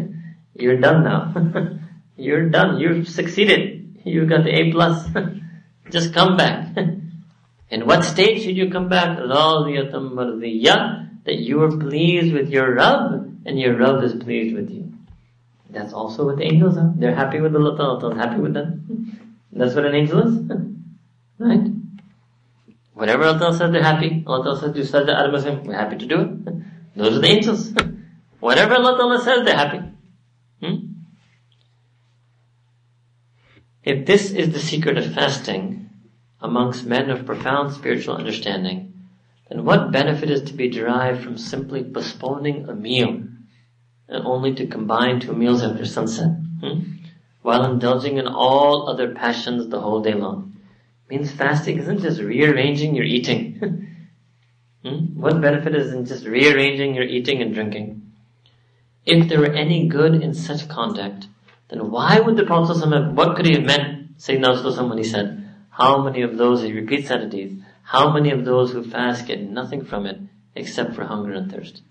You're 0.55 0.79
done 0.79 1.03
now. 1.03 1.79
You're 2.17 2.49
done. 2.49 2.79
You've 2.79 3.07
succeeded. 3.07 3.99
You 4.03 4.25
got 4.25 4.43
the 4.43 4.51
A 4.51 4.71
plus. 4.71 5.07
Just 5.91 6.13
come 6.13 6.37
back. 6.37 6.75
In 7.71 7.85
what 7.85 8.03
state 8.03 8.41
should 8.41 8.57
you 8.57 8.71
come 8.71 8.89
back? 8.89 9.17
That 9.17 9.27
you 11.37 11.61
are 11.61 11.77
pleased 11.77 12.33
with 12.33 12.49
your 12.49 12.73
Rabb 12.73 13.41
and 13.45 13.59
your 13.59 13.77
Rabb 13.77 14.03
is 14.03 14.15
pleased 14.15 14.55
with 14.55 14.69
you. 14.69 14.91
That's 15.69 15.93
also 15.93 16.25
what 16.25 16.37
the 16.37 16.45
angels 16.45 16.77
are. 16.77 16.91
They're 16.95 17.13
happy 17.13 17.39
with 17.39 17.53
the 17.53 17.59
Allah 17.59 18.15
happy 18.15 18.41
with 18.41 18.53
them. 18.53 19.19
That's 19.51 19.75
what 19.75 19.85
an 19.85 19.93
angel 19.93 20.27
is. 20.27 20.57
right? 21.37 21.71
Whatever 22.93 23.25
Allah 23.25 23.55
says, 23.55 23.71
they're 23.71 23.83
happy. 23.83 24.23
Allah 24.27 24.59
says, 24.59 24.73
do 24.73 24.81
sajda 24.81 25.15
al 25.15 25.31
we're 25.31 25.73
happy 25.73 25.97
to 25.97 26.05
do 26.05 26.21
it. 26.21 26.29
Those 26.95 27.17
are 27.17 27.21
the 27.21 27.27
angels. 27.27 27.73
Whatever 28.39 28.75
Allah 28.75 29.21
says, 29.23 29.45
they're 29.45 29.55
happy. 29.55 29.81
Hmm? 30.61 30.75
If 33.89 34.05
this 34.05 34.29
is 34.29 34.53
the 34.53 34.59
secret 34.59 34.99
of 34.99 35.15
fasting 35.15 35.89
amongst 36.39 36.85
men 36.85 37.09
of 37.09 37.25
profound 37.25 37.73
spiritual 37.73 38.17
understanding, 38.17 38.93
then 39.49 39.65
what 39.65 39.91
benefit 39.91 40.29
is 40.29 40.43
to 40.43 40.53
be 40.53 40.69
derived 40.69 41.23
from 41.23 41.39
simply 41.39 41.83
postponing 41.83 42.69
a 42.69 42.75
meal 42.75 43.23
and 44.07 44.25
only 44.27 44.53
to 44.53 44.67
combine 44.67 45.19
two 45.19 45.33
meals 45.33 45.63
after 45.63 45.87
sunset, 45.87 46.29
hmm? 46.61 46.81
while 47.41 47.65
indulging 47.65 48.17
in 48.19 48.27
all 48.27 48.87
other 48.87 49.15
passions 49.15 49.67
the 49.69 49.81
whole 49.81 50.03
day 50.03 50.13
long? 50.13 50.55
means 51.09 51.31
fasting 51.31 51.79
isn't 51.79 52.01
just 52.01 52.21
rearranging 52.21 52.93
your 52.93 53.05
eating. 53.05 53.97
hmm? 54.83 55.19
What 55.19 55.41
benefit 55.41 55.73
is 55.73 55.91
in 55.93 56.05
just 56.05 56.27
rearranging 56.27 56.93
your 56.93 57.05
eating 57.05 57.41
and 57.41 57.55
drinking? 57.55 58.11
If 59.07 59.27
there 59.27 59.39
were 59.39 59.53
any 59.53 59.87
good 59.87 60.21
in 60.21 60.35
such 60.35 60.69
conduct, 60.69 61.25
then 61.69 61.91
why 61.91 62.19
would 62.19 62.35
the 62.35 62.45
Prophet 62.45 62.83
have, 62.83 63.13
what 63.13 63.35
could 63.35 63.45
he 63.45 63.53
have 63.53 63.63
meant, 63.63 64.17
Sayyidina 64.17 64.89
when 64.89 64.97
he 64.97 65.03
said, 65.03 65.49
how 65.69 66.03
many 66.03 66.23
of 66.23 66.37
those, 66.37 66.61
he 66.63 66.73
repeats 66.73 67.09
that 67.09 67.21
hadith, 67.21 67.57
how 67.83 68.11
many 68.11 68.31
of 68.31 68.43
those 68.43 68.71
who 68.71 68.83
fast 68.83 69.27
get 69.27 69.41
nothing 69.41 69.85
from 69.85 70.05
it 70.05 70.19
except 70.55 70.95
for 70.95 71.05
hunger 71.05 71.33
and 71.33 71.51
thirst? 71.51 71.81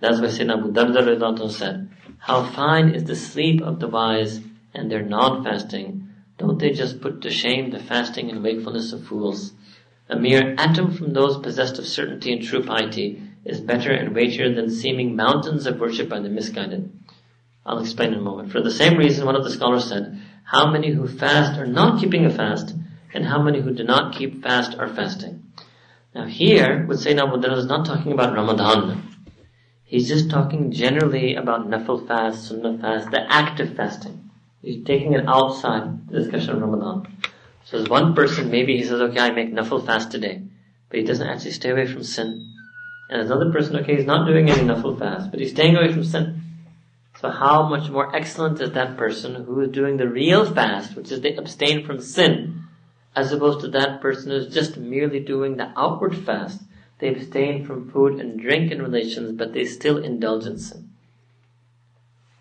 That's 0.00 0.20
why 0.20 0.28
Sayyidina 0.28 0.58
Abu 0.58 0.72
Darda 0.72 1.50
said, 1.50 1.90
how 2.18 2.44
fine 2.44 2.90
is 2.90 3.04
the 3.04 3.16
sleep 3.16 3.60
of 3.60 3.80
the 3.80 3.88
wise 3.88 4.40
and 4.74 4.90
their 4.90 5.02
non-fasting. 5.02 6.08
Don't 6.38 6.58
they 6.58 6.70
just 6.70 7.00
put 7.00 7.22
to 7.22 7.30
shame 7.30 7.70
the 7.70 7.78
fasting 7.78 8.30
and 8.30 8.42
wakefulness 8.42 8.92
of 8.92 9.04
fools? 9.04 9.52
A 10.08 10.16
mere 10.16 10.54
atom 10.58 10.92
from 10.92 11.12
those 11.12 11.38
possessed 11.38 11.78
of 11.78 11.86
certainty 11.86 12.32
and 12.32 12.42
true 12.42 12.62
piety 12.62 13.22
is 13.44 13.60
better 13.60 13.92
and 13.92 14.14
weightier 14.14 14.54
than 14.54 14.70
seeming 14.70 15.16
mountains 15.16 15.66
of 15.66 15.80
worship 15.80 16.08
by 16.08 16.20
the 16.20 16.28
misguided. 16.28 16.90
I'll 17.64 17.80
explain 17.80 18.12
in 18.12 18.18
a 18.18 18.22
moment. 18.22 18.52
For 18.52 18.60
the 18.60 18.70
same 18.70 18.98
reason, 18.98 19.26
one 19.26 19.36
of 19.36 19.44
the 19.44 19.50
scholars 19.50 19.88
said, 19.88 20.20
how 20.44 20.70
many 20.70 20.90
who 20.90 21.06
fast 21.06 21.58
are 21.58 21.66
not 21.66 22.00
keeping 22.00 22.26
a 22.26 22.30
fast, 22.30 22.74
and 23.14 23.24
how 23.24 23.42
many 23.42 23.60
who 23.60 23.72
do 23.72 23.84
not 23.84 24.14
keep 24.14 24.42
fast 24.42 24.78
are 24.78 24.88
fasting. 24.88 25.52
Now 26.14 26.26
here, 26.26 26.86
Sayyidina 26.88 27.28
Abu 27.28 27.42
Darda 27.42 27.58
is 27.58 27.66
not 27.66 27.86
talking 27.86 28.12
about 28.12 28.34
Ramadan. 28.34 29.08
He's 29.84 30.08
just 30.08 30.30
talking 30.30 30.72
generally 30.72 31.34
about 31.34 31.68
nafil 31.68 32.06
fast, 32.06 32.48
sunnah 32.48 32.78
fast, 32.78 33.10
the 33.10 33.30
act 33.30 33.60
of 33.60 33.76
fasting. 33.76 34.30
He's 34.62 34.84
taking 34.84 35.12
it 35.12 35.26
outside 35.26 36.08
the 36.08 36.20
discussion 36.20 36.56
of 36.56 36.62
Ramadan. 36.62 37.18
So 37.64 37.78
as 37.78 37.88
one 37.88 38.14
person, 38.14 38.50
maybe 38.50 38.76
he 38.76 38.84
says, 38.84 39.00
okay, 39.00 39.20
I 39.20 39.30
make 39.30 39.52
nafil 39.52 39.84
fast 39.84 40.10
today, 40.10 40.42
but 40.88 40.98
he 40.98 41.04
doesn't 41.04 41.26
actually 41.26 41.52
stay 41.52 41.70
away 41.70 41.86
from 41.86 42.04
sin. 42.04 42.54
And 43.10 43.20
another 43.20 43.52
person, 43.52 43.76
okay, 43.76 43.96
he's 43.96 44.06
not 44.06 44.26
doing 44.26 44.50
any 44.50 44.62
nafil 44.62 44.98
fast, 44.98 45.30
but 45.30 45.40
he's 45.40 45.50
staying 45.50 45.76
away 45.76 45.92
from 45.92 46.04
sin. 46.04 46.41
So 47.22 47.30
how 47.30 47.68
much 47.68 47.88
more 47.88 48.14
excellent 48.14 48.60
is 48.60 48.72
that 48.72 48.96
person 48.96 49.44
who 49.44 49.60
is 49.60 49.70
doing 49.70 49.96
the 49.96 50.08
real 50.08 50.44
fast, 50.44 50.96
which 50.96 51.12
is 51.12 51.20
they 51.20 51.36
abstain 51.36 51.86
from 51.86 52.00
sin, 52.00 52.64
as 53.14 53.30
opposed 53.30 53.60
to 53.60 53.68
that 53.68 54.00
person 54.00 54.32
who's 54.32 54.52
just 54.52 54.76
merely 54.76 55.20
doing 55.20 55.56
the 55.56 55.72
outward 55.76 56.16
fast. 56.18 56.62
They 56.98 57.14
abstain 57.14 57.64
from 57.64 57.88
food 57.92 58.18
and 58.18 58.40
drink 58.40 58.72
and 58.72 58.82
relations, 58.82 59.38
but 59.38 59.52
they 59.52 59.64
still 59.64 59.98
indulge 59.98 60.46
in 60.46 60.58
sin. 60.58 60.90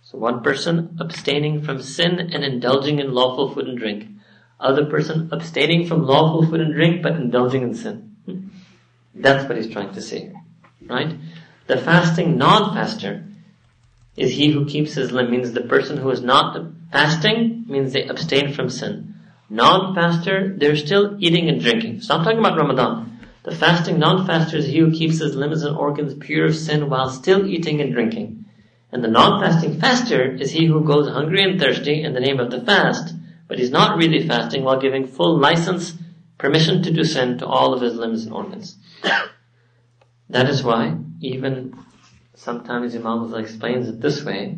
So 0.02 0.18
one 0.18 0.42
person 0.42 0.98
abstaining 1.00 1.62
from 1.62 1.80
sin 1.84 2.20
and 2.20 2.44
indulging 2.44 2.98
in 2.98 3.14
lawful 3.14 3.54
food 3.54 3.68
and 3.68 3.78
drink. 3.78 4.08
Other 4.60 4.86
person 4.86 5.30
abstaining 5.32 5.86
from 5.86 6.08
lawful 6.08 6.50
food 6.50 6.60
and 6.60 6.74
drink, 6.74 7.04
but 7.04 7.18
indulging 7.18 7.62
in 7.62 7.76
sin. 7.76 8.16
Hmm? 8.26 8.48
That's 9.14 9.48
what 9.48 9.58
he's 9.58 9.72
trying 9.72 9.94
to 9.94 10.02
say. 10.02 10.34
Right? 10.88 11.16
The 11.68 11.78
fasting 11.78 12.36
non-faster 12.40 13.28
is 14.22 14.32
he 14.34 14.52
who 14.52 14.66
keeps 14.66 14.94
his 14.94 15.12
limb, 15.12 15.32
means 15.32 15.52
the 15.52 15.62
person 15.62 15.98
who 15.98 16.10
is 16.12 16.22
not 16.22 16.64
fasting, 16.92 17.66
means 17.68 17.92
they 17.92 18.08
abstain 18.08 18.54
from 18.54 18.70
sin. 18.70 19.16
Non-faster, 19.50 20.56
they're 20.58 20.76
still 20.76 21.18
eating 21.20 21.50
and 21.50 21.60
drinking. 21.60 22.02
I'm 22.10 22.24
talking 22.24 22.40
about 22.40 22.58
Ramadan. 22.58 23.20
The 23.44 23.56
fasting 23.56 23.98
non-faster 23.98 24.58
is 24.58 24.68
he 24.68 24.78
who 24.78 24.92
keeps 24.92 25.18
his 25.18 25.36
limbs 25.36 25.64
and 25.64 25.76
organs 25.76 26.14
pure 26.14 26.46
of 26.46 26.56
sin 26.56 26.90
while 26.90 27.10
still 27.10 27.48
eating 27.48 27.82
and 27.82 27.92
drinking. 27.92 28.46
And 28.92 29.04
the 29.04 29.08
non-fasting 29.08 29.80
faster 29.80 30.36
is 30.36 30.52
he 30.52 30.68
who 30.68 30.86
goes 30.86 31.10
hungry 31.10 31.44
and 31.44 31.60
thirsty 31.60 32.04
in 32.04 32.14
the 32.14 32.20
name 32.20 32.40
of 32.40 32.52
the 32.52 32.62
fast, 32.62 33.16
but 33.48 33.58
he's 33.58 33.72
not 33.72 33.98
really 33.98 34.28
fasting 34.28 34.64
while 34.64 34.80
giving 34.80 35.08
full 35.08 35.38
license, 35.38 35.96
permission 36.38 36.84
to 36.84 36.94
do 36.94 37.04
sin 37.04 37.40
to 37.40 37.48
all 37.48 37.74
of 37.74 37.82
his 37.82 37.96
limbs 37.96 38.26
and 38.26 38.34
organs. 38.34 38.78
That 40.30 40.48
is 40.48 40.64
why 40.64 40.96
even 41.20 41.76
sometimes 42.36 42.96
Imam 42.96 43.34
explains 43.36 43.88
it 43.88 44.02
this 44.02 44.24
way, 44.24 44.58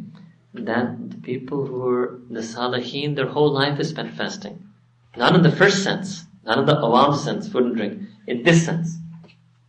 that 0.54 1.10
the 1.10 1.18
people 1.18 1.66
who 1.66 1.88
are 1.88 2.20
the 2.30 2.42
Salihin, 2.42 3.16
their 3.16 3.28
whole 3.28 3.52
life 3.52 3.80
is 3.80 3.90
spent 3.90 4.14
fasting. 4.14 4.70
Not 5.18 5.36
in 5.36 5.42
the 5.42 5.52
first 5.52 5.84
sense, 5.84 6.26
not 6.46 6.60
in 6.60 6.66
the 6.66 6.76
awam 6.76 7.16
sense, 7.16 7.50
food 7.50 7.66
and 7.66 7.76
drink. 7.76 8.02
In 8.28 8.44
this 8.44 8.66
sense. 8.66 8.98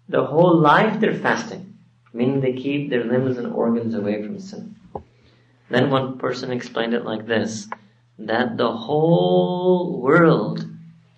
The 0.08 0.24
whole 0.24 0.58
life 0.58 1.00
they're 1.00 1.14
fasting, 1.14 1.74
meaning 2.12 2.40
they 2.40 2.52
keep 2.52 2.90
their 2.90 3.04
limbs 3.04 3.38
and 3.38 3.52
organs 3.52 3.94
away 3.94 4.22
from 4.22 4.38
sin. 4.38 4.76
Then 5.70 5.90
one 5.90 6.18
person 6.18 6.52
explained 6.52 6.94
it 6.94 7.04
like 7.04 7.26
this, 7.26 7.68
that 8.18 8.58
the 8.58 8.70
whole 8.70 10.00
world, 10.00 10.66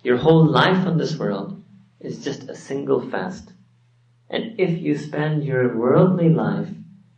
your 0.03 0.17
whole 0.17 0.45
life 0.45 0.87
on 0.87 0.97
this 0.97 1.17
world, 1.17 1.61
is 1.99 2.23
just 2.23 2.49
a 2.49 2.55
single 2.55 3.09
fast. 3.09 3.51
And 4.29 4.59
if 4.59 4.81
you 4.81 4.97
spend 4.97 5.43
your 5.43 5.77
worldly 5.77 6.29
life 6.29 6.69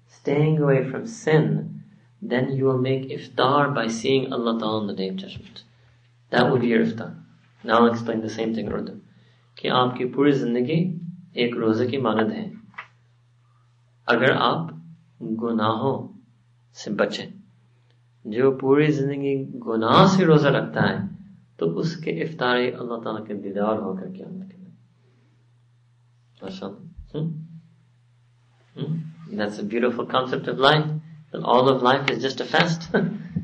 staying 0.09 0.59
away 0.59 0.89
from 0.89 1.07
sin, 1.07 1.83
then 2.21 2.51
you 2.51 2.65
will 2.65 2.79
make 2.79 3.09
iftar 3.09 3.73
by 3.73 3.87
seeing 3.87 4.33
Allah 4.33 4.59
Ta'ala 4.59 4.81
on 4.81 4.87
the 4.87 4.93
Day 4.93 5.09
of 5.09 5.15
Judgment. 5.15 5.63
That 6.31 6.51
would 6.51 6.61
be 6.61 6.67
your 6.67 6.85
iftar. 6.85 7.15
Now 7.63 7.79
I'll 7.79 7.91
explain 7.91 8.21
the 8.21 8.29
same 8.29 8.55
thing 8.55 8.67
in 8.67 8.73
Urdu. 8.73 8.99
کہ 9.57 9.67
آپ 9.67 9.95
کی 9.95 10.05
پوری 10.05 10.31
زندگی 10.31 10.97
ایک 11.33 11.57
روزے 11.57 11.87
کی 11.87 11.97
مانند 11.97 12.31
ہے 12.31 12.49
اگر 14.07 14.31
آپ 14.41 14.71
گناہوں 15.41 16.07
سے 16.75 16.91
بچیں 16.91 17.27
جو 18.25 18.57
پوری 18.57 18.91
زندگی 18.91 19.35
گناہ 19.67 20.05
سے 20.15 20.25
روزہ 20.25 20.47
رکھتا 20.57 20.89
ہے 20.89 20.97
تو 21.59 21.79
اس 21.79 21.95
کے 21.95 22.23
افطار 22.23 22.55
اللہ 22.55 23.03
تعالیٰ 23.03 23.27
کے 23.27 23.33
دیدار 23.43 23.77
ہو 23.77 23.97
کر 23.97 24.15
کے 24.15 24.23
اندر 24.23 24.45
ماشاء 26.41 26.67
اللہ 26.67 29.08
That's 29.31 29.59
a 29.59 29.63
beautiful 29.63 30.05
concept 30.05 30.47
of 30.47 30.57
life. 30.57 30.85
That 31.31 31.43
all 31.43 31.69
of 31.69 31.81
life 31.81 32.09
is 32.09 32.21
just 32.21 32.41
a 32.41 32.45
fast. 32.45 32.89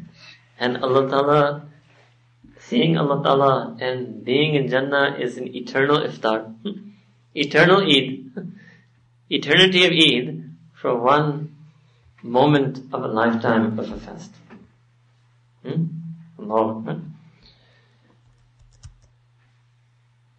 and 0.59 0.77
Allah 0.77 1.09
Ta'ala 1.09 1.67
seeing 2.59 2.97
Allah 2.97 3.21
Ta'ala 3.23 3.77
and 3.79 4.25
being 4.25 4.55
in 4.55 4.67
Jannah 4.67 5.17
is 5.19 5.37
an 5.37 5.55
eternal 5.55 5.99
iftar. 5.99 6.55
eternal 7.35 7.81
Eid. 7.81 8.31
Eternity 9.29 9.85
of 9.85 9.91
Eid 9.91 10.51
for 10.73 10.95
one 10.95 11.55
moment 12.21 12.77
of 12.93 13.03
a 13.03 13.07
lifetime 13.07 13.79
of 13.79 13.91
a 13.91 13.97
fast. 13.97 14.31
Hmm? 15.63 15.85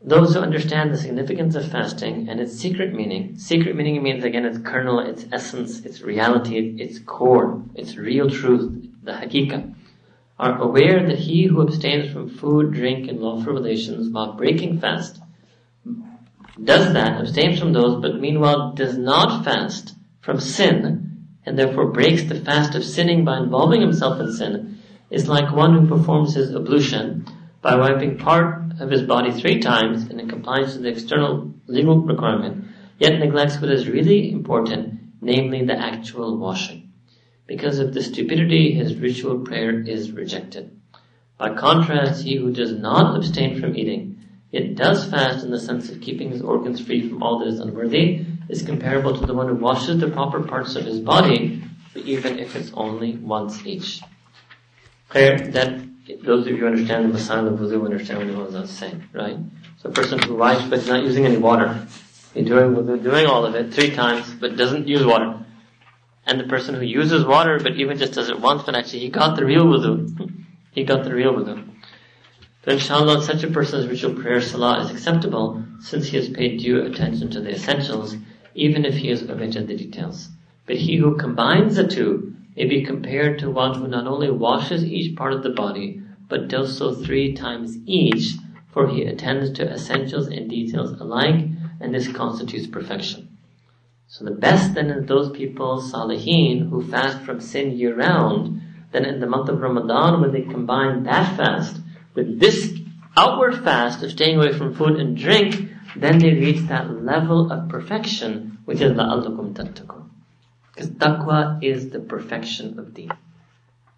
Those 0.06 0.34
who 0.34 0.40
understand 0.40 0.92
the 0.92 0.96
significance 0.96 1.56
of 1.56 1.70
fasting 1.70 2.28
and 2.28 2.40
its 2.40 2.56
secret 2.56 2.94
meaning, 2.94 3.36
secret 3.36 3.74
meaning 3.74 4.02
means 4.02 4.24
again 4.24 4.46
its 4.46 4.58
kernel, 4.58 5.00
its 5.00 5.26
essence, 5.32 5.84
its 5.84 6.00
reality, 6.00 6.76
its 6.80 7.00
core, 7.00 7.62
its 7.74 7.96
real 7.96 8.30
truth, 8.30 8.88
the 9.02 9.12
hakika 9.12 9.74
are 10.38 10.62
aware 10.62 11.04
that 11.06 11.18
he 11.18 11.46
who 11.46 11.60
abstains 11.60 12.12
from 12.12 12.28
food, 12.28 12.72
drink, 12.72 13.08
and 13.08 13.20
lawful 13.20 13.52
relations 13.52 14.08
while 14.10 14.34
breaking 14.34 14.78
fast 14.78 15.20
does 16.62 16.94
that, 16.94 17.20
abstains 17.20 17.58
from 17.58 17.72
those, 17.74 18.00
but 18.00 18.18
meanwhile 18.18 18.72
does 18.72 18.96
not 18.96 19.44
fast 19.44 19.94
from 20.20 20.40
sin, 20.40 21.26
and 21.44 21.58
therefore 21.58 21.92
breaks 21.92 22.24
the 22.24 22.40
fast 22.40 22.74
of 22.74 22.82
sinning 22.84 23.24
by 23.24 23.36
involving 23.38 23.82
himself 23.82 24.18
in 24.20 24.32
sin, 24.32 24.78
is 25.10 25.28
like 25.28 25.54
one 25.54 25.74
who 25.74 25.86
performs 25.86 26.34
his 26.34 26.54
ablution 26.54 27.26
by 27.60 27.76
wiping 27.76 28.16
part 28.16 28.65
of 28.80 28.90
his 28.90 29.02
body 29.02 29.32
three 29.32 29.60
times 29.60 30.10
in 30.10 30.28
compliance 30.28 30.74
with 30.74 30.82
the 30.82 30.90
external 30.90 31.54
legal 31.66 31.98
requirement, 31.98 32.66
yet 32.98 33.18
neglects 33.18 33.60
what 33.60 33.70
is 33.70 33.88
really 33.88 34.30
important, 34.30 35.00
namely 35.20 35.64
the 35.64 35.78
actual 35.78 36.36
washing. 36.36 36.92
Because 37.46 37.78
of 37.78 37.94
the 37.94 38.02
stupidity, 38.02 38.72
his 38.72 38.96
ritual 38.96 39.40
prayer 39.40 39.80
is 39.80 40.12
rejected. 40.12 40.78
By 41.38 41.54
contrast, 41.54 42.24
he 42.24 42.36
who 42.36 42.52
does 42.52 42.72
not 42.72 43.16
abstain 43.16 43.60
from 43.60 43.76
eating, 43.76 44.18
yet 44.50 44.74
does 44.74 45.04
fast 45.04 45.44
in 45.44 45.50
the 45.50 45.60
sense 45.60 45.90
of 45.90 46.00
keeping 46.00 46.30
his 46.30 46.42
organs 46.42 46.80
free 46.80 47.08
from 47.08 47.22
all 47.22 47.38
that 47.40 47.48
is 47.48 47.60
unworthy, 47.60 48.24
is 48.48 48.62
comparable 48.62 49.16
to 49.16 49.26
the 49.26 49.34
one 49.34 49.48
who 49.48 49.54
washes 49.54 50.00
the 50.00 50.08
proper 50.08 50.42
parts 50.42 50.76
of 50.76 50.84
his 50.84 51.00
body, 51.00 51.62
even 51.94 52.38
if 52.38 52.56
it's 52.56 52.72
only 52.74 53.16
once 53.16 53.64
each. 53.66 54.00
Clear 55.08 55.38
that 55.38 55.80
those 56.22 56.46
of 56.46 56.52
you 56.52 56.58
who 56.58 56.66
understand 56.66 57.12
the 57.12 57.18
Masala 57.18 57.52
of 57.52 57.58
wudu 57.58 57.84
understand 57.84 58.36
what 58.36 58.54
I 58.54 58.60
was 58.60 58.70
saying, 58.70 59.08
right? 59.12 59.36
So 59.78 59.90
a 59.90 59.92
person 59.92 60.18
who 60.20 60.34
wipes 60.34 60.64
but 60.64 60.78
is 60.80 60.88
not 60.88 61.02
using 61.02 61.26
any 61.26 61.36
water, 61.36 61.86
he's 62.34 62.46
doing 62.46 63.02
doing 63.02 63.26
all 63.26 63.44
of 63.44 63.54
it 63.54 63.74
three 63.74 63.94
times, 63.94 64.32
but 64.34 64.56
doesn't 64.56 64.86
use 64.86 65.04
water 65.04 65.46
and 66.26 66.40
the 66.40 66.44
person 66.44 66.74
who 66.74 66.82
uses 66.82 67.24
water 67.24 67.58
but 67.60 67.76
even 67.76 67.96
just 67.96 68.12
does 68.12 68.28
it 68.28 68.40
once, 68.40 68.64
but 68.64 68.74
actually 68.74 68.98
he 68.98 69.08
got 69.08 69.36
the 69.36 69.44
real 69.44 69.64
wudu. 69.64 70.44
he 70.72 70.84
got 70.84 71.04
the 71.04 71.14
real 71.14 71.32
wudu. 71.32 71.64
So 72.64 72.72
inshallah, 72.72 73.22
such 73.22 73.44
a 73.44 73.50
person's 73.50 73.86
ritual 73.86 74.20
prayer 74.20 74.40
salah 74.40 74.80
is 74.80 74.90
acceptable 74.90 75.62
since 75.80 76.08
he 76.08 76.16
has 76.16 76.28
paid 76.28 76.58
due 76.58 76.82
attention 76.82 77.30
to 77.30 77.40
the 77.40 77.50
essentials, 77.50 78.16
even 78.54 78.84
if 78.84 78.94
he 78.94 79.08
has 79.10 79.22
omitted 79.22 79.68
the 79.68 79.76
details. 79.76 80.28
But 80.66 80.76
he 80.76 80.96
who 80.96 81.16
combines 81.16 81.76
the 81.76 81.86
two 81.86 82.34
may 82.56 82.64
be 82.64 82.84
compared 82.84 83.38
to 83.38 83.50
one 83.50 83.78
who 83.78 83.86
not 83.86 84.06
only 84.06 84.30
washes 84.30 84.84
each 84.84 85.14
part 85.14 85.32
of 85.32 85.42
the 85.42 85.50
body, 85.50 86.00
but 86.28 86.48
does 86.48 86.76
so 86.76 86.94
three 86.94 87.34
times 87.34 87.76
each, 87.86 88.34
for 88.72 88.88
he 88.88 89.02
attends 89.02 89.50
to 89.52 89.70
essentials 89.70 90.26
and 90.26 90.48
details 90.48 90.98
alike, 91.00 91.44
and 91.80 91.94
this 91.94 92.08
constitutes 92.08 92.66
perfection. 92.66 93.36
So 94.08 94.24
the 94.24 94.30
best 94.30 94.74
then 94.74 94.90
is 94.90 95.06
those 95.06 95.30
people, 95.30 95.82
salihin, 95.82 96.70
who 96.70 96.88
fast 96.88 97.20
from 97.22 97.40
sin 97.40 97.76
year 97.76 97.94
round, 97.94 98.62
then 98.92 99.04
in 99.04 99.20
the 99.20 99.26
month 99.26 99.48
of 99.48 99.60
Ramadan, 99.60 100.20
when 100.20 100.32
they 100.32 100.42
combine 100.42 101.02
that 101.04 101.36
fast 101.36 101.76
with 102.14 102.40
this 102.40 102.72
outward 103.16 103.62
fast 103.64 104.02
of 104.02 104.10
staying 104.10 104.38
away 104.38 104.52
from 104.52 104.74
food 104.74 104.98
and 104.98 105.16
drink, 105.16 105.70
then 105.96 106.18
they 106.18 106.32
reach 106.32 106.66
that 106.68 107.02
level 107.04 107.50
of 107.52 107.68
perfection, 107.68 108.58
which 108.64 108.80
is 108.80 108.92
la'allakum 108.92 109.52
tattaqun. 109.54 109.95
Because 110.76 110.90
taqwa 110.90 111.58
is 111.64 111.88
the 111.88 112.00
perfection 112.00 112.78
of 112.78 112.92
deen. 112.92 113.10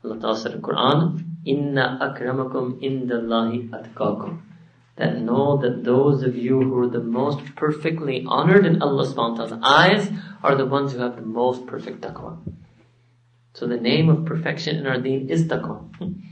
Allah 0.05 0.21
Ta'ala 0.21 0.39
said 0.39 0.53
in 0.53 0.63
Quran, 0.63 1.25
Inna 1.45 1.99
akramakum 2.01 2.81
indallahi 2.81 3.69
atqakum 3.71 4.43
that 4.95 5.21
know 5.21 5.57
that 5.57 5.83
those 5.83 6.23
of 6.23 6.37
you 6.37 6.61
who 6.61 6.79
are 6.79 6.89
the 6.89 7.03
most 7.03 7.57
perfectly 7.57 8.25
honored 8.25 8.65
in 8.65 8.81
Allah 8.81 9.07
subhanahu 9.07 9.39
wa 9.39 9.47
ta'ala's 9.47 9.59
eyes 9.63 10.11
are 10.43 10.55
the 10.55 10.67
ones 10.67 10.93
who 10.93 11.01
have 11.01 11.17
the 11.17 11.23
most 11.23 11.67
perfect 11.67 12.03
taqwa. 12.03 12.39
So 13.55 13.67
the 13.67 13.77
name 13.77 14.09
of 14.09 14.25
perfection 14.25 14.77
in 14.77 14.87
our 14.87 15.01
deen 15.01 15.29
is 15.29 15.47
taqwa. 15.47 15.85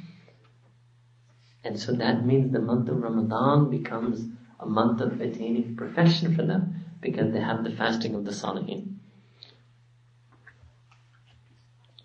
And 1.64 1.80
so 1.80 1.90
that 1.90 2.24
means 2.24 2.52
the 2.52 2.60
month 2.60 2.88
of 2.88 3.02
Ramadan 3.02 3.68
becomes 3.68 4.24
a 4.60 4.66
month 4.66 5.00
of 5.00 5.20
attaining 5.20 5.74
perfection 5.74 6.36
for 6.36 6.44
them 6.44 6.84
because 7.00 7.32
they 7.32 7.40
have 7.40 7.64
the 7.64 7.72
fasting 7.72 8.14
of 8.14 8.24
the 8.24 8.30
Salihin. 8.30 8.95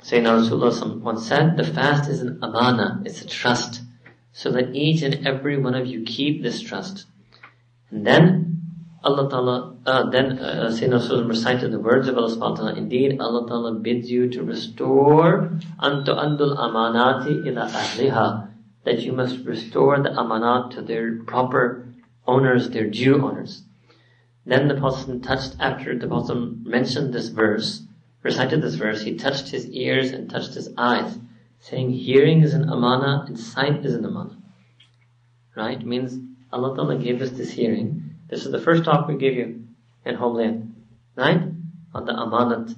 Sayyidina 0.03 0.49
Rasulullah 0.49 0.99
once 0.99 1.27
said, 1.27 1.57
the 1.57 1.63
fast 1.63 2.09
is 2.09 2.21
an 2.21 2.39
amana, 2.41 3.01
it's 3.05 3.21
a 3.21 3.27
trust 3.27 3.81
so 4.33 4.51
that 4.51 4.73
each 4.73 5.03
and 5.03 5.27
every 5.27 5.57
one 5.57 5.75
of 5.75 5.85
you 5.85 6.03
keep 6.03 6.41
this 6.41 6.61
trust. 6.61 7.05
And 7.91 8.05
then 8.05 8.51
Allah 9.03 9.29
Ta'ala, 9.29 9.77
uh, 9.85 10.09
then 10.09 10.39
uh, 10.39 10.69
Sayyidina 10.71 11.01
Rasulullah 11.01 11.29
recited 11.29 11.71
the 11.71 11.79
words 11.79 12.07
of 12.07 12.17
Allah 12.17 12.29
subhanahu 12.29 12.49
wa 12.49 12.55
ta'ala, 12.55 12.75
indeed 12.75 13.19
Allah 13.19 13.47
Ta'ala 13.47 13.73
bids 13.75 14.09
you 14.09 14.29
to 14.29 14.43
restore 14.43 15.59
unto 15.79 16.11
andul 16.13 16.57
amanati 16.57 17.45
ila 17.47 17.67
ahliha, 17.67 18.49
that 18.85 18.99
you 19.01 19.11
must 19.11 19.45
restore 19.45 20.01
the 20.01 20.09
amanat 20.09 20.71
to 20.71 20.81
their 20.81 21.23
proper 21.23 21.93
owners, 22.25 22.69
their 22.69 22.89
due 22.89 23.23
owners. 23.23 23.63
Then 24.45 24.67
the 24.67 24.75
Prophet 24.75 25.21
touched, 25.21 25.57
after 25.59 25.97
the 25.97 26.07
Prophet 26.07 26.65
mentioned 26.65 27.13
this 27.13 27.29
verse, 27.29 27.83
recited 28.23 28.61
this 28.61 28.75
verse, 28.75 29.01
he 29.01 29.15
touched 29.15 29.49
his 29.49 29.67
ears 29.69 30.11
and 30.11 30.29
touched 30.29 30.53
his 30.53 30.69
eyes 30.77 31.17
saying 31.61 31.91
hearing 31.91 32.41
is 32.41 32.53
an 32.53 32.69
amana 32.69 33.23
and 33.27 33.39
sight 33.39 33.85
is 33.85 33.93
an 33.93 34.03
amana. 34.03 34.35
Right? 35.55 35.83
Means 35.85 36.17
Allah 36.51 36.75
Ta'ala 36.75 36.97
gave 36.97 37.21
us 37.21 37.31
this 37.31 37.51
hearing. 37.51 38.15
This 38.29 38.45
is 38.45 38.51
the 38.51 38.61
first 38.61 38.83
talk 38.83 39.07
we 39.07 39.15
give 39.15 39.35
you 39.35 39.63
in 40.05 40.15
Homeland. 40.15 40.75
Right? 41.15 41.41
On 41.93 42.05
the 42.05 42.13
amanat. 42.13 42.75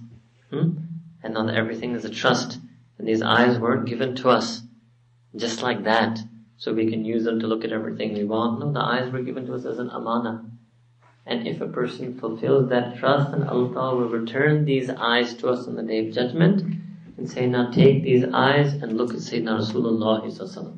Hmm? 0.50 0.78
And 1.24 1.38
on 1.38 1.50
everything 1.50 1.96
is 1.96 2.04
a 2.04 2.10
trust. 2.10 2.60
And 2.98 3.08
these 3.08 3.22
eyes 3.22 3.58
weren't 3.58 3.88
given 3.88 4.16
to 4.18 4.30
us 4.30 4.62
just 5.36 5.62
like 5.62 5.86
that. 5.86 6.20
So 6.58 6.74
we 6.74 6.90
can 6.90 7.06
use 7.06 7.24
them 7.24 7.40
to 7.40 7.48
look 7.48 7.64
at 7.64 7.72
everything 7.72 8.14
we 8.14 8.24
want. 8.26 8.60
No, 8.60 8.72
the 8.72 8.80
eyes 8.80 9.12
were 9.12 9.22
given 9.22 9.46
to 9.48 9.56
us 9.56 9.66
as 9.66 9.80
an 9.80 9.90
amana. 9.90 10.46
And 11.26 11.48
if 11.48 11.62
a 11.62 11.68
person 11.68 12.20
fulfills 12.20 12.70
that 12.70 12.98
trust, 12.98 13.32
then 13.32 13.44
Allah 13.44 13.96
will 13.96 14.10
return 14.10 14.66
these 14.66 14.90
eyes 14.90 15.34
to 15.36 15.50
us 15.50 15.68
on 15.68 15.76
the 15.76 15.84
day 15.84 16.08
of 16.08 16.14
judgment 16.14 16.62
and 17.18 17.30
say, 17.30 17.48
now 17.48 17.72
take 17.72 18.04
these 18.04 18.26
eyes 18.34 18.74
and 18.74 18.98
look 18.98 19.12
at 19.12 19.20
Sayyidina 19.20 19.62
Rasulullah 19.62 20.78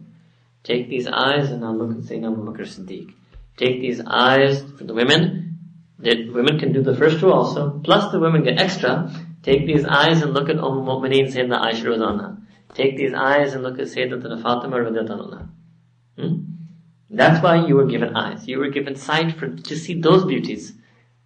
Take 0.64 0.90
these 0.90 1.08
eyes 1.08 1.50
and 1.52 1.62
now 1.62 1.72
look 1.72 1.92
at 1.92 2.04
Sayyidina 2.04 2.32
Abu 2.32 2.46
Bakr 2.46 2.68
Siddiq. 2.68 3.14
Take 3.58 3.82
these 3.82 4.02
eyes 4.06 4.62
for 4.78 4.84
the 4.84 4.94
women. 4.94 5.58
The 5.98 6.30
women 6.30 6.60
can 6.60 6.74
do 6.74 6.84
the 6.84 6.96
first 6.96 7.20
two 7.20 7.32
also, 7.32 7.80
plus 7.84 8.12
the 8.12 8.20
women 8.20 8.44
get 8.44 8.60
extra. 8.60 9.12
Take 9.42 9.66
these 9.66 9.86
eyes 9.86 10.22
and 10.22 10.34
look 10.34 10.50
at 10.50 10.58
Umm 10.58 10.86
Mu'mineen 10.86 11.34
Sayyidina 11.34 11.62
Aisha 11.62 12.38
Take 12.74 12.98
these 12.98 13.14
eyes 13.14 13.54
and 13.54 13.64
look 13.64 13.80
at 13.80 13.88
Sayyidina 13.88 14.44
Fatima 14.44 14.78
Radhanah. 14.78 15.50
Hmm? 16.18 16.55
That's 17.10 17.44
why 17.44 17.66
you 17.68 17.76
were 17.76 17.86
given 17.86 18.16
eyes. 18.16 18.48
You 18.48 18.60
were 18.60 18.70
given 18.70 18.96
sight 18.96 19.38
for, 19.38 19.48
to 19.48 19.76
see 19.76 20.00
those 20.00 20.26
beauties. 20.26 20.74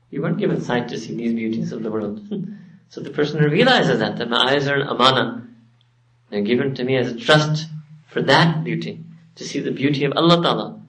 You 0.09 0.21
weren't 0.21 0.37
given 0.37 0.61
sight 0.61 0.89
to 0.89 0.97
see 0.97 1.15
these 1.15 1.33
beauties 1.33 1.71
of 1.71 1.83
the 1.83 1.91
world. 1.91 2.21
so 2.89 3.01
the 3.01 3.11
person 3.11 3.41
realizes 3.43 3.99
that, 3.99 4.17
that 4.17 4.29
my 4.29 4.53
eyes 4.53 4.67
are 4.67 4.75
an 4.75 4.87
amana, 4.87 5.47
they're 6.29 6.41
given 6.41 6.75
to 6.75 6.83
me 6.83 6.95
as 6.95 7.11
a 7.11 7.17
trust 7.17 7.67
for 8.07 8.21
that 8.23 8.63
beauty, 8.63 9.03
to 9.35 9.43
see 9.43 9.59
the 9.59 9.71
beauty 9.71 10.03
of 10.03 10.13
Allah 10.15 10.41
Ta'ala. 10.41 10.81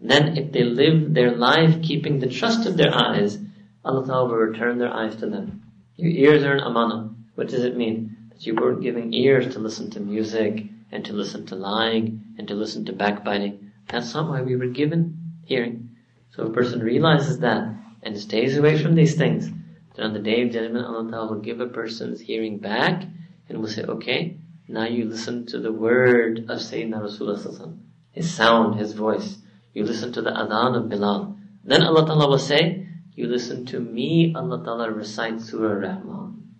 Then 0.00 0.36
if 0.36 0.52
they 0.52 0.64
live 0.64 1.14
their 1.14 1.30
life 1.30 1.82
keeping 1.82 2.18
the 2.18 2.28
trust 2.28 2.66
of 2.66 2.76
their 2.76 2.94
eyes, 2.94 3.38
Allah 3.84 4.06
Ta'ala 4.06 4.28
will 4.28 4.36
return 4.36 4.78
their 4.78 4.92
eyes 4.92 5.16
to 5.16 5.26
them. 5.26 5.62
Your 5.96 6.10
ears 6.10 6.44
are 6.44 6.54
an 6.54 6.60
amana. 6.60 7.10
What 7.34 7.48
does 7.48 7.64
it 7.64 7.76
mean? 7.76 8.16
That 8.30 8.44
you 8.44 8.54
weren't 8.54 8.82
giving 8.82 9.14
ears 9.14 9.52
to 9.54 9.60
listen 9.60 9.90
to 9.90 10.00
music, 10.00 10.64
and 10.90 11.04
to 11.04 11.12
listen 11.12 11.46
to 11.46 11.54
lying, 11.54 12.34
and 12.38 12.48
to 12.48 12.54
listen 12.54 12.84
to 12.86 12.92
backbiting. 12.92 13.71
That's 13.92 14.14
not 14.14 14.30
why 14.30 14.40
we 14.40 14.56
were 14.56 14.68
given 14.68 15.20
hearing. 15.44 15.90
So 16.30 16.44
a 16.44 16.50
person 16.50 16.80
realizes 16.80 17.40
that 17.40 17.68
and 18.02 18.18
stays 18.18 18.56
away 18.56 18.82
from 18.82 18.94
these 18.94 19.16
things, 19.16 19.50
then 19.94 20.06
on 20.06 20.12
the 20.14 20.18
day 20.18 20.40
of 20.40 20.50
judgment, 20.50 20.86
Allah 20.86 21.10
Ta'ala 21.10 21.34
will 21.34 21.40
give 21.40 21.60
a 21.60 21.66
person's 21.66 22.20
hearing 22.20 22.56
back 22.56 23.04
and 23.48 23.58
will 23.58 23.68
say, 23.68 23.82
okay, 23.82 24.38
now 24.66 24.86
you 24.86 25.04
listen 25.04 25.44
to 25.46 25.58
the 25.58 25.70
word 25.70 26.38
of 26.48 26.58
Sayyidina 26.58 27.02
Rasulullah 27.02 27.76
his 28.12 28.32
sound, 28.32 28.78
his 28.78 28.94
voice. 28.94 29.36
You 29.74 29.84
listen 29.84 30.10
to 30.14 30.22
the 30.22 30.30
adhan 30.30 30.74
of 30.74 30.88
Bilal. 30.88 31.36
Then 31.62 31.82
Allah 31.82 32.06
Ta'ala 32.06 32.28
will 32.28 32.38
say, 32.38 32.86
you 33.14 33.26
listen 33.26 33.66
to 33.66 33.78
me, 33.78 34.34
Allah 34.34 34.64
Ta'ala 34.64 34.90
recite 34.90 35.42
Surah 35.42 35.86
Rahman. 35.86 36.54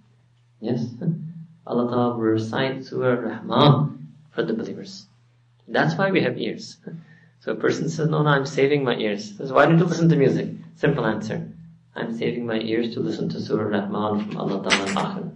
Yes? 0.60 0.84
Allah 1.66 1.90
Ta'ala 1.90 2.10
will 2.10 2.24
recite 2.24 2.84
Surah 2.84 3.14
Rahman 3.14 4.12
for 4.30 4.42
the 4.42 4.52
believers. 4.52 5.06
That's 5.66 5.96
why 5.96 6.10
we 6.10 6.20
have 6.22 6.36
ears. 6.36 6.76
So 7.42 7.50
a 7.50 7.56
person 7.56 7.88
says, 7.88 8.08
no, 8.08 8.22
no, 8.22 8.30
I'm 8.30 8.46
saving 8.46 8.84
my 8.84 8.94
ears. 8.94 9.36
Says, 9.36 9.52
why 9.52 9.66
don't 9.66 9.80
you 9.80 9.84
listen 9.84 10.08
to 10.08 10.14
music? 10.14 10.50
Simple 10.76 11.04
answer. 11.04 11.50
I'm 11.96 12.16
saving 12.16 12.46
my 12.46 12.60
ears 12.60 12.94
to 12.94 13.00
listen 13.00 13.28
to 13.30 13.40
Surah 13.40 13.64
Rahman 13.64 14.26
from 14.26 14.36
Allah 14.36 14.62
Ta'ala 14.62 15.32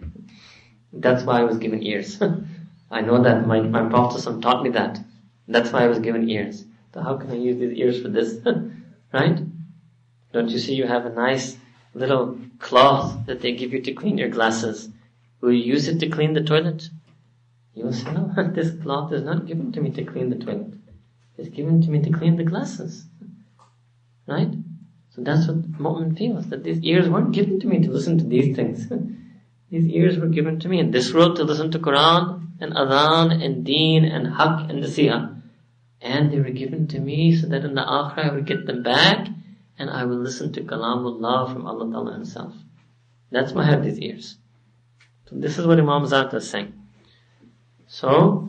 That's 0.93 1.25
why 1.25 1.41
I 1.41 1.43
was 1.43 1.59
given 1.59 1.83
ears. 1.83 2.23
I 2.93 3.01
know 3.01 3.21
that 3.25 3.49
my, 3.49 3.61
my 3.61 3.89
Prophet 3.89 4.41
taught 4.41 4.63
me 4.63 4.71
that. 4.71 5.01
That's 5.49 5.73
why 5.73 5.83
I 5.83 5.89
was 5.89 5.99
given 5.99 6.31
ears. 6.31 6.65
So 6.95 7.01
how 7.01 7.17
can 7.17 7.33
I 7.33 7.39
use 7.39 7.59
these 7.59 7.77
ears 7.77 8.01
for 8.01 8.09
this? 8.09 8.39
right? 9.13 9.41
Don't 10.33 10.49
you 10.49 10.61
see 10.61 10.75
you 10.75 10.87
have 10.87 11.07
a 11.07 11.13
nice 11.13 11.57
little 11.93 12.39
cloth 12.61 13.27
that 13.27 13.41
they 13.41 13.51
give 13.51 13.73
you 13.73 13.83
to 13.83 13.93
clean 13.93 14.17
your 14.17 14.29
glasses? 14.29 14.91
Will 15.41 15.51
you 15.51 15.65
use 15.75 15.89
it 15.89 15.99
to 15.99 16.09
clean 16.09 16.35
the 16.35 16.45
toilet? 16.45 16.89
You 17.75 17.87
will 17.87 17.93
say, 17.93 18.13
no, 18.13 18.33
this 18.55 18.81
cloth 18.81 19.13
is 19.13 19.23
not 19.23 19.47
given 19.47 19.73
to 19.73 19.81
me 19.81 19.91
to 19.91 20.05
clean 20.05 20.31
the 20.31 20.37
toilet 20.37 20.73
is 21.39 21.49
given 21.49 21.83
to 21.83 21.91
me 21.91 22.03
to 22.03 22.11
clean 22.11 22.37
the 22.37 22.45
glasses. 22.45 23.07
Right? 24.27 24.53
So 25.11 25.23
that's 25.23 25.47
what 25.47 25.63
Mu'min 25.73 26.17
feels, 26.17 26.49
that 26.49 26.65
these 26.65 26.81
ears 26.83 27.09
weren't 27.09 27.33
given 27.33 27.61
to 27.61 27.67
me 27.67 27.81
to 27.83 27.91
listen 27.91 28.19
to 28.19 28.25
these 28.25 28.55
things. 28.55 28.87
these 29.71 29.87
ears 29.87 30.19
were 30.19 30.29
given 30.29 30.61
to 30.61 30.69
me 30.69 30.79
in 30.79 30.91
this 30.91 31.13
world 31.13 31.37
to 31.37 31.45
listen 31.45 31.71
to 31.71 31.79
Quran 31.79 32.49
and 32.61 32.73
Adhan 32.75 33.43
and 33.43 33.65
Deen 33.65 34.05
and 34.05 34.27
Haqq 34.27 34.69
and 34.71 34.83
Nasiha. 34.83 35.41
And 36.01 36.31
they 36.31 36.39
were 36.39 36.51
given 36.51 36.89
to 36.89 37.01
me 37.01 37.35
so 37.37 37.47
that 37.49 37.65
in 37.65 37.75
the 37.75 37.81
Akhirah 37.81 38.31
I 38.31 38.35
would 38.35 38.47
get 38.47 38.67
them 38.67 38.83
back 38.83 39.29
and 39.79 39.91
I 39.91 40.05
will 40.05 40.19
listen 40.19 40.53
to 40.53 40.63
Kalamullah 40.63 41.53
from 41.53 41.67
Allah 41.67 41.91
Ta'ala 41.91 42.13
Himself. 42.13 42.55
That's 43.31 43.53
why 43.53 43.63
I 43.63 43.67
have 43.67 43.85
these 43.85 43.99
ears. 43.99 44.37
So 45.29 45.37
this 45.37 45.59
is 45.59 45.67
what 45.67 45.79
Imam 45.79 46.07
Zata 46.07 46.37
is 46.37 46.49
saying. 46.49 46.73
So, 47.87 48.49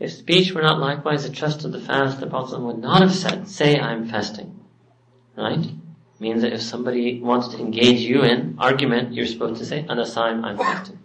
if 0.00 0.12
speech 0.12 0.52
were 0.52 0.62
not 0.62 0.80
likewise 0.80 1.26
a 1.26 1.30
trust 1.30 1.64
of 1.66 1.72
the 1.72 1.80
fast, 1.80 2.20
the 2.20 2.26
Prophet 2.26 2.58
would 2.58 2.78
not 2.78 3.02
have 3.02 3.14
said, 3.14 3.46
say 3.48 3.78
I'm 3.78 4.08
fasting. 4.08 4.58
Right? 5.36 5.66
Means 6.18 6.42
that 6.42 6.54
if 6.54 6.62
somebody 6.62 7.20
wants 7.20 7.48
to 7.48 7.58
engage 7.58 8.00
you 8.00 8.22
in 8.22 8.56
argument, 8.58 9.12
you're 9.12 9.26
supposed 9.26 9.60
to 9.60 9.66
say, 9.66 9.82
Anasayim, 9.82 10.42
I'm 10.42 10.56
fasting. 10.56 10.98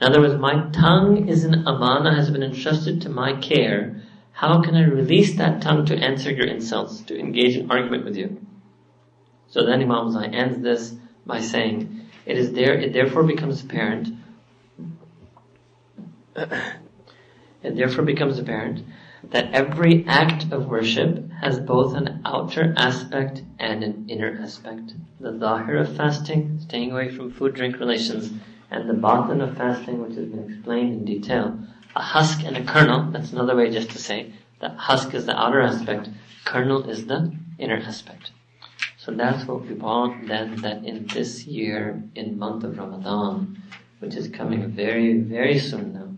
In 0.00 0.06
other 0.06 0.20
words, 0.20 0.38
my 0.38 0.68
tongue 0.70 1.28
is 1.28 1.44
an 1.44 1.66
amana, 1.66 2.14
has 2.14 2.30
been 2.30 2.42
entrusted 2.42 3.02
to 3.02 3.08
my 3.08 3.40
care. 3.40 4.02
How 4.32 4.62
can 4.62 4.74
I 4.74 4.84
release 4.84 5.36
that 5.36 5.62
tongue 5.62 5.86
to 5.86 5.96
answer 5.96 6.30
your 6.30 6.46
insults, 6.46 7.00
to 7.02 7.18
engage 7.18 7.56
in 7.56 7.70
argument 7.70 8.04
with 8.04 8.16
you? 8.16 8.44
So 9.48 9.64
then 9.64 9.80
Imam 9.80 10.10
Zai 10.10 10.26
ends 10.26 10.62
this 10.62 10.94
by 11.24 11.40
saying, 11.40 12.08
it 12.26 12.36
is 12.36 12.52
there, 12.52 12.74
it 12.74 12.92
therefore 12.92 13.22
becomes 13.22 13.62
apparent 13.62 14.08
It 17.62 17.76
therefore 17.76 18.04
becomes 18.04 18.38
apparent 18.38 18.84
that 19.30 19.52
every 19.52 20.04
act 20.06 20.50
of 20.50 20.66
worship 20.66 21.30
has 21.40 21.60
both 21.60 21.94
an 21.94 22.20
outer 22.24 22.74
aspect 22.76 23.42
and 23.58 23.84
an 23.84 24.06
inner 24.08 24.38
aspect. 24.42 24.94
The 25.20 25.38
zahir 25.38 25.76
of 25.76 25.96
fasting, 25.96 26.58
staying 26.60 26.90
away 26.90 27.08
from 27.08 27.30
food 27.30 27.54
drink 27.54 27.78
relations, 27.78 28.32
and 28.70 28.88
the 28.88 28.94
batin 28.94 29.40
of 29.40 29.56
fasting, 29.56 30.02
which 30.02 30.16
has 30.16 30.26
been 30.26 30.50
explained 30.50 30.92
in 30.92 31.04
detail. 31.04 31.58
A 31.94 32.02
husk 32.02 32.42
and 32.42 32.56
a 32.56 32.64
kernel, 32.64 33.10
that's 33.10 33.32
another 33.32 33.54
way 33.54 33.70
just 33.70 33.90
to 33.90 33.98
say 33.98 34.32
that 34.60 34.76
husk 34.76 35.14
is 35.14 35.26
the 35.26 35.38
outer 35.38 35.60
aspect, 35.60 36.08
kernel 36.44 36.88
is 36.88 37.06
the 37.06 37.32
inner 37.58 37.76
aspect. 37.76 38.32
So 38.98 39.12
that's 39.12 39.46
what 39.46 39.66
we 39.66 39.74
want 39.74 40.28
then 40.28 40.56
that 40.62 40.84
in 40.84 41.06
this 41.08 41.44
year, 41.44 42.02
in 42.14 42.38
month 42.38 42.64
of 42.64 42.78
Ramadan, 42.78 43.62
which 43.98 44.14
is 44.14 44.28
coming 44.28 44.68
very, 44.68 45.18
very 45.18 45.58
soon 45.58 45.92
now, 45.92 46.11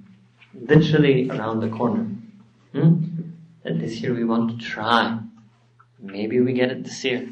literally 0.61 1.31
around 1.31 1.61
the 1.61 1.69
corner. 1.69 2.07
Hmm? 2.73 3.05
That 3.63 3.79
this 3.79 4.01
year 4.01 4.15
we 4.15 4.25
want 4.25 4.51
to 4.51 4.67
try. 4.67 5.19
Maybe 5.99 6.41
we 6.41 6.53
get 6.53 6.71
it 6.71 6.85
this 6.85 7.05
year, 7.05 7.29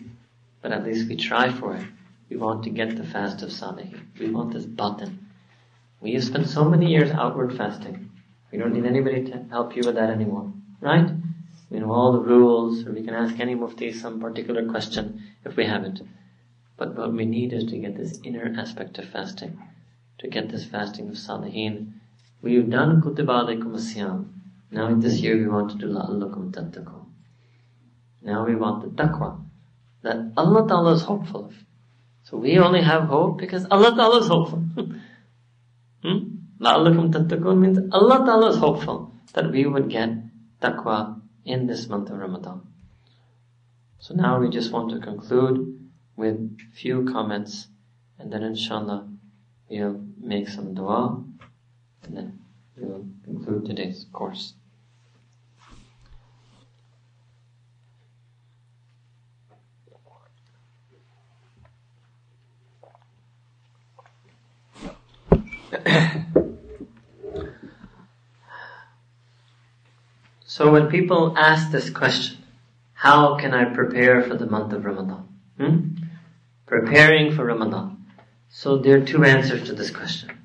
but 0.63 0.73
at 0.73 0.85
least 0.85 1.09
we 1.09 1.17
try 1.17 1.51
for 1.53 1.77
it. 1.77 1.85
We 2.31 2.37
want 2.37 2.65
to 2.65 2.71
get 2.71 2.97
the 2.97 3.05
fast 3.05 3.43
of 3.43 3.51
Salihin. 3.51 4.01
We 4.19 4.31
want 4.31 4.55
this 4.55 4.65
batin. 4.65 5.29
We 6.01 6.15
have 6.15 6.25
spent 6.25 6.49
so 6.49 6.65
many 6.65 6.91
years 6.91 7.11
outward 7.11 7.57
fasting. 7.57 8.11
We 8.51 8.59
don't 8.59 8.73
need 8.73 8.87
anybody 8.87 9.25
to 9.25 9.45
help 9.51 9.77
you 9.77 9.83
with 9.85 9.97
that 9.97 10.11
anymore. 10.11 10.53
Right? 10.81 11.11
We 11.71 11.81
know 11.81 11.93
all 11.93 12.13
the 12.13 12.21
rules, 12.21 12.87
or 12.87 12.93
we 12.93 13.03
can 13.03 13.15
ask 13.15 13.39
any 13.39 13.55
mufti 13.55 13.93
some 13.93 14.21
particular 14.21 14.69
question 14.69 15.23
if 15.45 15.57
we 15.57 15.67
haven't. 15.67 16.01
But 16.77 16.97
what 16.97 17.13
we 17.13 17.25
need 17.25 17.53
is 17.53 17.65
to 17.67 17.79
get 17.79 17.97
this 17.97 18.19
inner 18.25 18.55
aspect 18.59 18.99
of 18.99 19.09
fasting. 19.09 19.61
To 20.19 20.29
get 20.29 20.49
this 20.49 20.65
fasting 20.65 21.09
of 21.09 21.15
Salihin 21.15 21.93
We've 22.43 22.69
done 22.69 23.01
kutiba 23.01 23.45
alaikum 23.45 23.75
siyam. 23.79 24.27
Now 24.73 24.95
this 24.95 25.21
year 25.21 25.37
we 25.37 25.47
want 25.47 25.71
to 25.71 25.77
do 25.79 25.87
la'allakum 25.87 26.51
tattaqun. 26.51 27.07
Now 28.23 28.45
we 28.45 28.57
want 28.57 28.83
the 28.83 29.03
taqwa. 29.03 29.45
That 30.03 30.33
Allah 30.37 30.67
Ta'ala 30.67 30.95
is 30.95 31.03
hopeful 31.03 31.47
of. 31.47 31.55
So 32.25 32.37
we 32.39 32.59
only 32.59 32.83
have 32.83 33.05
hope 33.05 33.39
because 33.39 33.67
Allah 33.71 33.95
Ta'ala 33.95 34.19
is 34.21 34.27
hopeful. 34.27 34.59
hmm? 36.03 36.19
La'allakum 36.61 37.13
tattaqun 37.13 37.59
means 37.59 37.79
Allah 37.93 38.25
Ta'ala 38.27 38.49
is 38.51 38.57
hopeful 38.57 39.15
that 39.35 39.53
we 39.53 39.65
would 39.65 39.89
get 39.89 40.11
taqwa 40.61 41.21
in 41.45 41.67
this 41.69 41.89
month 41.89 42.11
of 42.11 42.19
Ramadan. 42.19 42.63
So 43.99 44.15
now 44.15 44.41
we 44.41 44.51
just 44.51 44.73
want 44.73 44.91
to 44.91 44.99
conclude 44.99 45.79
with 46.17 46.59
few 46.75 47.05
comments 47.05 47.69
and 48.19 48.33
then 48.33 48.43
inshallah 48.43 49.09
we'll 49.71 50.05
make 50.19 50.49
some 50.49 50.75
dua 50.75 51.23
and 52.05 52.17
then 52.17 52.39
we 52.77 52.85
will 52.85 53.07
conclude 53.25 53.67
today's 53.67 54.07
course. 54.13 54.55
so 70.45 70.71
when 70.71 70.89
people 70.89 71.35
ask 71.37 71.71
this 71.71 71.89
question, 71.91 72.39
how 72.93 73.37
can 73.37 73.55
I 73.55 73.65
prepare 73.75 74.23
for 74.23 74.37
the 74.37 74.47
month 74.47 74.73
of 74.73 74.85
Ramadan? 74.85 75.29
Hmm? 75.59 75.89
Preparing 76.67 77.33
for 77.33 77.45
Ramadan. 77.45 78.05
So 78.49 78.79
there 78.79 78.99
are 78.99 79.05
two 79.05 79.25
answers 79.25 79.67
to 79.69 79.73
this 79.75 79.91
question. 79.91 80.42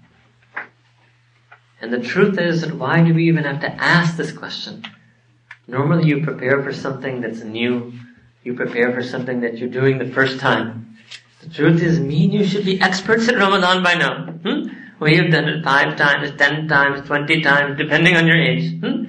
And 1.80 1.94
the 1.94 2.00
truth 2.00 2.40
is 2.40 2.62
that 2.62 2.74
why 2.74 3.04
do 3.04 3.14
we 3.14 3.28
even 3.28 3.44
have 3.44 3.62
to 3.62 3.72
ask 3.72 4.18
this 4.18 4.32
question? 4.32 4.84
Normally 5.68 6.08
you 6.08 6.24
prepare 6.24 6.64
for 6.64 6.74
something 6.74 7.22
that's 7.22 7.44
new. 7.44 7.94
you 8.44 8.54
prepare 8.54 8.94
for 8.94 9.04
something 9.04 9.42
that 9.42 9.58
you're 9.58 9.70
doing 9.70 9.98
the 9.98 10.10
first 10.12 10.40
time. 10.40 10.98
The 11.42 11.50
truth 11.50 11.82
is, 11.84 12.00
me 12.00 12.24
and 12.26 12.34
you 12.34 12.46
should 12.46 12.64
be 12.66 12.80
experts 12.80 13.28
in 13.28 13.36
Ramadan 13.36 13.84
by 13.84 13.94
now. 13.96 14.26
Hmm? 14.26 14.70
We 15.00 15.18
have 15.18 15.32
done 15.32 15.50
it 15.50 15.64
five 15.64 15.98
times, 15.98 16.32
ten 16.38 16.68
times, 16.68 17.06
twenty 17.06 17.42
times, 17.42 17.78
depending 17.78 18.16
on 18.16 18.26
your 18.26 18.42
age. 18.42 18.80
Hmm? 18.80 19.04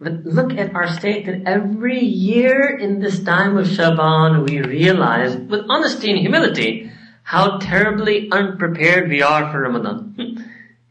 But 0.00 0.24
look 0.24 0.52
at 0.58 0.74
our 0.74 0.88
state 0.88 1.26
that 1.26 1.42
every 1.46 2.00
year 2.00 2.76
in 2.76 3.00
this 3.00 3.22
time 3.22 3.56
of 3.56 3.68
Shaban, 3.68 4.44
we 4.44 4.60
realize, 4.60 5.36
with 5.36 5.64
honesty 5.68 6.10
and 6.10 6.20
humility, 6.20 6.90
how 7.22 7.58
terribly 7.58 8.28
unprepared 8.30 9.08
we 9.08 9.22
are 9.22 9.50
for 9.50 9.62
Ramadan. 9.62 10.14
Hmm? 10.16 10.42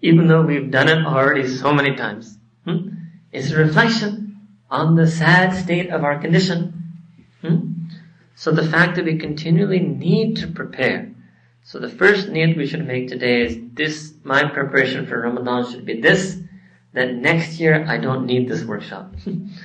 Even 0.02 0.28
though 0.28 0.44
we've 0.44 0.72
done 0.72 0.90
it 0.90 1.06
already 1.06 1.48
so 1.48 1.74
many 1.74 1.96
times. 1.96 2.38
Hmm? 2.66 2.90
It's 3.32 3.52
a 3.52 3.58
reflection 3.58 4.48
on 4.70 4.96
the 4.96 5.08
sad 5.08 5.56
state 5.56 5.90
of 5.90 6.04
our 6.04 6.20
condition. 6.20 6.84
Hmm? 7.42 7.74
So 8.36 8.52
the 8.52 8.68
fact 8.68 8.96
that 8.96 9.06
we 9.06 9.18
continually 9.18 9.80
need 9.80 10.38
to 10.38 10.48
prepare. 10.48 11.12
So 11.64 11.80
the 11.80 11.90
first 11.90 12.30
need 12.30 12.56
we 12.56 12.68
should 12.68 12.86
make 12.86 13.08
today 13.08 13.42
is 13.42 13.58
this, 13.74 14.14
my 14.24 14.48
preparation 14.48 15.06
for 15.08 15.22
Ramadan 15.22 15.70
should 15.70 15.86
be 15.86 16.00
this, 16.00 16.40
that 16.94 17.14
next 17.14 17.60
year 17.60 17.86
I 17.88 17.98
don't 17.98 18.26
need 18.26 18.48
this 18.48 18.64
workshop. 18.64 19.14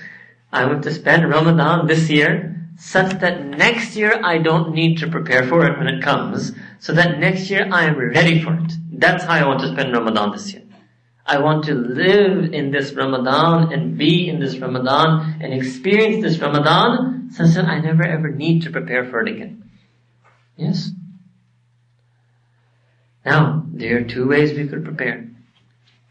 I 0.53 0.67
want 0.67 0.85
to 0.85 0.93
spend 0.93 1.29
Ramadan 1.29 1.87
this 1.87 2.11
year 2.11 2.62
such 2.83 3.21
that 3.21 3.47
next 3.47 3.95
year 3.95 4.21
I 4.25 4.39
don't 4.39 4.75
need 4.75 4.99
to 4.99 5.07
prepare 5.07 5.47
for 5.47 5.65
it 5.65 5.79
when 5.79 5.87
it 5.87 6.03
comes, 6.03 6.51
so 6.81 6.93
that 6.93 7.21
next 7.21 7.49
year 7.49 7.69
I 7.71 7.85
am 7.85 7.97
ready 7.97 8.43
for 8.43 8.55
it. 8.55 8.73
That's 8.91 9.23
how 9.23 9.35
I 9.35 9.47
want 9.47 9.61
to 9.61 9.69
spend 9.69 9.93
Ramadan 9.93 10.33
this 10.33 10.53
year. 10.53 10.65
I 11.25 11.39
want 11.39 11.65
to 11.67 11.75
live 11.75 12.53
in 12.53 12.73
this 12.73 12.93
Ramadan 12.93 13.73
and 13.73 13.97
be 13.97 14.29
in 14.29 14.41
this 14.41 14.59
Ramadan 14.59 15.39
and 15.41 15.55
experience 15.55 16.25
this 16.25 16.41
Ramadan 16.41 17.31
such 17.31 17.55
that 17.55 17.67
I 17.67 17.79
never 17.79 18.03
ever 18.03 18.33
need 18.33 18.63
to 18.63 18.71
prepare 18.73 19.09
for 19.09 19.21
it 19.21 19.29
again. 19.29 19.71
Yes? 20.57 20.91
Now, 23.25 23.65
there 23.73 23.99
are 23.99 24.03
two 24.03 24.27
ways 24.27 24.59
we 24.59 24.67
could 24.67 24.85
prepare. 24.85 25.31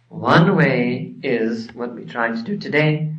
One 0.07 0.55
way 0.55 1.15
is 1.21 1.67
what 1.73 1.93
we 1.95 2.05
try 2.05 2.31
to 2.31 2.41
do 2.41 2.57
today. 2.57 3.10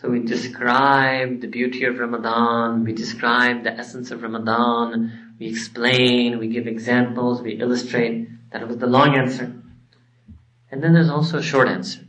So 0.00 0.08
we 0.08 0.20
describe 0.20 1.40
the 1.40 1.48
beauty 1.48 1.84
of 1.84 1.98
Ramadan, 1.98 2.84
we 2.84 2.92
describe 2.92 3.64
the 3.64 3.72
essence 3.72 4.12
of 4.12 4.22
Ramadan, 4.22 5.34
we 5.40 5.48
explain, 5.48 6.38
we 6.38 6.46
give 6.46 6.68
examples, 6.68 7.42
we 7.42 7.54
illustrate. 7.54 8.28
That 8.52 8.68
was 8.68 8.76
the 8.76 8.86
long 8.86 9.16
answer. 9.16 9.52
And 10.70 10.84
then 10.84 10.94
there's 10.94 11.10
also 11.10 11.38
a 11.38 11.42
short 11.42 11.66
answer. 11.66 12.02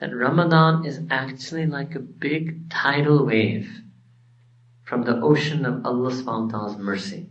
That 0.00 0.12
Ramadan 0.12 0.84
is 0.84 0.98
actually 1.08 1.66
like 1.66 1.94
a 1.94 2.00
big 2.00 2.68
tidal 2.68 3.24
wave 3.24 3.70
from 4.82 5.02
the 5.02 5.20
ocean 5.20 5.64
of 5.64 5.86
Allah 5.86 6.10
subhanahu 6.10 6.52
wa 6.52 6.58
ta'ala's 6.58 6.78
mercy. 6.78 7.28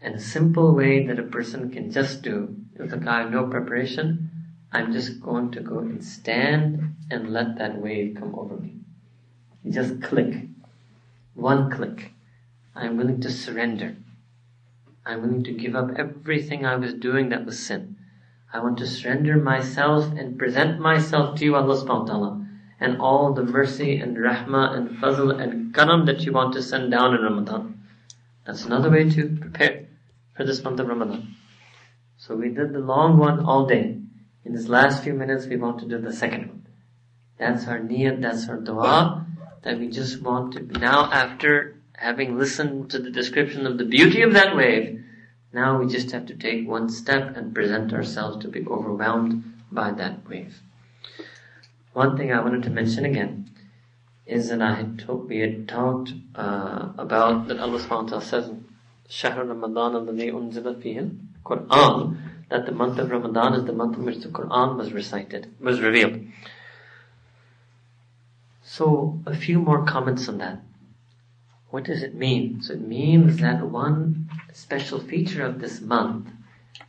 And 0.00 0.14
a 0.14 0.20
simple 0.20 0.76
way 0.76 1.04
that 1.08 1.18
a 1.18 1.24
person 1.24 1.72
can 1.72 1.90
just 1.90 2.22
do 2.22 2.54
with 2.78 2.92
a 2.92 2.98
guy 2.98 3.28
no 3.28 3.48
preparation 3.48 4.25
I'm 4.76 4.92
just 4.92 5.22
going 5.22 5.52
to 5.52 5.60
go 5.62 5.78
and 5.78 6.04
stand 6.04 6.96
and 7.10 7.32
let 7.32 7.56
that 7.56 7.80
wave 7.80 8.14
come 8.20 8.34
over 8.34 8.58
me. 8.58 8.74
just 9.70 10.02
click. 10.02 10.48
One 11.32 11.70
click. 11.70 12.12
I'm 12.74 12.98
willing 12.98 13.22
to 13.22 13.30
surrender. 13.30 13.96
I'm 15.06 15.22
willing 15.22 15.44
to 15.44 15.52
give 15.52 15.74
up 15.74 15.92
everything 15.96 16.66
I 16.66 16.76
was 16.76 16.92
doing 16.92 17.30
that 17.30 17.46
was 17.46 17.58
sin. 17.58 17.96
I 18.52 18.60
want 18.60 18.76
to 18.76 18.86
surrender 18.86 19.36
myself 19.36 20.12
and 20.12 20.38
present 20.38 20.78
myself 20.78 21.38
to 21.38 21.46
you, 21.46 21.56
Allah 21.56 21.82
subhanahu 21.82 22.00
wa 22.00 22.12
ta'ala, 22.12 22.46
and 22.78 23.00
all 23.00 23.32
the 23.32 23.44
mercy 23.44 23.96
and 23.96 24.18
rahmah 24.18 24.76
and 24.76 24.90
fazl 24.98 25.40
and 25.40 25.74
karam 25.74 26.04
that 26.04 26.26
you 26.26 26.32
want 26.32 26.52
to 26.52 26.62
send 26.62 26.90
down 26.90 27.14
in 27.14 27.22
Ramadan. 27.22 27.80
That's 28.44 28.66
another 28.66 28.90
way 28.90 29.08
to 29.08 29.38
prepare 29.40 29.86
for 30.36 30.44
this 30.44 30.62
month 30.62 30.80
of 30.80 30.88
Ramadan. 30.88 31.34
So 32.18 32.36
we 32.36 32.50
did 32.50 32.74
the 32.74 32.80
long 32.80 33.16
one 33.16 33.42
all 33.42 33.64
day. 33.64 34.02
In 34.45 34.53
these 34.53 34.69
last 34.69 35.03
few 35.03 35.13
minutes, 35.13 35.45
we 35.45 35.57
want 35.57 35.79
to 35.79 35.87
do 35.87 35.97
the 35.97 36.13
second 36.13 36.47
one. 36.47 36.67
That's 37.37 37.67
our 37.67 37.79
niyat, 37.79 38.21
that's 38.21 38.47
our 38.49 38.57
dua, 38.57 39.25
that 39.63 39.79
we 39.79 39.87
just 39.89 40.21
want 40.21 40.53
to, 40.53 40.61
now 40.79 41.11
after 41.11 41.75
having 41.93 42.37
listened 42.37 42.91
to 42.91 42.99
the 42.99 43.11
description 43.11 43.65
of 43.65 43.77
the 43.77 43.85
beauty 43.85 44.21
of 44.21 44.33
that 44.33 44.55
wave, 44.55 45.03
now 45.53 45.79
we 45.79 45.87
just 45.87 46.11
have 46.11 46.25
to 46.27 46.35
take 46.35 46.67
one 46.67 46.89
step 46.89 47.35
and 47.35 47.53
present 47.53 47.93
ourselves 47.93 48.41
to 48.43 48.47
be 48.47 48.65
overwhelmed 48.65 49.43
by 49.71 49.91
that 49.91 50.27
wave. 50.27 50.61
One 51.93 52.17
thing 52.17 52.31
I 52.31 52.41
wanted 52.41 52.63
to 52.63 52.69
mention 52.69 53.05
again 53.05 53.51
is 54.25 54.49
that 54.49 54.61
I 54.61 54.75
had 54.75 54.99
talked, 54.99 55.27
we 55.27 55.39
had 55.39 55.67
talked 55.67 56.13
uh, 56.35 56.93
about 56.97 57.47
that 57.47 57.59
Allah 57.59 57.79
subhanahu 57.79 58.03
wa 58.03 58.19
ta'ala 58.19 58.23
says, 58.23 58.51
شهر 59.09 59.45
رمضان 59.45 60.07
الذي 60.07 60.31
أنزل 60.31 60.81
فيه 60.81 61.09
القرآن 61.43 62.15
that 62.48 62.66
the 62.66 62.72
month 62.72 62.98
of 62.98 63.10
Ramadan 63.10 63.54
is 63.54 63.64
the 63.64 63.72
month 63.72 63.96
in 63.96 64.04
which 64.04 64.20
the 64.20 64.28
Quran 64.28 64.76
was 64.76 64.92
recited, 64.92 65.52
was 65.60 65.80
revealed. 65.80 66.20
So, 68.62 69.20
a 69.26 69.34
few 69.34 69.58
more 69.58 69.84
comments 69.84 70.28
on 70.28 70.38
that. 70.38 70.60
What 71.70 71.84
does 71.84 72.02
it 72.02 72.14
mean? 72.14 72.62
So 72.62 72.74
it 72.74 72.80
means 72.80 73.38
that 73.38 73.62
one 73.62 74.30
special 74.52 75.00
feature 75.00 75.44
of 75.44 75.60
this 75.60 75.80
month 75.80 76.28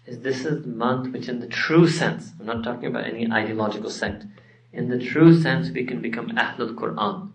is 0.05 0.19
this 0.19 0.45
is 0.45 0.61
the 0.61 0.69
month 0.69 1.11
which 1.11 1.27
in 1.27 1.39
the 1.39 1.47
true 1.47 1.87
sense, 1.87 2.33
I'm 2.39 2.45
not 2.45 2.63
talking 2.63 2.87
about 2.87 3.05
any 3.05 3.29
ideological 3.31 3.89
sect, 3.89 4.25
in 4.71 4.89
the 4.89 4.99
true 4.99 5.39
sense 5.39 5.71
we 5.71 5.85
can 5.85 6.01
become 6.01 6.29
Ahlul 6.29 6.75
Quran. 6.75 7.31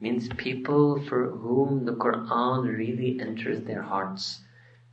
Means 0.00 0.28
people 0.36 1.00
for 1.00 1.30
whom 1.30 1.84
the 1.84 1.94
Quran 1.94 2.76
really 2.76 3.20
enters 3.20 3.62
their 3.62 3.82
hearts 3.82 4.40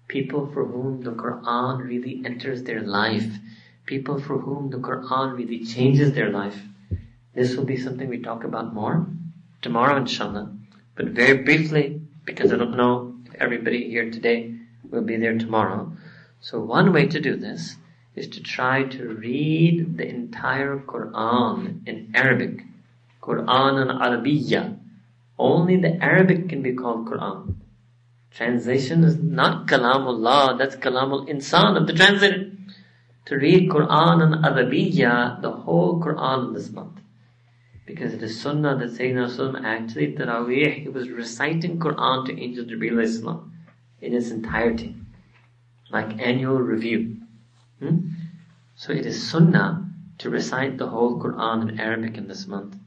people 0.09 0.47
for 0.51 0.65
whom 0.65 1.01
the 1.01 1.11
Quran 1.11 1.87
really 1.87 2.21
enters 2.25 2.63
their 2.63 2.81
life, 2.81 3.31
people 3.85 4.19
for 4.19 4.39
whom 4.39 4.71
the 4.71 4.79
Quran 4.79 5.37
really 5.37 5.63
changes 5.63 6.13
their 6.13 6.31
life. 6.31 6.59
This 7.35 7.55
will 7.55 7.63
be 7.63 7.77
something 7.77 8.09
we 8.09 8.21
talk 8.21 8.43
about 8.43 8.73
more 8.73 9.05
tomorrow, 9.61 9.97
inshallah. 9.97 10.51
But 10.95 11.09
very 11.09 11.43
briefly, 11.43 12.01
because 12.25 12.51
I 12.51 12.57
don't 12.57 12.75
know 12.75 13.13
if 13.27 13.35
everybody 13.35 13.87
here 13.87 14.09
today 14.09 14.55
will 14.89 15.03
be 15.03 15.15
there 15.17 15.37
tomorrow. 15.37 15.91
So 16.41 16.59
one 16.59 16.91
way 16.91 17.05
to 17.05 17.19
do 17.19 17.35
this 17.35 17.75
is 18.15 18.27
to 18.29 18.41
try 18.41 18.83
to 18.83 19.09
read 19.09 19.95
the 19.97 20.07
entire 20.07 20.79
Quran 20.79 21.87
in 21.87 22.11
Arabic. 22.15 22.63
Quran 23.21 23.81
and 23.81 23.91
Arabiya. 23.91 24.75
Only 25.37 25.77
the 25.77 26.03
Arabic 26.03 26.49
can 26.49 26.63
be 26.63 26.73
called 26.73 27.07
Quran. 27.07 27.58
Translation 28.31 29.03
is 29.03 29.17
not 29.17 29.67
Kalamullah, 29.67 30.57
that's 30.57 30.75
Kalamul 30.75 31.27
Insan 31.27 31.77
of 31.77 31.87
the 31.87 31.93
translator. 31.93 32.51
To 33.25 33.35
read 33.35 33.69
Quran 33.69 34.23
and 34.23 34.45
Arabiya, 34.45 35.41
the 35.41 35.51
whole 35.51 36.01
Quran 36.01 36.53
this 36.53 36.71
month. 36.71 36.99
Because 37.85 38.13
it 38.13 38.23
is 38.23 38.39
Sunnah 38.39 38.77
that 38.77 38.91
Sayyidina 38.91 39.21
Rasul 39.21 39.57
actually, 39.57 40.15
Taraweeh, 40.15 40.83
he 40.83 40.89
was 40.89 41.09
reciting 41.09 41.79
Quran 41.79 42.25
to 42.25 42.39
Angel 42.39 42.65
Jibreel 42.65 43.01
Islam 43.03 43.51
in 44.01 44.13
its 44.13 44.31
entirety. 44.31 44.95
Like 45.89 46.19
annual 46.19 46.59
review. 46.59 47.17
Hmm? 47.79 48.09
So 48.75 48.93
it 48.93 49.05
is 49.05 49.29
Sunnah 49.29 49.89
to 50.19 50.29
recite 50.29 50.77
the 50.77 50.87
whole 50.87 51.19
Quran 51.19 51.69
in 51.69 51.79
Arabic 51.79 52.17
in 52.17 52.27
this 52.27 52.45
month. 52.45 52.77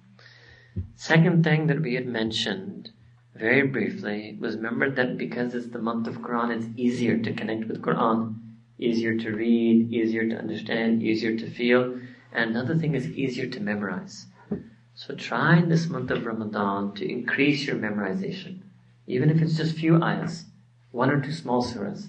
Second 0.97 1.45
thing 1.45 1.67
that 1.67 1.83
we 1.83 1.95
had 1.95 2.07
mentioned 2.07 2.91
very 3.35 3.67
briefly 3.67 4.37
was 4.41 4.57
remember 4.57 4.91
that 4.91 5.17
because 5.17 5.55
it's 5.55 5.69
the 5.69 5.79
month 5.79 6.07
of 6.07 6.19
Quran, 6.19 6.55
it's 6.55 6.67
easier 6.77 7.19
to 7.19 7.33
connect 7.33 7.67
with 7.67 7.83
Quran, 7.83 8.35
easier 8.79 9.17
to 9.19 9.31
read, 9.31 9.91
easier 9.91 10.29
to 10.29 10.37
understand, 10.37 11.03
easier 11.03 11.37
to 11.37 11.51
feel, 11.51 11.99
and 12.33 12.51
another 12.51 12.77
thing 12.77 12.95
is 12.95 13.09
easier 13.09 13.47
to 13.47 13.61
memorize. 13.61 14.27
So 14.95 15.15
try 15.15 15.57
in 15.57 15.69
this 15.69 15.89
month 15.89 16.11
of 16.11 16.27
Ramadan 16.27 16.95
to 16.97 17.11
increase 17.11 17.67
your 17.67 17.77
memorization, 17.77 18.59
even 19.07 19.31
if 19.31 19.41
it's 19.41 19.57
just 19.57 19.77
few 19.77 20.03
ayahs, 20.03 20.45
one 20.91 21.11
or 21.11 21.21
two 21.21 21.33
small 21.33 21.63
surahs. 21.63 22.09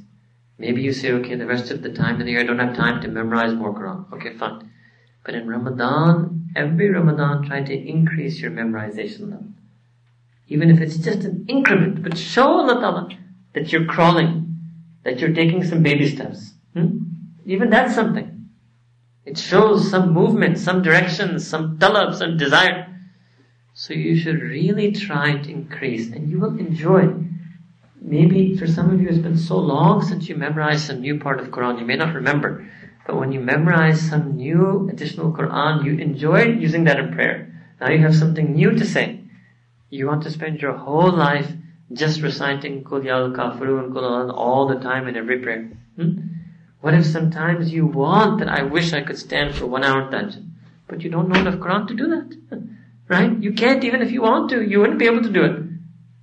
Maybe 0.58 0.82
you 0.82 0.94
say, 0.94 1.12
okay, 1.14 1.36
the 1.36 1.48
rest 1.48 1.72
of 1.72 1.82
the 1.82 1.92
time 1.92 2.20
in 2.20 2.26
the 2.26 2.34
year 2.34 2.42
I 2.42 2.44
don't 2.44 2.60
have 2.60 2.76
time 2.76 3.02
to 3.02 3.08
memorize 3.08 3.54
more 3.54 3.74
Quran. 3.74 4.12
Okay, 4.14 4.34
fine. 4.34 4.72
But 5.24 5.36
in 5.36 5.48
Ramadan, 5.48 6.52
every 6.56 6.90
Ramadan, 6.90 7.44
try 7.44 7.64
to 7.64 7.74
increase 7.74 8.40
your 8.40 8.52
memorization 8.52 9.32
level. 9.32 9.48
Even 10.48 10.70
if 10.70 10.80
it's 10.82 10.98
just 10.98 11.24
an 11.24 11.46
increment, 11.48 12.04
but 12.04 12.18
show 12.18 12.60
Allah 12.60 12.80
Ta'ala 12.82 13.10
that 13.54 13.72
you're 13.72 13.86
crawling, 13.86 14.56
that 15.04 15.20
you're 15.20 15.34
taking 15.34 15.64
some 15.64 15.84
baby 15.84 16.10
steps. 16.10 16.54
Hmm? 16.74 17.00
Even 17.46 17.70
that's 17.70 17.96
something. 17.96 18.50
It 19.26 19.38
shows 19.38 19.90
some 19.90 20.12
movement, 20.12 20.58
some 20.58 20.82
direction, 20.82 21.40
some 21.40 21.78
talab, 21.78 22.16
some 22.16 22.38
desire. 22.38 22.90
So 23.74 23.94
you 23.94 24.18
should 24.18 24.42
really 24.42 24.92
try 24.92 25.38
to 25.38 25.50
increase 25.50 26.12
and 26.12 26.30
you 26.30 26.40
will 26.40 26.60
enjoy. 26.60 27.14
Maybe 28.02 28.58
for 28.58 28.68
some 28.68 28.90
of 28.90 29.02
you 29.02 29.08
it's 29.08 29.18
been 29.18 29.38
so 29.38 29.58
long 29.58 30.04
since 30.04 30.28
you 30.28 30.36
memorized 30.36 30.86
some 30.86 31.00
new 31.00 31.20
part 31.20 31.40
of 31.40 31.48
Quran, 31.48 31.80
you 31.80 31.86
may 31.86 31.96
not 31.96 32.14
remember. 32.14 32.70
But 33.08 33.16
when 33.16 33.32
you 33.32 33.40
memorize 33.40 34.02
some 34.02 34.36
new 34.36 34.90
additional 34.92 35.32
Quran, 35.32 35.84
you 35.86 35.98
enjoy 35.98 36.44
using 36.44 36.84
that 36.84 37.00
in 37.00 37.14
prayer. 37.14 37.52
Now 37.80 37.90
you 37.90 38.00
have 38.00 38.16
something 38.16 38.54
new 38.54 38.72
to 38.72 38.86
say. 38.86 39.23
You 39.94 40.08
want 40.08 40.24
to 40.24 40.32
spend 40.32 40.60
your 40.60 40.76
whole 40.76 41.12
life 41.12 41.52
just 41.92 42.22
reciting 42.22 42.84
Kul 42.84 43.02
Kafirun 43.02 43.94
Kul 43.94 44.32
all 44.32 44.68
the 44.68 44.80
time 44.80 45.08
in 45.08 45.16
every 45.16 45.38
prayer. 45.38 45.70
Hmm? 45.96 46.14
What 46.82 46.96
if 46.96 47.06
sometimes 47.06 47.72
you 47.72 47.86
want 47.86 48.40
that 48.40 48.50
I 48.50 48.64
wish 48.64 48.92
I 48.92 49.04
could 49.04 49.20
stand 49.20 49.54
for 49.54 49.68
one 49.68 49.84
hour 49.84 50.10
tahajjud, 50.10 50.50
but 50.88 51.04
you 51.04 51.12
don't 51.12 51.30
know 51.30 51.40
enough 51.40 51.60
Quran 51.60 51.88
to 51.90 51.94
do 51.94 52.08
that, 52.08 52.68
right? 53.08 53.38
You 53.38 53.54
can't 53.54 53.84
even 53.84 54.02
if 54.02 54.12
you 54.12 54.24
want 54.24 54.50
to. 54.50 54.64
You 54.64 54.80
wouldn't 54.80 54.98
be 54.98 55.06
able 55.06 55.22
to 55.22 55.30
do 55.30 55.44
it. 55.44 55.62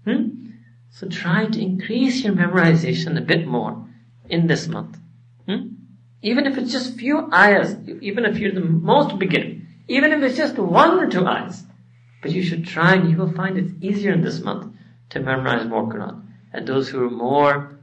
Hmm? 0.05 0.51
So 0.91 1.09
try 1.09 1.47
to 1.47 1.63
increase 1.63 2.25
your 2.25 2.35
memorization 2.35 3.17
a 3.17 3.21
bit 3.21 3.47
more 3.47 3.87
in 4.29 4.49
this 4.49 4.67
month. 4.67 4.99
Hmm? 5.47 5.75
Even 6.23 6.47
if 6.47 6.59
it's 6.59 6.73
just 6.73 6.99
few 6.99 7.33
ayahs, 7.33 7.77
even 8.01 8.25
if 8.25 8.37
you're 8.37 8.61
the 8.61 8.69
most 8.93 9.17
beginner, 9.17 9.63
even 9.87 10.13
if 10.13 10.25
it's 10.25 10.37
just 10.37 10.59
one 10.59 10.99
or 10.99 11.09
two 11.09 11.25
ayahs, 11.25 11.63
but 12.23 12.33
you 12.33 12.43
should 12.43 12.67
try 12.67 12.95
and 12.95 13.11
you 13.11 13.17
will 13.17 13.33
find 13.33 13.57
it's 13.57 13.73
easier 13.81 14.13
in 14.13 14.23
this 14.23 14.41
month 14.41 14.75
to 15.11 15.21
memorize 15.21 15.67
more 15.67 15.85
Quran. 15.85 16.23
And 16.53 16.67
those 16.67 16.89
who 16.89 17.05
are 17.05 17.11
more, 17.11 17.79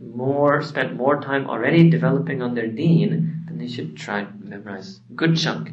more, 0.00 0.62
spent 0.62 0.96
more 0.96 1.20
time 1.20 1.48
already 1.48 1.90
developing 1.90 2.42
on 2.42 2.54
their 2.54 2.66
deen, 2.66 3.44
then 3.46 3.58
they 3.58 3.68
should 3.68 3.96
try 3.96 4.24
to 4.24 4.32
memorize 4.40 5.00
good 5.14 5.36
chunk. 5.36 5.70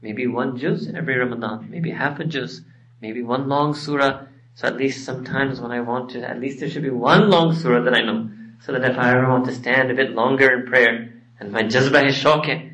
Maybe 0.00 0.26
one 0.26 0.56
juz 0.56 0.88
every 0.88 1.16
Ramadan, 1.16 1.70
maybe 1.70 1.90
half 1.90 2.20
a 2.20 2.24
juz, 2.24 2.62
maybe 3.02 3.22
one 3.22 3.48
long 3.48 3.74
surah. 3.74 4.22
So 4.54 4.66
at 4.66 4.76
least 4.76 5.04
sometimes 5.04 5.60
when 5.60 5.72
I 5.72 5.80
want 5.80 6.10
to, 6.10 6.28
at 6.28 6.40
least 6.40 6.60
there 6.60 6.70
should 6.70 6.82
be 6.82 6.90
one 6.90 7.30
long 7.30 7.54
surah 7.54 7.82
that 7.82 7.94
I 7.94 8.02
know. 8.02 8.30
So 8.62 8.72
that 8.72 8.84
if 8.84 8.96
I 8.98 9.10
ever 9.10 9.28
want 9.28 9.46
to 9.46 9.54
stand 9.54 9.90
a 9.90 9.94
bit 9.94 10.10
longer 10.10 10.52
in 10.52 10.66
prayer, 10.66 11.14
and 11.38 11.50
my 11.50 11.62
jazba 11.62 12.06
is 12.06 12.14
shauq 12.14 12.69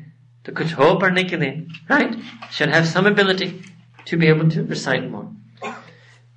to 0.47 0.53
kuch 0.53 0.71
ho 0.71 0.95
parne 0.95 1.23
ke 1.29 1.37
liye, 1.39 1.69
right? 1.89 2.15
Should 2.49 2.69
have 2.69 2.87
some 2.87 3.05
ability 3.05 3.61
to 4.05 4.17
be 4.17 4.27
able 4.27 4.49
to 4.51 4.63
recite 4.63 5.09
more. 5.11 5.29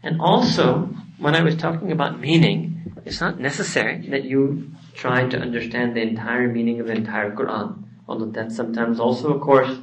And 0.03 0.20
also, 0.20 0.91
when 1.19 1.37
I 1.37 1.43
was 1.43 1.57
talking 1.57 1.93
about 1.93 2.19
meaning, 2.19 2.95
it's 3.05 3.20
not 3.20 3.39
necessary 3.39 4.09
that 4.09 4.24
you 4.24 4.73
try 4.95 5.28
to 5.28 5.39
understand 5.39 5.95
the 5.95 6.03
entire 6.03 6.49
meaning 6.49 6.81
of 6.81 6.89
the 6.89 6.95
entire 6.95 7.31
Quran. 7.31 7.85
Although 8.09 8.32
that's 8.32 8.57
sometimes 8.57 8.99
also, 8.99 9.32
of 9.35 9.43
course, 9.43 9.78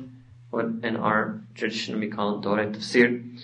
what 0.49 0.65
in 0.83 0.97
our 0.97 1.39
tradition 1.55 1.97
we 2.01 2.09
call 2.09 2.39
Dore 2.39 2.65
Tafsir. 2.65 3.39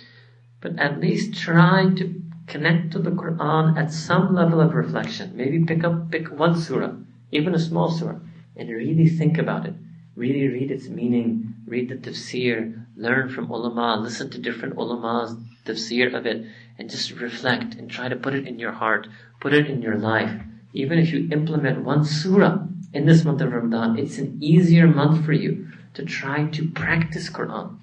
But 0.60 0.78
at 0.80 1.00
least 1.00 1.40
try 1.40 1.94
to 1.96 2.22
connect 2.48 2.92
to 2.92 3.00
the 3.00 3.12
Quran 3.12 3.78
at 3.78 3.94
some 3.94 4.36
level 4.36 4.60
of 4.60 4.74
reflection. 4.74 5.32
Maybe 5.38 5.64
pick 5.64 5.86
up, 5.86 6.12
pick 6.12 6.28
one 6.28 6.60
surah, 6.60 6.96
even 7.32 7.56
a 7.56 7.60
small 7.60 7.90
surah, 7.90 8.20
and 8.58 8.70
really 8.70 9.08
think 9.08 9.38
about 9.38 9.66
it. 9.66 9.76
Really 10.16 10.48
read 10.48 10.70
its 10.70 10.88
meaning, 10.90 11.56
read 11.66 11.90
the 11.90 11.96
tafsir, 11.96 12.86
learn 12.96 13.30
from 13.30 13.50
ulama, 13.50 14.00
listen 14.00 14.30
to 14.30 14.38
different 14.38 14.78
ulama's 14.78 15.36
tafsir 15.66 16.14
of 16.14 16.28
it, 16.28 16.46
and 16.78 16.88
just 16.88 17.12
reflect 17.12 17.74
and 17.74 17.90
try 17.90 18.10
to 18.10 18.16
put 18.16 18.36
it 18.36 18.48
in 18.48 18.60
your 18.60 18.74
heart, 18.74 19.08
put 19.40 19.54
it 19.54 19.68
in 19.68 19.82
your 19.82 19.98
life. 19.98 20.32
Even 20.74 21.00
if 21.00 21.12
you 21.12 21.30
implement 21.32 21.84
one 21.84 22.06
surah 22.06 22.60
in 22.94 23.08
this 23.08 23.26
month 23.26 23.42
of 23.42 23.52
Ramadan, 23.52 23.98
it's 23.98 24.20
an 24.20 24.38
easier 24.40 24.86
month 24.86 25.26
for 25.26 25.34
you 25.34 25.68
to 25.96 26.06
try 26.06 26.46
to 26.46 26.70
practice 26.70 27.30
Quran. 27.32 27.78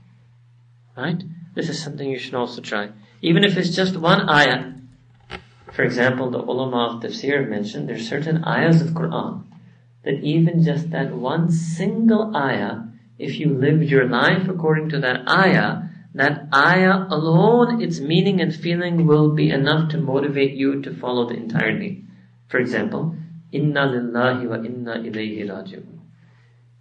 Right? 0.97 1.23
This 1.55 1.69
is 1.69 1.82
something 1.82 2.09
you 2.09 2.19
should 2.19 2.35
also 2.35 2.61
try. 2.61 2.90
Even 3.23 3.43
if 3.43 3.57
it's 3.57 3.74
just 3.74 3.97
one 3.97 4.28
ayah. 4.28 4.74
For 5.73 5.82
example, 5.82 6.31
the 6.31 6.39
ulama 6.39 6.94
of 6.94 7.02
tafsir 7.02 7.48
mentioned 7.48 7.89
there's 7.89 8.09
certain 8.09 8.44
ayahs 8.44 8.81
of 8.81 8.90
Quran 8.90 9.49
that 10.05 10.22
even 10.22 10.62
just 10.62 10.90
that 10.90 11.12
one 11.12 11.51
single 11.51 12.35
ayah, 12.36 12.82
if 13.18 13.39
you 13.39 13.52
lived 13.52 13.85
your 13.85 14.09
life 14.09 14.48
according 14.48 14.89
to 14.90 15.01
that 15.01 15.28
ayah, 15.28 15.82
that 16.14 16.48
ayah 16.55 17.06
alone, 17.10 17.82
its 17.82 18.01
meaning 18.01 18.40
and 18.40 18.55
feeling 18.55 19.06
will 19.06 19.32
be 19.32 19.51
enough 19.51 19.90
to 19.90 19.98
motivate 19.98 20.52
you 20.55 20.82
to 20.82 20.94
follow 20.94 21.28
the 21.28 21.35
entire. 21.35 21.97
For 22.48 22.59
example, 22.59 23.14
Inna 23.52 23.86
lillahi 23.86 24.48
wa 24.48 24.56
inna 24.56 24.94
ilayhi 24.98 25.47
raji'un. 25.47 25.98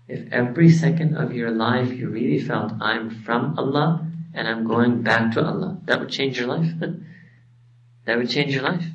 If 0.07 0.31
every 0.31 0.69
second 0.69 1.17
of 1.17 1.33
your 1.33 1.51
life 1.51 1.91
you 1.91 2.09
really 2.09 2.39
felt, 2.39 2.73
I'm 2.79 3.09
from 3.09 3.57
Allah 3.57 4.05
and 4.33 4.47
I'm 4.47 4.67
going 4.67 5.01
back 5.01 5.31
to 5.33 5.45
Allah, 5.45 5.79
that 5.85 5.99
would 5.99 6.09
change 6.09 6.39
your 6.39 6.47
life. 6.47 6.71
that 8.05 8.17
would 8.17 8.29
change 8.29 8.53
your 8.53 8.63
life. 8.63 8.85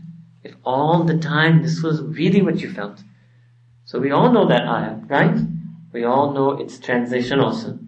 If 0.42 0.55
all 0.64 1.05
the 1.05 1.18
time 1.18 1.62
this 1.62 1.82
was 1.82 2.01
really 2.02 2.42
what 2.42 2.60
you 2.60 2.70
felt. 2.70 3.02
So 3.85 4.01
we 4.01 4.11
all 4.11 4.32
know 4.32 4.48
that 4.48 4.66
ayah, 4.66 4.97
right? 5.09 5.36
We 5.93 6.05
all 6.05 6.32
know 6.32 6.52
its 6.52 6.78
translation 6.78 7.40
also. 7.40 7.78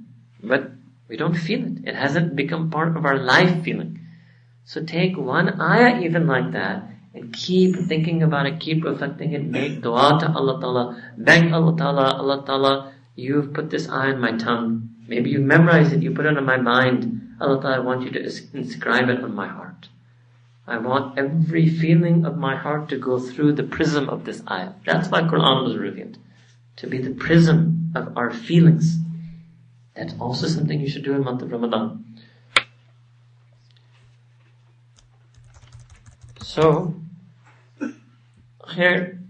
But 0.42 0.70
we 1.08 1.16
don't 1.16 1.34
feel 1.34 1.64
it. 1.64 1.88
It 1.88 1.94
hasn't 1.94 2.36
become 2.36 2.70
part 2.70 2.96
of 2.96 3.04
our 3.04 3.18
life 3.18 3.62
feeling. 3.64 4.00
So 4.64 4.84
take 4.84 5.16
one 5.16 5.60
ayah 5.60 6.00
even 6.00 6.26
like 6.26 6.52
that 6.52 6.84
and 7.14 7.32
keep 7.32 7.76
thinking 7.76 8.22
about 8.22 8.46
it, 8.46 8.60
keep 8.60 8.84
reflecting 8.84 9.32
it, 9.32 9.44
make 9.44 9.80
dua 9.80 10.18
to 10.20 10.30
Allah 10.32 10.60
Ta'ala, 10.60 11.02
beg 11.16 11.52
Allah 11.52 11.76
Ta'ala, 11.76 12.06
Allah 12.18 12.44
Ta'ala, 12.44 12.92
you've 13.14 13.54
put 13.54 13.70
this 13.70 13.88
ayah 13.88 14.12
in 14.12 14.20
my 14.20 14.32
tongue. 14.32 14.90
Maybe 15.08 15.30
you've 15.30 15.42
memorized 15.42 15.92
it, 15.92 16.02
you 16.02 16.10
put 16.10 16.26
it 16.26 16.36
on 16.36 16.44
my 16.44 16.56
mind. 16.58 17.36
Allah 17.40 17.60
Ta'ala, 17.62 17.76
I 17.76 17.78
want 17.78 18.02
you 18.02 18.10
to 18.10 18.20
inscribe 18.52 19.08
it 19.08 19.22
on 19.22 19.34
my 19.34 19.48
heart. 19.48 19.88
I 20.66 20.78
want 20.78 21.16
every 21.16 21.68
feeling 21.68 22.24
of 22.24 22.36
my 22.36 22.56
heart 22.56 22.88
to 22.88 22.98
go 22.98 23.18
through 23.20 23.52
the 23.52 23.62
prism 23.62 24.08
of 24.08 24.24
this 24.24 24.42
ayah. 24.50 24.72
That's 24.84 25.08
why 25.08 25.22
Quran 25.22 25.64
was 25.64 25.76
revealed. 25.76 26.18
To 26.76 26.88
be 26.88 26.98
the 26.98 27.14
prism 27.14 27.92
of 27.94 28.16
our 28.16 28.32
feelings. 28.32 28.98
That's 29.94 30.14
also 30.18 30.48
something 30.48 30.80
you 30.80 30.88
should 30.88 31.04
do 31.04 31.14
in 31.14 31.22
month 31.22 31.42
of 31.42 31.52
Ramadan. 31.52 32.04
So, 36.40 36.94
here 38.74 39.20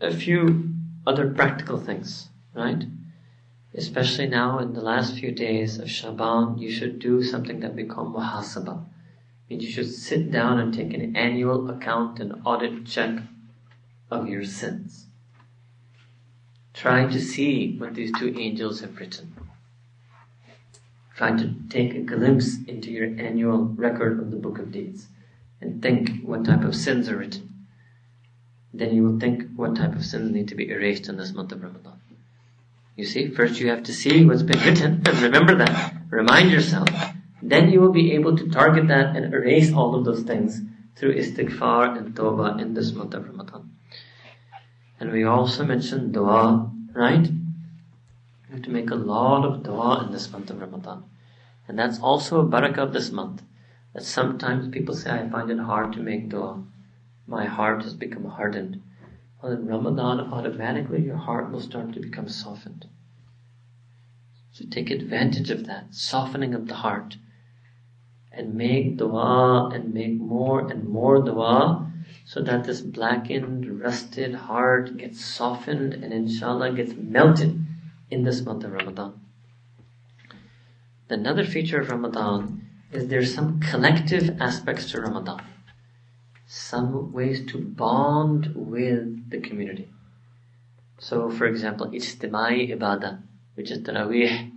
a 0.00 0.14
few 0.14 0.70
other 1.06 1.30
practical 1.30 1.78
things, 1.78 2.28
right? 2.54 2.84
Especially 3.74 4.26
now 4.26 4.58
in 4.58 4.72
the 4.72 4.80
last 4.80 5.16
few 5.16 5.32
days 5.32 5.78
of 5.78 5.90
Shaban, 5.90 6.58
you 6.58 6.70
should 6.70 6.98
do 6.98 7.22
something 7.22 7.60
that 7.60 7.74
we 7.74 7.84
call 7.84 8.06
muhasabah. 8.06 8.84
Means 9.50 9.64
you 9.64 9.70
should 9.70 9.92
sit 9.92 10.30
down 10.30 10.60
and 10.60 10.72
take 10.72 10.94
an 10.94 11.16
annual 11.16 11.68
account 11.68 12.20
and 12.20 12.40
audit 12.44 12.86
check 12.86 13.18
of 14.08 14.28
your 14.28 14.44
sins. 14.44 15.06
Try 16.72 17.06
to 17.06 17.20
see 17.20 17.76
what 17.76 17.94
these 17.94 18.12
two 18.16 18.32
angels 18.38 18.80
have 18.80 19.00
written. 19.00 19.34
Try 21.16 21.36
to 21.36 21.52
take 21.68 21.94
a 21.94 22.00
glimpse 22.00 22.62
into 22.68 22.92
your 22.92 23.06
annual 23.06 23.64
record 23.64 24.20
of 24.20 24.30
the 24.30 24.36
book 24.36 24.60
of 24.60 24.70
deeds 24.70 25.08
and 25.60 25.82
think 25.82 26.22
what 26.22 26.44
type 26.44 26.62
of 26.62 26.76
sins 26.76 27.08
are 27.08 27.16
written. 27.16 27.66
Then 28.72 28.94
you 28.94 29.02
will 29.02 29.18
think 29.18 29.50
what 29.56 29.74
type 29.74 29.96
of 29.96 30.04
sins 30.04 30.30
need 30.30 30.46
to 30.48 30.54
be 30.54 30.70
erased 30.70 31.08
in 31.08 31.16
this 31.16 31.34
month 31.34 31.50
of 31.50 31.62
Ramadan. 31.62 32.00
You 32.94 33.04
see, 33.04 33.28
first 33.28 33.58
you 33.58 33.68
have 33.70 33.82
to 33.82 33.92
see 33.92 34.24
what's 34.24 34.44
been 34.44 34.60
written 34.64 35.02
and 35.04 35.18
remember 35.20 35.56
that. 35.56 35.96
Remind 36.08 36.52
yourself. 36.52 36.88
Then 37.42 37.70
you 37.70 37.80
will 37.80 37.92
be 37.92 38.12
able 38.12 38.36
to 38.36 38.50
target 38.50 38.88
that 38.88 39.16
and 39.16 39.32
erase 39.32 39.72
all 39.72 39.94
of 39.94 40.04
those 40.04 40.22
things 40.22 40.60
through 40.96 41.16
istighfar 41.16 41.96
and 41.96 42.14
tawbah 42.14 42.60
in 42.60 42.74
this 42.74 42.92
month 42.92 43.14
of 43.14 43.26
Ramadan. 43.26 43.70
And 44.98 45.10
we 45.10 45.24
also 45.24 45.64
mentioned 45.64 46.12
dua, 46.12 46.70
right? 46.92 47.26
You 47.26 48.50
have 48.50 48.62
to 48.62 48.70
make 48.70 48.90
a 48.90 48.94
lot 48.94 49.46
of 49.46 49.62
dua 49.62 50.04
in 50.04 50.12
this 50.12 50.30
month 50.30 50.50
of 50.50 50.60
Ramadan. 50.60 51.04
And 51.66 51.78
that's 51.78 52.00
also 52.00 52.40
a 52.40 52.44
barakah 52.44 52.78
of 52.78 52.92
this 52.92 53.10
month. 53.10 53.42
That 53.94 54.02
sometimes 54.02 54.68
people 54.68 54.94
say, 54.94 55.10
I 55.10 55.28
find 55.28 55.50
it 55.50 55.58
hard 55.58 55.92
to 55.94 56.00
make 56.00 56.28
dua. 56.28 56.62
My 57.26 57.46
heart 57.46 57.82
has 57.82 57.94
become 57.94 58.24
hardened. 58.24 58.82
Well, 59.42 59.52
in 59.52 59.66
Ramadan, 59.66 60.20
automatically 60.20 61.00
your 61.00 61.16
heart 61.16 61.50
will 61.50 61.60
start 61.60 61.94
to 61.94 62.00
become 62.00 62.28
softened. 62.28 62.86
So 64.52 64.64
take 64.70 64.90
advantage 64.90 65.50
of 65.50 65.66
that, 65.66 65.94
softening 65.94 66.54
of 66.54 66.66
the 66.66 66.74
heart. 66.74 67.16
And 68.32 68.54
make 68.54 68.96
dua 68.96 69.70
and 69.74 69.92
make 69.92 70.14
more 70.14 70.70
and 70.70 70.88
more 70.88 71.22
dua 71.22 71.90
so 72.24 72.40
that 72.42 72.64
this 72.64 72.80
blackened, 72.80 73.80
rusted 73.80 74.34
heart 74.34 74.96
gets 74.96 75.24
softened 75.24 75.94
and 75.94 76.12
inshallah 76.12 76.72
gets 76.72 76.94
melted 76.94 77.64
in 78.10 78.22
this 78.22 78.42
month 78.42 78.64
of 78.64 78.72
Ramadan. 78.72 79.20
Another 81.08 81.44
feature 81.44 81.80
of 81.80 81.90
Ramadan 81.90 82.68
is 82.92 83.08
there's 83.08 83.34
some 83.34 83.60
collective 83.60 84.40
aspects 84.40 84.90
to 84.92 85.00
Ramadan. 85.00 85.42
Some 86.46 87.12
ways 87.12 87.44
to 87.46 87.58
bond 87.58 88.52
with 88.54 89.30
the 89.30 89.40
community. 89.40 89.88
So, 90.98 91.30
for 91.30 91.46
example, 91.46 91.88
ijtimai 91.88 92.76
ibadah, 92.76 93.22
which 93.54 93.70
is 93.70 93.78
tarawih. 93.78 94.49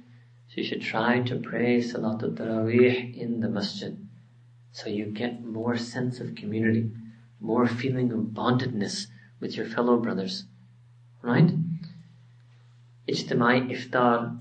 So 0.53 0.61
you 0.61 0.67
should 0.67 0.83
try 0.83 1.19
to 1.21 1.37
pray 1.37 1.79
Salatul 1.79 2.35
Tarawih 2.37 3.17
in 3.17 3.39
the 3.39 3.49
masjid. 3.49 3.97
So 4.71 4.87
you 4.87 5.05
get 5.05 5.43
more 5.43 5.75
sense 5.77 6.19
of 6.19 6.35
community, 6.35 6.91
more 7.39 7.65
feeling 7.65 8.11
of 8.11 8.35
bondedness 8.35 9.07
with 9.39 9.57
your 9.57 9.65
fellow 9.65 9.97
brothers. 9.97 10.45
Right? 11.23 11.49
Ijtimai 13.09 13.71
iftar. 13.71 14.37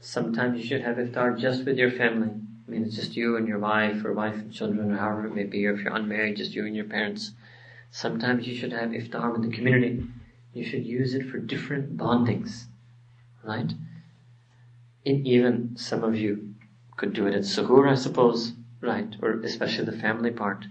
Sometimes 0.00 0.58
you 0.58 0.64
should 0.64 0.80
have 0.80 0.96
iftar 0.96 1.38
just 1.38 1.66
with 1.66 1.76
your 1.76 1.90
family. 1.90 2.30
I 2.30 2.70
mean, 2.70 2.84
it's 2.84 2.96
just 2.96 3.14
you 3.14 3.36
and 3.36 3.46
your 3.46 3.58
wife, 3.58 4.06
or 4.06 4.14
wife 4.14 4.36
and 4.36 4.54
children, 4.54 4.90
or 4.90 4.96
however 4.96 5.26
it 5.26 5.34
may 5.34 5.44
be, 5.44 5.66
or 5.66 5.74
if 5.74 5.80
you're 5.80 5.94
unmarried, 5.94 6.38
just 6.38 6.54
you 6.54 6.64
and 6.64 6.74
your 6.74 6.86
parents. 6.86 7.32
Sometimes 7.90 8.46
you 8.46 8.56
should 8.56 8.72
have 8.72 8.92
iftar 8.92 9.30
with 9.30 9.42
the 9.42 9.54
community. 9.54 10.02
You 10.54 10.64
should 10.64 10.86
use 10.86 11.12
it 11.12 11.28
for 11.28 11.36
different 11.36 11.98
bondings, 11.98 12.64
right? 13.44 13.70
And 15.04 15.26
even 15.26 15.76
some 15.76 16.04
of 16.04 16.16
you 16.16 16.54
could 16.96 17.12
do 17.12 17.26
it 17.26 17.34
at 17.34 17.42
suhoor, 17.42 17.90
I 17.90 17.94
suppose, 17.94 18.52
right? 18.80 19.16
Or 19.20 19.40
especially 19.40 19.86
the 19.86 19.92
family 19.92 20.30
part. 20.30 20.66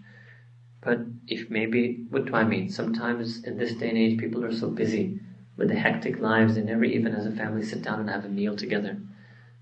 But 0.81 0.99
if 1.27 1.49
maybe, 1.49 2.05
what 2.09 2.25
do 2.25 2.33
I 2.33 2.43
mean? 2.43 2.69
Sometimes 2.69 3.43
in 3.43 3.57
this 3.57 3.75
day 3.75 3.89
and 3.89 3.97
age, 3.97 4.19
people 4.19 4.43
are 4.43 4.53
so 4.53 4.69
busy 4.69 5.19
with 5.57 5.67
the 5.67 5.75
hectic 5.75 6.19
lives, 6.19 6.55
they 6.55 6.63
never 6.63 6.85
even 6.85 7.13
as 7.13 7.25
a 7.25 7.31
family 7.31 7.63
sit 7.63 7.83
down 7.83 7.99
and 7.99 8.09
have 8.09 8.25
a 8.25 8.29
meal 8.29 8.55
together. 8.55 8.97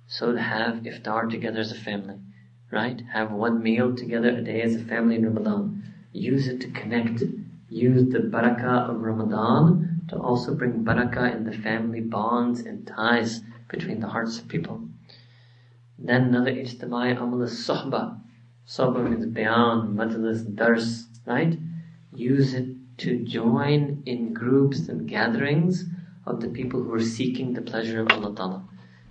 So 0.08 0.32
to 0.32 0.40
have 0.40 0.84
iftar 0.84 1.30
together 1.30 1.60
as 1.60 1.72
a 1.72 1.76
family, 1.76 2.20
right? 2.72 3.02
Have 3.12 3.32
one 3.32 3.62
meal 3.62 3.96
together 3.96 4.30
a 4.30 4.42
day 4.42 4.62
as 4.62 4.76
a 4.76 4.84
family 4.84 5.16
in 5.16 5.26
Ramadan. 5.26 5.84
Use 6.14 6.48
it 6.48 6.62
to 6.62 6.72
connect. 6.72 7.24
Use 7.70 8.12
the 8.12 8.20
barakah 8.20 8.90
of 8.90 9.02
Ramadan 9.02 10.02
to 10.10 10.18
also 10.18 10.54
bring 10.56 10.86
barakah 10.86 11.36
in 11.36 11.44
the 11.44 11.58
family 11.58 12.02
bonds 12.02 12.62
and 12.62 12.88
ties 12.88 13.42
between 13.70 14.00
the 14.00 14.08
hearts 14.08 14.38
of 14.38 14.48
people. 14.48 14.82
Then 15.98 16.24
another 16.24 16.52
ijtimai 16.52 17.18
amal 17.22 17.44
is 17.44 17.68
sohbah. 17.68 18.20
Sohbah 18.68 19.10
means 19.10 19.26
beyond, 19.26 19.98
majlis, 19.98 20.44
dars, 20.56 21.08
right? 21.26 21.58
Use 22.14 22.54
it 22.54 22.68
to 23.00 23.24
join 23.24 24.04
in 24.06 24.34
groups 24.34 24.90
and 24.90 25.08
gatherings 25.08 25.86
of 26.26 26.42
the 26.42 26.50
people 26.50 26.84
who 26.84 26.94
are 26.94 27.02
seeking 27.02 27.54
the 27.54 27.62
pleasure 27.62 28.02
of 28.02 28.10
Allah 28.12 28.36
Ta'ala. 28.36 28.64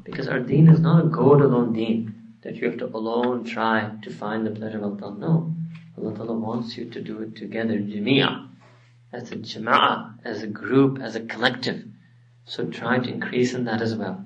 Because 0.05 0.29
our 0.29 0.41
deen 0.41 0.69
is 0.69 0.81
not 0.81 1.05
a 1.05 1.09
God 1.09 1.41
alone 1.41 1.73
deen, 1.73 2.15
that 2.43 2.57
you 2.57 2.69
have 2.69 2.79
to 2.79 2.87
alone 2.87 3.45
try 3.45 3.91
to 4.03 4.11
find 4.11 4.47
the 4.47 4.51
pleasure 4.51 4.79
of 4.79 4.85
Allah 4.85 4.99
Ta'ala. 4.99 5.19
No. 5.19 5.55
Allah 5.99 6.15
Ta'ala 6.15 6.35
wants 6.35 6.77
you 6.77 6.85
to 6.91 7.01
do 7.01 7.21
it 7.23 7.37
together, 7.37 7.79
jamia, 7.79 8.49
as 9.13 9.33
a 9.33 9.37
jama'ah, 9.37 10.19
as 10.25 10.43
a 10.43 10.47
group, 10.47 11.01
as 11.01 11.17
a 11.17 11.21
collective. 11.21 11.85
So 12.45 12.65
try 12.67 12.99
to 12.99 13.09
increase 13.09 13.53
in 13.55 13.65
that 13.65 13.83
as 13.83 13.95
well. 13.95 14.25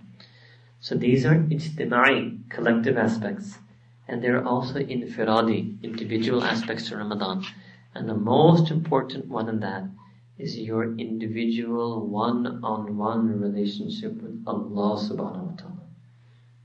So 0.82 0.96
these 0.96 1.24
are 1.24 1.36
ijtima'i, 1.36 2.50
collective 2.50 2.98
aspects. 2.98 3.56
And 4.08 4.20
there 4.20 4.36
are 4.36 4.44
also 4.44 4.80
infiradi, 4.80 5.80
individual 5.80 6.42
aspects 6.42 6.88
to 6.88 6.96
Ramadan. 6.96 7.44
And 7.94 8.08
the 8.08 8.16
most 8.16 8.68
important 8.68 9.28
one 9.28 9.48
in 9.48 9.60
that 9.60 9.84
is 10.38 10.58
your 10.58 10.92
individual 10.98 12.04
one-on-one 12.08 13.40
relationship 13.40 14.20
with 14.20 14.42
Allah 14.44 14.98
subhanahu 14.98 15.50
wa 15.50 15.56
ta'ala. 15.56 15.86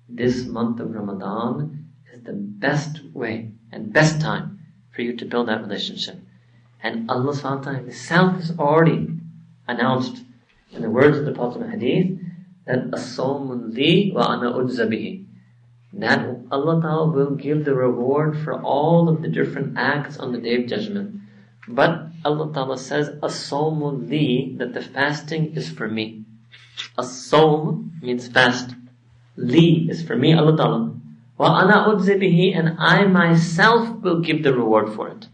This 0.10 0.48
month 0.48 0.80
of 0.80 0.95
Ramadan 0.95 1.85
is 2.11 2.23
the 2.23 2.34
best 2.34 3.03
way 3.14 3.52
and 3.72 3.94
best 3.94 4.19
time 4.19 4.60
for 4.89 5.03
you 5.03 5.15
to 5.15 5.26
build 5.26 5.48
that 5.48 5.61
relationship. 5.61 6.18
And 6.81 7.07
Allah 7.11 7.34
subhanahu 7.34 7.57
wa 7.57 7.64
ta'ala 7.65 7.77
himself 7.77 8.35
has 8.38 8.57
already 8.57 9.10
announced 9.68 10.23
in 10.72 10.81
the 10.81 10.89
words 10.89 11.19
of 11.19 11.26
the 11.26 11.34
Prophet 11.34 11.69
Hadith 11.69 12.18
that 12.68 12.94
as-sawmun 12.94 13.73
li 13.73 14.11
wa 14.14 14.23
ana 14.23 14.52
udza 14.52 15.26
That 15.94 16.27
Allah 16.52 16.81
Ta'ala 16.81 17.11
will 17.11 17.35
give 17.35 17.65
the 17.65 17.73
reward 17.73 18.38
for 18.38 18.61
all 18.61 19.10
of 19.10 19.22
the 19.22 19.30
different 19.30 19.77
acts 19.77 20.18
on 20.18 20.31
the 20.31 20.38
day 20.38 20.61
of 20.61 20.68
judgment. 20.68 21.22
But 21.68 22.07
Allah 22.23 22.53
Ta'ala 22.53 22.77
says, 22.77 23.10
as-sawmu 23.23 24.10
li, 24.10 24.56
that 24.60 24.73
the 24.73 24.81
fasting 24.81 25.56
is 25.56 25.69
for 25.69 25.88
me. 25.88 26.26
As-sawm 26.98 27.99
means 28.02 28.27
fast. 28.27 28.76
Li 29.35 29.88
is 29.89 30.03
for 30.03 30.15
me, 30.15 30.34
Allah 30.34 30.57
Ta'ala. 30.57 30.94
Wa 31.38 31.61
ana 31.61 31.88
udzi 31.88 32.56
and 32.57 32.77
I 32.80 33.06
myself 33.06 34.02
will 34.02 34.19
give 34.22 34.44
the 34.44 34.53
reward 34.53 34.94
for 34.94 35.10
it. 35.10 35.27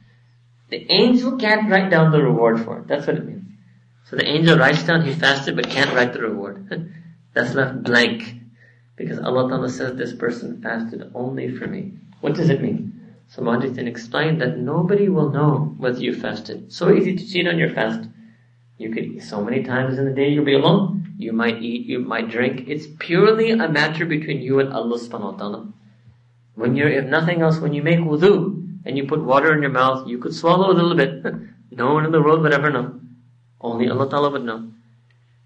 The 0.70 0.92
angel 0.92 1.38
can't 1.38 1.70
write 1.70 1.90
down 1.90 2.12
the 2.12 2.22
reward 2.22 2.60
for 2.64 2.80
it. 2.80 2.88
That's 2.88 3.08
what 3.08 3.18
it 3.18 3.26
means. 3.26 3.44
So 4.10 4.18
the 4.18 4.28
angel 4.28 4.58
writes 4.58 4.84
down 4.84 5.06
he 5.06 5.14
fasted 5.14 5.56
but 5.56 5.70
can't 5.70 5.94
write 5.94 6.14
the 6.14 6.22
reward. 6.22 6.70
That's 7.34 7.54
left 7.54 7.84
blank. 7.84 8.36
Because 8.96 9.20
Allah 9.20 9.50
Ta'ala 9.50 9.70
says 9.70 9.96
this 9.96 10.14
person 10.14 10.62
fasted 10.62 11.12
only 11.16 11.56
for 11.56 11.68
me. 11.68 11.94
What 12.22 12.36
does 12.36 12.50
it 12.50 12.62
mean? 12.62 13.16
So 13.28 13.42
Muhaddithin 13.42 13.88
explained 13.88 14.40
that 14.42 14.60
nobody 14.60 15.10
will 15.10 15.32
know 15.32 15.74
whether 15.78 16.00
you 16.00 16.14
fasted. 16.14 16.72
So 16.72 16.94
easy 16.94 17.16
to 17.16 17.28
cheat 17.28 17.48
on 17.48 17.58
your 17.58 17.74
fast. 17.74 18.08
You 18.78 18.92
could 18.92 19.06
eat 19.06 19.24
so 19.24 19.44
many 19.44 19.64
times 19.64 19.98
in 19.98 20.06
the 20.06 20.14
day 20.14 20.30
you'll 20.30 20.46
be 20.46 20.54
alone. 20.54 21.16
You 21.18 21.34
might 21.34 21.62
eat, 21.62 21.88
you 21.88 22.00
might 22.00 22.30
drink. 22.30 22.68
It's 22.68 22.86
purely 23.00 23.52
a 23.52 23.70
matter 23.70 24.06
between 24.06 24.42
you 24.42 24.60
and 24.60 24.72
Allah 24.72 25.00
subhanahu 25.00 25.34
wa 25.34 25.38
ta'ala. 25.38 25.74
When 26.56 26.76
you're, 26.76 26.90
if 26.90 27.06
nothing 27.06 27.42
else, 27.42 27.60
when 27.60 27.74
you 27.74 27.82
make 27.82 28.00
wudu 28.00 28.82
and 28.86 28.98
you 28.98 29.08
put 29.08 29.24
water 29.24 29.54
in 29.56 29.62
your 29.62 29.72
mouth, 29.72 30.08
you 30.08 30.20
could 30.20 30.36
swallow 30.36 30.72
a 30.72 30.78
little 30.78 30.96
bit. 30.96 31.24
no 31.72 31.94
one 31.94 32.06
in 32.06 32.12
the 32.12 32.22
world 32.22 32.42
would 32.42 32.54
ever 32.54 32.70
know. 32.70 33.00
Only 33.60 33.90
Allah 33.90 34.10
ta'ala 34.10 34.30
would 34.30 34.44
know. 34.44 34.72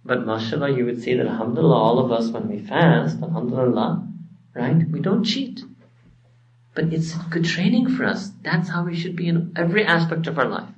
But 0.08 0.26
mashallah, 0.26 0.72
you 0.72 0.86
would 0.86 1.04
see 1.04 1.16
that 1.16 1.28
alhamdulillah, 1.28 1.76
all 1.76 2.00
of 2.00 2.14
us 2.14 2.30
when 2.30 2.48
we 2.48 2.60
fast, 2.60 3.22
alhamdulillah, 3.22 4.08
right, 4.56 4.90
we 4.90 5.02
don't 5.02 5.26
cheat. 5.26 5.62
But 6.74 6.94
it's 6.94 7.14
good 7.30 7.44
training 7.44 7.90
for 7.90 8.06
us. 8.06 8.32
That's 8.42 8.70
how 8.70 8.86
we 8.86 8.96
should 8.96 9.18
be 9.18 9.28
in 9.28 9.52
every 9.58 9.84
aspect 9.84 10.28
of 10.28 10.40
our 10.40 10.48
life. 10.48 10.70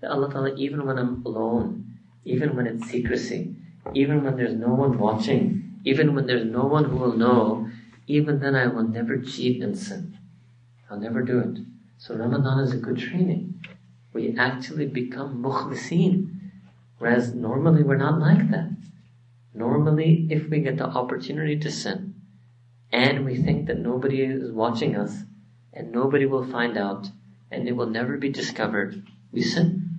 That 0.00 0.10
Allah 0.10 0.32
Ta'ala, 0.32 0.56
even 0.56 0.84
when 0.84 0.98
I'm 0.98 1.22
alone, 1.24 1.94
even 2.24 2.56
when 2.56 2.66
it's 2.66 2.90
secrecy, 2.90 3.54
even 3.94 4.24
when 4.24 4.36
there's 4.36 4.56
no 4.56 4.74
one 4.74 4.98
watching, 4.98 5.78
even 5.84 6.14
when 6.16 6.26
there's 6.26 6.46
no 6.46 6.64
one 6.64 6.84
who 6.86 6.96
will 6.96 7.16
know, 7.16 7.70
even 8.08 8.40
then 8.40 8.56
I 8.56 8.66
will 8.66 8.88
never 8.88 9.16
cheat 9.18 9.62
and 9.62 9.78
sin. 9.78 10.18
I'll 10.90 10.98
never 10.98 11.22
do 11.22 11.38
it. 11.38 11.58
So 11.98 12.16
Ramadan 12.16 12.58
is 12.60 12.72
a 12.72 12.78
good 12.78 12.98
training. 12.98 13.62
We 14.12 14.36
actually 14.36 14.86
become 14.86 15.40
mukhlisin. 15.40 16.41
Whereas 17.02 17.34
normally 17.34 17.82
we're 17.82 17.96
not 17.96 18.20
like 18.20 18.48
that. 18.50 18.70
Normally, 19.52 20.28
if 20.30 20.48
we 20.48 20.60
get 20.60 20.76
the 20.76 20.86
opportunity 20.86 21.58
to 21.58 21.68
sin, 21.68 22.14
and 22.92 23.24
we 23.24 23.42
think 23.42 23.66
that 23.66 23.80
nobody 23.80 24.22
is 24.22 24.52
watching 24.52 24.94
us, 24.94 25.24
and 25.72 25.90
nobody 25.90 26.26
will 26.26 26.46
find 26.46 26.78
out, 26.78 27.08
and 27.50 27.66
it 27.66 27.72
will 27.72 27.90
never 27.90 28.18
be 28.18 28.28
discovered, 28.28 29.04
we 29.32 29.42
sin. 29.42 29.98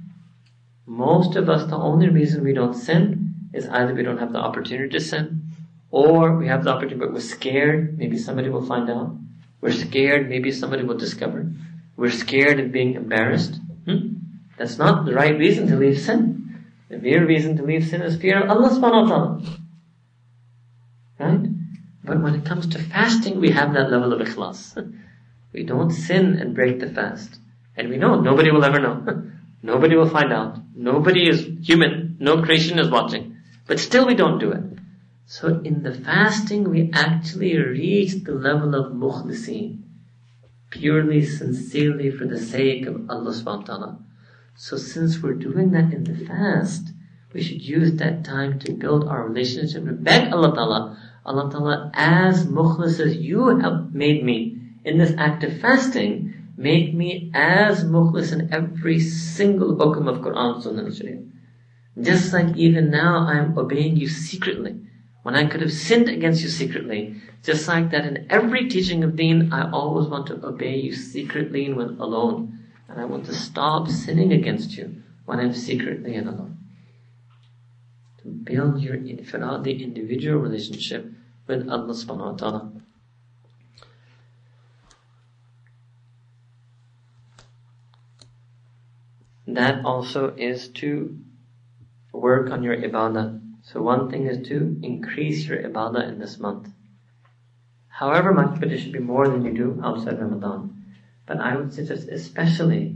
Most 0.86 1.36
of 1.36 1.50
us, 1.50 1.70
the 1.70 1.76
only 1.76 2.08
reason 2.08 2.42
we 2.42 2.54
don't 2.54 2.74
sin 2.74 3.50
is 3.52 3.68
either 3.68 3.94
we 3.94 4.04
don't 4.04 4.20
have 4.20 4.32
the 4.32 4.40
opportunity 4.40 4.88
to 4.88 5.02
sin, 5.02 5.44
or 5.92 6.38
we 6.38 6.48
have 6.48 6.64
the 6.64 6.70
opportunity 6.70 7.02
but 7.02 7.12
we're 7.12 7.20
scared, 7.20 7.98
maybe 7.98 8.18
somebody 8.18 8.48
will 8.48 8.66
find 8.66 8.90
out. 8.90 9.14
We're 9.60 9.74
scared, 9.74 10.30
maybe 10.30 10.54
somebody 10.54 10.86
will 10.86 10.98
discover. 10.98 11.52
We're 11.98 12.12
scared 12.12 12.62
of 12.62 12.72
being 12.72 12.94
embarrassed. 12.94 13.60
Hmm? 13.86 14.20
That's 14.58 14.78
not 14.78 15.04
the 15.04 15.14
right 15.14 15.38
reason 15.38 15.68
to 15.68 15.76
leave 15.76 16.00
sin. 16.00 16.40
The 16.94 17.00
real 17.00 17.24
reason 17.24 17.58
to 17.58 17.64
leave 17.64 17.88
sin 17.88 18.04
is 18.04 18.22
fear 18.22 18.44
of 18.44 18.52
Allah 18.52 18.70
subhanahu 18.70 19.04
wa 19.04 19.10
ta'ala. 19.10 19.42
Right? 21.18 21.50
But 22.04 22.22
when 22.22 22.36
it 22.36 22.46
comes 22.46 22.68
to 22.68 22.78
fasting, 22.78 23.40
we 23.40 23.50
have 23.50 23.74
that 23.74 23.90
level 23.90 24.14
of 24.14 24.22
ikhlas. 24.22 24.78
We 25.54 25.64
don't 25.64 25.90
sin 25.90 26.36
and 26.36 26.54
break 26.54 26.80
the 26.80 26.90
fast. 26.90 27.40
And 27.76 27.90
we 27.90 27.98
know 27.98 28.22
nobody 28.22 28.52
will 28.52 28.64
ever 28.64 28.80
know. 28.80 29.24
nobody 29.64 29.96
will 29.96 30.10
find 30.10 30.32
out. 30.32 30.60
Nobody 30.76 31.28
is 31.28 31.48
human. 31.68 32.18
No 32.20 32.44
creation 32.44 32.78
is 32.78 32.92
watching. 32.92 33.38
But 33.66 33.80
still 33.80 34.06
we 34.06 34.14
don't 34.14 34.38
do 34.38 34.52
it. 34.52 34.64
So 35.26 35.48
in 35.48 35.82
the 35.82 35.96
fasting 35.96 36.70
we 36.70 36.92
actually 36.94 37.58
reach 37.58 38.24
the 38.24 38.34
level 38.34 38.76
of 38.76 38.94
mukhlisin. 38.94 39.82
Purely, 40.70 41.26
sincerely 41.26 42.12
for 42.12 42.26
the 42.26 42.40
sake 42.40 42.86
of 42.86 43.10
Allah 43.10 43.32
subhanahu 43.32 43.68
wa 43.68 43.72
ta'ala. 43.74 44.00
So 44.56 44.78
since 44.78 45.22
we're 45.22 45.34
doing 45.34 45.72
that 45.72 45.92
in 45.92 46.04
the 46.04 46.26
fast, 46.26 46.94
we 47.34 47.42
should 47.42 47.62
use 47.62 47.94
that 47.94 48.24
time 48.24 48.60
to 48.60 48.74
build 48.74 49.08
our 49.08 49.28
relationship 49.28 49.88
and 49.88 50.04
beg 50.04 50.32
Allah 50.32 50.54
ta'ala, 50.54 50.98
Allah 51.26 51.52
ta'ala, 51.52 51.92
as 51.96 52.46
mukhlis 52.46 53.00
as 53.00 53.18
you 53.18 53.60
have 53.60 53.94
made 53.94 54.24
me, 54.24 54.60
in 54.86 55.00
this 55.00 55.14
act 55.18 55.44
of 55.44 55.60
fasting, 55.60 56.34
make 56.56 56.94
me 56.94 57.32
as 57.34 57.84
mukhlis 57.84 58.32
in 58.32 58.54
every 58.54 59.00
single 59.00 59.76
hukum 59.76 60.08
of 60.08 60.20
Quran, 60.20 60.62
Sunnah, 60.62 60.86
and 60.86 60.96
Sharia. 60.96 61.22
Just 62.00 62.34
like 62.34 62.56
even 62.56 62.92
now 62.92 63.26
I 63.28 63.38
am 63.38 63.58
obeying 63.58 63.98
you 63.98 64.08
secretly, 64.08 64.80
when 65.24 65.36
I 65.36 65.48
could 65.48 65.62
have 65.62 65.74
sinned 65.74 66.10
against 66.10 66.44
you 66.44 66.50
secretly, 66.50 67.16
just 67.42 67.68
like 67.68 67.92
that 67.92 68.06
in 68.06 68.28
every 68.30 68.70
teaching 68.70 69.04
of 69.04 69.16
deen, 69.16 69.52
I 69.52 69.72
always 69.72 70.08
want 70.08 70.28
to 70.28 70.46
obey 70.46 70.76
you 70.76 70.94
secretly 70.94 71.66
and 71.66 71.76
when 71.76 71.98
alone. 72.00 72.60
And 72.88 73.00
I 73.00 73.06
want 73.06 73.26
to 73.26 73.34
stop 73.34 73.88
sinning 73.88 74.32
against 74.32 74.78
you 74.78 75.02
when 75.26 75.40
I'm 75.40 75.54
secretly 75.54 76.16
and 76.16 76.28
alone. 76.28 76.58
To 78.22 78.28
build 78.28 78.82
your 78.82 78.98
infiradi 78.98 79.82
individual 79.82 80.40
relationship 80.40 81.12
with 81.48 81.68
Allah 81.70 81.94
subhanahu 81.94 82.32
wa 82.32 82.38
ta'ala. 82.38 82.72
that 89.48 89.86
also 89.86 90.34
is 90.36 90.70
to 90.70 91.18
work 92.12 92.50
on 92.50 92.64
your 92.64 92.76
ibadah. 92.76 93.40
So 93.64 93.82
one 93.82 94.10
thing 94.10 94.28
is 94.28 94.48
to 94.48 94.80
increase 94.82 95.46
your 95.48 95.58
ibadah 95.58 96.08
in 96.10 96.20
this 96.20 96.40
month. 96.40 96.70
however 97.94 98.34
much, 98.34 98.60
but 98.60 98.72
it 98.72 98.80
should 98.80 98.92
be 98.92 99.00
more 99.00 99.28
than 99.30 99.46
you 99.46 99.54
do 99.54 99.80
outside 99.84 100.20
Ramadan. 100.20 100.83
But 101.26 101.40
I 101.40 101.56
would 101.56 101.74
suggest 101.74 102.08
especially 102.10 102.96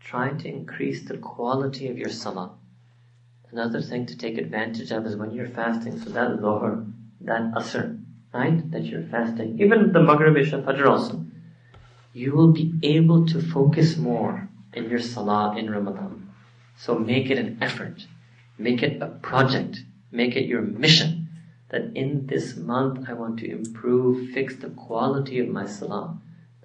try 0.00 0.30
to 0.30 0.48
increase 0.48 1.08
the 1.08 1.16
quality 1.16 1.88
of 1.88 1.98
your 1.98 2.10
salah. 2.10 2.52
Another 3.50 3.80
thing 3.80 4.06
to 4.06 4.16
take 4.16 4.36
advantage 4.36 4.90
of 4.90 5.06
is 5.06 5.16
when 5.16 5.30
you're 5.30 5.48
fasting, 5.48 5.98
so 6.00 6.10
that 6.10 6.42
lower, 6.42 6.84
that 7.20 7.54
asr, 7.54 7.98
right, 8.32 8.70
that 8.70 8.84
you're 8.84 9.04
fasting, 9.04 9.60
even 9.60 9.92
the 9.92 10.02
Maghrib 10.02 10.36
Isha 10.36 10.62
Fajr 10.62 10.86
also, 10.86 11.24
you 12.12 12.32
will 12.34 12.52
be 12.52 12.74
able 12.82 13.26
to 13.26 13.40
focus 13.40 13.96
more 13.96 14.48
in 14.72 14.90
your 14.90 14.98
salah 14.98 15.56
in 15.56 15.70
Ramadan. 15.70 16.30
So 16.76 16.98
make 16.98 17.30
it 17.30 17.38
an 17.38 17.58
effort. 17.60 18.06
Make 18.58 18.82
it 18.82 19.00
a 19.00 19.06
project. 19.06 19.78
Make 20.10 20.36
it 20.36 20.46
your 20.46 20.62
mission 20.62 21.28
that 21.70 21.96
in 21.96 22.26
this 22.26 22.56
month 22.56 23.08
I 23.08 23.14
want 23.14 23.38
to 23.40 23.50
improve, 23.50 24.30
fix 24.30 24.56
the 24.56 24.70
quality 24.70 25.40
of 25.40 25.48
my 25.48 25.66
salah, 25.66 26.18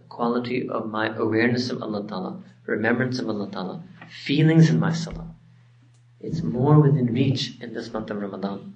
quality 0.09 0.67
of 0.67 0.89
my 0.89 1.15
awareness 1.15 1.69
of 1.69 1.81
Allah 1.81 2.05
Ta'ala, 2.07 2.43
remembrance 2.65 3.19
of 3.19 3.29
Allah 3.29 3.49
Ta'ala, 3.49 3.83
feelings 4.09 4.69
in 4.69 4.79
my 4.79 4.91
salah. 4.91 5.35
It's 6.19 6.41
more 6.41 6.79
within 6.79 7.13
reach 7.13 7.53
in 7.61 7.73
this 7.73 7.93
month 7.93 8.09
of 8.09 8.21
Ramadan. 8.21 8.73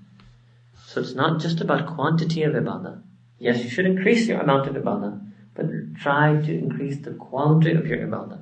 So 0.85 1.01
it's 1.01 1.15
not 1.15 1.41
just 1.41 1.59
about 1.59 1.95
quantity 1.95 2.43
of 2.43 2.53
ibadah. 2.53 3.01
Yes, 3.39 3.63
you 3.63 3.69
should 3.69 3.85
increase 3.85 4.27
your 4.27 4.39
amount 4.39 4.67
of 4.67 4.75
ibadah, 4.75 5.19
but 5.55 5.65
try 5.99 6.35
to 6.35 6.57
increase 6.57 6.99
the 6.99 7.11
quality 7.11 7.71
of 7.71 7.87
your 7.87 7.97
ibadah. 8.07 8.41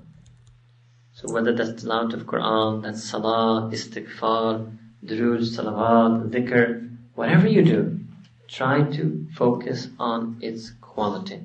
So 1.14 1.34
whether 1.34 1.54
that's 1.54 1.84
tilawat 1.84 2.14
of 2.14 2.26
Quran, 2.26 2.84
that's 2.84 3.04
salah, 3.04 3.70
istighfar, 3.72 4.78
durood, 5.04 5.42
salawat, 5.42 6.30
dhikr, 6.30 6.90
whatever 7.16 7.48
you 7.48 7.64
do, 7.64 8.00
try 8.48 8.84
to 8.84 9.28
focus 9.34 9.88
on 10.00 10.38
its 10.42 10.72
quality. 10.82 11.42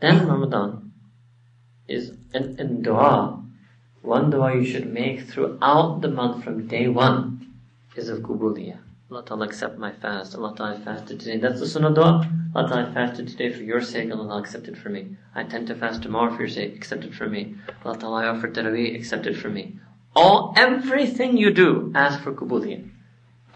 Then 0.00 0.26
Ramadan 0.26 0.92
is 1.86 2.12
an, 2.32 2.56
in 2.58 2.82
dua. 2.82 3.42
One 4.02 4.30
dua 4.30 4.56
you 4.56 4.64
should 4.64 4.92
make 4.92 5.28
throughout 5.28 6.00
the 6.00 6.08
month 6.08 6.42
from 6.42 6.66
day 6.66 6.88
one 6.88 7.54
is 7.96 8.08
of 8.08 8.20
kubuliyah. 8.20 8.78
Allah 9.10 9.24
Ta'ala 9.24 9.44
accept 9.46 9.76
my 9.78 9.92
fast. 9.92 10.34
Allah 10.34 10.54
Ta'ala 10.56 10.78
fasted 10.78 11.20
today. 11.20 11.36
That's 11.36 11.60
the 11.60 11.66
sunnah 11.66 11.92
dua. 11.92 12.30
Allah 12.54 12.68
Ta'ala 12.68 12.92
fasted 12.92 13.28
today 13.28 13.52
for 13.52 13.62
your 13.62 13.82
sake. 13.82 14.10
Allah 14.10 14.38
accept 14.38 14.68
it 14.68 14.78
for 14.78 14.88
me. 14.88 15.16
I 15.34 15.42
tend 15.42 15.66
to 15.66 15.74
fast 15.74 16.02
tomorrow 16.02 16.34
for 16.34 16.42
your 16.42 16.48
sake. 16.48 16.76
Accept 16.76 17.04
it 17.04 17.14
for 17.14 17.28
me. 17.28 17.56
Allah 17.84 17.98
Ta'ala 17.98 18.24
I 18.24 18.28
offer 18.28 18.48
taraweeh. 18.48 18.96
Accept 18.96 19.26
it 19.26 19.36
for 19.36 19.50
me. 19.50 19.78
All, 20.16 20.54
everything 20.56 21.36
you 21.36 21.52
do, 21.52 21.92
ask 21.94 22.20
for 22.20 22.32
kubuliyah. 22.32 22.88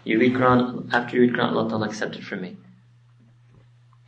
You 0.03 0.19
read 0.19 0.33
Quran, 0.33 0.93
after 0.93 1.15
you 1.15 1.23
read 1.23 1.33
Quran, 1.33 1.53
Allah 1.53 1.69
Ta'ala 1.69 1.87
accept 1.87 2.15
it 2.15 2.23
for 2.23 2.35
me. 2.35 2.57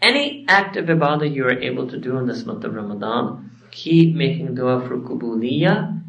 Any 0.02 0.46
act 0.48 0.78
of 0.78 0.86
ibadah 0.86 1.34
you 1.34 1.46
are 1.46 1.60
able 1.60 1.90
to 1.90 1.98
do 1.98 2.18
in 2.18 2.28
this 2.28 2.46
month 2.46 2.64
of 2.64 2.76
Ramadan, 2.76 3.52
keep 3.72 4.16
making 4.16 4.54
dua 4.54 4.88
for 4.88 4.98
kubuliyah 4.98 6.02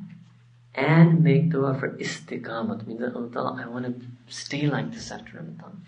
and 0.75 1.25
make 1.25 1.51
dua 1.51 1.75
for 1.75 1.97
istiqamat. 1.97 2.87
Means 2.87 3.01
that 3.01 3.17
Allah 3.17 3.63
I 3.63 3.67
want 3.67 3.87
to 3.87 4.07
stay 4.29 4.67
like 4.67 4.93
this 4.93 5.11
after 5.11 5.39
Ramadan. 5.39 5.87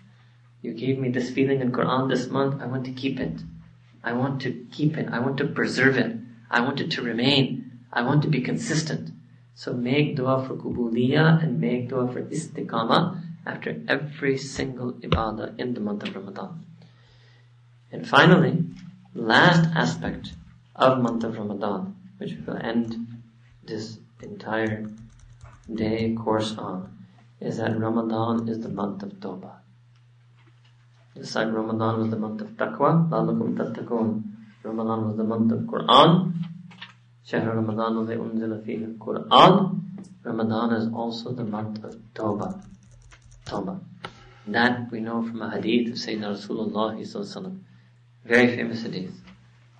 You 0.61 0.73
gave 0.73 0.97
me 0.97 1.09
this 1.09 1.29
feeling 1.29 1.61
in 1.61 1.71
Quran 1.71 2.09
this 2.09 2.27
month, 2.27 2.61
I 2.61 2.65
want 2.65 2.85
to 2.85 2.91
keep 2.91 3.19
it. 3.19 3.39
I 4.03 4.13
want 4.13 4.41
to 4.41 4.65
keep 4.71 4.97
it. 4.97 5.07
I 5.11 5.19
want 5.19 5.37
to 5.37 5.45
preserve 5.45 5.97
it. 5.97 6.15
I 6.49 6.61
want 6.61 6.79
it 6.79 6.91
to 6.91 7.01
remain. 7.01 7.79
I 7.93 8.01
want 8.01 8.23
to 8.23 8.29
be 8.29 8.41
consistent. 8.41 9.11
So 9.53 9.73
make 9.73 10.15
dua 10.15 10.45
for 10.47 10.55
kubuliyah 10.55 11.43
and 11.43 11.59
make 11.61 11.89
dua 11.89 12.11
for 12.11 12.21
istiqamah 12.23 13.21
after 13.45 13.81
every 13.87 14.37
single 14.37 14.93
ibadah 14.93 15.59
in 15.59 15.73
the 15.73 15.79
month 15.79 16.03
of 16.03 16.15
Ramadan. 16.15 16.65
And 17.91 18.07
finally, 18.07 18.63
last 19.13 19.69
aspect 19.75 20.33
of 20.75 20.99
month 20.99 21.23
of 21.23 21.37
Ramadan, 21.37 21.95
which 22.17 22.33
we 22.33 22.41
will 22.41 22.57
end 22.57 22.95
this 23.63 23.99
entire 24.21 24.85
day 25.73 26.15
course 26.15 26.57
on, 26.57 27.05
is 27.41 27.57
that 27.57 27.77
Ramadan 27.77 28.47
is 28.47 28.59
the 28.59 28.69
month 28.69 29.03
of 29.03 29.11
Tawbah. 29.13 29.57
Just 31.15 31.35
like 31.35 31.51
Ramadan 31.51 31.99
was 31.99 32.09
the 32.09 32.17
month 32.17 32.41
of 32.41 32.47
Taqwa, 32.51 33.11
Ramadan 34.63 35.07
was 35.07 35.17
the 35.17 35.23
month 35.23 35.51
of 35.51 35.59
Quran. 35.61 36.33
Shahr 37.25 37.55
Ramadan 37.55 37.97
was 37.97 38.07
the 38.07 38.15
unzila 38.15 38.65
fihi 38.65 38.97
Quran. 38.97 39.81
Ramadan 40.23 40.73
is 40.73 40.87
also 40.93 41.33
the 41.33 41.43
month 41.43 41.83
of 41.83 41.95
Tawbah. 42.13 42.63
Tawbah. 43.45 43.79
That 44.47 44.91
we 44.91 45.01
know 45.01 45.21
from 45.21 45.41
a 45.41 45.51
hadith 45.51 45.89
of 45.89 45.95
Sayyidina 45.95 46.37
Rasulullah 46.37 46.97
Very 48.24 48.56
famous 48.56 48.82
hadith. 48.82 49.14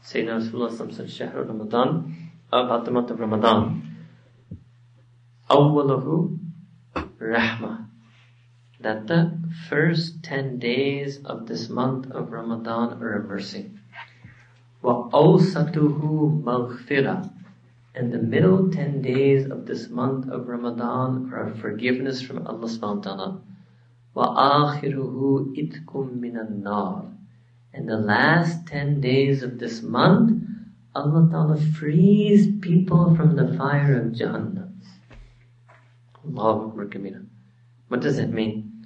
Sayyidina 0.04 0.40
Rasulullah 0.40 0.92
said, 0.94 1.10
Shahr 1.10 1.42
Ramadan, 1.42 2.30
about 2.52 2.84
the 2.84 2.92
month 2.92 3.10
of 3.10 3.18
Ramadan. 3.18 4.06
أوله 5.50 6.38
Rahmah. 7.18 7.88
That 8.80 9.06
the 9.08 9.38
first 9.68 10.22
10 10.22 10.58
days 10.58 11.24
of 11.24 11.46
this 11.46 11.68
month 11.68 12.10
of 12.12 12.30
Ramadan 12.30 13.02
are 13.02 13.14
a 13.14 13.24
mercy. 13.24 13.72
وَأَوْسَطُهُ 14.82 16.42
مَغْفِرَةً 16.44 17.32
And 17.96 18.12
the 18.12 18.18
middle 18.18 18.70
10 18.70 19.02
days 19.02 19.50
of 19.50 19.66
this 19.66 19.88
month 19.88 20.28
of 20.28 20.46
Ramadan 20.46 21.32
are 21.32 21.50
a 21.50 21.56
forgiveness 21.56 22.22
from 22.22 22.46
Allah 22.46 22.68
subhanahu 22.68 22.96
wa 22.96 23.02
ta'ala. 23.02 23.40
وَآخِرُهُ 24.14 25.56
إِتْكُم 25.58 26.20
مِّنَ 26.20 26.36
النَّارِ 26.38 27.16
and 27.73 27.87
the 27.87 27.97
last 27.97 28.67
10 28.67 28.99
days 29.01 29.43
of 29.43 29.59
this 29.59 29.81
month, 29.81 30.43
Allah 30.93 31.29
Ta'ala 31.31 31.57
frees 31.57 32.59
people 32.59 33.15
from 33.15 33.35
the 33.35 33.57
fire 33.57 33.95
of 34.01 34.11
Jahannam. 34.11 34.73
Allahu 36.25 37.25
What 37.87 38.01
does 38.01 38.19
it 38.19 38.29
mean? 38.29 38.85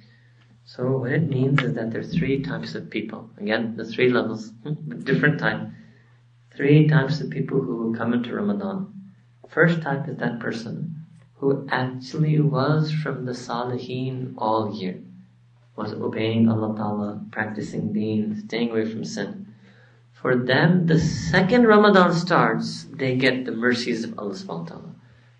So 0.64 0.98
what 0.98 1.12
it 1.12 1.28
means 1.28 1.62
is 1.62 1.74
that 1.74 1.90
there 1.90 2.00
are 2.00 2.04
three 2.04 2.42
types 2.42 2.74
of 2.74 2.90
people. 2.90 3.30
Again, 3.38 3.76
the 3.76 3.84
three 3.84 4.08
levels, 4.08 4.50
different 5.04 5.38
type. 5.40 5.68
Three 6.56 6.88
types 6.88 7.20
of 7.20 7.30
people 7.30 7.60
who 7.60 7.76
will 7.76 7.94
come 7.94 8.14
into 8.14 8.34
Ramadan. 8.34 9.12
First 9.48 9.82
type 9.82 10.08
is 10.08 10.16
that 10.18 10.40
person 10.40 11.06
who 11.34 11.66
actually 11.70 12.40
was 12.40 12.92
from 12.92 13.24
the 13.26 13.32
Salihin 13.32 14.34
all 14.38 14.74
year. 14.74 15.00
Was 15.76 15.92
obeying 15.92 16.48
Allah 16.48 16.74
Ta'ala, 16.74 17.20
practicing 17.30 17.92
deen, 17.92 18.42
staying 18.46 18.70
away 18.70 18.90
from 18.90 19.04
sin. 19.04 19.46
For 20.26 20.34
them, 20.34 20.86
the 20.86 20.98
second 20.98 21.66
Ramadan 21.66 22.12
starts, 22.14 22.84
they 22.92 23.16
get 23.16 23.44
the 23.44 23.52
mercies 23.52 24.02
of 24.02 24.18
Allah 24.18 24.34
subhanahu 24.34 24.66
ta'ala. 24.66 24.94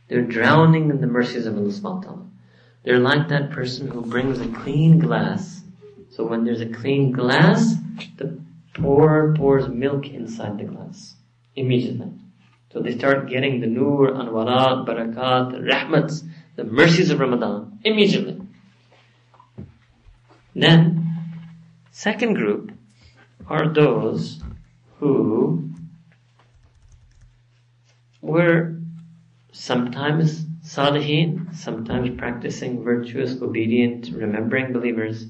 They're 0.06 0.22
drowning 0.22 0.90
in 0.90 1.00
the 1.00 1.06
mercies 1.06 1.46
of 1.46 1.56
Allah 1.56 1.72
subhanahu 1.72 2.28
They're 2.84 3.00
like 3.00 3.28
that 3.28 3.50
person 3.50 3.88
who 3.88 4.02
brings 4.02 4.38
a 4.38 4.46
clean 4.46 4.98
glass. 4.98 5.62
So 6.10 6.24
when 6.24 6.44
there's 6.44 6.60
a 6.60 6.68
clean 6.68 7.10
glass, 7.10 7.74
the 8.16 8.38
pourer 8.74 9.34
pours 9.36 9.66
milk 9.68 10.06
inside 10.06 10.58
the 10.58 10.64
glass. 10.64 11.16
Immediately. 11.56 12.12
So 12.72 12.80
they 12.80 12.96
start 12.96 13.28
getting 13.28 13.60
the 13.60 13.66
nur, 13.66 14.12
anwarat, 14.12 14.86
barakat, 14.86 15.66
rahmats, 15.66 16.22
the 16.54 16.64
mercies 16.64 17.10
of 17.10 17.18
Ramadan. 17.18 17.80
Immediately. 17.82 18.45
Then, 20.59 21.05
second 21.91 22.33
group 22.33 22.73
are 23.47 23.69
those 23.69 24.43
who 24.99 25.70
were 28.23 28.81
sometimes 29.53 30.47
salihin, 30.65 31.55
sometimes 31.55 32.16
practicing 32.16 32.83
virtuous, 32.83 33.43
obedient, 33.43 34.09
remembering 34.15 34.73
believers, 34.73 35.27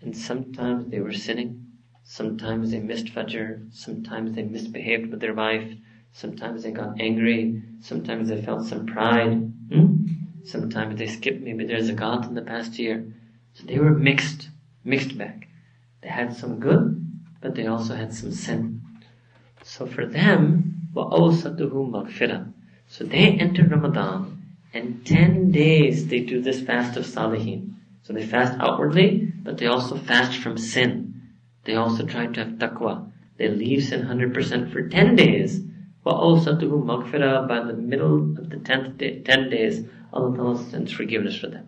and 0.00 0.16
sometimes 0.16 0.90
they 0.90 1.00
were 1.00 1.12
sinning, 1.12 1.66
sometimes 2.02 2.70
they 2.70 2.80
missed 2.80 3.08
Fajr, 3.08 3.66
sometimes 3.74 4.34
they 4.34 4.42
misbehaved 4.42 5.10
with 5.10 5.20
their 5.20 5.34
wife, 5.34 5.70
sometimes 6.12 6.62
they 6.62 6.70
got 6.70 6.98
angry, 6.98 7.62
sometimes 7.82 8.30
they 8.30 8.40
felt 8.40 8.64
some 8.66 8.86
pride, 8.86 9.52
hmm? 9.70 9.96
sometimes 10.44 10.98
they 10.98 11.08
skipped 11.08 11.42
maybe 11.42 11.66
their 11.66 11.80
zakat 11.80 12.26
in 12.26 12.34
the 12.34 12.40
past 12.40 12.78
year. 12.78 13.12
So 13.52 13.64
they 13.66 13.78
were 13.78 13.90
mixed, 13.90 14.48
mixed 14.83 15.17
bag. 15.17 15.47
They 16.01 16.09
had 16.09 16.35
some 16.35 16.59
good, 16.59 17.03
but 17.41 17.55
they 17.55 17.67
also 17.67 17.95
had 17.95 18.13
some 18.13 18.31
sin. 18.31 18.81
So 19.63 19.85
for 19.85 20.05
them, 20.05 20.89
وَأَوْسَطُهُ 20.93 21.71
مَغْفِرَةً 21.71 22.53
so 22.89 23.03
they 23.03 23.31
enter 23.31 23.65
Ramadan 23.65 24.41
and 24.73 25.05
10 25.05 25.51
days 25.51 26.07
they 26.07 26.21
do 26.21 26.41
this 26.41 26.61
fast 26.61 26.97
of 26.97 27.05
Salihin. 27.05 27.73
So 28.03 28.13
they 28.13 28.25
fast 28.25 28.57
outwardly, 28.59 29.31
but 29.43 29.57
they 29.57 29.67
also 29.67 29.97
fast 29.97 30.37
from 30.39 30.57
sin. 30.57 31.21
They 31.65 31.75
also 31.75 32.05
try 32.05 32.27
to 32.27 32.45
have 32.45 32.53
taqwa. 32.53 33.11
They 33.37 33.49
leave 33.49 33.83
sin 33.83 34.05
100% 34.05 34.71
for 34.71 34.87
10 34.87 35.15
days. 35.15 35.59
وَأَوْسَطُهُ 36.05 36.61
مَغْفِرَةً 36.61 37.47
By 37.47 37.63
the 37.63 37.73
middle 37.73 38.37
of 38.37 38.49
the 38.49 38.55
10th 38.55 38.97
day, 38.97 39.21
10 39.21 39.49
days, 39.49 39.85
Allah 40.13 40.57
sends 40.57 40.93
forgiveness 40.93 41.37
for 41.37 41.47
them. 41.47 41.67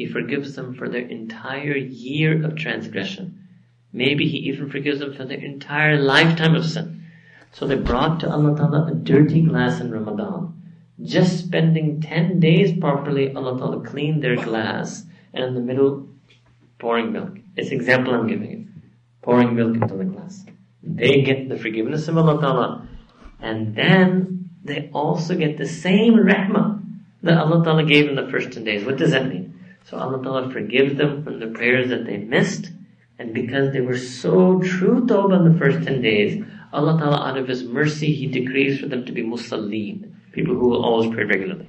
He 0.00 0.06
forgives 0.06 0.54
them 0.54 0.72
for 0.72 0.88
their 0.88 1.06
entire 1.06 1.76
year 1.76 2.42
of 2.42 2.56
transgression. 2.56 3.46
Maybe 3.92 4.26
He 4.26 4.38
even 4.48 4.70
forgives 4.70 5.00
them 5.00 5.12
for 5.12 5.26
their 5.26 5.44
entire 5.44 5.98
lifetime 5.98 6.54
of 6.54 6.64
sin. 6.64 7.04
So 7.52 7.66
they 7.66 7.74
brought 7.74 8.20
to 8.20 8.30
Allah 8.30 8.56
Ta'ala 8.56 8.86
a 8.90 8.94
dirty 8.94 9.42
glass 9.42 9.78
in 9.78 9.90
Ramadan. 9.90 10.54
Just 11.02 11.40
spending 11.40 12.00
10 12.00 12.40
days 12.40 12.72
properly, 12.80 13.34
Allah 13.34 13.58
Ta'ala 13.58 13.84
cleaned 13.84 14.24
their 14.24 14.36
glass 14.36 15.04
and 15.34 15.44
in 15.44 15.52
the 15.52 15.60
middle, 15.60 16.08
pouring 16.78 17.12
milk. 17.12 17.36
It's 17.54 17.70
example 17.70 18.14
I'm 18.14 18.26
giving 18.26 18.50
you. 18.50 18.68
Pouring 19.20 19.54
milk 19.54 19.74
into 19.74 19.96
the 19.98 20.04
glass. 20.04 20.46
They 20.82 21.20
get 21.20 21.50
the 21.50 21.58
forgiveness 21.58 22.08
of 22.08 22.16
Allah 22.16 22.40
Ta'ala. 22.40 22.88
And 23.38 23.76
then 23.76 24.48
they 24.64 24.88
also 24.94 25.36
get 25.36 25.58
the 25.58 25.68
same 25.68 26.14
rahmah 26.14 26.82
that 27.22 27.36
Allah 27.36 27.62
Ta'ala 27.62 27.84
gave 27.84 28.08
in 28.08 28.16
the 28.16 28.28
first 28.30 28.52
10 28.52 28.64
days. 28.64 28.86
What 28.86 28.96
does 28.96 29.10
that 29.10 29.28
mean? 29.28 29.50
So 29.84 29.98
Allah 29.98 30.22
Ta'ala 30.22 30.50
forgives 30.50 30.96
them 30.96 31.24
from 31.24 31.40
the 31.40 31.48
prayers 31.48 31.88
that 31.90 32.06
they 32.06 32.18
missed. 32.18 32.70
And 33.18 33.34
because 33.34 33.72
they 33.72 33.80
were 33.80 33.98
so 33.98 34.60
true 34.60 35.06
tawbah 35.06 35.44
in 35.44 35.52
the 35.52 35.58
first 35.58 35.86
10 35.86 36.00
days, 36.00 36.44
Allah 36.72 36.98
Ta'ala 36.98 37.28
out 37.28 37.36
of 37.36 37.48
His 37.48 37.64
mercy, 37.64 38.14
He 38.14 38.26
decrees 38.26 38.80
for 38.80 38.86
them 38.86 39.04
to 39.04 39.12
be 39.12 39.22
musalleen, 39.22 40.14
people 40.32 40.54
who 40.54 40.68
will 40.68 40.84
always 40.84 41.12
pray 41.12 41.24
regularly. 41.24 41.68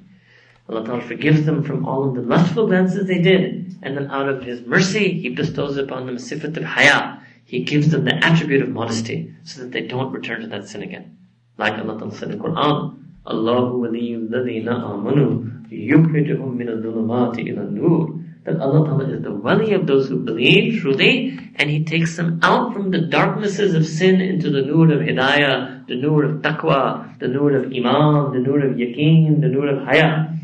Allah 0.69 0.85
Ta'ala 0.85 1.01
forgives 1.01 1.45
them 1.45 1.63
from 1.63 1.85
all 1.85 2.07
of 2.07 2.15
the 2.15 2.21
lustful 2.21 2.67
glances 2.67 3.07
they 3.07 3.21
did. 3.21 3.75
And 3.81 3.97
then 3.97 4.11
out 4.11 4.29
of 4.29 4.43
His 4.43 4.61
mercy, 4.61 5.19
He 5.19 5.29
bestows 5.29 5.77
upon 5.77 6.05
them 6.05 6.17
sifat 6.17 6.55
of 6.55 6.63
haya. 6.63 7.19
He 7.43 7.63
gives 7.63 7.89
them 7.89 8.05
the 8.05 8.15
attribute 8.23 8.61
of 8.61 8.69
modesty 8.69 9.33
so 9.43 9.61
that 9.61 9.71
they 9.71 9.81
don't 9.81 10.13
return 10.13 10.41
to 10.41 10.47
that 10.47 10.67
sin 10.67 10.83
again. 10.83 11.17
Like 11.57 11.73
Allah 11.73 11.97
Ta'ala 11.97 12.15
said 12.15 12.31
in 12.31 12.37
the 12.37 12.43
Quran, 12.43 13.00
Allahu 13.25 13.81
waliyyu 13.83 14.29
alladhina 14.29 14.73
amanu 14.83 15.69
yukhrijuhum 15.69 16.55
min 16.55 16.69
al-dhulumati 16.69 17.49
ila 17.49 17.69
nur 17.69 18.21
that 18.43 18.59
Allah 18.59 18.85
Ta'ala 18.85 19.09
is 19.13 19.21
the 19.21 19.31
wali 19.31 19.73
of 19.73 19.85
those 19.85 20.09
who 20.09 20.17
believe 20.17 20.81
truly, 20.81 21.37
and 21.55 21.69
He 21.69 21.83
takes 21.83 22.15
them 22.17 22.39
out 22.41 22.73
from 22.73 22.89
the 22.89 23.01
darknesses 23.01 23.75
of 23.75 23.85
sin 23.85 24.19
into 24.19 24.49
the 24.49 24.63
nur 24.63 24.91
of 24.91 25.01
hidayah, 25.01 25.87
the 25.87 25.95
nur 25.95 26.23
of 26.23 26.41
taqwa, 26.41 27.19
the 27.19 27.27
nur 27.27 27.55
of 27.55 27.71
iman, 27.71 28.33
the 28.33 28.39
nur 28.39 28.65
of 28.65 28.77
yaqeen, 28.77 29.41
the 29.41 29.47
nur 29.47 29.67
of 29.67 29.85
haya. 29.85 30.35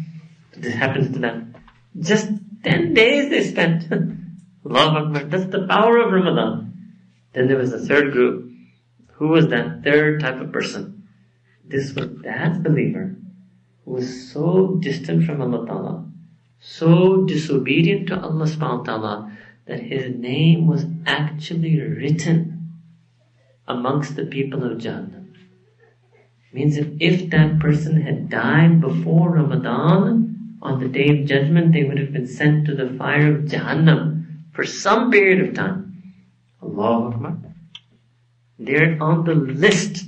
This 0.56 0.76
happens 0.76 1.14
to 1.14 1.20
them. 1.20 1.56
Just 2.00 2.30
10 2.64 2.94
days 2.94 3.30
they 3.30 3.44
spent. 3.44 3.92
Allah 4.66 5.06
Akbar. 5.06 5.24
That's 5.24 5.48
the 5.48 5.66
power 5.68 5.98
of 5.98 6.12
Ramadan. 6.12 6.74
Then 7.34 7.48
there 7.48 7.58
was 7.58 7.74
a 7.74 7.80
third 7.80 8.12
group. 8.12 8.52
Who 9.14 9.30
was 9.30 9.48
that 9.48 9.84
third 9.84 10.20
type 10.20 10.40
of 10.40 10.52
person? 10.52 10.97
This 11.68 11.94
was 11.94 12.10
that 12.24 12.64
believer 12.64 13.16
who 13.84 13.92
was 13.92 14.32
so 14.32 14.78
distant 14.82 15.26
from 15.26 15.42
Allah 15.42 15.66
Ta'ala 15.68 16.08
so 16.60 17.24
disobedient 17.26 18.08
to 18.08 18.20
Allah 18.20 18.46
subhanahu 18.46 18.80
wa 18.80 18.84
ta'ala 18.84 19.38
that 19.68 19.80
his 19.80 20.16
name 20.16 20.68
was 20.68 20.86
actually 21.06 21.80
written 21.80 22.72
amongst 23.68 24.16
the 24.16 24.26
people 24.26 24.64
of 24.64 24.80
Jannah. 24.80 25.26
Means 26.54 26.76
that 26.78 26.98
if 27.00 27.30
that 27.30 27.60
person 27.60 28.02
had 28.02 28.30
died 28.30 28.82
before 28.82 29.32
Ramadan, 29.32 30.58
on 30.62 30.80
the 30.80 30.88
day 30.88 31.10
of 31.10 31.28
judgment, 31.28 31.74
they 31.74 31.84
would 31.84 32.00
have 32.00 32.14
been 32.14 32.26
sent 32.26 32.66
to 32.66 32.74
the 32.74 32.90
fire 32.98 33.36
of 33.36 33.44
Jahannam 33.44 34.26
for 34.54 34.66
some 34.66 35.12
period 35.12 35.48
of 35.48 35.54
time. 35.54 36.02
Allah. 36.62 37.38
They're 38.58 38.98
on 39.00 39.24
the 39.26 39.36
list 39.36 40.07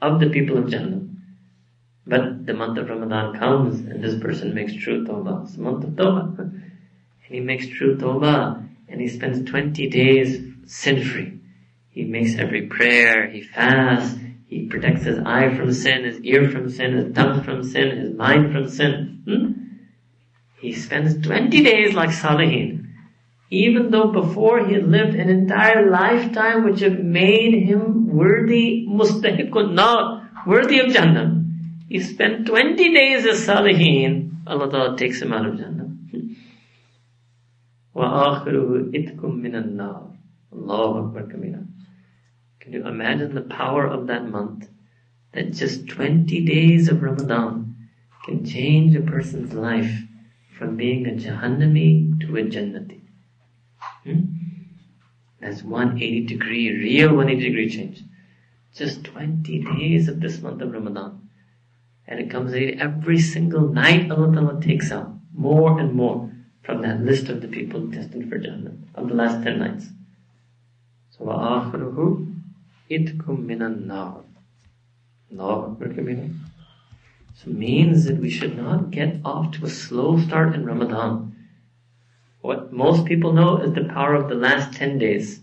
of 0.00 0.20
the 0.20 0.30
people 0.30 0.58
of 0.58 0.70
Jannah. 0.70 1.02
But 2.06 2.46
the 2.46 2.54
month 2.54 2.78
of 2.78 2.88
Ramadan 2.88 3.38
comes 3.38 3.80
and 3.80 4.02
this 4.02 4.18
person 4.18 4.54
makes 4.54 4.74
true 4.74 5.04
tawbah. 5.04 5.44
It's 5.44 5.56
the 5.56 5.62
month 5.62 5.84
of 5.84 5.90
tawbah. 5.90 6.38
And 6.38 6.62
he 7.28 7.40
makes 7.40 7.66
true 7.68 7.96
tawbah 7.96 8.66
and 8.88 9.00
he 9.00 9.08
spends 9.08 9.48
20 9.48 9.88
days 9.88 10.42
sin 10.66 11.04
free. 11.04 11.38
He 11.90 12.04
makes 12.04 12.36
every 12.36 12.66
prayer, 12.66 13.28
he 13.28 13.42
fasts, 13.42 14.18
he 14.46 14.66
protects 14.66 15.02
his 15.02 15.18
eye 15.18 15.54
from 15.54 15.72
sin, 15.72 16.04
his 16.04 16.20
ear 16.20 16.48
from 16.48 16.70
sin, 16.70 16.96
his 16.96 17.14
tongue 17.14 17.42
from 17.42 17.62
sin, 17.62 17.98
his 17.98 18.16
mind 18.16 18.52
from 18.52 18.68
sin. 18.68 19.22
Hmm? 19.26 19.52
He 20.60 20.72
spends 20.72 21.24
20 21.26 21.62
days 21.62 21.94
like 21.94 22.10
Salihin 22.10 22.87
Even 23.49 23.91
though 23.91 24.11
before 24.11 24.65
he 24.65 24.73
had 24.73 24.89
lived 24.89 25.15
an 25.15 25.29
entire 25.29 25.89
lifetime 25.89 26.63
which 26.63 26.79
had 26.79 27.03
made 27.03 27.53
him 27.53 28.07
worthy, 28.07 28.87
mustahiqun, 28.89 29.73
not 29.73 30.23
worthy 30.47 30.79
of 30.79 30.91
Jannah. 30.91 31.43
He 31.87 31.99
spent 31.99 32.47
20 32.47 32.93
days 32.93 33.25
as 33.27 33.45
Salihin. 33.45 34.37
Allah 34.47 34.71
Ta'ala 34.71 34.97
takes 34.97 35.21
him 35.21 35.31
out 35.31 35.45
of 35.45 35.57
Jannah. 35.57 35.89
وَآخِرُهُ 37.95 38.91
إِتْكُم 38.91 39.41
مِّنَ 39.41 39.53
النَّارِ 39.53 40.17
Allahu 40.51 41.07
Akbar 41.07 41.23
Kabira. 41.23 41.63
Can 42.59 42.73
you 42.73 42.87
imagine 42.87 43.35
the 43.35 43.41
power 43.41 43.85
of 43.85 44.07
that 44.07 44.27
month? 44.27 44.67
That 45.33 45.51
just 45.51 45.87
20 45.89 46.45
days 46.45 46.89
of 46.89 47.03
Ramadan 47.03 47.75
can 48.25 48.45
change 48.45 48.95
a 48.95 49.01
person's 49.01 49.53
life 49.53 49.91
from 50.57 50.75
being 50.75 51.05
a 51.05 51.11
Jahannami 51.11 52.19
to 52.21 52.37
a 52.37 52.41
Jannati. 52.41 52.96
Hmm? 54.07 54.21
That's 55.39 55.63
180 55.63 56.25
degree, 56.25 56.71
real 56.71 57.09
180 57.09 57.49
degree 57.49 57.69
change. 57.69 58.03
Just 58.73 59.03
20 59.03 59.59
days 59.77 60.07
of 60.07 60.19
this 60.19 60.41
month 60.41 60.61
of 60.61 60.71
Ramadan. 60.71 61.29
And 62.07 62.19
it 62.19 62.29
comes 62.29 62.53
in 62.53 62.79
every 62.79 63.19
single 63.19 63.67
night 63.67 64.11
Allah 64.11 64.33
Ta'ala 64.33 64.61
takes 64.61 64.91
out 64.91 65.13
more 65.33 65.79
and 65.79 65.93
more 65.93 66.31
from 66.61 66.81
that 66.81 67.01
list 67.01 67.29
of 67.29 67.41
the 67.41 67.47
people 67.47 67.87
destined 67.87 68.29
for 68.29 68.37
Jannah 68.37 68.73
of 68.95 69.09
the 69.09 69.15
last 69.15 69.43
ten 69.43 69.59
nights. 69.59 69.87
So 71.11 71.25
وَآخِرُهُ 71.25 72.35
إِتْكُم 72.91 73.45
مِّنَ 73.45 73.61
النَّارِ 73.61 74.23
Allah 75.39 75.75
So 77.35 77.49
it 77.49 77.57
means 77.57 78.05
that 78.05 78.17
we 78.17 78.29
should 78.29 78.55
not 78.57 78.91
get 78.91 79.19
off 79.25 79.51
to 79.53 79.65
a 79.65 79.69
slow 79.69 80.19
start 80.19 80.55
in 80.55 80.65
Ramadan. 80.65 81.35
What 82.48 82.72
most 82.72 83.04
people 83.04 83.34
know 83.34 83.58
is 83.58 83.74
the 83.74 83.84
power 83.84 84.14
of 84.14 84.30
the 84.30 84.34
last 84.34 84.72
10 84.72 84.96
days. 84.96 85.42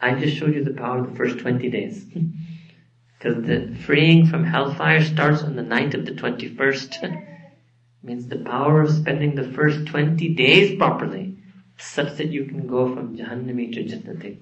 I 0.00 0.14
just 0.14 0.38
showed 0.38 0.54
you 0.54 0.64
the 0.64 0.72
power 0.72 1.00
of 1.00 1.10
the 1.10 1.14
first 1.14 1.40
20 1.40 1.68
days. 1.68 2.06
Because 3.18 3.44
the 3.44 3.76
freeing 3.84 4.24
from 4.24 4.44
hellfire 4.44 5.04
starts 5.04 5.42
on 5.42 5.56
the 5.56 5.62
night 5.62 5.92
of 5.92 6.06
the 6.06 6.12
21st. 6.12 7.22
means 8.02 8.28
the 8.28 8.38
power 8.38 8.80
of 8.80 8.92
spending 8.92 9.34
the 9.34 9.52
first 9.52 9.84
20 9.88 10.34
days 10.34 10.78
properly, 10.78 11.36
such 11.76 12.16
that 12.16 12.32
you 12.32 12.46
can 12.46 12.66
go 12.66 12.94
from 12.94 13.18
Jahannami 13.18 13.74
to 13.74 13.84
Jannati. 13.84 14.38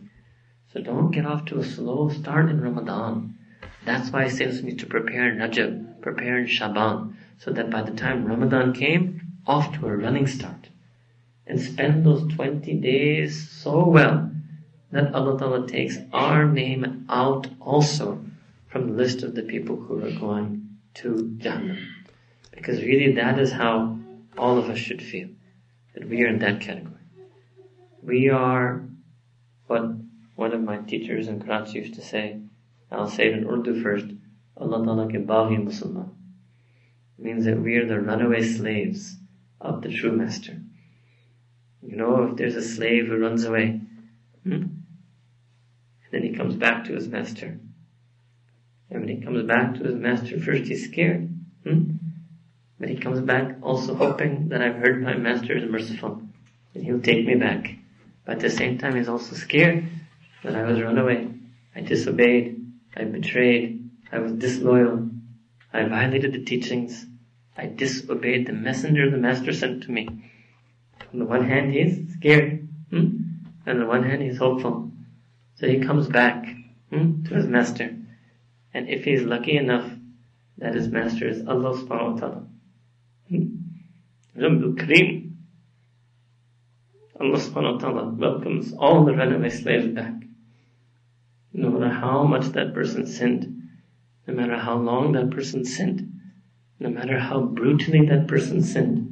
So 0.72 0.80
don't 0.80 1.10
get 1.10 1.26
off 1.26 1.44
to 1.46 1.58
a 1.58 1.64
slow 1.64 2.08
start 2.08 2.50
in 2.50 2.60
Ramadan. 2.60 3.36
That's 3.84 4.12
why 4.12 4.28
says 4.28 4.62
need 4.62 4.78
to 4.78 4.86
prepare 4.86 5.28
in 5.28 5.38
Rajab, 5.38 6.02
prepare 6.02 6.38
in 6.38 6.46
Shaban, 6.46 7.16
so 7.38 7.50
that 7.50 7.70
by 7.70 7.82
the 7.82 7.96
time 7.96 8.26
Ramadan 8.26 8.74
came, 8.74 9.40
off 9.44 9.72
to 9.74 9.88
a 9.88 9.96
running 9.96 10.28
start. 10.28 10.63
And 11.46 11.60
spend 11.60 12.04
those 12.04 12.26
20 12.34 12.74
days 12.80 13.50
so 13.50 13.86
well 13.86 14.30
that 14.92 15.14
Allah 15.14 15.38
Ta'ala 15.38 15.66
takes 15.68 15.98
our 16.12 16.46
name 16.46 17.04
out 17.08 17.48
also 17.60 18.24
from 18.68 18.88
the 18.88 18.94
list 18.94 19.22
of 19.22 19.34
the 19.34 19.42
people 19.42 19.76
who 19.76 20.04
are 20.04 20.18
going 20.18 20.78
to 20.94 21.34
Jannah. 21.38 21.78
Because 22.52 22.82
really 22.82 23.12
that 23.12 23.38
is 23.38 23.52
how 23.52 23.98
all 24.38 24.58
of 24.58 24.70
us 24.70 24.78
should 24.78 25.02
feel. 25.02 25.28
That 25.94 26.08
we 26.08 26.22
are 26.22 26.28
in 26.28 26.38
that 26.38 26.60
category. 26.60 26.94
We 28.02 28.30
are 28.30 28.84
what 29.66 29.84
one 30.36 30.52
of 30.52 30.60
my 30.62 30.78
teachers 30.78 31.28
in 31.28 31.40
Karachi 31.40 31.78
used 31.78 31.94
to 31.94 32.02
say, 32.02 32.40
I'll 32.90 33.08
say 33.08 33.28
it 33.28 33.34
in 33.34 33.48
Urdu 33.48 33.82
first, 33.82 34.06
Allah 34.56 34.84
Ta'ala 34.84 35.08
ke 35.08 35.24
baghi 35.26 35.58
Musulman. 35.58 36.10
means 37.18 37.44
that 37.44 37.60
we 37.60 37.76
are 37.76 37.86
the 37.86 38.00
runaway 38.00 38.42
slaves 38.42 39.16
of 39.60 39.82
the 39.82 39.88
true 39.88 40.12
master. 40.12 40.60
You 41.86 41.96
know, 41.96 42.30
if 42.30 42.36
there's 42.36 42.56
a 42.56 42.62
slave 42.62 43.06
who 43.06 43.18
runs 43.18 43.44
away, 43.44 43.80
hmm, 44.42 44.64
then 46.10 46.22
he 46.22 46.34
comes 46.34 46.56
back 46.56 46.84
to 46.84 46.94
his 46.94 47.08
master, 47.08 47.58
and 48.90 49.00
when 49.00 49.08
he 49.08 49.24
comes 49.24 49.46
back 49.46 49.74
to 49.74 49.84
his 49.84 49.94
master, 49.94 50.38
first 50.40 50.64
he's 50.64 50.88
scared. 50.88 51.28
Hmm? 51.64 51.90
But 52.78 52.88
he 52.88 52.96
comes 52.96 53.20
back 53.20 53.56
also 53.62 53.94
hoping 53.94 54.48
that 54.48 54.62
I've 54.62 54.76
heard 54.76 55.02
my 55.02 55.14
master 55.14 55.56
is 55.56 55.70
merciful 55.70 56.22
and 56.74 56.84
he'll 56.84 57.00
take 57.00 57.26
me 57.26 57.34
back. 57.34 57.76
But 58.24 58.36
at 58.36 58.40
the 58.40 58.50
same 58.50 58.78
time, 58.78 58.96
he's 58.96 59.08
also 59.08 59.34
scared 59.36 59.88
that 60.42 60.56
I 60.56 60.64
was 60.64 60.80
run 60.80 60.98
away. 60.98 61.30
I 61.74 61.80
disobeyed. 61.80 62.60
I 62.96 63.04
betrayed. 63.04 63.90
I 64.12 64.18
was 64.18 64.32
disloyal. 64.32 65.08
I 65.72 65.84
violated 65.84 66.32
the 66.32 66.44
teachings. 66.44 67.06
I 67.56 67.66
disobeyed 67.66 68.46
the 68.46 68.52
messenger 68.52 69.10
the 69.10 69.16
master 69.16 69.52
sent 69.52 69.84
to 69.84 69.90
me. 69.90 70.08
On 71.14 71.20
the 71.20 71.26
one 71.26 71.48
hand, 71.48 71.72
he's 71.72 72.12
scared. 72.14 72.68
Hmm? 72.90 73.18
On 73.68 73.78
the 73.78 73.86
one 73.86 74.02
hand, 74.02 74.20
he's 74.20 74.36
hopeful. 74.36 74.90
So 75.54 75.68
he 75.68 75.78
comes 75.78 76.08
back 76.08 76.44
hmm, 76.90 77.22
to 77.26 77.34
his 77.34 77.46
master. 77.46 77.96
And 78.74 78.88
if 78.88 79.04
he 79.04 79.12
is 79.12 79.22
lucky 79.22 79.56
enough 79.56 79.88
that 80.58 80.74
his 80.74 80.88
master 80.88 81.28
is 81.28 81.46
Allah 81.46 81.78
subhanahu 81.78 82.14
wa 82.14 82.18
ta'ala. 82.18 82.46
Rabbul 84.36 84.74
Kareem. 84.74 85.34
Allah 87.20 87.38
subhanahu 87.38 87.74
wa 87.74 87.78
ta'ala 87.78 88.04
welcomes 88.08 88.74
all 88.76 89.04
the 89.04 89.14
runaway 89.14 89.50
slaves 89.50 89.86
back. 89.86 90.14
no 91.52 91.70
matter 91.70 91.94
how 91.94 92.24
much 92.24 92.46
that 92.46 92.74
person 92.74 93.06
sinned, 93.06 93.70
no 94.26 94.34
matter 94.34 94.56
how 94.56 94.76
long 94.76 95.12
that 95.12 95.30
person 95.30 95.64
sinned, 95.64 96.20
no 96.80 96.88
matter 96.88 97.20
how 97.20 97.40
brutally 97.40 98.04
that 98.06 98.26
person 98.26 98.60
sinned, 98.60 99.03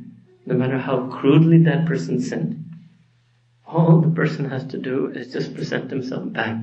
no 0.46 0.54
matter 0.54 0.78
how 0.78 1.08
crudely 1.08 1.58
that 1.58 1.86
person 1.86 2.20
sinned, 2.20 2.64
all 3.66 4.00
the 4.00 4.10
person 4.10 4.50
has 4.50 4.66
to 4.66 4.78
do 4.78 5.06
is 5.08 5.32
just 5.32 5.54
present 5.54 5.90
himself 5.90 6.32
back. 6.32 6.62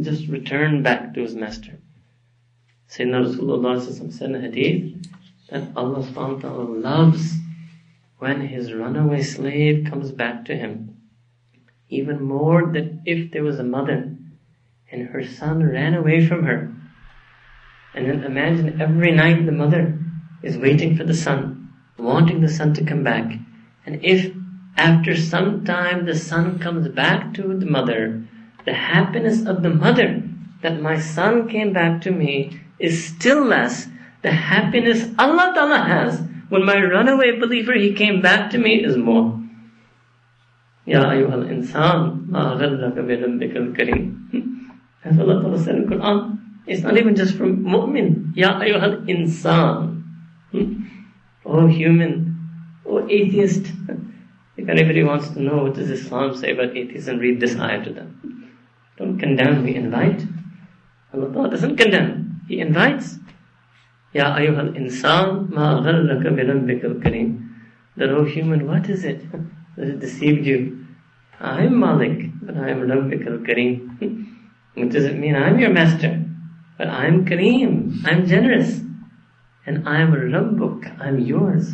Just 0.00 0.28
return 0.28 0.82
back 0.82 1.14
to 1.14 1.22
his 1.22 1.34
master. 1.34 1.78
Sayyidina 2.90 3.26
Rasulullah 3.26 4.12
said 4.12 4.30
in 4.30 4.36
a 4.36 4.40
hadith 4.40 5.06
that 5.50 5.68
Allah 5.76 6.02
subhanahu 6.02 6.36
wa 6.36 6.40
ta'ala 6.40 6.64
loves 6.64 7.34
when 8.18 8.40
his 8.40 8.72
runaway 8.72 9.22
slave 9.22 9.86
comes 9.90 10.12
back 10.12 10.44
to 10.46 10.56
him. 10.56 10.96
Even 11.88 12.22
more 12.22 12.66
than 12.72 13.02
if 13.04 13.30
there 13.32 13.42
was 13.42 13.58
a 13.58 13.64
mother 13.64 14.16
and 14.90 15.08
her 15.08 15.24
son 15.24 15.62
ran 15.62 15.94
away 15.94 16.26
from 16.26 16.44
her. 16.44 16.72
And 17.94 18.08
then 18.08 18.24
imagine 18.24 18.80
every 18.80 19.12
night 19.12 19.44
the 19.44 19.52
mother 19.52 19.98
is 20.42 20.56
waiting 20.56 20.96
for 20.96 21.04
the 21.04 21.14
son, 21.14 21.67
wanting 21.98 22.40
the 22.40 22.48
son 22.48 22.72
to 22.74 22.84
come 22.84 23.02
back. 23.02 23.34
And 23.84 24.04
if 24.04 24.32
after 24.76 25.16
some 25.16 25.64
time 25.64 26.06
the 26.06 26.14
son 26.14 26.58
comes 26.58 26.88
back 26.88 27.34
to 27.34 27.58
the 27.58 27.66
mother, 27.66 28.22
the 28.64 28.74
happiness 28.74 29.44
of 29.44 29.62
the 29.62 29.70
mother 29.70 30.22
that 30.62 30.80
my 30.80 30.98
son 30.98 31.48
came 31.48 31.72
back 31.72 32.00
to 32.02 32.10
me 32.10 32.60
is 32.78 33.04
still 33.04 33.44
less. 33.44 33.88
The 34.22 34.30
happiness 34.30 35.08
Allah 35.18 35.52
Ta'ala 35.54 35.78
has 35.78 36.22
when 36.48 36.64
my 36.64 36.80
runaway 36.80 37.38
believer 37.38 37.74
he 37.74 37.92
came 37.92 38.20
back 38.22 38.50
to 38.50 38.58
me 38.58 38.84
is 38.84 38.96
more. 38.96 39.38
Ya 40.86 41.04
ayyuhal 41.04 41.44
insan, 41.52 42.28
ma 42.28 42.56
gharraka 42.56 43.06
bi 43.06 43.16
rabbikal 43.20 43.76
kareem. 43.76 44.16
As 45.04 45.18
Allah 45.18 45.42
Ta'ala 45.42 45.58
said 45.58 45.76
in 45.76 45.86
Quran, 45.86 46.38
it's 46.66 46.82
not 46.82 46.96
even 46.96 47.14
just 47.14 47.36
from 47.36 47.62
mu'min. 47.62 48.32
Ya 48.34 48.58
ayyuhal 48.58 49.06
insan. 49.06 50.02
Hmm? 50.50 50.88
Oh 51.48 51.66
human. 51.66 52.12
Oh 52.86 53.08
atheist. 53.08 53.72
If 54.56 54.68
anybody 54.68 55.02
wants 55.02 55.30
to 55.30 55.40
know 55.40 55.62
what 55.64 55.74
does 55.74 55.90
Islam 55.90 56.36
say 56.36 56.52
about 56.52 56.76
atheists, 56.76 57.08
read 57.08 57.40
this 57.40 57.56
ayah 57.56 57.82
to 57.84 57.92
them. 57.92 58.52
Don't 58.98 59.18
condemn, 59.18 59.62
we 59.64 59.74
invite. 59.74 60.22
Allah 61.14 61.50
doesn't 61.50 61.76
condemn. 61.76 62.42
He 62.48 62.60
invites. 62.60 63.16
Ya 64.12 64.34
ayyuhal 64.34 64.76
insan 64.76 65.48
ma 65.50 65.80
gharraka 65.80 66.36
bi 66.36 66.42
rabbikal 66.50 67.00
kareem. 67.02 67.30
That, 67.96 68.10
oh 68.10 68.24
human, 68.24 68.66
what 68.66 68.88
is 68.88 69.04
it 69.04 69.24
that 69.32 69.88
has 69.88 70.00
deceived 70.00 70.46
you? 70.46 70.86
I'm 71.40 71.78
Malik, 71.78 72.30
but 72.42 72.56
I'm 72.56 72.82
Rabbikal 72.82 73.46
Kareem. 73.46 73.78
What 74.74 74.90
does 74.90 75.04
it 75.04 75.16
mean? 75.16 75.34
I'm 75.34 75.58
your 75.58 75.70
master, 75.70 76.24
but 76.76 76.88
I'm 76.88 77.24
Kareem. 77.26 78.02
I'm 78.04 78.26
generous 78.26 78.80
And 79.67 79.87
I'm 79.87 80.11
Rabbuk. 80.13 80.99
I'm 80.99 81.19
yours. 81.19 81.73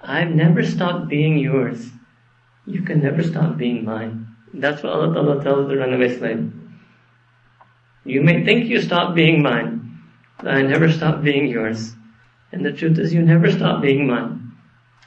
I've 0.00 0.30
never 0.30 0.64
stopped 0.64 1.08
being 1.08 1.38
yours. 1.38 1.90
You 2.66 2.82
can 2.82 3.02
never 3.02 3.22
stop 3.22 3.56
being 3.56 3.84
mine. 3.84 4.26
That's 4.54 4.82
what 4.82 4.92
Allah 4.92 5.14
Ta'ala 5.14 5.42
tells 5.42 5.68
the 5.68 5.76
runaway 5.76 6.16
slave. 6.16 6.52
You 8.04 8.22
may 8.22 8.44
think 8.44 8.66
you 8.66 8.80
stopped 8.80 9.14
being 9.14 9.42
mine, 9.42 10.00
but 10.38 10.48
I 10.48 10.62
never 10.62 10.90
stopped 10.90 11.22
being 11.22 11.46
yours. 11.48 11.94
And 12.52 12.64
the 12.64 12.72
truth 12.72 12.98
is 12.98 13.12
you 13.12 13.22
never 13.22 13.50
stop 13.50 13.82
being 13.82 14.06
mine. 14.06 14.52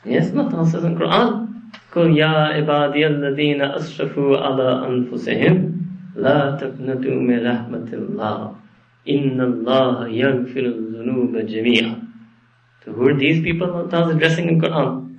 Yes, 0.05 0.31
Allah 0.31 0.49
Ta'ala 0.49 0.69
says 0.69 0.83
in 0.83 0.95
Quran, 0.95 1.71
قُلْ 1.91 2.13
يَا 2.13 2.61
عِبَادِيَ 2.61 3.05
الَّذِينَ 3.05 3.61
أَسْرَفُوا 3.61 4.37
عَلَىٰ 4.37 4.85
أَنفُسِهِمْ 4.87 5.81
لا 6.15 6.55
تقنطوا 6.59 7.19
من 7.23 7.39
رحمة 7.47 7.89
الله 7.93 8.55
Inna 9.06 9.44
Allah 9.44 10.08
dhunuba 10.08 11.48
jami'a. 11.48 12.02
So 12.84 12.92
who 12.92 13.08
are 13.08 13.14
these 13.14 13.42
people 13.42 13.72
Allah 13.72 14.10
is 14.10 14.16
addressing 14.16 14.48
in 14.48 14.60
Quran? 14.60 15.18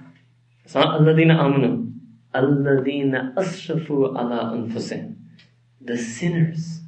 It's 0.64 0.76
not 0.76 1.00
Alladina 1.00 1.40
Amanu. 1.40 1.94
Alladina 2.36 3.34
Asrafu 3.36 4.10
ala 4.16 4.54
anfusihim. 4.56 5.16
The 5.82 5.98
sinners. 5.98 6.82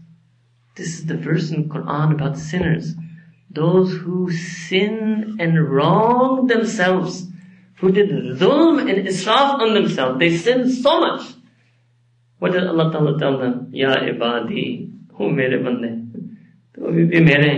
This 0.75 0.99
is 0.99 1.05
the 1.05 1.17
verse 1.17 1.51
in 1.51 1.69
Quran 1.69 2.13
about 2.13 2.37
sinners. 2.37 2.95
Those 3.49 3.93
who 3.93 4.31
sin 4.31 5.37
and 5.39 5.69
wrong 5.69 6.47
themselves. 6.47 7.25
Who 7.79 7.91
did 7.91 8.09
zulm 8.37 8.79
and 8.89 9.07
israf 9.07 9.59
on 9.59 9.73
themselves. 9.73 10.19
They 10.19 10.37
sin 10.37 10.69
so 10.69 10.99
much. 10.99 11.33
What 12.39 12.51
did 12.53 12.67
Allah 12.67 12.91
Ta'ala 12.91 13.19
tell 13.19 13.37
them? 13.37 13.69
Ya 13.71 13.95
ibadi, 13.95 14.91
who 15.13 15.29
mere 15.29 15.59
bande? 15.63 16.08
तो 16.79 16.87
अभी 16.87 17.05
भी 17.05 17.19
मेरे 17.25 17.53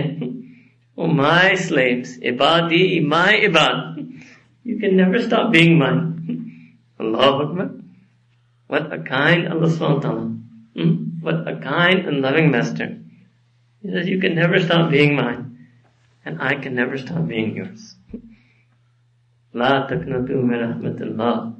Oh, 0.94 1.06
my 1.06 1.54
slaves, 1.54 2.18
ibadi, 2.20 3.02
my 3.02 3.32
ibad. 3.32 4.24
You 4.62 4.78
can 4.78 4.94
never 4.94 5.20
stop 5.22 5.50
being 5.50 5.78
mine. 5.78 6.76
Allahu 7.00 7.44
Akbar. 7.44 7.70
What 8.66 8.92
a 8.92 8.98
kind 8.98 9.48
Allah 9.48 9.68
subhanahu? 9.68 10.42
Hmm? 10.76 10.94
What 11.22 11.48
a 11.48 11.56
kind 11.56 12.06
and 12.06 12.20
loving 12.20 12.50
master. 12.50 12.98
He 13.82 13.90
says, 13.90 14.06
you 14.06 14.20
can 14.20 14.34
never 14.34 14.60
stop 14.60 14.90
being 14.90 15.16
mine. 15.16 15.66
And 16.26 16.40
I 16.40 16.54
can 16.56 16.74
never 16.74 16.98
stop 16.98 17.26
being 17.26 17.56
yours. 17.56 17.96
La 19.54 19.88
taknatu 19.88 20.42
min. 20.44 21.56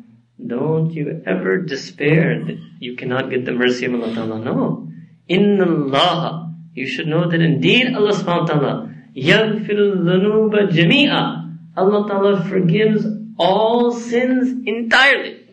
Don't 0.46 0.92
you 0.92 1.22
ever 1.24 1.58
despair 1.58 2.44
that 2.44 2.58
you 2.80 2.96
cannot 2.96 3.30
get 3.30 3.44
the 3.46 3.52
mercy 3.52 3.86
of 3.86 3.94
Allah 3.94 4.38
No. 4.38 4.88
Inna 5.26 5.64
Allah 5.64 6.51
you 6.74 6.86
should 6.86 7.06
know 7.06 7.28
that 7.28 7.40
indeed 7.40 7.94
Allah 7.94 8.12
subhanahu 8.12 8.40
wa 8.40 8.46
ta'ala 8.46 8.94
yaghfirul 9.14 10.00
dhunuba 10.08 10.72
jami'a. 10.72 11.52
Allah 11.76 12.08
Ta'ala 12.08 12.44
forgives 12.44 13.06
all 13.38 13.92
sins 13.92 14.52
entirely. 14.66 15.46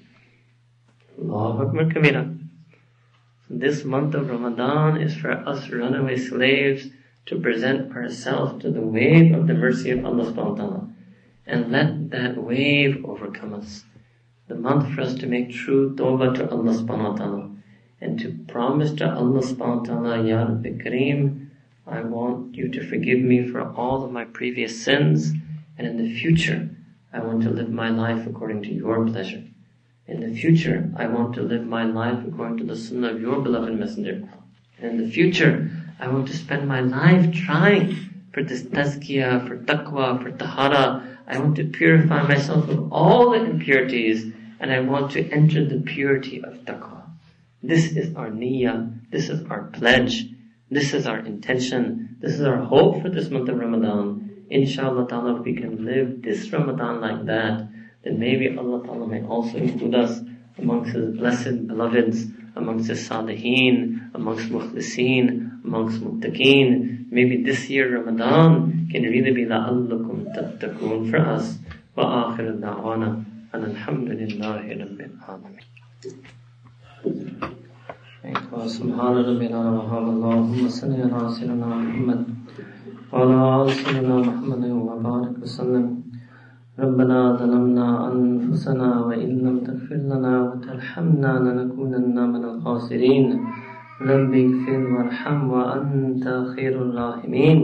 Allahu 1.20 1.68
Akbar 1.68 1.86
Kabira. 1.86 2.38
This 3.50 3.84
month 3.84 4.16
of 4.16 4.30
Ramadan 4.30 5.02
is 5.02 5.16
for 5.16 5.32
us 5.32 5.70
runaway 5.70 6.18
slaves 6.18 6.88
to 7.26 7.40
present 7.40 7.96
ourselves 7.96 8.62
to 8.62 8.72
the 8.72 8.82
wave 8.82 9.34
of 9.34 9.48
the 9.48 9.54
mercy 9.54 9.92
of 9.92 10.06
Allah 10.06 10.32
subhanahu 10.32 10.52
wa 10.52 10.56
ta'ala. 10.56 10.90
And 11.46 11.72
let 11.72 12.12
that 12.12 12.38
wave 12.38 13.04
overcome 13.04 13.56
us 13.56 13.84
the 14.48 14.56
month 14.56 14.94
for 14.94 15.02
us 15.02 15.16
to 15.16 15.28
make 15.28 15.52
true 15.52 15.96
tawbah 15.96 16.36
to 16.36 16.50
Allah 16.50 16.74
subhanahu 16.74 17.12
wa 17.12 17.16
ta'ala 17.16 17.59
and 18.02 18.20
to 18.20 18.38
promise 18.48 18.94
to 18.94 19.14
Allah 19.14 19.42
subhanahu 19.42 19.80
wa 19.80 19.84
ta'ala, 19.84 20.28
Ya 20.28 20.44
Rabbi 20.44 20.70
Kareem, 20.78 21.50
I 21.86 22.02
want 22.02 22.56
you 22.56 22.70
to 22.70 22.88
forgive 22.88 23.20
me 23.20 23.48
for 23.48 23.62
all 23.62 24.04
of 24.04 24.12
my 24.12 24.26
previous 24.26 24.84
sins 24.84 25.32
and 25.78 25.88
in 25.88 25.98
the 25.98 26.20
future 26.20 26.70
I 27.12 27.20
want 27.22 27.42
to 27.44 27.50
live 27.50 27.72
my 27.72 27.90
life 27.90 28.28
according 28.28 28.62
to 28.64 28.72
your 28.72 29.06
pleasure. 29.08 29.44
In 30.06 30.22
the 30.22 30.40
future, 30.40 30.92
I 30.96 31.08
want 31.08 31.34
to 31.36 31.42
live 31.42 31.66
my 31.66 31.84
life 31.84 32.24
according 32.28 32.58
to 32.58 32.64
the 32.64 32.76
sunnah 32.76 33.10
of 33.10 33.22
your 33.22 33.42
beloved 33.42 33.74
messenger. 33.74 34.30
And 34.78 34.92
in 34.92 34.98
the 34.98 35.12
future, 35.12 35.72
I 36.00 36.08
want 36.08 36.28
to 36.28 36.38
spend 36.38 36.68
my 36.68 36.82
life 36.82 37.34
trying 37.34 37.96
for 38.32 38.44
this 38.44 38.64
tazkiyah, 38.64 39.48
for 39.48 39.58
taqwa, 39.58 40.22
for 40.22 40.32
tahara. 40.32 41.18
I 41.28 41.40
want 41.40 41.56
to 41.56 41.66
purify 41.66 42.22
myself 42.28 42.70
of 42.70 42.94
all 42.94 43.32
the 43.32 43.44
impurities 43.44 44.32
and 44.60 44.72
I 44.72 44.80
want 44.82 45.12
to 45.12 45.28
enter 45.32 45.66
the 45.66 45.82
purity 45.82 46.44
of 46.44 46.54
taqwa. 46.66 46.99
This 47.62 47.92
is 47.98 48.16
our 48.16 48.30
niyyah, 48.30 49.12
this 49.12 49.30
is 49.30 49.44
our 49.50 49.64
pledge, 49.74 50.28
this 50.72 50.94
is 50.94 51.06
our 51.06 51.20
intention, 51.20 52.16
this 52.22 52.34
is 52.34 52.42
our 52.42 52.64
hope 52.64 53.02
for 53.02 53.10
this 53.10 53.30
month 53.30 53.50
of 53.50 53.60
Ramadan. 53.60 54.46
Inshallah 54.50 55.08
ta'ala, 55.08 55.40
if 55.40 55.46
we 55.46 55.56
can 55.56 55.86
live 55.86 56.22
this 56.22 56.52
Ramadan 56.54 57.02
like 57.02 57.26
that, 57.26 57.68
then 58.04 58.18
maybe 58.18 58.58
Allah 58.58 58.86
ta'ala 58.86 59.08
may 59.08 59.24
also 59.24 59.58
include 59.58 59.94
us 59.94 60.22
amongst 60.58 60.94
His 60.94 61.18
blessed 61.18 61.68
beloveds, 61.68 62.26
amongst 62.56 62.88
His 62.88 63.08
salihin, 63.08 64.10
amongst 64.14 64.50
mukhlisin, 64.50 65.64
amongst 65.66 66.00
muttaqeen. 66.02 67.12
Maybe 67.12 67.44
this 67.44 67.70
year 67.70 68.00
Ramadan 68.00 68.88
can 68.92 69.04
really 69.04 69.32
be 69.32 69.46
la'allakum 69.46 70.34
tattaqoon 70.34 71.10
for 71.10 71.18
us. 71.18 71.58
Wa 71.96 72.32
akhir 72.32 72.60
da'wana. 72.60 73.26
And 73.52 73.66
alhamdulillah 73.66 74.64
rabbil 74.64 75.20
alamin. 75.28 76.39
سبحان 78.68 79.16
ربنا 79.30 79.60
وحمد 79.76 80.08
اللهم 80.14 80.68
صل 80.80 80.92
على 81.14 81.30
سيدنا 81.36 81.68
محمد 81.84 82.22
وعلى 83.12 83.38
آل 83.62 83.70
سيدنا 83.72 84.16
محمد 84.30 84.64
وبارك 84.72 85.36
وسلم 85.44 85.86
ربنا 86.80 87.20
ظلمنا 87.40 87.88
أنفسنا 88.12 88.90
وإن 89.08 89.30
لم 89.46 89.58
تغفر 89.68 90.00
لنا 90.12 90.34
وترحمنا 90.48 91.32
لنكونن 91.46 92.18
من 92.34 92.44
الخاسرين 92.52 93.26
رب 94.12 94.34
اغفر 94.46 94.80
وارحم 94.94 95.40
وأنت 95.56 96.26
خير 96.56 96.74
الراحمين 96.86 97.60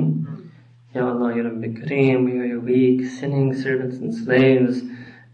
Ya 0.96 1.04
Allah, 1.12 1.36
Ya 1.36 1.44
Rabbi 1.44 1.76
Kareem, 1.76 2.24
we 2.24 2.40
are 2.40 2.46
your 2.46 2.62
weak, 2.62 3.04
sinning 3.04 3.54
servants 3.54 3.98
and 3.98 4.16
slaves. 4.16 4.82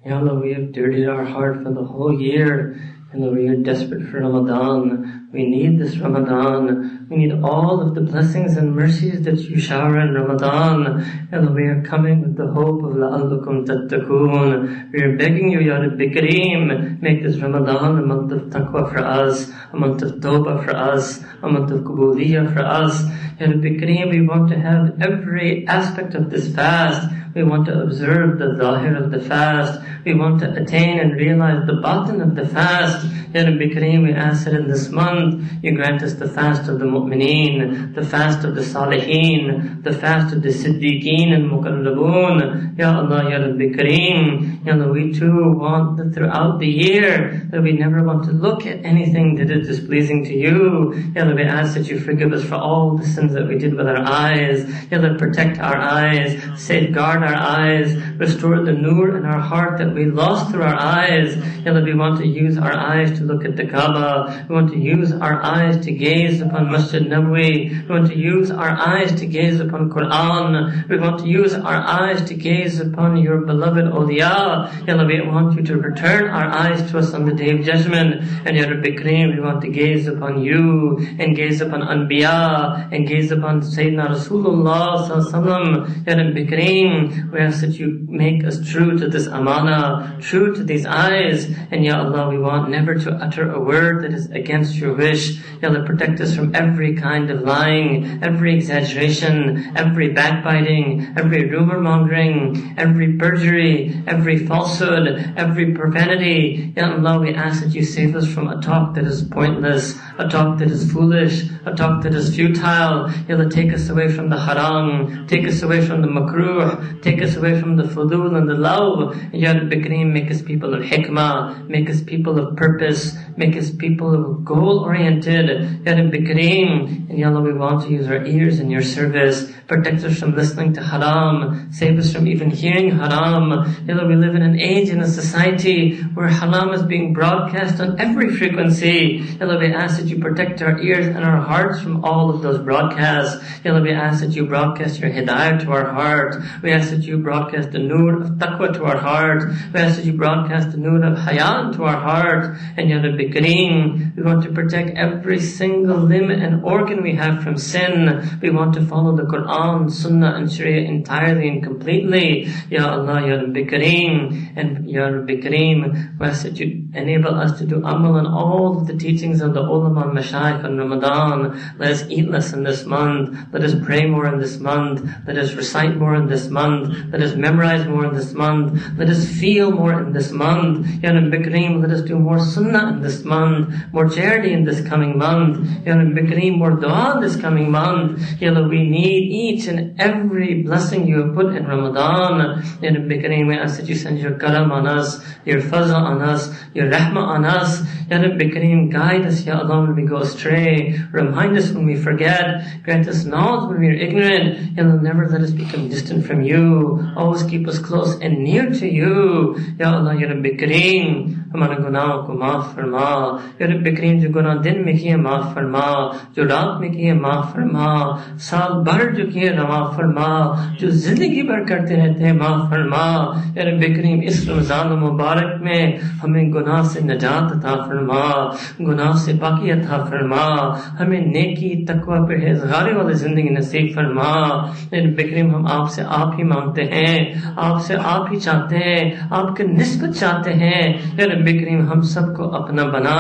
Ya 0.03 0.17
Allah, 0.17 0.33
we 0.41 0.53
have 0.53 0.71
dirtied 0.71 1.07
our 1.07 1.23
heart 1.23 1.61
for 1.61 1.69
the 1.69 1.83
whole 1.83 2.19
year. 2.19 2.81
And 3.11 3.23
Lord, 3.23 3.37
we 3.37 3.47
are 3.49 3.55
desperate 3.55 4.09
for 4.09 4.21
Ramadan. 4.21 5.27
We 5.33 5.43
need 5.43 5.79
this 5.79 5.97
Ramadan. 5.97 7.00
We 7.10 7.16
need 7.16 7.42
all 7.42 7.80
of 7.80 7.94
the 7.94 8.00
blessings 8.00 8.56
and 8.56 8.74
mercies 8.74 9.22
that 9.22 9.38
you 9.38 9.58
shower 9.58 10.00
in 10.00 10.14
Ramadan. 10.14 11.28
And 11.32 11.54
we 11.54 11.64
are 11.64 11.82
coming 11.82 12.22
with 12.22 12.36
the 12.36 12.48
hope 12.48 12.82
of 12.82 12.92
لَأَلَّكُمْ 12.92 13.66
تَتَّقُونَ. 13.66 14.92
We 14.92 15.02
are 15.02 15.16
begging 15.16 15.50
you, 15.52 15.60
Ya 15.60 15.76
Rabbi 15.76 16.06
Kareem, 16.06 17.00
make 17.00 17.22
this 17.22 17.38
Ramadan 17.38 17.98
a 17.98 18.02
month 18.02 18.32
of 18.32 18.42
taqwa 18.50 18.90
for 18.92 18.98
us, 18.98 19.50
a 19.72 19.76
month 19.76 20.02
of 20.02 20.12
tawbah 20.14 20.64
for 20.64 20.74
us, 20.76 21.22
a 21.42 21.48
month 21.48 21.70
of 21.70 21.80
kubuliyah 21.80 22.52
for 22.52 22.64
us. 22.64 23.04
Ya 23.38 23.46
Rabbi 23.46 23.78
Kareem, 23.78 24.10
we 24.10 24.26
want 24.26 24.48
to 24.50 24.58
have 24.58 25.00
every 25.00 25.66
aspect 25.68 26.14
of 26.14 26.30
this 26.30 26.54
fast 26.54 27.08
we 27.36 27.44
want 27.44 27.66
to 27.66 27.82
observe 27.82 28.38
the 28.38 28.56
zahir 28.56 28.96
of 28.96 29.10
the 29.10 29.20
fast. 29.20 29.78
We 30.06 30.14
want 30.14 30.40
to 30.40 30.54
attain 30.54 30.98
and 30.98 31.12
realize 31.20 31.66
the 31.66 31.74
batin 31.82 32.22
of 32.22 32.34
the 32.34 32.48
fast. 32.48 33.06
Ya 33.34 33.42
Rabbi 33.42 33.68
Kareem, 33.74 34.04
we 34.04 34.14
ask 34.14 34.46
that 34.46 34.54
in 34.54 34.68
this 34.68 34.88
month 34.88 35.44
you 35.62 35.76
grant 35.76 36.02
us 36.02 36.14
the 36.14 36.30
fast 36.30 36.66
of 36.70 36.78
the 36.78 36.86
mu'mineen, 37.01 37.93
the 37.95 38.03
fast 38.03 38.43
of 38.43 38.55
the 38.55 38.61
salihin, 38.61 39.83
the 39.83 39.93
fast 39.93 40.33
of 40.33 40.41
the 40.41 40.49
siddiqeen 40.49 41.33
and 41.33 41.49
muqarraboon. 41.49 42.77
Ya 42.77 42.97
Allah, 42.97 43.29
Ya 43.29 43.37
Rabbi 43.37 43.69
Kareem, 43.75 44.65
Ya 44.65 44.73
Allah, 44.73 44.91
we 44.91 45.11
too 45.13 45.53
want 45.57 45.97
that 45.97 46.13
throughout 46.13 46.59
the 46.59 46.67
year 46.67 47.47
that 47.51 47.61
we 47.61 47.73
never 47.73 48.03
want 48.03 48.23
to 48.25 48.31
look 48.31 48.65
at 48.65 48.83
anything 48.85 49.35
that 49.35 49.49
is 49.49 49.67
displeasing 49.67 50.23
to 50.25 50.33
you. 50.33 50.93
Ya 51.15 51.23
Allah, 51.23 51.35
we 51.35 51.43
ask 51.43 51.73
that 51.75 51.87
you 51.87 51.99
forgive 51.99 52.33
us 52.33 52.43
for 52.43 52.55
all 52.55 52.97
the 52.97 53.05
sins 53.05 53.33
that 53.33 53.47
we 53.47 53.57
did 53.57 53.73
with 53.75 53.87
our 53.87 54.01
eyes. 54.01 54.65
Ya 54.91 54.97
Allah, 54.99 55.17
protect 55.17 55.59
our 55.59 55.77
eyes, 55.77 56.41
safeguard 56.55 57.23
our 57.23 57.35
eyes, 57.35 57.95
restore 58.17 58.63
the 58.63 58.73
nur 58.73 59.17
in 59.17 59.25
our 59.25 59.39
heart 59.39 59.77
that 59.77 59.93
we 59.93 60.05
lost 60.05 60.51
through 60.51 60.63
our 60.63 60.79
eyes. 60.79 61.35
Ya 61.65 61.71
Allah, 61.71 61.83
we 61.83 61.93
want 61.93 62.19
to 62.19 62.27
use 62.27 62.57
our 62.57 62.73
eyes 62.73 63.17
to 63.17 63.23
look 63.23 63.45
at 63.45 63.55
the 63.55 63.65
Kaaba. 63.65 64.45
We 64.49 64.55
want 64.55 64.69
to 64.71 64.77
use 64.77 65.11
our 65.13 65.41
eyes 65.43 65.83
to 65.85 65.91
gaze 65.91 66.41
upon 66.41 66.71
Masjid 66.71 66.90
Nabawi. 66.99 67.87
We 67.87 67.95
want 67.95 68.07
to 68.07 68.17
use 68.17 68.51
our 68.51 68.69
eyes 68.69 69.13
to 69.19 69.25
gaze 69.25 69.59
upon 69.59 69.89
Quran. 69.89 70.87
We 70.89 70.97
want 70.99 71.19
to 71.19 71.27
use 71.27 71.53
our 71.53 71.77
eyes 71.77 72.23
to 72.29 72.33
gaze 72.33 72.79
upon 72.79 73.17
your 73.17 73.41
beloved 73.41 73.85
awliya. 73.85 74.87
Ya 74.87 74.93
Allah, 74.93 75.05
we 75.05 75.21
want 75.21 75.55
you 75.57 75.63
to 75.63 75.77
return 75.77 76.29
our 76.29 76.47
eyes 76.47 76.89
to 76.91 76.99
us 76.99 77.13
on 77.13 77.25
the 77.25 77.33
day 77.33 77.51
of 77.51 77.65
judgment. 77.65 78.23
And 78.45 78.57
Ya 78.57 78.67
Rabbi 78.67 78.89
Kareem, 78.95 79.35
we 79.35 79.41
want 79.41 79.61
to 79.61 79.69
gaze 79.69 80.07
upon 80.07 80.43
you 80.43 80.97
and 81.19 81.35
gaze 81.35 81.61
upon 81.61 81.81
Anbiya 81.81 82.91
and 82.91 83.07
gaze 83.07 83.31
upon 83.31 83.61
Sayyidina 83.61 84.09
Rasulullah 84.09 85.07
sallallahu 85.07 86.07
Ya 86.07 86.13
Rabbi 86.15 86.45
Kareem, 86.45 87.31
we 87.31 87.39
ask 87.39 87.61
that 87.61 87.77
you 87.77 88.05
make 88.07 88.43
us 88.43 88.59
true 88.69 88.97
to 88.97 89.07
this 89.07 89.27
amana, 89.27 90.17
true 90.21 90.55
to 90.55 90.63
these 90.63 90.85
eyes. 90.85 91.45
And 91.71 91.83
Ya 91.83 91.99
Allah, 92.03 92.29
we 92.29 92.37
want 92.37 92.69
never 92.69 92.95
to 92.95 93.11
utter 93.13 93.51
a 93.51 93.59
word 93.59 94.03
that 94.03 94.13
is 94.13 94.29
against 94.31 94.75
your 94.75 94.95
wish. 94.95 95.39
Ya 95.61 95.69
Allah, 95.69 95.85
protect 95.85 96.19
us 96.21 96.35
from 96.35 96.55
every 96.55 96.70
kind 96.97 97.29
of 97.29 97.41
lying, 97.41 98.23
every 98.23 98.55
exaggeration, 98.55 99.71
every 99.75 100.09
backbiting, 100.09 101.13
every 101.17 101.49
rumor 101.49 101.79
mongering, 101.79 102.73
every 102.77 103.17
perjury, 103.17 104.01
every 104.07 104.45
falsehood, 104.45 105.33
every 105.37 105.73
profanity. 105.73 106.73
Ya 106.75 106.93
Allah, 106.93 107.19
we 107.19 107.33
ask 107.33 107.63
that 107.63 107.73
you 107.73 107.83
save 107.83 108.15
us 108.15 108.27
from 108.33 108.47
a 108.47 108.61
talk 108.61 108.95
that 108.95 109.05
is 109.05 109.23
pointless, 109.23 109.97
a 110.17 110.27
talk 110.27 110.57
that 110.59 110.69
is 110.69 110.91
foolish, 110.91 111.49
a 111.65 111.73
talk 111.75 112.03
that 112.03 112.13
is 112.13 112.35
futile. 112.35 113.11
Ya 113.27 113.35
Allah, 113.35 113.49
take 113.49 113.73
us 113.73 113.89
away 113.89 114.07
from 114.11 114.29
the 114.29 114.39
haram, 114.39 115.27
take 115.27 115.47
us 115.47 115.61
away 115.61 115.85
from 115.85 116.01
the 116.01 116.07
makruh, 116.07 117.01
take 117.01 117.21
us 117.21 117.35
away 117.35 117.59
from 117.59 117.77
the 117.77 117.83
fudul 117.83 118.35
and 118.37 118.49
the 118.49 118.55
laghw. 118.55 119.13
Ya 119.33 119.53
make 119.53 120.31
us 120.31 120.41
people 120.41 120.73
of 120.73 120.83
hikmah, 120.83 121.67
make 121.67 121.89
us 121.89 122.01
people 122.01 122.39
of 122.39 122.55
purpose, 122.55 123.15
make 123.37 123.55
us 123.55 123.69
people 123.69 124.13
of 124.13 124.45
goal 124.45 124.79
oriented. 124.79 125.85
Ya 125.85 125.93
Rabbi 125.93 126.21
Kareem, 126.61 127.09
and 127.09 127.17
Ya 127.19 127.29
Allah, 127.29 127.41
we 127.41 127.53
want 127.53 127.83
to 127.83 127.89
use 127.89 128.07
our 128.07 128.25
ears 128.25 128.59
in 128.59 128.69
your 128.69 128.81
service. 128.81 129.51
Protect 129.67 130.03
us 130.03 130.19
from 130.19 130.35
listening 130.35 130.73
to 130.73 130.83
haram. 130.83 131.71
Save 131.71 131.99
us 131.99 132.13
from 132.13 132.27
even 132.27 132.51
hearing 132.51 132.91
haram. 132.91 133.51
Ya 133.87 133.95
Allah, 133.95 134.07
we 134.07 134.15
live 134.15 134.35
in 134.35 134.41
an 134.41 134.59
age, 134.59 134.89
in 134.89 135.01
a 135.01 135.07
society 135.07 136.01
where 136.13 136.27
haram 136.27 136.73
is 136.73 136.83
being 136.83 137.13
broadcast 137.13 137.79
on 137.79 137.99
every 137.99 138.35
frequency. 138.35 139.23
Ya 139.39 139.45
Allah, 139.45 139.59
we 139.59 139.73
ask 139.73 139.99
that 139.99 140.07
you 140.07 140.19
protect 140.19 140.61
our 140.61 140.79
ears 140.79 141.07
and 141.07 141.23
our 141.23 141.41
hearts 141.41 141.81
from 141.81 142.03
all 142.03 142.29
of 142.29 142.41
those 142.41 142.59
broadcasts. 142.59 143.43
Ya 143.63 143.71
Allah, 143.71 143.81
we 143.81 143.91
ask 143.91 144.21
that 144.21 144.35
you 144.35 144.45
broadcast 144.45 144.99
your 144.99 145.11
hidayah 145.11 145.63
to 145.63 145.71
our 145.71 145.91
heart. 145.91 146.35
We 146.61 146.71
ask 146.71 146.89
that 146.89 147.03
you 147.03 147.17
broadcast 147.17 147.71
the 147.71 147.79
nur 147.79 148.21
of 148.21 148.29
taqwa 148.31 148.73
to 148.73 148.85
our 148.85 148.97
heart. 148.97 149.43
We 149.73 149.79
ask 149.79 149.97
that 149.97 150.05
you 150.05 150.13
broadcast 150.13 150.71
the 150.71 150.77
nur 150.77 151.03
of 151.03 151.17
hayan 151.17 151.75
to 151.75 151.83
our 151.83 151.97
heart. 151.97 152.57
And 152.77 152.89
Ya 152.89 152.97
Rabbi 152.97 153.31
Kareem, 153.31 154.15
we 154.15 154.23
want 154.23 154.43
to 154.43 154.51
protect 154.51 154.91
every 154.97 155.39
single 155.39 155.97
limb 155.97 156.29
and 156.31 156.50
organ 156.63 157.01
we 157.01 157.15
have 157.15 157.43
from 157.43 157.57
sin. 157.57 158.39
We 158.41 158.49
want 158.49 158.73
to 158.75 158.85
follow 158.85 159.15
the 159.15 159.23
Quran, 159.23 159.91
Sunnah 159.91 160.35
and 160.35 160.51
Sharia 160.51 160.87
entirely 160.87 161.47
and 161.47 161.63
completely. 161.63 162.47
Ya 162.69 162.91
Allah, 162.91 163.25
Ya 163.27 163.35
Rabbi 163.35 163.63
Kareem, 163.63 164.53
and 164.55 164.89
Ya 164.89 165.07
Rabbi 165.07 165.35
Kareem, 165.35 166.19
we 166.19 166.25
ask 166.25 166.43
that 166.43 166.59
you 166.59 166.87
enable 166.93 167.35
us 167.35 167.57
to 167.59 167.65
do 167.65 167.77
amal 167.77 168.15
on 168.15 168.27
all 168.27 168.77
of 168.77 168.87
the 168.87 168.95
teachings 168.95 169.41
of 169.41 169.53
the 169.53 169.61
ulama 169.61 170.07
and 170.07 170.17
mashayikh 170.17 170.63
on 170.63 170.77
Ramadan. 170.77 171.57
Let 171.77 171.91
us 171.91 172.03
eat 172.09 172.29
less 172.29 172.53
in 172.53 172.63
this 172.63 172.85
month. 172.85 173.37
Let 173.53 173.63
us 173.63 173.75
pray 173.83 174.05
more 174.05 174.27
in 174.27 174.39
this 174.39 174.59
month. 174.59 175.01
Let 175.25 175.37
us 175.37 175.53
recite 175.53 175.97
more 175.97 176.15
in 176.15 176.27
this 176.27 176.47
month. 176.47 176.95
Let 177.11 177.21
us 177.21 177.35
memorize 177.35 177.87
more 177.87 178.05
in 178.05 178.13
this 178.13 178.33
month. 178.33 178.81
Let 178.97 179.09
us 179.09 179.25
feel 179.25 179.71
more 179.71 180.01
in 180.01 180.13
this 180.13 180.31
month. 180.31 180.87
Ya 181.03 181.11
Rabbi 181.11 181.37
Kareem, 181.37 181.81
let 181.81 181.91
us 181.91 182.01
do 182.01 182.17
more 182.17 182.39
sunnah 182.39 182.93
in 182.93 183.01
this 183.01 183.23
month, 183.23 183.73
more 183.91 184.07
charity 184.09 184.53
in 184.53 184.65
this 184.65 184.81
coming 184.87 185.17
month. 185.17 185.85
Ya 185.85 185.95
Rabbi 185.95 186.21
Kareem, 186.21 186.40
more 186.49 186.71
dua 186.71 187.19
this 187.21 187.35
coming 187.35 187.69
month. 187.69 188.19
Ya 188.41 188.49
Allah, 188.49 188.67
we 188.67 188.89
need 188.89 189.29
each 189.29 189.67
and 189.67 189.99
every 189.99 190.63
blessing 190.63 191.07
you 191.07 191.21
have 191.21 191.35
put 191.35 191.55
in 191.55 191.67
Ramadan. 191.67 192.63
Ya 192.81 192.89
Rabbi 192.89 193.21
Kareem, 193.21 193.47
we 193.47 193.55
ask 193.55 193.79
that 193.79 193.87
you 193.87 193.95
send 193.95 194.19
your 194.19 194.39
karam 194.39 194.71
on 194.71 194.87
us, 194.87 195.21
your 195.45 195.61
fazl 195.61 195.93
on 195.93 196.21
us, 196.21 196.49
your 196.73 196.89
rahmah 196.89 197.21
on 197.21 197.45
us. 197.45 197.81
Ya 198.09 198.17
Rabbi 198.17 198.45
Kareem, 198.49 198.91
guide 198.91 199.25
us, 199.25 199.45
Ya 199.45 199.59
Allah, 199.59 199.81
when 199.81 199.95
we 199.95 200.03
go 200.03 200.17
astray. 200.17 200.97
Remind 201.11 201.57
us 201.57 201.71
when 201.71 201.85
we 201.85 201.95
forget. 201.95 202.65
Grant 202.83 203.07
us 203.07 203.25
knowledge 203.25 203.69
when 203.69 203.81
we 203.81 203.87
are 203.87 203.99
ignorant. 203.99 204.77
Ya 204.77 204.83
Allah, 204.83 205.01
never 205.01 205.27
let 205.27 205.41
us 205.41 205.51
become 205.51 205.89
distant 205.89 206.25
from 206.25 206.41
you. 206.41 207.05
Always 207.15 207.43
keep 207.43 207.67
us 207.67 207.77
close 207.77 208.19
and 208.21 208.43
near 208.43 208.71
to 208.71 208.87
you. 208.87 209.55
Ya 209.77 209.93
Allah, 209.93 210.15
Ya 210.15 210.27
Rabbi 210.29 210.57
Kareem, 210.57 211.40
ہمارے 211.53 211.89
گناہوں 211.89 212.23
کو 212.23 212.33
معاف 212.33 212.75
فرما۔ 212.75 213.35
یا 213.59 213.67
رب 213.67 213.97
کریم 213.97 214.19
جو 214.19 214.29
گناہ 214.29 214.55
دن 214.55 214.85
میں 214.85 214.93
کیے 214.93 215.15
معاف 215.15 215.53
فرما، 215.53 216.07
جو 216.35 216.43
رات 216.43 216.79
میں 216.79 216.89
کیے 216.89 217.13
معاف 217.13 217.53
فرما، 217.53 218.15
سال 218.39 218.83
بھر 218.83 219.13
جو 219.13 219.23
کیے 219.33 219.51
معاف 219.51 219.95
فرما، 219.95 220.55
جو 220.79 220.89
زندگی 220.89 221.41
بھر 221.41 221.65
کرتے 221.65 221.95
رہتے 221.95 222.23
ہیں 222.23 222.33
معاف 222.33 222.69
فرما۔ 222.69 223.31
یا 223.55 223.63
رب 223.63 223.81
کریم 223.81 224.19
اس 224.23 224.49
رمضان 224.49 224.99
مبارک 224.99 225.61
میں 225.61 225.91
ہمیں 226.23 226.43
گناہ 226.43 226.81
سے 226.81 227.05
نجات 227.05 227.57
عطا 227.57 227.83
فرما، 227.87 228.49
گناہ 228.79 229.11
سے 229.11 229.33
باقی 229.33 229.71
عطا 229.71 230.03
فرما۔ 230.03 230.73
ہمیں 230.99 231.21
نیکی، 231.21 231.85
تقوی 231.85 232.27
پہ 232.27 232.49
اظہارے 232.49 232.93
والے 232.93 233.13
زندگی 233.13 233.49
نصیب 233.49 233.95
فرما۔ 233.95 234.49
رب 234.91 235.17
کریم 235.17 235.55
ہم 235.55 235.65
آپ 235.71 235.91
سے 235.91 236.01
آپ 236.07 236.33
ہی 236.37 236.43
مانگتے 236.43 236.83
ہیں، 236.83 237.33
آپ 237.57 237.81
سے 237.81 237.95
آپ 238.03 238.31
ہی 238.31 238.39
چاہتے 238.39 238.77
ہیں، 238.77 239.11
آپ 239.29 239.55
کے 239.55 239.63
نسبت 239.63 240.17
چاہتے 240.19 240.53
ہیں۔ 240.53 240.93
رب 241.17 241.40
رب 241.41 241.47
کریم 241.47 241.91
ہم 241.91 242.01
سب 242.01 242.35
کو 242.37 242.55
اپنا 242.55 242.83
بنا 242.83 243.17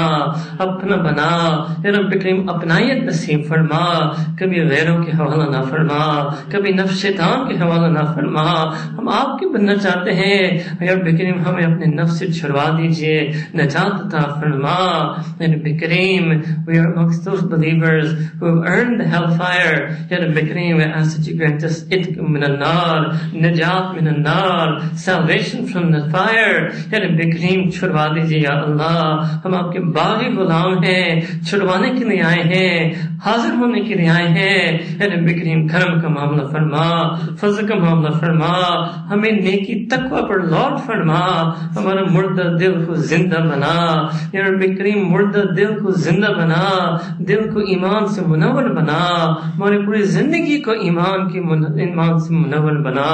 اپنا 0.59 0.95
بنا۔ 0.95 1.29
اے 1.83 1.91
رب 1.91 2.13
کریم، 2.13 2.49
اپنائیت 2.49 3.03
نصیب 3.03 3.45
فرما۔ 3.47 4.11
کبھی 4.39 4.61
غیروں 4.61 5.03
کے 5.03 5.11
حوالہ 5.11 5.57
نہ 5.57 5.61
فرما، 5.61 6.29
کبھی 6.51 6.71
نفس 6.71 7.01
شیطان 7.01 7.47
کے 7.47 7.63
حوالہ 7.63 7.99
نہ 7.99 8.05
فرما۔ 8.15 8.75
ہم 8.97 9.09
آپ 9.09 9.39
کے 9.39 9.47
بننا 9.47 9.75
چاہتے 9.75 10.11
ہیں۔ 10.11 10.57
اے 10.81 10.95
رب 10.95 11.17
کریم، 11.17 11.39
ہمیں 11.39 11.63
اپنے 11.63 11.85
نفس 11.85 12.19
سے 12.19 12.27
چھڑوا 12.27 12.77
دیجیے۔ 12.77 13.31
نجات 13.55 14.05
عطا 14.05 14.39
فرما۔ 14.39 14.75
اے 15.39 15.47
رب 15.47 15.81
کریم، 15.81 16.31
we 16.71 16.79
are 16.79 16.89
amongst 16.89 17.31
those 17.31 17.53
believers 17.53 18.07
who 18.11 18.49
have 18.49 18.77
earned 18.77 18.97
the 18.97 19.13
hellfire. 19.13 19.91
اے 20.09 20.15
رب 20.15 20.35
کریم، 20.35 20.77
we 20.77 20.83
ask 20.83 20.97
that 20.97 21.31
you 21.31 21.41
grant 21.41 21.61
us 21.61 21.97
itq 21.97 22.29
من 22.29 22.43
النار 22.43 22.97
نجات 23.33 24.01
من 24.01 24.07
النار 24.07 24.67
salvation 25.09 25.65
from 25.75 25.99
the 25.99 26.09
fire 26.09 26.67
اے 26.91 26.99
رب 26.99 27.17
کریم، 27.17 27.69
چھڑوا 27.69 28.07
دیجیے 28.15 28.39
یا 28.39 28.53
اللہ 28.53 29.23
ہم 29.45 29.53
آپ 29.53 29.71
کے 29.71 29.79
باغی 29.79 30.37
غلام 30.37 30.83
ہیں 30.83 31.21
چھڑوانے 31.49 31.89
کے 31.89 32.05
لیے 32.05 32.21
آئے 32.21 32.43
ہیں۔ 32.43 32.93
حاضر 33.25 33.53
ہونے 33.53 33.81
کی 33.81 33.93
رعائیں 33.95 34.27
ہیں 34.27 34.77
رب 34.99 35.29
کریم، 35.29 35.67
کرم 35.67 36.01
کا 36.01 36.07
معاملہ 36.07 36.47
فرما، 36.47 37.13
فضل 37.13 37.67
کا 37.67 37.75
معاملہ 37.75 38.09
فرما، 38.09 38.81
ہمیں 39.09 39.31
نیکی، 39.31 39.85
تقوی 39.85 40.21
پر 40.29 40.39
لوٹ 40.39 40.79
فرما، 40.85 41.19
ہمارا 41.77 42.01
مردہ 42.11 42.57
دل 42.57 42.85
کو 42.85 42.93
زندہ 42.93 43.39
بنا۔ 43.39 44.07
یا 44.33 44.41
رب 44.47 44.77
کریم، 44.77 45.07
مردہ 45.07 45.43
دل 45.57 45.79
کو 45.79 45.91
زندہ 45.91 46.27
بنا، 46.27 46.95
دل 47.17 47.49
کو 47.53 47.59
ایمان 47.59 48.05
سے 48.05 48.21
منور 48.27 48.63
بنا 48.63 49.25
ہمارے 49.57 49.85
پوری 49.85 50.01
زندگی 50.01 50.61
کو 50.61 50.71
ایمان 50.71 51.29
کی 51.29 51.39
من... 51.39 51.79
ایمان 51.79 52.19
سے 52.19 52.33
منور 52.33 52.71
بنا۔ 52.71 53.11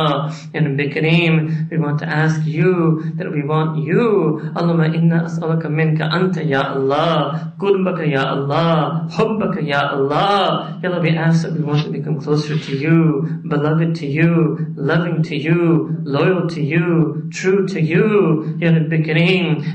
یا 0.53 0.67
رب 0.67 0.81
کریم، 0.95 1.47
we 1.71 1.77
want 1.77 1.99
to 1.99 2.07
ask 2.07 2.39
you 2.55 2.73
that 3.17 3.29
we 3.35 3.43
want 3.49 3.77
you. 3.77 4.39
اللہم 4.55 4.81
انہا 4.95 5.21
اسألک 5.21 5.65
منک 5.65 6.01
انت 6.01 6.37
یا 6.43 6.59
اللہ 6.59 7.31
قربک 7.57 8.07
یا 8.07 8.21
اللہ 8.21 8.89
حبک 9.19 9.63
یا 9.63 9.79
اللہ 9.79 9.96
Allah 9.97 10.79
Ya 10.83 10.89
Allah 10.89 11.01
we 11.01 11.09
ask 11.17 11.41
that 11.43 11.53
we 11.53 11.63
want 11.63 11.83
to 11.83 11.89
become 11.89 12.21
closer 12.21 12.57
to 12.57 12.71
you 12.77 13.41
beloved 13.49 13.95
to 13.95 14.05
you 14.05 14.31
loving 14.75 15.23
to 15.23 15.35
you 15.35 15.97
loyal 16.03 16.47
to 16.49 16.61
you 16.61 17.27
true 17.33 17.67
to 17.67 17.81
you. 17.81 18.57
Ya 18.61 18.71
Rabbi 18.71 19.01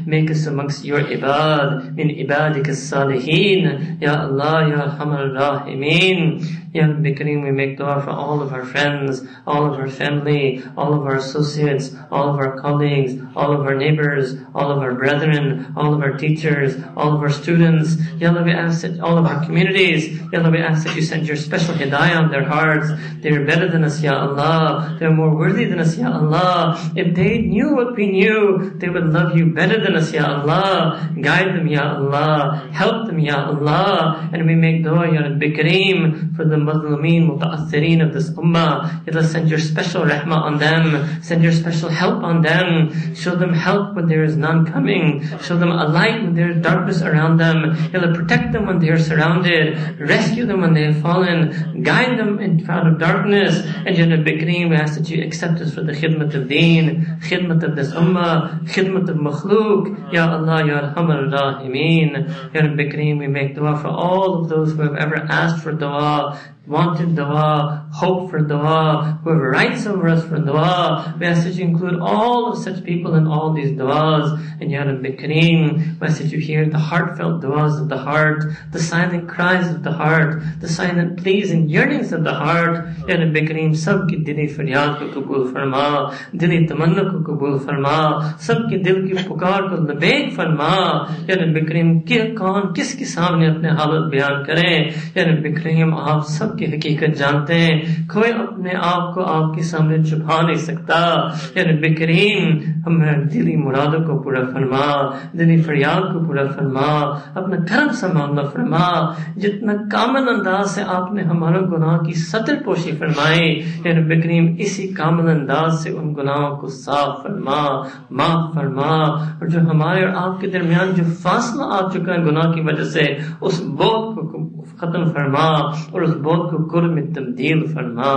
make 0.06 0.30
us 0.30 0.46
amongst 0.46 0.84
your 0.84 1.00
ibad 1.00 1.94
min 1.96 2.08
ibadika 2.08 2.72
salihin. 2.72 4.00
Ya 4.00 4.22
Allah 4.26 4.68
Ya 4.70 4.78
Arhamar 4.86 5.34
Rahimin 5.34 6.61
Ya 6.72 6.86
Rabbi 6.86 7.12
Kareem, 7.12 7.42
we 7.42 7.50
make 7.50 7.76
dua 7.76 8.00
for 8.00 8.08
all 8.12 8.40
of 8.40 8.54
our 8.54 8.64
friends, 8.64 9.22
all 9.46 9.70
of 9.70 9.78
our 9.78 9.90
family, 9.90 10.64
all 10.74 10.94
of 10.94 11.02
our 11.02 11.16
associates, 11.16 11.94
all 12.10 12.30
of 12.32 12.36
our 12.36 12.58
colleagues, 12.60 13.20
all 13.36 13.52
of 13.52 13.60
our 13.66 13.74
neighbors, 13.74 14.36
all 14.54 14.72
of 14.72 14.78
our 14.78 14.94
brethren, 14.94 15.70
all 15.76 15.92
of 15.92 16.00
our 16.00 16.16
teachers, 16.16 16.82
all 16.96 17.12
of 17.14 17.20
our 17.20 17.28
students. 17.28 17.98
Ya 18.16 18.30
Allah, 18.30 18.42
we 18.42 18.52
ask 18.52 18.80
that 18.88 19.00
all 19.00 19.18
of 19.18 19.26
our 19.26 19.44
communities, 19.44 20.18
Ya 20.32 20.40
Allah, 20.40 20.50
we 20.50 20.60
ask 20.64 20.86
that 20.86 20.96
you 20.96 21.02
send 21.02 21.28
your 21.28 21.36
special 21.36 21.74
hidayah 21.74 22.16
on 22.16 22.30
their 22.30 22.44
hearts. 22.44 22.88
They 23.20 23.36
are 23.36 23.44
better 23.44 23.68
than 23.68 23.84
us, 23.84 24.00
Ya 24.00 24.16
Allah. 24.16 24.96
They 24.98 25.04
are 25.04 25.12
more 25.12 25.36
worthy 25.36 25.66
than 25.66 25.78
us, 25.78 25.98
Ya 25.98 26.10
Allah. 26.10 26.80
If 26.96 27.14
they 27.14 27.36
knew 27.36 27.74
what 27.76 27.96
we 27.96 28.06
knew, 28.06 28.72
they 28.76 28.88
would 28.88 29.12
love 29.12 29.36
you 29.36 29.52
better 29.52 29.78
than 29.78 29.94
us, 29.94 30.10
Ya 30.10 30.24
Allah. 30.24 31.12
Guide 31.20 31.52
them, 31.52 31.68
Ya 31.68 32.00
Allah. 32.00 32.66
Help 32.72 33.08
them, 33.08 33.18
Ya 33.18 33.44
Allah. 33.44 34.30
And 34.32 34.46
we 34.46 34.54
make 34.54 34.82
dua, 34.82 35.12
Ya 35.12 35.20
Rabbi 35.28 35.52
Kareem, 35.52 36.34
for 36.34 36.46
the 36.48 36.61
Muslimin, 36.64 37.28
muta'assirin 37.28 38.06
of 38.06 38.12
this 38.12 38.30
ummah. 38.30 39.06
Allah, 39.08 39.24
send 39.24 39.48
your 39.48 39.58
special 39.58 40.02
rahmah 40.04 40.40
on 40.48 40.58
them. 40.58 41.22
Send 41.22 41.42
your 41.42 41.52
special 41.52 41.88
help 41.88 42.22
on 42.22 42.42
them. 42.42 43.14
Show 43.14 43.36
them 43.36 43.52
help 43.52 43.94
when 43.94 44.06
there 44.06 44.24
is 44.24 44.36
none 44.36 44.66
coming. 44.66 45.26
Show 45.40 45.56
them 45.56 45.70
a 45.70 45.86
light 45.88 46.22
when 46.22 46.34
there 46.34 46.50
is 46.50 46.62
darkness 46.62 47.02
around 47.02 47.36
them. 47.38 47.76
Allah, 47.94 48.14
protect 48.14 48.52
them 48.52 48.66
when 48.66 48.78
they 48.78 48.88
are 48.88 48.98
surrounded. 48.98 50.00
Rescue 50.00 50.46
them 50.46 50.60
when 50.60 50.74
they 50.74 50.84
have 50.84 51.00
fallen. 51.02 51.82
Guide 51.82 52.18
them 52.18 52.38
in 52.38 52.68
out 52.68 52.86
of 52.86 52.98
darkness. 52.98 53.60
And 53.86 53.96
Ya 53.96 54.04
Rabbi 54.06 54.32
Kareem, 54.40 54.70
we 54.70 54.76
ask 54.76 54.98
that 54.98 55.08
you 55.10 55.22
accept 55.22 55.60
us 55.60 55.74
for 55.74 55.82
the 55.82 55.92
khidmat 55.92 56.34
of 56.34 56.48
deen, 56.48 57.18
khidmat 57.22 57.62
of 57.62 57.76
this 57.76 57.92
ummah, 57.92 58.60
khidmat 58.68 59.08
of 59.08 59.16
makhluk. 59.16 60.12
Ya 60.12 60.30
Allah, 60.30 60.66
Ya 60.66 60.80
Arhamar 60.80 61.30
Rahimeen. 61.30 62.54
Ya 62.54 62.60
Rabbi 62.60 62.84
Kareem, 62.84 63.18
we 63.18 63.26
make 63.26 63.54
dua 63.54 63.76
for 63.76 63.88
all 63.88 64.42
of 64.42 64.48
those 64.48 64.72
who 64.72 64.82
have 64.82 64.96
ever 64.96 65.16
asked 65.16 65.62
for 65.62 65.72
dua 65.72 66.38
wanted 66.66 67.16
dua, 67.16 67.88
hope 67.92 68.30
for 68.30 68.40
dua, 68.40 69.18
whoever 69.24 69.50
writes 69.50 69.84
over 69.84 70.08
us 70.08 70.24
for 70.24 70.38
dua. 70.38 71.14
May 71.18 71.26
ask 71.26 71.44
that 71.44 71.54
you 71.54 71.64
include 71.64 71.98
all 72.00 72.52
of 72.52 72.58
such 72.62 72.84
people 72.84 73.16
in 73.16 73.26
all 73.26 73.52
these 73.52 73.76
duas. 73.76 74.38
And 74.60 74.70
Ya 74.70 74.82
Rabbi 74.82 75.16
Kareem, 75.16 76.00
may 76.00 76.06
ask 76.06 76.18
that 76.18 76.30
you 76.30 76.38
hear 76.38 76.68
the 76.68 76.78
heartfelt 76.78 77.42
duas 77.42 77.80
of 77.80 77.88
the 77.88 77.98
heart, 77.98 78.44
the 78.70 78.78
silent 78.78 79.28
cries 79.28 79.68
of 79.74 79.82
the 79.82 79.90
heart, 79.90 80.42
the 80.60 80.68
silent 80.68 81.18
pleas 81.20 81.50
and 81.50 81.68
yearnings 81.68 82.12
of 82.12 82.22
the 82.22 82.34
heart. 82.34 82.86
Ya 83.08 83.16
Rabbi 83.16 83.40
Kareem, 83.40 83.76
sab 83.76 84.08
ki 84.08 84.18
dili 84.18 84.48
faryad 84.48 84.98
ko 85.00 85.20
kabul 85.20 85.52
farma, 85.52 86.14
dili 86.32 86.68
tamanna 86.68 87.10
ko 87.10 87.24
kabul 87.24 87.58
farma, 87.58 88.38
sab 88.40 88.70
ki 88.70 88.78
dil 88.78 89.08
ki 89.08 89.14
pukar 89.24 89.68
ko 89.68 89.78
nabeg 89.78 90.32
farma. 90.36 91.28
Ya 91.28 91.34
Rabbi 91.34 91.66
Kareem, 91.66 92.06
kya 92.06 92.36
kaun, 92.38 92.72
kis 92.72 92.94
ki 92.94 93.04
saamne 93.04 93.50
apne 93.50 93.76
halat 93.76 94.12
bayan 94.12 94.44
kare. 94.46 94.94
Ya 95.16 95.24
Rabbi 95.24 95.50
Kareem, 95.58 95.92
aap 95.92 96.24
sab 96.24 96.51
سب 96.52 96.58
کی 96.58 96.66
حقیقت 96.66 97.18
جانتے 97.18 97.54
ہیں، 97.54 97.80
کوئی 98.08 98.32
اپنے 98.32 98.70
آپ 98.82 99.14
کو 99.14 99.24
آپ 99.24 99.54
کے 99.54 99.62
سامنے 99.62 100.04
چھپا 100.04 100.42
نہیں 100.42 100.54
سکتا۔ 100.54 101.14
یعنی 101.54 101.72
بکریم 101.78 102.58
ہمیں 102.86 103.12
دلی 103.12 103.56
مرادوں 103.56 104.04
کو 104.04 104.22
پورا 104.22 104.44
فرما، 104.52 105.10
دلی 105.32 105.62
فریاد 105.62 106.00
کو 106.00 106.24
پورا 106.24 106.46
فرما، 106.46 107.16
اپنا 107.34 107.56
کرم 107.56 107.92
سا 107.92 108.06
معاملہ 108.12 108.42
فرما۔ 108.42 109.12
جتنا 109.36 109.72
کامل 109.92 110.28
انداز 110.28 110.70
سے 110.70 110.82
آپ 110.86 111.12
نے 111.12 111.22
ہمارا 111.22 111.60
گناہ 111.60 111.98
کی 111.98 112.12
سطر 112.12 112.54
پوشی 112.64 112.90
فرمائی 112.90 113.62
یعنی 113.84 114.04
بکریم، 114.04 114.54
اسی 114.58 114.88
کامل 114.88 115.28
انداز 115.28 115.82
سے 115.82 115.90
ان 115.90 116.14
گناہوں 116.14 116.56
کو 116.56 116.66
صاف 116.66 117.22
فرما، 117.22 117.80
معاف 118.10 118.54
فرما۔ 118.54 118.96
اور 119.32 119.46
جو 119.46 119.60
ہمارے 119.60 120.06
اور 120.06 120.30
آپ 120.30 120.40
کے 120.40 120.46
درمیان 120.46 120.94
جو 120.94 121.02
فاصلہ 121.22 121.62
آ 121.62 121.88
چکا 121.88 122.12
ہے 122.12 122.24
گناہ 122.24 122.52
کی 122.52 122.60
وجہ 122.60 122.84
سے، 122.84 123.02
اس 123.40 123.62
بوت 123.62 124.32
کو 124.32 124.61
खत्म 124.81 125.05
फरमा 125.13 125.47
और 125.93 126.03
उस 126.03 126.15
बोध 126.25 126.49
को 126.51 126.63
कुर 126.71 126.83
में 126.95 127.13
तब्दील 127.13 127.61
फरमा 127.73 128.09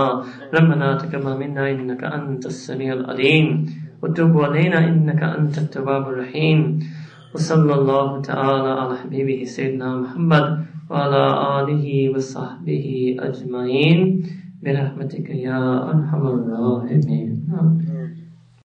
रबना 0.53 0.93
तकबल 1.03 1.37
मिन्ना 1.39 1.67
इन्नका 1.67 2.07
अंत 2.17 2.45
السميع 2.45 2.93
العليم 2.93 3.47
وتب 4.03 4.37
علينا 4.39 4.79
إنك 4.87 5.23
أنت 5.23 5.57
التواب 5.57 6.07
الرحيم 6.07 6.79
وصلى 7.35 7.73
الله 7.73 8.21
تعالى 8.21 8.69
على 8.71 8.97
حبيبه 8.97 9.43
سيدنا 9.45 9.95
محمد 9.95 10.65
وعلى 10.89 11.23
آله 11.59 12.09
وصحبه 12.09 12.85
أجمعين 13.19 13.99
برحمتك 14.63 15.29
يا 15.29 15.61
أرحم 15.91 16.27
الراحمين 16.27 17.29